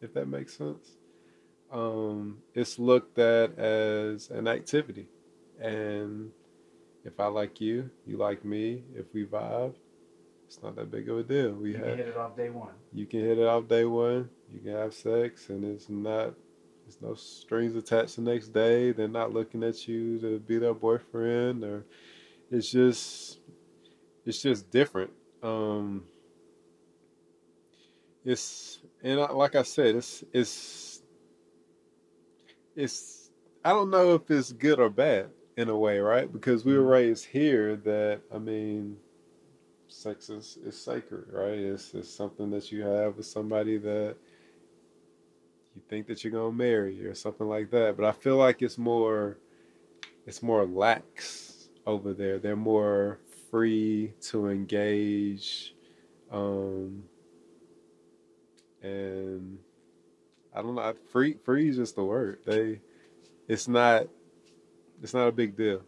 if 0.00 0.14
that 0.14 0.26
makes 0.28 0.56
sense. 0.56 0.96
Um, 1.72 2.38
it's 2.54 2.78
looked 2.78 3.18
at 3.18 3.58
as 3.58 4.30
an 4.30 4.46
activity, 4.46 5.08
and 5.60 6.30
if 7.04 7.18
I 7.18 7.26
like 7.26 7.60
you, 7.60 7.90
you 8.06 8.16
like 8.16 8.44
me. 8.44 8.84
If 8.94 9.06
we 9.12 9.24
vibe, 9.24 9.74
it's 10.46 10.62
not 10.62 10.76
that 10.76 10.90
big 10.90 11.08
of 11.08 11.18
a 11.18 11.22
deal. 11.22 11.52
We 11.52 11.72
have 11.74 11.86
hit 11.86 12.00
it 12.00 12.16
off 12.16 12.36
day 12.36 12.50
one. 12.50 12.74
you 12.92 13.06
can 13.06 13.20
hit 13.20 13.38
it 13.38 13.46
off 13.46 13.66
day 13.66 13.84
one. 13.84 14.28
You 14.52 14.60
can 14.60 14.72
have 14.72 14.94
sex, 14.94 15.48
and 15.48 15.64
it's 15.64 15.88
not. 15.88 16.34
There's 16.84 17.00
no 17.00 17.14
strings 17.14 17.76
attached 17.76 18.16
the 18.16 18.22
next 18.22 18.48
day. 18.48 18.92
They're 18.92 19.08
not 19.08 19.32
looking 19.32 19.62
at 19.64 19.88
you 19.88 20.18
to 20.20 20.38
be 20.40 20.58
their 20.58 20.74
boyfriend, 20.74 21.64
or 21.64 21.84
it's 22.50 22.70
just, 22.70 23.40
it's 24.26 24.42
just 24.42 24.70
different. 24.70 25.10
Um, 25.42 26.04
it's 28.24 28.80
and 29.02 29.20
I- 29.20 29.32
like 29.32 29.54
I 29.56 29.62
said, 29.62 29.96
it's 29.96 30.24
it's 30.32 31.02
it's. 32.76 33.30
I 33.64 33.70
don't 33.70 33.90
know 33.90 34.14
if 34.14 34.30
it's 34.30 34.52
good 34.52 34.80
or 34.80 34.90
bad 34.90 35.30
in 35.56 35.68
a 35.68 35.76
way, 35.76 35.98
right? 36.00 36.32
Because 36.32 36.64
we 36.64 36.76
were 36.76 36.84
raised 36.84 37.26
here 37.26 37.76
that 37.76 38.22
I 38.34 38.38
mean, 38.38 38.96
sex 39.88 40.30
is, 40.30 40.58
is 40.64 40.78
sacred, 40.80 41.26
right? 41.30 41.58
It's, 41.58 41.94
it's 41.94 42.10
something 42.10 42.50
that 42.50 42.72
you 42.72 42.82
have 42.82 43.16
with 43.16 43.26
somebody 43.26 43.78
that 43.78 44.16
you 45.74 45.82
think 45.88 46.06
that 46.06 46.22
you're 46.22 46.32
gonna 46.32 46.52
marry 46.52 47.04
or 47.06 47.14
something 47.14 47.48
like 47.48 47.70
that. 47.70 47.96
But 47.96 48.06
I 48.06 48.12
feel 48.12 48.36
like 48.36 48.62
it's 48.62 48.78
more 48.78 49.38
it's 50.26 50.42
more 50.42 50.64
lax 50.66 51.68
over 51.86 52.12
there. 52.12 52.38
They're 52.38 52.56
more 52.56 53.18
free 53.50 54.12
to 54.22 54.48
engage. 54.48 55.74
Um 56.30 57.04
and 58.82 59.58
I 60.54 60.62
don't 60.62 60.74
know, 60.74 60.94
free 61.10 61.36
free 61.44 61.68
is 61.68 61.76
just 61.76 61.96
the 61.96 62.04
word. 62.04 62.40
They 62.44 62.80
it's 63.48 63.68
not 63.68 64.08
it's 65.02 65.14
not 65.14 65.28
a 65.28 65.32
big 65.32 65.56
deal 65.56 65.82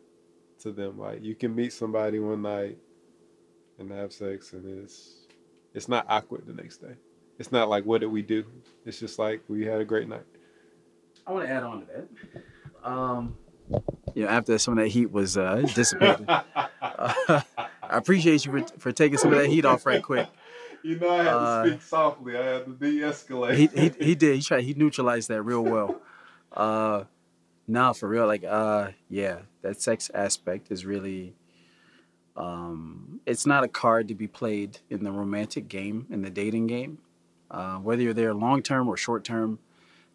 to 0.61 0.72
them. 0.72 0.99
Like 0.99 1.22
you 1.22 1.35
can 1.35 1.55
meet 1.55 1.72
somebody 1.72 2.18
one 2.18 2.43
night 2.43 2.78
and 3.78 3.91
have 3.91 4.12
sex 4.12 4.53
and 4.53 4.82
it's 4.82 5.26
it's 5.74 5.89
not 5.89 6.07
awkward 6.09 6.47
the 6.47 6.55
next 6.55 6.78
day. 6.78 6.95
It's 7.39 7.51
not 7.53 7.68
like 7.68 7.85
what 7.85 8.01
did 8.01 8.07
we 8.12 8.22
do? 8.22 8.45
It's 8.85 8.99
just 9.01 9.18
like 9.18 9.43
we 9.49 9.64
had 9.64 9.80
a 9.80 9.85
great 9.85 10.09
night. 10.09 10.24
I 11.26 11.32
want 11.32 11.47
to 11.47 11.53
add 11.53 11.62
on 11.62 11.80
to 11.80 11.87
that. 11.87 12.89
Um, 12.89 13.37
you 14.14 14.24
know, 14.24 14.28
after 14.28 14.57
some 14.59 14.76
of 14.78 14.85
that 14.85 14.89
heat 14.91 15.11
was 15.11 15.37
uh, 15.37 15.66
dissipated, 15.74 16.26
uh, 16.28 16.43
I 17.41 17.43
appreciate 17.99 18.45
you 18.45 18.53
for, 18.53 18.78
for 18.78 18.93
taking 18.93 19.18
some 19.18 19.32
of 19.32 19.39
that 19.39 19.49
heat 19.49 19.64
off 19.64 19.87
right 19.87 20.03
quick. 20.03 20.28
You 20.82 20.99
know 20.99 21.09
I 21.09 21.16
had 21.16 21.26
Uh, 21.28 21.62
to 21.64 21.70
speak 21.70 21.82
softly. 21.82 22.37
I 22.37 22.45
had 22.45 22.66
to 22.66 22.72
de-escalate. 22.72 23.55
He 23.55 23.66
he, 23.68 23.91
he 24.05 24.14
did. 24.14 24.37
He 24.37 24.43
tried. 24.43 24.64
He 24.64 24.74
neutralized 24.74 25.28
that 25.30 25.43
real 25.43 25.62
well. 25.62 25.99
Uh, 26.53 27.05
nah, 27.66 27.95
for 27.95 28.07
real. 28.07 28.26
Like, 28.26 28.45
uh, 28.45 28.89
yeah, 29.09 29.39
that 29.62 29.80
sex 29.80 30.11
aspect 30.12 30.70
is 30.70 30.85
really. 30.85 31.37
Um, 32.37 33.20
it's 33.24 33.47
not 33.47 33.64
a 33.64 33.68
card 33.68 34.09
to 34.09 34.14
be 34.14 34.26
played 34.26 34.80
in 34.91 35.05
the 35.05 35.11
romantic 35.11 35.68
game, 35.68 36.07
in 36.11 36.20
the 36.20 36.28
dating 36.28 36.66
game. 36.66 36.99
Uh, 37.55 37.78
whether 37.78 38.02
you're 38.02 38.12
there 38.14 38.34
long 38.34 38.62
term 38.62 38.88
or 38.88 38.96
short 38.96 39.22
term, 39.24 39.59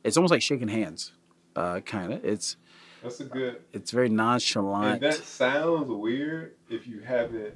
it's 0.03 0.17
almost 0.17 0.31
like 0.31 0.41
shaking 0.41 0.67
hands. 0.67 1.13
Uh, 1.55 1.79
kind 1.79 2.11
of. 2.13 2.25
It's 2.25 2.57
That's 3.01 3.19
a 3.21 3.25
good 3.25 3.61
it's 3.73 3.91
very 3.91 4.07
and 4.07 4.17
nonchalant. 4.17 5.01
that 5.01 5.15
sounds 5.15 5.89
weird 5.89 6.55
if 6.69 6.85
you 6.87 6.99
haven't 6.99 7.53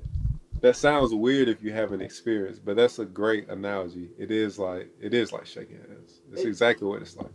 that 0.61 0.77
sounds 0.77 1.13
weird 1.13 1.49
if 1.49 1.61
you 1.61 1.73
haven't 1.73 2.01
experienced, 2.01 2.63
but 2.63 2.77
that's 2.77 2.97
a 2.99 3.03
great 3.05 3.49
analogy. 3.49 4.09
It 4.17 4.31
is 4.31 4.57
like 4.57 4.89
it 5.01 5.13
is 5.13 5.33
like 5.33 5.45
shaking 5.45 5.77
hands. 5.77 6.21
It's 6.31 6.41
It- 6.43 6.47
exactly 6.47 6.87
what 6.87 7.01
it's 7.01 7.17
like. 7.17 7.31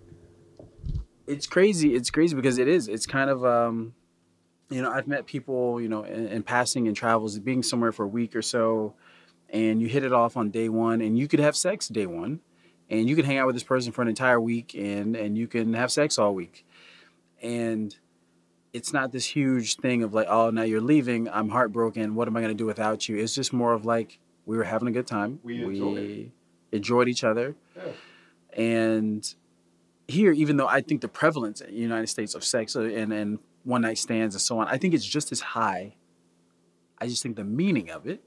it's 1.26 1.46
crazy. 1.46 1.94
It's 1.94 2.10
crazy 2.10 2.34
because 2.34 2.56
it 2.56 2.68
is. 2.68 2.88
It's 2.88 3.06
kind 3.06 3.28
of 3.28 3.44
um, 3.44 3.94
you 4.70 4.80
know, 4.82 4.90
I've 4.90 5.06
met 5.06 5.26
people, 5.26 5.80
you 5.80 5.88
know, 5.88 6.04
in, 6.04 6.26
in 6.28 6.42
passing 6.42 6.86
in 6.86 6.94
travels, 6.94 7.38
being 7.38 7.62
somewhere 7.62 7.92
for 7.92 8.04
a 8.04 8.08
week 8.08 8.34
or 8.34 8.42
so, 8.42 8.94
and 9.50 9.80
you 9.80 9.88
hit 9.88 10.04
it 10.04 10.12
off 10.12 10.36
on 10.36 10.50
day 10.50 10.68
one, 10.68 11.00
and 11.00 11.18
you 11.18 11.28
could 11.28 11.40
have 11.40 11.56
sex 11.56 11.88
day 11.88 12.06
one, 12.06 12.40
and 12.90 13.08
you 13.08 13.16
could 13.16 13.24
hang 13.24 13.38
out 13.38 13.46
with 13.46 13.56
this 13.56 13.62
person 13.64 13.92
for 13.92 14.02
an 14.02 14.08
entire 14.08 14.40
week, 14.40 14.74
and 14.74 15.16
and 15.16 15.36
you 15.38 15.46
can 15.46 15.74
have 15.74 15.90
sex 15.92 16.18
all 16.18 16.34
week, 16.34 16.66
and 17.42 17.96
it's 18.72 18.92
not 18.92 19.12
this 19.12 19.24
huge 19.26 19.76
thing 19.76 20.02
of 20.02 20.12
like, 20.12 20.26
oh, 20.28 20.50
now 20.50 20.62
you're 20.62 20.80
leaving. 20.80 21.28
I'm 21.30 21.48
heartbroken. 21.48 22.14
What 22.14 22.28
am 22.28 22.36
I 22.36 22.40
going 22.40 22.52
to 22.52 22.58
do 22.58 22.66
without 22.66 23.08
you? 23.08 23.16
It's 23.16 23.34
just 23.34 23.52
more 23.52 23.72
of 23.72 23.84
like 23.86 24.18
we 24.44 24.56
were 24.56 24.64
having 24.64 24.88
a 24.88 24.92
good 24.92 25.06
time. 25.06 25.40
We 25.42 25.62
enjoyed 25.64 25.98
it. 25.98 26.30
enjoyed 26.72 27.08
each 27.08 27.24
other, 27.24 27.54
Yeah. 27.76 27.92
and 28.52 29.34
here, 30.06 30.32
even 30.32 30.56
though 30.56 30.66
I 30.68 30.80
think 30.80 31.00
the 31.02 31.08
prevalence 31.08 31.60
in 31.60 31.74
the 31.74 31.80
United 31.80 32.06
States 32.06 32.34
of 32.34 32.42
sex 32.42 32.74
uh, 32.76 32.82
and, 32.82 33.12
and 33.12 33.38
one 33.64 33.82
night 33.82 33.98
stands 33.98 34.34
and 34.34 34.40
so 34.40 34.58
on, 34.58 34.66
I 34.68 34.78
think 34.78 34.94
it's 34.94 35.04
just 35.04 35.32
as 35.32 35.40
high. 35.40 35.96
I 36.98 37.06
just 37.06 37.22
think 37.22 37.36
the 37.36 37.44
meaning 37.44 37.90
of 37.90 38.06
it 38.06 38.22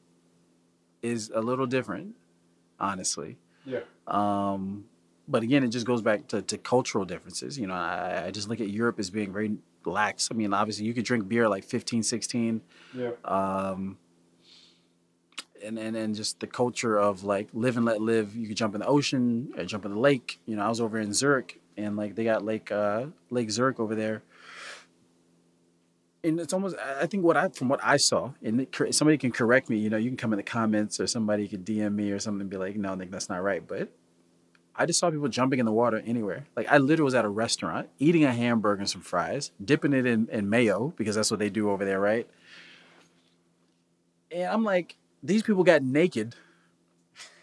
is 1.01 1.31
a 1.33 1.41
little 1.41 1.65
different, 1.65 2.15
honestly. 2.79 3.37
Yeah. 3.65 3.81
Um, 4.07 4.85
but 5.27 5.43
again, 5.43 5.63
it 5.63 5.69
just 5.69 5.85
goes 5.85 6.01
back 6.01 6.27
to, 6.29 6.41
to 6.41 6.57
cultural 6.57 7.05
differences. 7.05 7.57
You 7.57 7.67
know, 7.67 7.73
I, 7.73 8.23
I 8.27 8.31
just 8.31 8.49
look 8.49 8.59
at 8.59 8.69
Europe 8.69 8.99
as 8.99 9.09
being 9.09 9.31
very 9.31 9.57
lax. 9.85 10.29
I 10.31 10.35
mean, 10.35 10.53
obviously, 10.53 10.85
you 10.85 10.93
could 10.93 11.05
drink 11.05 11.27
beer 11.27 11.47
like 11.47 11.63
15, 11.63 12.03
16 12.03 12.61
Yeah. 12.93 13.11
um, 13.25 13.97
and, 15.63 15.77
and 15.77 15.95
and 15.95 16.15
just 16.15 16.39
the 16.39 16.47
culture 16.47 16.97
of 16.97 17.23
like 17.23 17.47
live 17.53 17.77
and 17.77 17.85
let 17.85 18.01
live. 18.01 18.35
You 18.35 18.47
could 18.47 18.57
jump 18.57 18.73
in 18.73 18.81
the 18.81 18.87
ocean, 18.87 19.53
or 19.57 19.63
jump 19.65 19.85
in 19.85 19.91
the 19.93 19.99
lake. 19.99 20.39
You 20.45 20.55
know, 20.55 20.63
I 20.63 20.69
was 20.69 20.81
over 20.81 20.99
in 20.99 21.13
Zurich, 21.13 21.61
and 21.77 21.95
like 21.95 22.15
they 22.15 22.23
got 22.23 22.43
Lake 22.43 22.71
uh, 22.71 23.05
Lake 23.29 23.51
Zurich 23.51 23.79
over 23.79 23.93
there, 23.93 24.23
and 26.23 26.39
it's 26.39 26.53
almost. 26.53 26.75
I 26.77 27.07
think 27.07 27.23
what 27.23 27.37
I 27.37 27.49
from 27.49 27.69
what 27.69 27.79
I 27.83 27.97
saw, 27.97 28.31
and 28.43 28.67
somebody 28.91 29.17
can 29.17 29.31
correct 29.31 29.69
me. 29.69 29.77
You 29.77 29.89
know, 29.89 29.97
you 29.97 30.09
can 30.09 30.17
come 30.17 30.33
in 30.33 30.37
the 30.37 30.43
comments, 30.43 30.99
or 30.99 31.07
somebody 31.07 31.47
could 31.47 31.65
DM 31.65 31.95
me 31.95 32.11
or 32.11 32.19
something, 32.19 32.41
and 32.41 32.49
be 32.49 32.57
like, 32.57 32.75
no, 32.75 32.93
Nick, 32.95 33.11
that's 33.11 33.29
not 33.29 33.41
right. 33.41 33.65
But 33.65 33.89
I 34.75 34.85
just 34.85 34.99
saw 34.99 35.09
people 35.09 35.27
jumping 35.27 35.59
in 35.59 35.65
the 35.65 35.71
water 35.71 36.01
anywhere. 36.05 36.45
Like 36.55 36.67
I 36.71 36.77
literally 36.77 37.05
was 37.05 37.15
at 37.15 37.25
a 37.25 37.29
restaurant 37.29 37.89
eating 37.99 38.23
a 38.23 38.31
hamburger 38.31 38.81
and 38.81 38.89
some 38.89 39.01
fries, 39.01 39.51
dipping 39.63 39.93
it 39.93 40.05
in, 40.05 40.27
in 40.31 40.49
mayo 40.49 40.93
because 40.95 41.15
that's 41.15 41.31
what 41.31 41.39
they 41.39 41.49
do 41.49 41.69
over 41.69 41.85
there, 41.85 41.99
right? 41.99 42.27
And 44.31 44.43
I'm 44.43 44.63
like, 44.63 44.95
these 45.23 45.43
people 45.43 45.63
got 45.63 45.83
naked, 45.83 46.35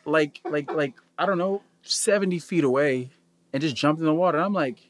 like 0.05 0.40
like 0.44 0.72
like 0.72 0.94
I 1.18 1.26
don't 1.26 1.38
know, 1.38 1.62
seventy 1.82 2.38
feet 2.38 2.64
away, 2.64 3.10
and 3.52 3.60
just 3.60 3.76
jumped 3.76 4.00
in 4.00 4.06
the 4.06 4.14
water. 4.14 4.38
And 4.38 4.44
I'm 4.44 4.55
like, 4.55 4.88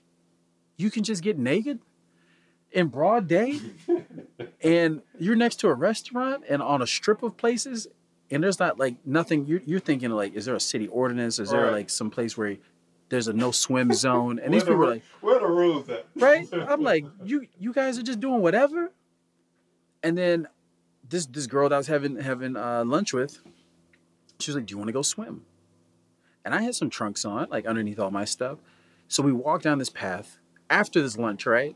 you 0.76 0.90
can 0.90 1.02
just 1.04 1.22
get 1.22 1.38
naked 1.38 1.80
in 2.72 2.88
broad 2.88 3.26
day, 3.28 3.60
and 4.62 5.02
you're 5.18 5.36
next 5.36 5.56
to 5.60 5.68
a 5.68 5.74
restaurant 5.74 6.44
and 6.48 6.62
on 6.62 6.82
a 6.82 6.86
strip 6.86 7.22
of 7.22 7.36
places, 7.36 7.86
and 8.30 8.42
there's 8.42 8.58
not 8.60 8.78
like 8.78 8.96
nothing. 9.06 9.46
You're 9.46 9.62
you're 9.64 9.80
thinking 9.80 10.10
like, 10.10 10.34
is 10.34 10.44
there 10.44 10.54
a 10.54 10.60
city 10.60 10.86
ordinance? 10.88 11.38
Is 11.38 11.50
there 11.50 11.62
Right. 11.64 11.72
like 11.72 11.90
some 11.90 12.10
place 12.10 12.36
where 12.36 12.56
there's 13.08 13.28
a 13.28 13.32
no 13.32 13.50
swim 13.52 13.92
zone? 14.06 14.38
And 14.38 14.52
these 14.52 14.64
the 14.64 14.72
people 14.72 14.84
are 14.84 14.90
like, 14.92 15.02
where 15.20 15.38
the 15.40 15.46
rules 15.46 15.88
at? 15.88 16.06
right? 16.16 16.46
I'm 16.52 16.82
like, 16.82 17.04
you 17.24 17.46
you 17.58 17.72
guys 17.72 17.98
are 17.98 18.02
just 18.02 18.20
doing 18.20 18.40
whatever. 18.42 18.90
And 20.02 20.16
then 20.16 20.46
this 21.08 21.26
this 21.26 21.46
girl 21.46 21.68
that 21.68 21.74
I 21.74 21.78
was 21.78 21.86
having 21.86 22.16
having 22.16 22.56
uh, 22.56 22.84
lunch 22.84 23.12
with, 23.12 23.40
she 24.38 24.50
was 24.50 24.56
like, 24.56 24.66
"Do 24.66 24.72
you 24.72 24.78
want 24.78 24.88
to 24.88 24.92
go 24.92 25.02
swim?" 25.02 25.44
And 26.44 26.54
I 26.54 26.62
had 26.62 26.74
some 26.74 26.88
trunks 26.90 27.24
on, 27.24 27.48
like 27.50 27.66
underneath 27.66 27.98
all 27.98 28.10
my 28.10 28.24
stuff. 28.24 28.58
So 29.08 29.22
we 29.22 29.32
walked 29.32 29.64
down 29.64 29.78
this 29.78 29.90
path 29.90 30.38
after 30.70 31.00
this 31.02 31.16
lunch, 31.18 31.46
right? 31.46 31.74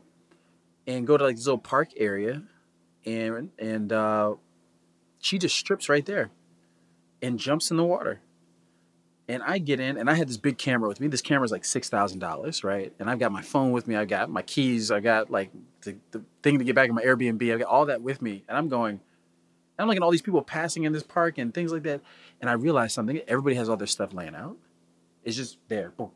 And 0.85 1.07
go 1.07 1.17
to 1.17 1.23
like 1.23 1.37
this 1.37 1.45
little 1.45 1.57
park 1.59 1.89
area, 1.95 2.43
and 3.05 3.51
and 3.57 3.93
uh, 3.93 4.35
she 5.19 5.37
just 5.37 5.55
strips 5.55 5.87
right 5.87 6.05
there, 6.05 6.29
and 7.21 7.39
jumps 7.39 7.71
in 7.71 7.77
the 7.77 7.85
water. 7.85 8.19
And 9.29 9.41
I 9.41 9.57
get 9.59 9.79
in, 9.79 9.97
and 9.97 10.09
I 10.09 10.15
had 10.15 10.27
this 10.27 10.35
big 10.35 10.57
camera 10.57 10.89
with 10.89 10.99
me. 10.99 11.07
This 11.07 11.21
camera's 11.21 11.51
like 11.53 11.63
six 11.63 11.87
thousand 11.87 12.19
dollars, 12.19 12.65
right? 12.65 12.91
And 12.99 13.09
I've 13.09 13.19
got 13.19 13.31
my 13.31 13.41
phone 13.41 13.71
with 13.71 13.87
me. 13.87 13.95
I 13.95 14.03
got 14.03 14.29
my 14.29 14.41
keys. 14.41 14.91
I 14.91 14.99
got 14.99 15.31
like 15.31 15.49
the, 15.83 15.95
the 16.11 16.21
thing 16.41 16.59
to 16.59 16.65
get 16.65 16.75
back 16.75 16.89
in 16.89 16.95
my 16.95 17.03
Airbnb. 17.03 17.53
I 17.53 17.57
got 17.59 17.67
all 17.67 17.85
that 17.85 18.01
with 18.01 18.21
me, 18.21 18.43
and 18.49 18.57
I'm 18.57 18.67
going. 18.67 18.99
I'm 19.79 19.87
looking 19.87 20.03
at 20.03 20.05
all 20.05 20.11
these 20.11 20.21
people 20.21 20.41
passing 20.43 20.83
in 20.83 20.91
this 20.93 21.03
park 21.03 21.37
and 21.37 21.53
things 21.53 21.71
like 21.71 21.83
that, 21.83 22.01
and 22.41 22.49
I 22.49 22.53
realized 22.53 22.93
something. 22.93 23.21
Everybody 23.27 23.55
has 23.55 23.69
all 23.69 23.77
their 23.77 23.87
stuff 23.87 24.13
laying 24.13 24.35
out. 24.35 24.57
It's 25.23 25.37
just 25.37 25.57
there, 25.69 25.91
Boom. 25.91 26.11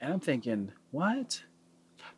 and 0.00 0.12
I'm 0.12 0.20
thinking, 0.20 0.72
what? 0.90 1.44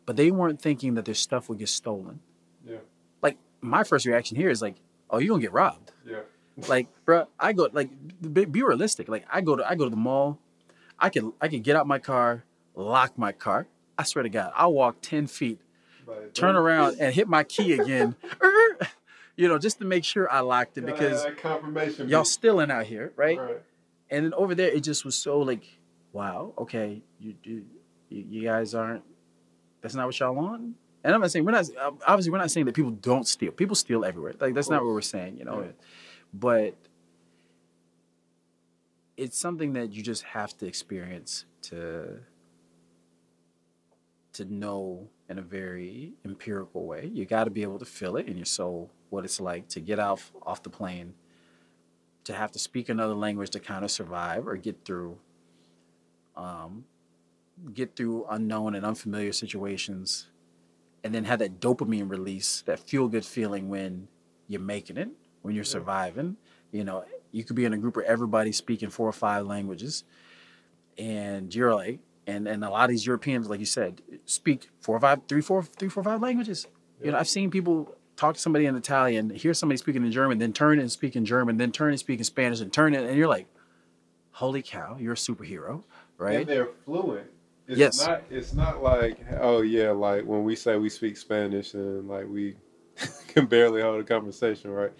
But 0.07 0.15
they 0.15 0.31
weren't 0.31 0.59
thinking 0.59 0.95
that 0.95 1.05
their 1.05 1.13
stuff 1.13 1.49
would 1.49 1.59
get 1.59 1.69
stolen. 1.69 2.21
Yeah. 2.65 2.77
Like 3.21 3.37
my 3.61 3.83
first 3.83 4.07
reaction 4.07 4.35
here 4.37 4.49
is 4.49 4.63
like, 4.63 4.77
oh, 5.11 5.19
you're 5.19 5.29
gonna 5.29 5.41
get 5.41 5.53
robbed 5.53 5.91
Yeah. 6.03 6.21
like 6.67 6.87
bro 7.05 7.27
i 7.39 7.53
go 7.53 7.69
like 7.71 7.91
be, 8.33 8.45
be 8.45 8.63
realistic 8.63 9.07
like 9.07 9.23
i 9.31 9.41
go 9.41 9.55
to 9.55 9.69
i 9.69 9.75
go 9.75 9.83
to 9.83 9.91
the 9.91 9.95
mall 9.95 10.39
I 10.99 11.09
can 11.09 11.33
I 11.39 11.47
can 11.47 11.61
get 11.61 11.75
out 11.75 11.87
my 11.87 11.99
car, 11.99 12.43
lock 12.75 13.17
my 13.17 13.31
car. 13.31 13.67
I 13.97 14.03
swear 14.03 14.23
to 14.23 14.29
God, 14.29 14.51
I'll 14.55 14.73
walk 14.73 14.97
ten 15.01 15.27
feet, 15.27 15.59
But 16.05 16.33
turn 16.33 16.55
around, 16.55 16.97
and 16.99 17.13
hit 17.13 17.27
my 17.27 17.43
key 17.43 17.73
again. 17.73 18.15
you 19.35 19.47
know, 19.47 19.57
just 19.57 19.79
to 19.79 19.85
make 19.85 20.03
sure 20.03 20.31
I 20.31 20.39
locked 20.39 20.77
it 20.77 20.85
because 20.85 21.25
confirmation. 21.37 22.09
y'all 22.09 22.25
stealing 22.25 22.71
out 22.71 22.85
here, 22.85 23.13
right? 23.15 23.37
right. 23.37 23.61
And 24.09 24.25
then 24.25 24.33
over 24.33 24.55
there, 24.55 24.69
it 24.69 24.81
just 24.81 25.05
was 25.05 25.15
so 25.15 25.39
like, 25.39 25.63
wow, 26.13 26.53
okay, 26.57 27.01
you 27.19 27.35
you, 27.43 27.65
you 28.09 28.25
you 28.29 28.43
guys 28.43 28.73
aren't. 28.73 29.03
That's 29.87 29.95
not 29.95 30.05
what 30.05 30.19
y'all 30.19 30.37
on. 30.37 30.75
And 31.01 31.15
I'm 31.15 31.21
not 31.21 31.31
saying 31.31 31.45
we're 31.45 31.53
not 31.53 31.69
obviously 32.05 32.29
we're 32.29 32.39
not 32.39 32.51
saying 32.51 32.65
that 32.65 32.75
people 32.75 32.91
don't 32.91 33.25
steal. 33.25 33.53
People 33.53 33.73
steal 33.73 34.03
everywhere. 34.03 34.33
Like 34.37 34.53
that's 34.53 34.69
not 34.69 34.83
what 34.83 34.91
we're 34.91 34.99
saying, 34.99 35.37
you 35.37 35.45
know. 35.45 35.61
Yeah. 35.61 35.71
But 36.33 36.75
it's 39.15 39.39
something 39.39 39.71
that 39.73 39.93
you 39.93 40.03
just 40.03 40.23
have 40.23 40.57
to 40.57 40.67
experience 40.67 41.45
to 41.61 42.19
to 44.33 44.53
know 44.53 45.07
in 45.29 45.39
a 45.39 45.41
very 45.41 46.11
empirical 46.25 46.85
way. 46.85 47.09
You 47.13 47.23
got 47.23 47.45
to 47.45 47.49
be 47.49 47.63
able 47.63 47.79
to 47.79 47.85
feel 47.85 48.17
it 48.17 48.27
in 48.27 48.35
your 48.35 48.45
soul 48.45 48.91
what 49.09 49.23
it's 49.23 49.39
like 49.39 49.69
to 49.69 49.79
get 49.79 49.99
off 49.99 50.33
off 50.45 50.61
the 50.63 50.69
plane, 50.69 51.13
to 52.25 52.33
have 52.33 52.51
to 52.51 52.59
speak 52.59 52.89
another 52.89 53.15
language 53.15 53.51
to 53.51 53.61
kind 53.61 53.85
of 53.85 53.91
survive 53.91 54.45
or 54.45 54.57
get 54.57 54.83
through. 54.83 55.17
Um, 56.35 56.83
get 57.73 57.95
through 57.95 58.25
unknown 58.29 58.75
and 58.75 58.85
unfamiliar 58.85 59.31
situations, 59.31 60.27
and 61.03 61.13
then 61.13 61.25
have 61.25 61.39
that 61.39 61.59
dopamine 61.59 62.09
release, 62.09 62.61
that 62.65 62.79
feel 62.79 63.07
good 63.07 63.25
feeling 63.25 63.69
when 63.69 64.07
you're 64.47 64.61
making 64.61 64.97
it, 64.97 65.09
when 65.41 65.55
you're 65.55 65.63
Yeah. 65.63 65.69
surviving. 65.69 66.37
You 66.71 66.83
know, 66.83 67.05
you 67.31 67.43
could 67.43 67.55
be 67.55 67.65
in 67.65 67.73
a 67.73 67.77
group 67.77 67.95
where 67.95 68.05
everybody's 68.05 68.57
speaking 68.57 68.89
four 68.89 69.07
or 69.07 69.13
five 69.13 69.45
languages, 69.45 70.03
and 70.97 71.53
you're 71.53 71.73
like, 71.73 71.99
and 72.25 72.47
and 72.47 72.63
a 72.63 72.69
lot 72.69 72.85
of 72.85 72.89
these 72.89 73.05
Europeans, 73.05 73.49
like 73.49 73.59
you 73.59 73.65
said, 73.65 74.01
speak 74.25 74.69
four 74.81 74.97
or 74.97 74.99
five, 74.99 75.21
three, 75.27 75.41
four, 75.41 75.63
three, 75.63 75.89
four, 75.89 76.03
five 76.03 76.21
languages. 76.21 76.67
You 77.03 77.11
know, 77.11 77.17
I've 77.17 77.27
seen 77.29 77.51
people 77.51 77.95
talk 78.15 78.33
to 78.35 78.41
somebody 78.41 78.65
in 78.65 78.75
Italian, 78.75 79.29
hear 79.29 79.53
somebody 79.53 79.77
speaking 79.77 80.03
in 80.03 80.11
German, 80.11 80.39
then 80.39 80.51
turn 80.51 80.79
and 80.79 80.91
speak 80.91 81.15
in 81.15 81.23
German, 81.23 81.57
then 81.57 81.71
turn 81.71 81.91
and 81.91 81.99
speak 81.99 82.19
in 82.19 82.25
Spanish, 82.25 82.59
and 82.59 82.73
turn 82.73 82.93
it, 82.95 83.07
and 83.07 83.15
you're 83.15 83.27
like, 83.27 83.47
holy 84.31 84.61
cow, 84.63 84.97
you're 84.99 85.13
a 85.13 85.15
superhero, 85.15 85.83
right? 86.17 86.39
And 86.39 86.47
they're 86.47 86.69
fluent. 86.85 87.29
It's 87.67 87.79
Yes. 87.79 87.97
not 88.07 88.23
it's 88.29 88.53
not 88.53 88.81
like 88.81 89.19
oh 89.39 89.61
yeah, 89.61 89.91
like 89.91 90.25
when 90.25 90.43
we 90.43 90.55
say 90.55 90.77
we 90.77 90.89
speak 90.89 91.17
Spanish 91.17 91.73
and 91.73 92.07
like 92.07 92.27
we 92.27 92.55
can 93.27 93.45
barely 93.45 93.81
hold 93.81 93.99
a 94.01 94.03
conversation, 94.03 94.71
right? 94.71 94.91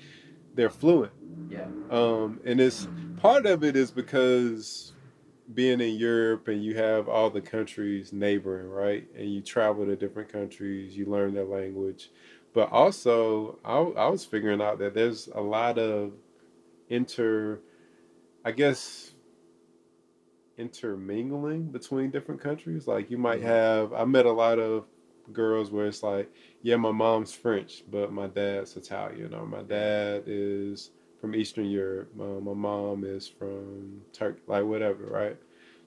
They're 0.54 0.70
fluent. 0.70 1.14
Yeah. 1.48 1.70
Um 1.90 2.40
and 2.46 2.60
it's 2.62 2.88
part 3.18 3.46
of 3.46 3.64
it 3.64 3.76
is 3.76 3.92
because 3.92 4.94
being 5.54 5.82
in 5.82 5.96
Europe 5.96 6.48
and 6.50 6.64
you 6.64 6.76
have 6.76 7.10
all 7.10 7.30
the 7.30 7.42
countries 7.42 8.14
neighboring, 8.14 8.68
right? 8.70 9.08
And 9.16 9.34
you 9.34 9.42
travel 9.42 9.86
to 9.86 9.96
different 9.96 10.32
countries, 10.32 10.98
you 10.98 11.06
learn 11.08 11.34
their 11.34 11.46
language. 11.46 12.12
But 12.54 12.72
also, 12.72 13.60
I, 13.66 13.78
I 13.80 14.10
was 14.10 14.26
figuring 14.26 14.62
out 14.62 14.80
that 14.80 14.94
there's 14.96 15.28
a 15.36 15.42
lot 15.42 15.78
of 15.80 16.14
inter, 16.90 17.62
I 18.46 18.52
guess, 18.52 19.14
intermingling 20.58 21.72
between 21.72 22.12
different 22.12 22.42
countries. 22.42 22.88
Like 22.88 23.10
you 23.12 23.18
might 23.18 23.42
Mhm. 23.42 23.44
have, 23.44 23.94
I 23.94 24.06
met 24.06 24.26
a 24.26 24.32
lot 24.32 24.60
of 24.60 24.88
girls 25.32 25.72
where 25.72 25.88
it's 25.88 26.04
like, 26.04 26.32
yeah, 26.62 26.78
my 26.78 26.92
mom's 26.92 27.34
French, 27.34 27.84
but 27.90 28.12
my 28.12 28.28
dad's 28.28 28.76
Italian, 28.78 29.34
or 29.34 29.46
my 29.46 29.62
dad 29.64 30.24
is 30.28 30.92
from 31.20 31.36
Eastern 31.36 31.66
Europe, 31.66 32.12
uh, 32.20 32.40
my 32.42 32.54
mom 32.54 33.04
is 33.04 33.28
from 33.28 34.06
Turkey, 34.14 34.42
like 34.48 34.66
whatever, 34.66 35.06
right? 35.06 35.38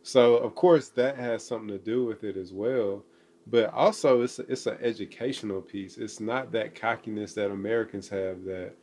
So 0.02 0.36
of 0.36 0.54
course 0.54 0.88
that 0.90 1.16
has 1.16 1.46
something 1.46 1.68
to 1.68 1.78
do 1.78 2.04
with 2.04 2.24
it 2.24 2.36
as 2.36 2.52
well. 2.52 3.04
But 3.46 3.72
also 3.72 4.22
it's 4.22 4.38
it's 4.38 4.66
an 4.66 4.78
educational 4.80 5.62
piece. 5.62 5.98
It's 5.98 6.20
not 6.20 6.52
that 6.52 6.74
cockiness 6.74 7.34
that 7.34 7.50
Americans 7.50 8.08
have 8.10 8.44
that 8.44 8.76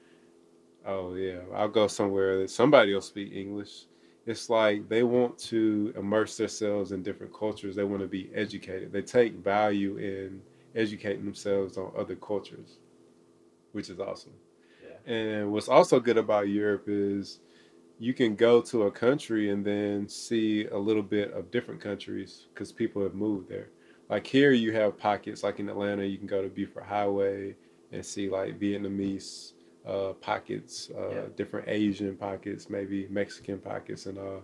oh 0.86 1.16
yeah, 1.16 1.42
I'll 1.54 1.70
go 1.70 1.88
somewhere 1.88 2.40
that 2.40 2.50
somebody 2.52 2.94
will 2.94 3.02
speak 3.02 3.34
English. 3.34 3.87
It's 4.28 4.50
like 4.50 4.90
they 4.90 5.04
want 5.04 5.38
to 5.40 5.94
immerse 5.96 6.36
themselves 6.36 6.92
in 6.92 7.02
different 7.02 7.34
cultures. 7.34 7.78
They 7.78 7.86
want 7.86 8.02
to 8.02 8.08
be 8.08 8.30
educated. 8.36 8.92
They 8.92 9.02
take 9.02 9.36
value 9.36 9.98
in 9.98 10.42
educating 10.76 11.24
themselves 11.24 11.78
on 11.78 11.94
other 11.98 12.16
cultures, 12.16 12.78
which 13.72 13.90
is 13.90 14.02
awesome. 14.02 14.34
Yeah. 14.84 15.14
And 15.14 15.52
what's 15.54 15.70
also 15.70 16.02
good 16.02 16.18
about 16.18 16.50
Europe 16.50 16.84
is 16.88 17.40
you 18.00 18.14
can 18.14 18.36
go 18.36 18.62
to 18.64 18.84
a 18.84 18.92
country 18.92 19.50
and 19.50 19.66
then 19.66 20.10
see 20.10 20.68
a 20.68 20.78
little 20.78 21.02
bit 21.02 21.32
of 21.32 21.50
different 21.50 21.80
countries 21.80 22.48
because 22.54 22.74
people 22.74 23.02
have 23.02 23.16
moved 23.16 23.48
there. 23.48 23.70
Like 24.10 24.28
here, 24.28 24.52
you 24.52 24.74
have 24.74 24.98
pockets. 24.98 25.42
Like 25.42 25.60
in 25.60 25.70
Atlanta, 25.70 26.06
you 26.06 26.18
can 26.18 26.28
go 26.28 26.42
to 26.42 26.50
Buford 26.50 26.84
Highway 26.84 27.56
and 27.94 28.06
see 28.06 28.30
like 28.30 28.60
Vietnamese 28.60 29.54
uh, 29.88 30.14
pockets, 30.14 30.90
uh, 30.96 31.10
Yeah. 31.10 31.22
different 31.36 31.68
Asian 31.70 32.16
pockets, 32.18 32.70
maybe 32.70 33.08
Mexican 33.10 33.60
pockets, 33.60 34.06
and 34.06 34.18
all. 34.18 34.44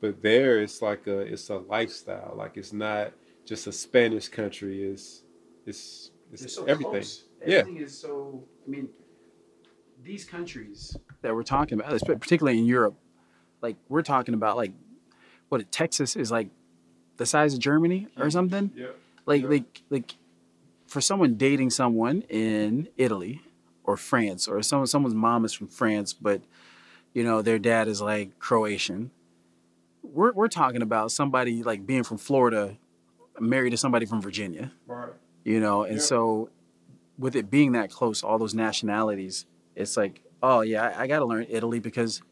But 0.00 0.20
there, 0.22 0.60
it's 0.60 0.82
like 0.82 1.06
a 1.06 1.18
it's 1.20 1.48
a 1.50 1.58
lifestyle. 1.58 2.34
Like 2.36 2.56
it's 2.56 2.72
not 2.72 3.12
just 3.44 3.66
a 3.66 3.72
Spanish 3.72 4.28
country. 4.28 4.82
It's 4.84 5.22
it's 5.66 6.10
it's 6.32 6.58
everything. 6.66 7.04
Yeah. 7.46 7.58
Everything 7.58 7.82
is 7.82 7.96
so. 7.98 8.44
I 8.66 8.70
mean, 8.70 8.88
these 10.02 10.24
countries 10.24 10.96
that 11.22 11.34
we're 11.34 11.42
talking 11.42 11.78
about, 11.80 12.00
particularly 12.20 12.58
in 12.58 12.66
Europe, 12.66 12.94
like 13.60 13.76
we're 13.88 14.02
talking 14.02 14.34
about, 14.34 14.56
like 14.56 14.72
what 15.48 15.70
Texas 15.70 16.16
is 16.16 16.30
like 16.30 16.48
the 17.16 17.26
size 17.26 17.54
of 17.54 17.60
Germany 17.60 18.08
or 18.18 18.30
something. 18.30 18.72
Yeah. 18.74 18.86
Like 19.26 19.42
Yeah. 19.42 19.48
like 19.48 19.82
like 19.90 20.14
for 20.86 21.00
someone 21.00 21.34
dating 21.36 21.70
someone 21.70 22.22
in 22.28 22.88
Italy 22.96 23.40
or 23.84 23.96
France 23.96 24.46
or 24.48 24.62
someone 24.62 24.86
someone's 24.86 25.14
mom 25.14 25.44
is 25.44 25.52
from 25.52 25.68
France, 25.68 26.12
but 26.12 26.42
you 27.14 27.22
know 27.24 27.42
their 27.42 27.58
dad 27.58 27.88
is 27.88 28.00
like 28.00 28.38
Croatian. 28.38 29.10
We're 30.02 30.32
we're 30.32 30.48
talking 30.48 30.82
about 30.82 31.12
somebody 31.12 31.62
like 31.62 31.86
being 31.86 32.02
from 32.02 32.18
Florida, 32.18 32.76
married 33.38 33.70
to 33.70 33.76
somebody 33.76 34.06
from 34.06 34.20
Virginia 34.20 34.72
Right. 34.86 35.10
you 35.44 35.60
know 35.60 35.82
and 35.84 35.96
Yeah. 35.96 36.02
so 36.02 36.50
with 37.18 37.36
it 37.36 37.50
being 37.50 37.72
that 37.72 37.90
close 37.90 38.22
all 38.22 38.38
those 38.38 38.54
nationalities 38.54 39.46
it's 39.76 39.96
like 39.96 40.22
oh 40.42 40.60
yeah 40.60 40.82
i, 40.96 41.02
I 41.02 41.06
got 41.06 41.18
to 41.20 41.24
learn 41.24 41.46
italy 41.48 41.78
because 41.80 42.22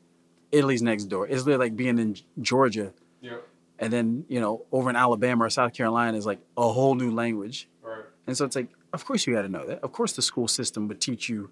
italy's 0.52 0.82
next 0.82 1.05
door 1.05 1.27
it's 1.27 1.44
literally 1.44 1.66
like 1.68 1.77
being 1.77 1.98
in 1.98 2.16
georgia 2.40 2.93
Yeah. 3.20 3.39
and 3.78 3.93
then 3.93 4.24
you 4.28 4.40
know 4.40 4.64
over 4.72 4.90
in 4.90 4.97
alabama 4.97 5.44
or 5.47 5.51
south 5.51 5.72
carolina 5.74 6.16
is 6.18 6.27
like 6.27 6.40
a 6.56 6.68
whole 6.70 6.94
new 6.94 7.10
language 7.10 7.68
Right. 7.82 8.05
and 8.27 8.36
so 8.36 8.44
it's 8.44 8.56
like 8.56 8.68
of 8.93 9.05
course 9.05 9.27
you 9.27 9.35
got 9.35 9.43
to 9.43 9.49
know 9.49 9.67
that. 9.67 9.83
Of 9.83 9.93
course 9.93 10.12
the 10.12 10.23
school 10.23 10.49
system 10.49 10.89
would 10.89 11.01
teach 11.01 11.29
you 11.29 11.51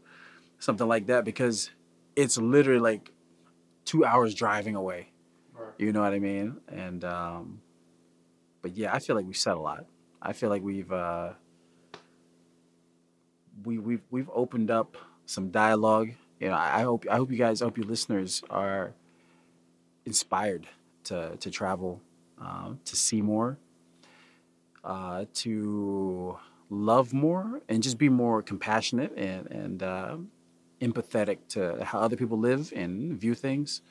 something 0.59 0.87
like 0.87 1.07
that 1.07 1.25
because 1.25 1.71
it's 2.17 2.39
literally 2.39 2.81
like 2.81 3.13
two 3.85 4.05
hours 4.05 4.35
driving 4.35 4.75
away. 4.75 5.13
Right. 5.53 5.73
you 5.79 5.93
know 5.93 6.03
what 6.03 6.13
i 6.13 6.19
mean? 6.19 6.61
And 6.69 7.05
um 7.05 7.61
but 8.63 8.77
yeah 8.77 8.93
i 8.95 8.99
feel 8.99 9.17
like 9.17 9.27
we've 9.27 9.37
said 9.37 9.55
a 9.55 9.61
lot. 9.61 9.87
I 10.21 10.33
feel 10.33 10.51
like 10.51 10.63
we've 10.63 10.93
uh 10.93 11.33
we 13.65 13.79
we've 13.79 14.03
we've 14.11 14.31
opened 14.35 14.71
up 14.71 14.97
some 15.27 15.51
dialogue. 15.51 16.11
You 16.41 16.49
know 16.49 16.55
i, 16.55 16.81
I 16.81 16.83
hope 16.83 17.05
i 17.11 17.17
hope 17.17 17.31
you 17.33 17.37
guys 17.39 17.61
I 17.63 17.65
hope 17.65 17.77
your 17.77 17.87
listeners 17.87 18.43
are 18.49 18.93
inspired 20.07 20.69
to 21.05 21.37
to 21.37 21.51
travel 21.51 22.01
um, 22.41 22.79
to 22.85 22.95
see 22.97 23.21
more 23.21 23.59
uh, 24.85 25.25
to 25.35 26.39
love 26.71 27.13
more 27.13 27.61
and 27.69 27.83
just 27.83 27.99
be 27.99 28.09
more 28.09 28.43
compassionate 28.43 29.13
and 29.17 29.47
and 29.51 29.83
uh, 29.83 30.17
empathetic 30.81 31.39
to 31.49 31.85
how 31.85 31.99
other 32.01 32.17
people 32.17 32.39
live 32.39 32.73
and 32.75 33.19
view 33.19 33.35
things. 33.35 33.83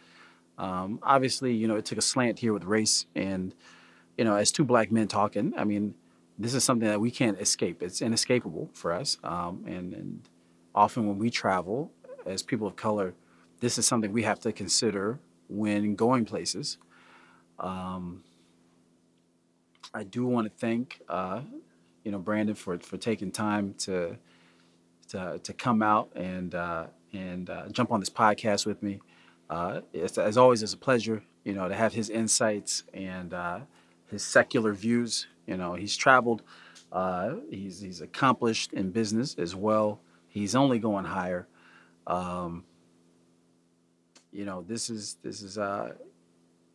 Um, 0.58 1.00
obviously 1.04 1.54
you 1.54 1.68
know 1.68 1.76
it 1.76 1.86
took 1.86 1.98
a 1.98 2.02
slant 2.02 2.40
here 2.40 2.52
with 2.52 2.64
race 2.64 3.06
and 3.14 3.54
you 4.18 4.26
know 4.26 4.36
as 4.36 4.52
two 4.52 4.66
black 4.66 4.92
men 4.92 5.08
talking 5.08 5.54
i 5.56 5.64
mean 5.64 5.94
this 6.40 6.56
is 6.56 6.64
something 6.64 6.88
that 6.88 7.02
we 7.02 7.10
can't 7.10 7.40
escape. 7.40 7.82
It's 7.82 8.02
inescapable 8.02 8.70
for 8.74 8.92
us 8.92 9.18
um, 9.24 9.64
and 9.68 9.94
and 9.94 10.22
often 10.74 11.08
when 11.08 11.18
we 11.18 11.30
travel 11.30 11.92
as 12.26 12.44
people 12.44 12.68
of 12.68 12.76
color 12.76 13.14
this 13.60 13.78
is 13.78 13.88
something 13.88 14.12
we 14.12 14.24
have 14.24 14.40
to 14.42 14.52
consider 14.52 15.20
when 15.50 15.96
going 15.96 16.26
places. 16.26 16.78
Um, 17.60 18.24
i 19.94 20.04
do 20.04 20.26
want 20.26 20.52
to 20.52 20.54
thank 20.58 21.02
uh, 21.08 21.42
you 22.08 22.12
know 22.12 22.20
brandon 22.20 22.56
for 22.56 22.80
for 22.80 22.98
taking 22.98 23.32
time 23.32 23.76
to 23.78 24.18
to, 25.10 25.40
to 25.44 25.54
come 25.54 25.82
out 25.82 26.10
and 26.16 26.56
uh, 26.56 26.88
and 27.14 27.50
uh, 27.50 27.68
jump 27.70 27.92
on 27.92 28.00
this 28.00 28.10
podcast 28.10 28.66
with 28.66 28.82
me 28.82 29.00
uh, 29.50 29.82
it's, 29.94 30.18
as 30.18 30.38
always, 30.38 30.62
it's 30.62 30.74
a 30.74 30.78
pleasure, 30.78 31.24
you 31.44 31.54
know, 31.54 31.68
to 31.70 31.76
have 31.76 31.94
his 31.94 32.10
insights 32.10 32.84
and 32.94 33.34
uh, 33.34 33.60
his 34.08 34.24
secular 34.24 34.74
views. 34.74 35.28
You 35.46 35.58
know, 35.58 35.76
he's 35.76 35.96
traveled, 35.96 36.42
uh, 36.92 37.36
he's 37.50 37.80
he's 37.80 38.02
accomplished 38.02 38.74
in 38.74 38.92
business 38.92 39.36
as 39.38 39.56
well. 39.56 40.02
He's 40.28 40.56
only 40.56 40.80
going 40.80 41.06
higher. 41.06 41.48
Um, 42.06 42.66
you 44.32 44.44
know, 44.44 44.62
this 44.62 44.90
is 44.90 45.18
this 45.24 45.42
is 45.42 45.58
uh, 45.58 45.94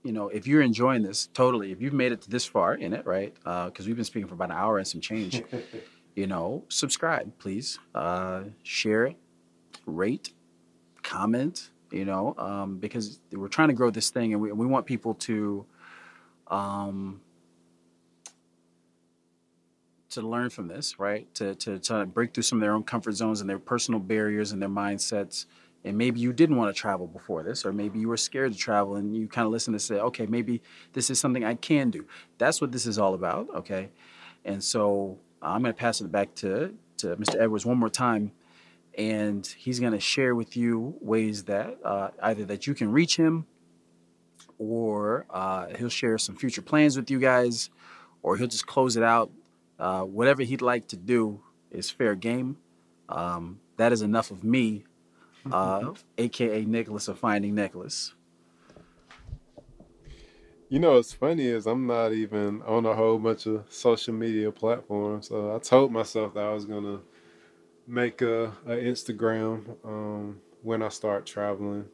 you 0.02 0.12
know, 0.12 0.28
if 0.28 0.46
you're 0.46 0.62
enjoying 0.62 1.02
this 1.02 1.28
totally, 1.32 1.72
if 1.72 1.80
you've 1.80 1.92
made 1.92 2.12
it 2.12 2.22
to 2.22 2.30
this 2.30 2.44
far 2.44 2.74
in 2.74 2.92
it, 2.92 3.06
right? 3.06 3.34
Because 3.34 3.80
uh, 3.80 3.86
we've 3.86 3.96
been 3.96 4.04
speaking 4.04 4.28
for 4.28 4.34
about 4.34 4.50
an 4.50 4.56
hour 4.56 4.78
and 4.78 4.86
some 4.86 5.00
change. 5.00 5.42
you 6.16 6.26
know, 6.26 6.64
subscribe, 6.68 7.38
please. 7.38 7.78
Uh, 7.94 8.44
share 8.62 9.06
it, 9.06 9.16
rate, 9.86 10.32
comment. 11.02 11.70
You 11.90 12.06
know, 12.06 12.34
um, 12.38 12.78
because 12.78 13.20
we're 13.32 13.48
trying 13.48 13.68
to 13.68 13.74
grow 13.74 13.90
this 13.90 14.10
thing, 14.10 14.32
and 14.32 14.40
we 14.40 14.50
we 14.52 14.66
want 14.66 14.86
people 14.86 15.14
to. 15.14 15.66
Um, 16.48 17.20
to 20.10 20.20
learn 20.20 20.50
from 20.50 20.68
this, 20.68 20.98
right? 20.98 21.32
To, 21.36 21.54
to, 21.54 21.78
to 21.78 22.04
break 22.04 22.34
through 22.34 22.42
some 22.42 22.58
of 22.58 22.60
their 22.60 22.74
own 22.74 22.82
comfort 22.82 23.12
zones 23.12 23.40
and 23.40 23.48
their 23.48 23.58
personal 23.58 23.98
barriers 23.98 24.52
and 24.52 24.60
their 24.60 24.68
mindsets 24.68 25.46
and 25.84 25.98
maybe 25.98 26.20
you 26.20 26.32
didn't 26.32 26.56
want 26.56 26.74
to 26.74 26.80
travel 26.80 27.06
before 27.06 27.42
this 27.42 27.64
or 27.64 27.72
maybe 27.72 27.98
you 27.98 28.08
were 28.08 28.16
scared 28.16 28.52
to 28.52 28.58
travel 28.58 28.96
and 28.96 29.16
you 29.16 29.26
kind 29.26 29.46
of 29.46 29.52
listen 29.52 29.72
to 29.72 29.78
say 29.78 29.96
okay 29.96 30.26
maybe 30.26 30.62
this 30.92 31.10
is 31.10 31.18
something 31.18 31.44
i 31.44 31.54
can 31.54 31.90
do. 31.90 32.04
That's 32.38 32.60
what 32.60 32.72
this 32.72 32.86
is 32.86 32.98
all 32.98 33.14
about 33.14 33.48
okay? 33.56 33.90
And 34.44 34.62
so 34.62 35.18
i'm 35.40 35.62
going 35.62 35.74
to 35.74 35.78
pass 35.78 36.00
it 36.00 36.10
back 36.10 36.34
to, 36.36 36.74
to 36.98 37.16
mr 37.16 37.40
edwards 37.40 37.66
one 37.66 37.78
more 37.78 37.90
time 37.90 38.32
and 38.96 39.46
he's 39.46 39.80
going 39.80 39.92
to 39.92 40.00
share 40.00 40.34
with 40.34 40.56
you 40.56 40.94
ways 41.00 41.44
that 41.44 41.78
uh, 41.84 42.08
either 42.22 42.44
that 42.44 42.66
you 42.66 42.74
can 42.74 42.92
reach 42.92 43.16
him 43.16 43.46
or 44.58 45.26
uh, 45.30 45.66
he'll 45.78 45.88
share 45.88 46.18
some 46.18 46.36
future 46.36 46.62
plans 46.62 46.96
with 46.96 47.10
you 47.10 47.18
guys 47.18 47.70
or 48.22 48.36
he'll 48.36 48.46
just 48.46 48.66
close 48.66 48.96
it 48.96 49.02
out. 49.02 49.30
Uh, 49.78 50.02
whatever 50.02 50.42
he'd 50.42 50.62
like 50.62 50.86
to 50.88 50.96
do 50.96 51.40
is 51.70 51.90
fair 51.90 52.14
game. 52.14 52.56
Um, 53.08 53.60
that 53.76 53.92
is 53.92 54.02
enough 54.02 54.30
of 54.30 54.44
me 54.44 54.84
uh, 55.50 55.92
aka 56.18 56.64
Nicholas 56.64 57.08
of 57.08 57.18
Finding 57.18 57.54
Nicholas. 57.54 58.14
You 60.68 60.78
know, 60.78 60.94
what's 60.94 61.12
funny 61.12 61.46
is 61.46 61.66
I'm 61.66 61.86
not 61.86 62.12
even 62.12 62.62
on 62.62 62.86
a 62.86 62.94
whole 62.94 63.18
bunch 63.18 63.46
of 63.46 63.64
social 63.68 64.14
media 64.14 64.50
platforms. 64.50 65.28
So 65.28 65.54
I 65.54 65.58
told 65.58 65.92
myself 65.92 66.34
that 66.34 66.44
I 66.44 66.52
was 66.54 66.64
gonna 66.64 67.00
make 67.86 68.22
a, 68.22 68.44
a 68.66 68.76
Instagram 68.76 69.76
um, 69.84 70.40
when 70.62 70.82
I 70.82 70.88
start 70.88 71.26
traveling. 71.26 71.84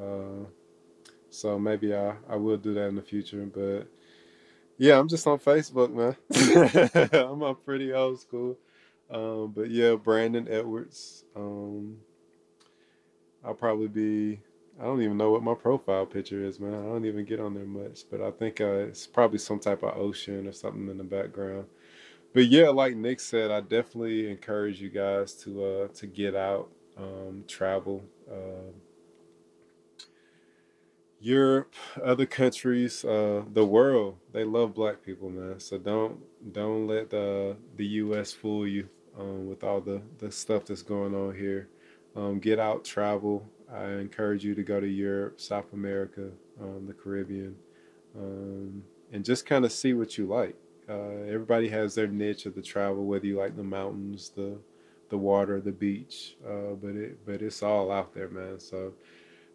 Uh, 0.00 0.46
so 1.30 1.58
maybe 1.58 1.94
I, 1.94 2.14
I 2.28 2.36
will 2.36 2.56
do 2.56 2.74
that 2.74 2.86
in 2.86 2.94
the 2.94 3.02
future. 3.02 3.44
But 3.52 3.88
yeah, 4.76 4.98
I'm 4.98 5.08
just 5.08 5.26
on 5.26 5.38
Facebook, 5.38 5.92
man. 5.92 6.16
I'm 7.12 7.42
a 7.42 7.54
pretty 7.54 7.92
old 7.92 8.20
school. 8.20 8.56
Um, 9.10 9.52
but 9.54 9.70
yeah, 9.70 9.96
Brandon 9.96 10.46
Edwards. 10.48 11.24
Um, 11.34 11.96
I'll 13.44 13.54
probably 13.54 13.88
be. 13.88 14.40
I 14.80 14.84
don't 14.84 15.02
even 15.02 15.16
know 15.16 15.30
what 15.32 15.42
my 15.42 15.54
profile 15.54 16.06
picture 16.06 16.44
is, 16.44 16.60
man. 16.60 16.74
I 16.74 16.84
don't 16.84 17.04
even 17.04 17.24
get 17.24 17.40
on 17.40 17.54
there 17.54 17.64
much, 17.64 18.04
but 18.10 18.22
I 18.22 18.30
think 18.30 18.60
uh, 18.60 18.86
it's 18.88 19.06
probably 19.06 19.38
some 19.38 19.58
type 19.58 19.82
of 19.82 19.96
ocean 19.96 20.46
or 20.46 20.52
something 20.52 20.88
in 20.88 20.98
the 20.98 21.04
background. 21.04 21.66
But 22.34 22.46
yeah, 22.46 22.68
like 22.70 22.96
Nick 22.96 23.20
said, 23.20 23.50
I 23.50 23.60
definitely 23.60 24.30
encourage 24.30 24.80
you 24.80 24.90
guys 24.90 25.34
to 25.44 25.64
uh, 25.64 25.88
to 25.94 26.06
get 26.06 26.36
out, 26.36 26.68
um, 26.98 27.44
travel. 27.48 28.04
Uh, 28.30 28.72
Europe, 31.20 31.74
other 32.04 32.26
countries, 32.26 33.04
uh, 33.04 33.42
the 33.52 33.64
world, 33.64 34.16
they 34.32 34.44
love 34.44 34.74
black 34.74 35.02
people, 35.04 35.30
man. 35.30 35.60
So 35.60 35.78
don't 35.78 36.20
don't 36.52 36.86
let 36.86 37.10
the 37.10 37.56
the 37.76 37.86
U.S. 38.02 38.32
fool 38.32 38.66
you 38.68 38.88
um, 39.18 39.48
with 39.48 39.64
all 39.64 39.80
the 39.80 40.02
the 40.18 40.30
stuff 40.30 40.66
that's 40.66 40.82
going 40.82 41.14
on 41.14 41.34
here. 41.34 41.68
Um, 42.18 42.40
get 42.40 42.58
out, 42.58 42.84
travel. 42.84 43.46
I 43.72 43.84
encourage 43.92 44.44
you 44.44 44.54
to 44.56 44.62
go 44.64 44.80
to 44.80 44.88
Europe, 44.88 45.40
South 45.40 45.72
America, 45.72 46.30
um, 46.60 46.84
the 46.84 46.92
Caribbean, 46.92 47.54
um, 48.16 48.82
and 49.12 49.24
just 49.24 49.46
kind 49.46 49.64
of 49.64 49.70
see 49.70 49.92
what 49.92 50.18
you 50.18 50.26
like. 50.26 50.56
Uh, 50.88 51.22
everybody 51.28 51.68
has 51.68 51.94
their 51.94 52.08
niche 52.08 52.46
of 52.46 52.56
the 52.56 52.62
travel, 52.62 53.04
whether 53.04 53.24
you 53.26 53.38
like 53.38 53.56
the 53.56 53.62
mountains, 53.62 54.30
the 54.30 54.58
the 55.10 55.16
water, 55.16 55.60
the 55.60 55.70
beach, 55.70 56.36
uh, 56.44 56.74
but 56.82 56.96
it 56.96 57.24
but 57.24 57.40
it's 57.40 57.62
all 57.62 57.92
out 57.92 58.12
there, 58.14 58.28
man. 58.28 58.58
So 58.58 58.94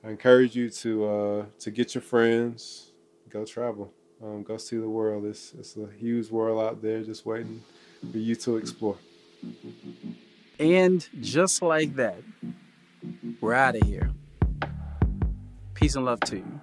I 0.02 0.12
encourage 0.12 0.56
you 0.56 0.70
to 0.70 1.06
uh, 1.06 1.46
to 1.60 1.72
get 1.72 1.94
your 1.94 2.02
friends, 2.02 2.92
go 3.30 3.44
travel, 3.44 3.92
um, 4.24 4.42
go 4.44 4.56
see 4.56 4.78
the 4.78 4.90
world. 4.90 5.26
It's 5.26 5.54
it's 5.54 5.76
a 5.76 5.90
huge 5.98 6.30
world 6.30 6.64
out 6.64 6.82
there 6.82 7.04
just 7.04 7.26
waiting 7.26 7.62
for 8.10 8.18
you 8.20 8.36
to 8.36 8.56
explore. 8.56 8.98
And 10.64 11.06
just 11.20 11.62
like 11.62 11.98
that, 11.98 12.24
we're 13.42 13.54
out 13.54 13.76
of 13.76 13.86
here. 13.86 14.12
Peace 15.74 15.96
and 15.96 16.06
love 16.06 16.22
to 16.22 16.38
you. 16.38 16.62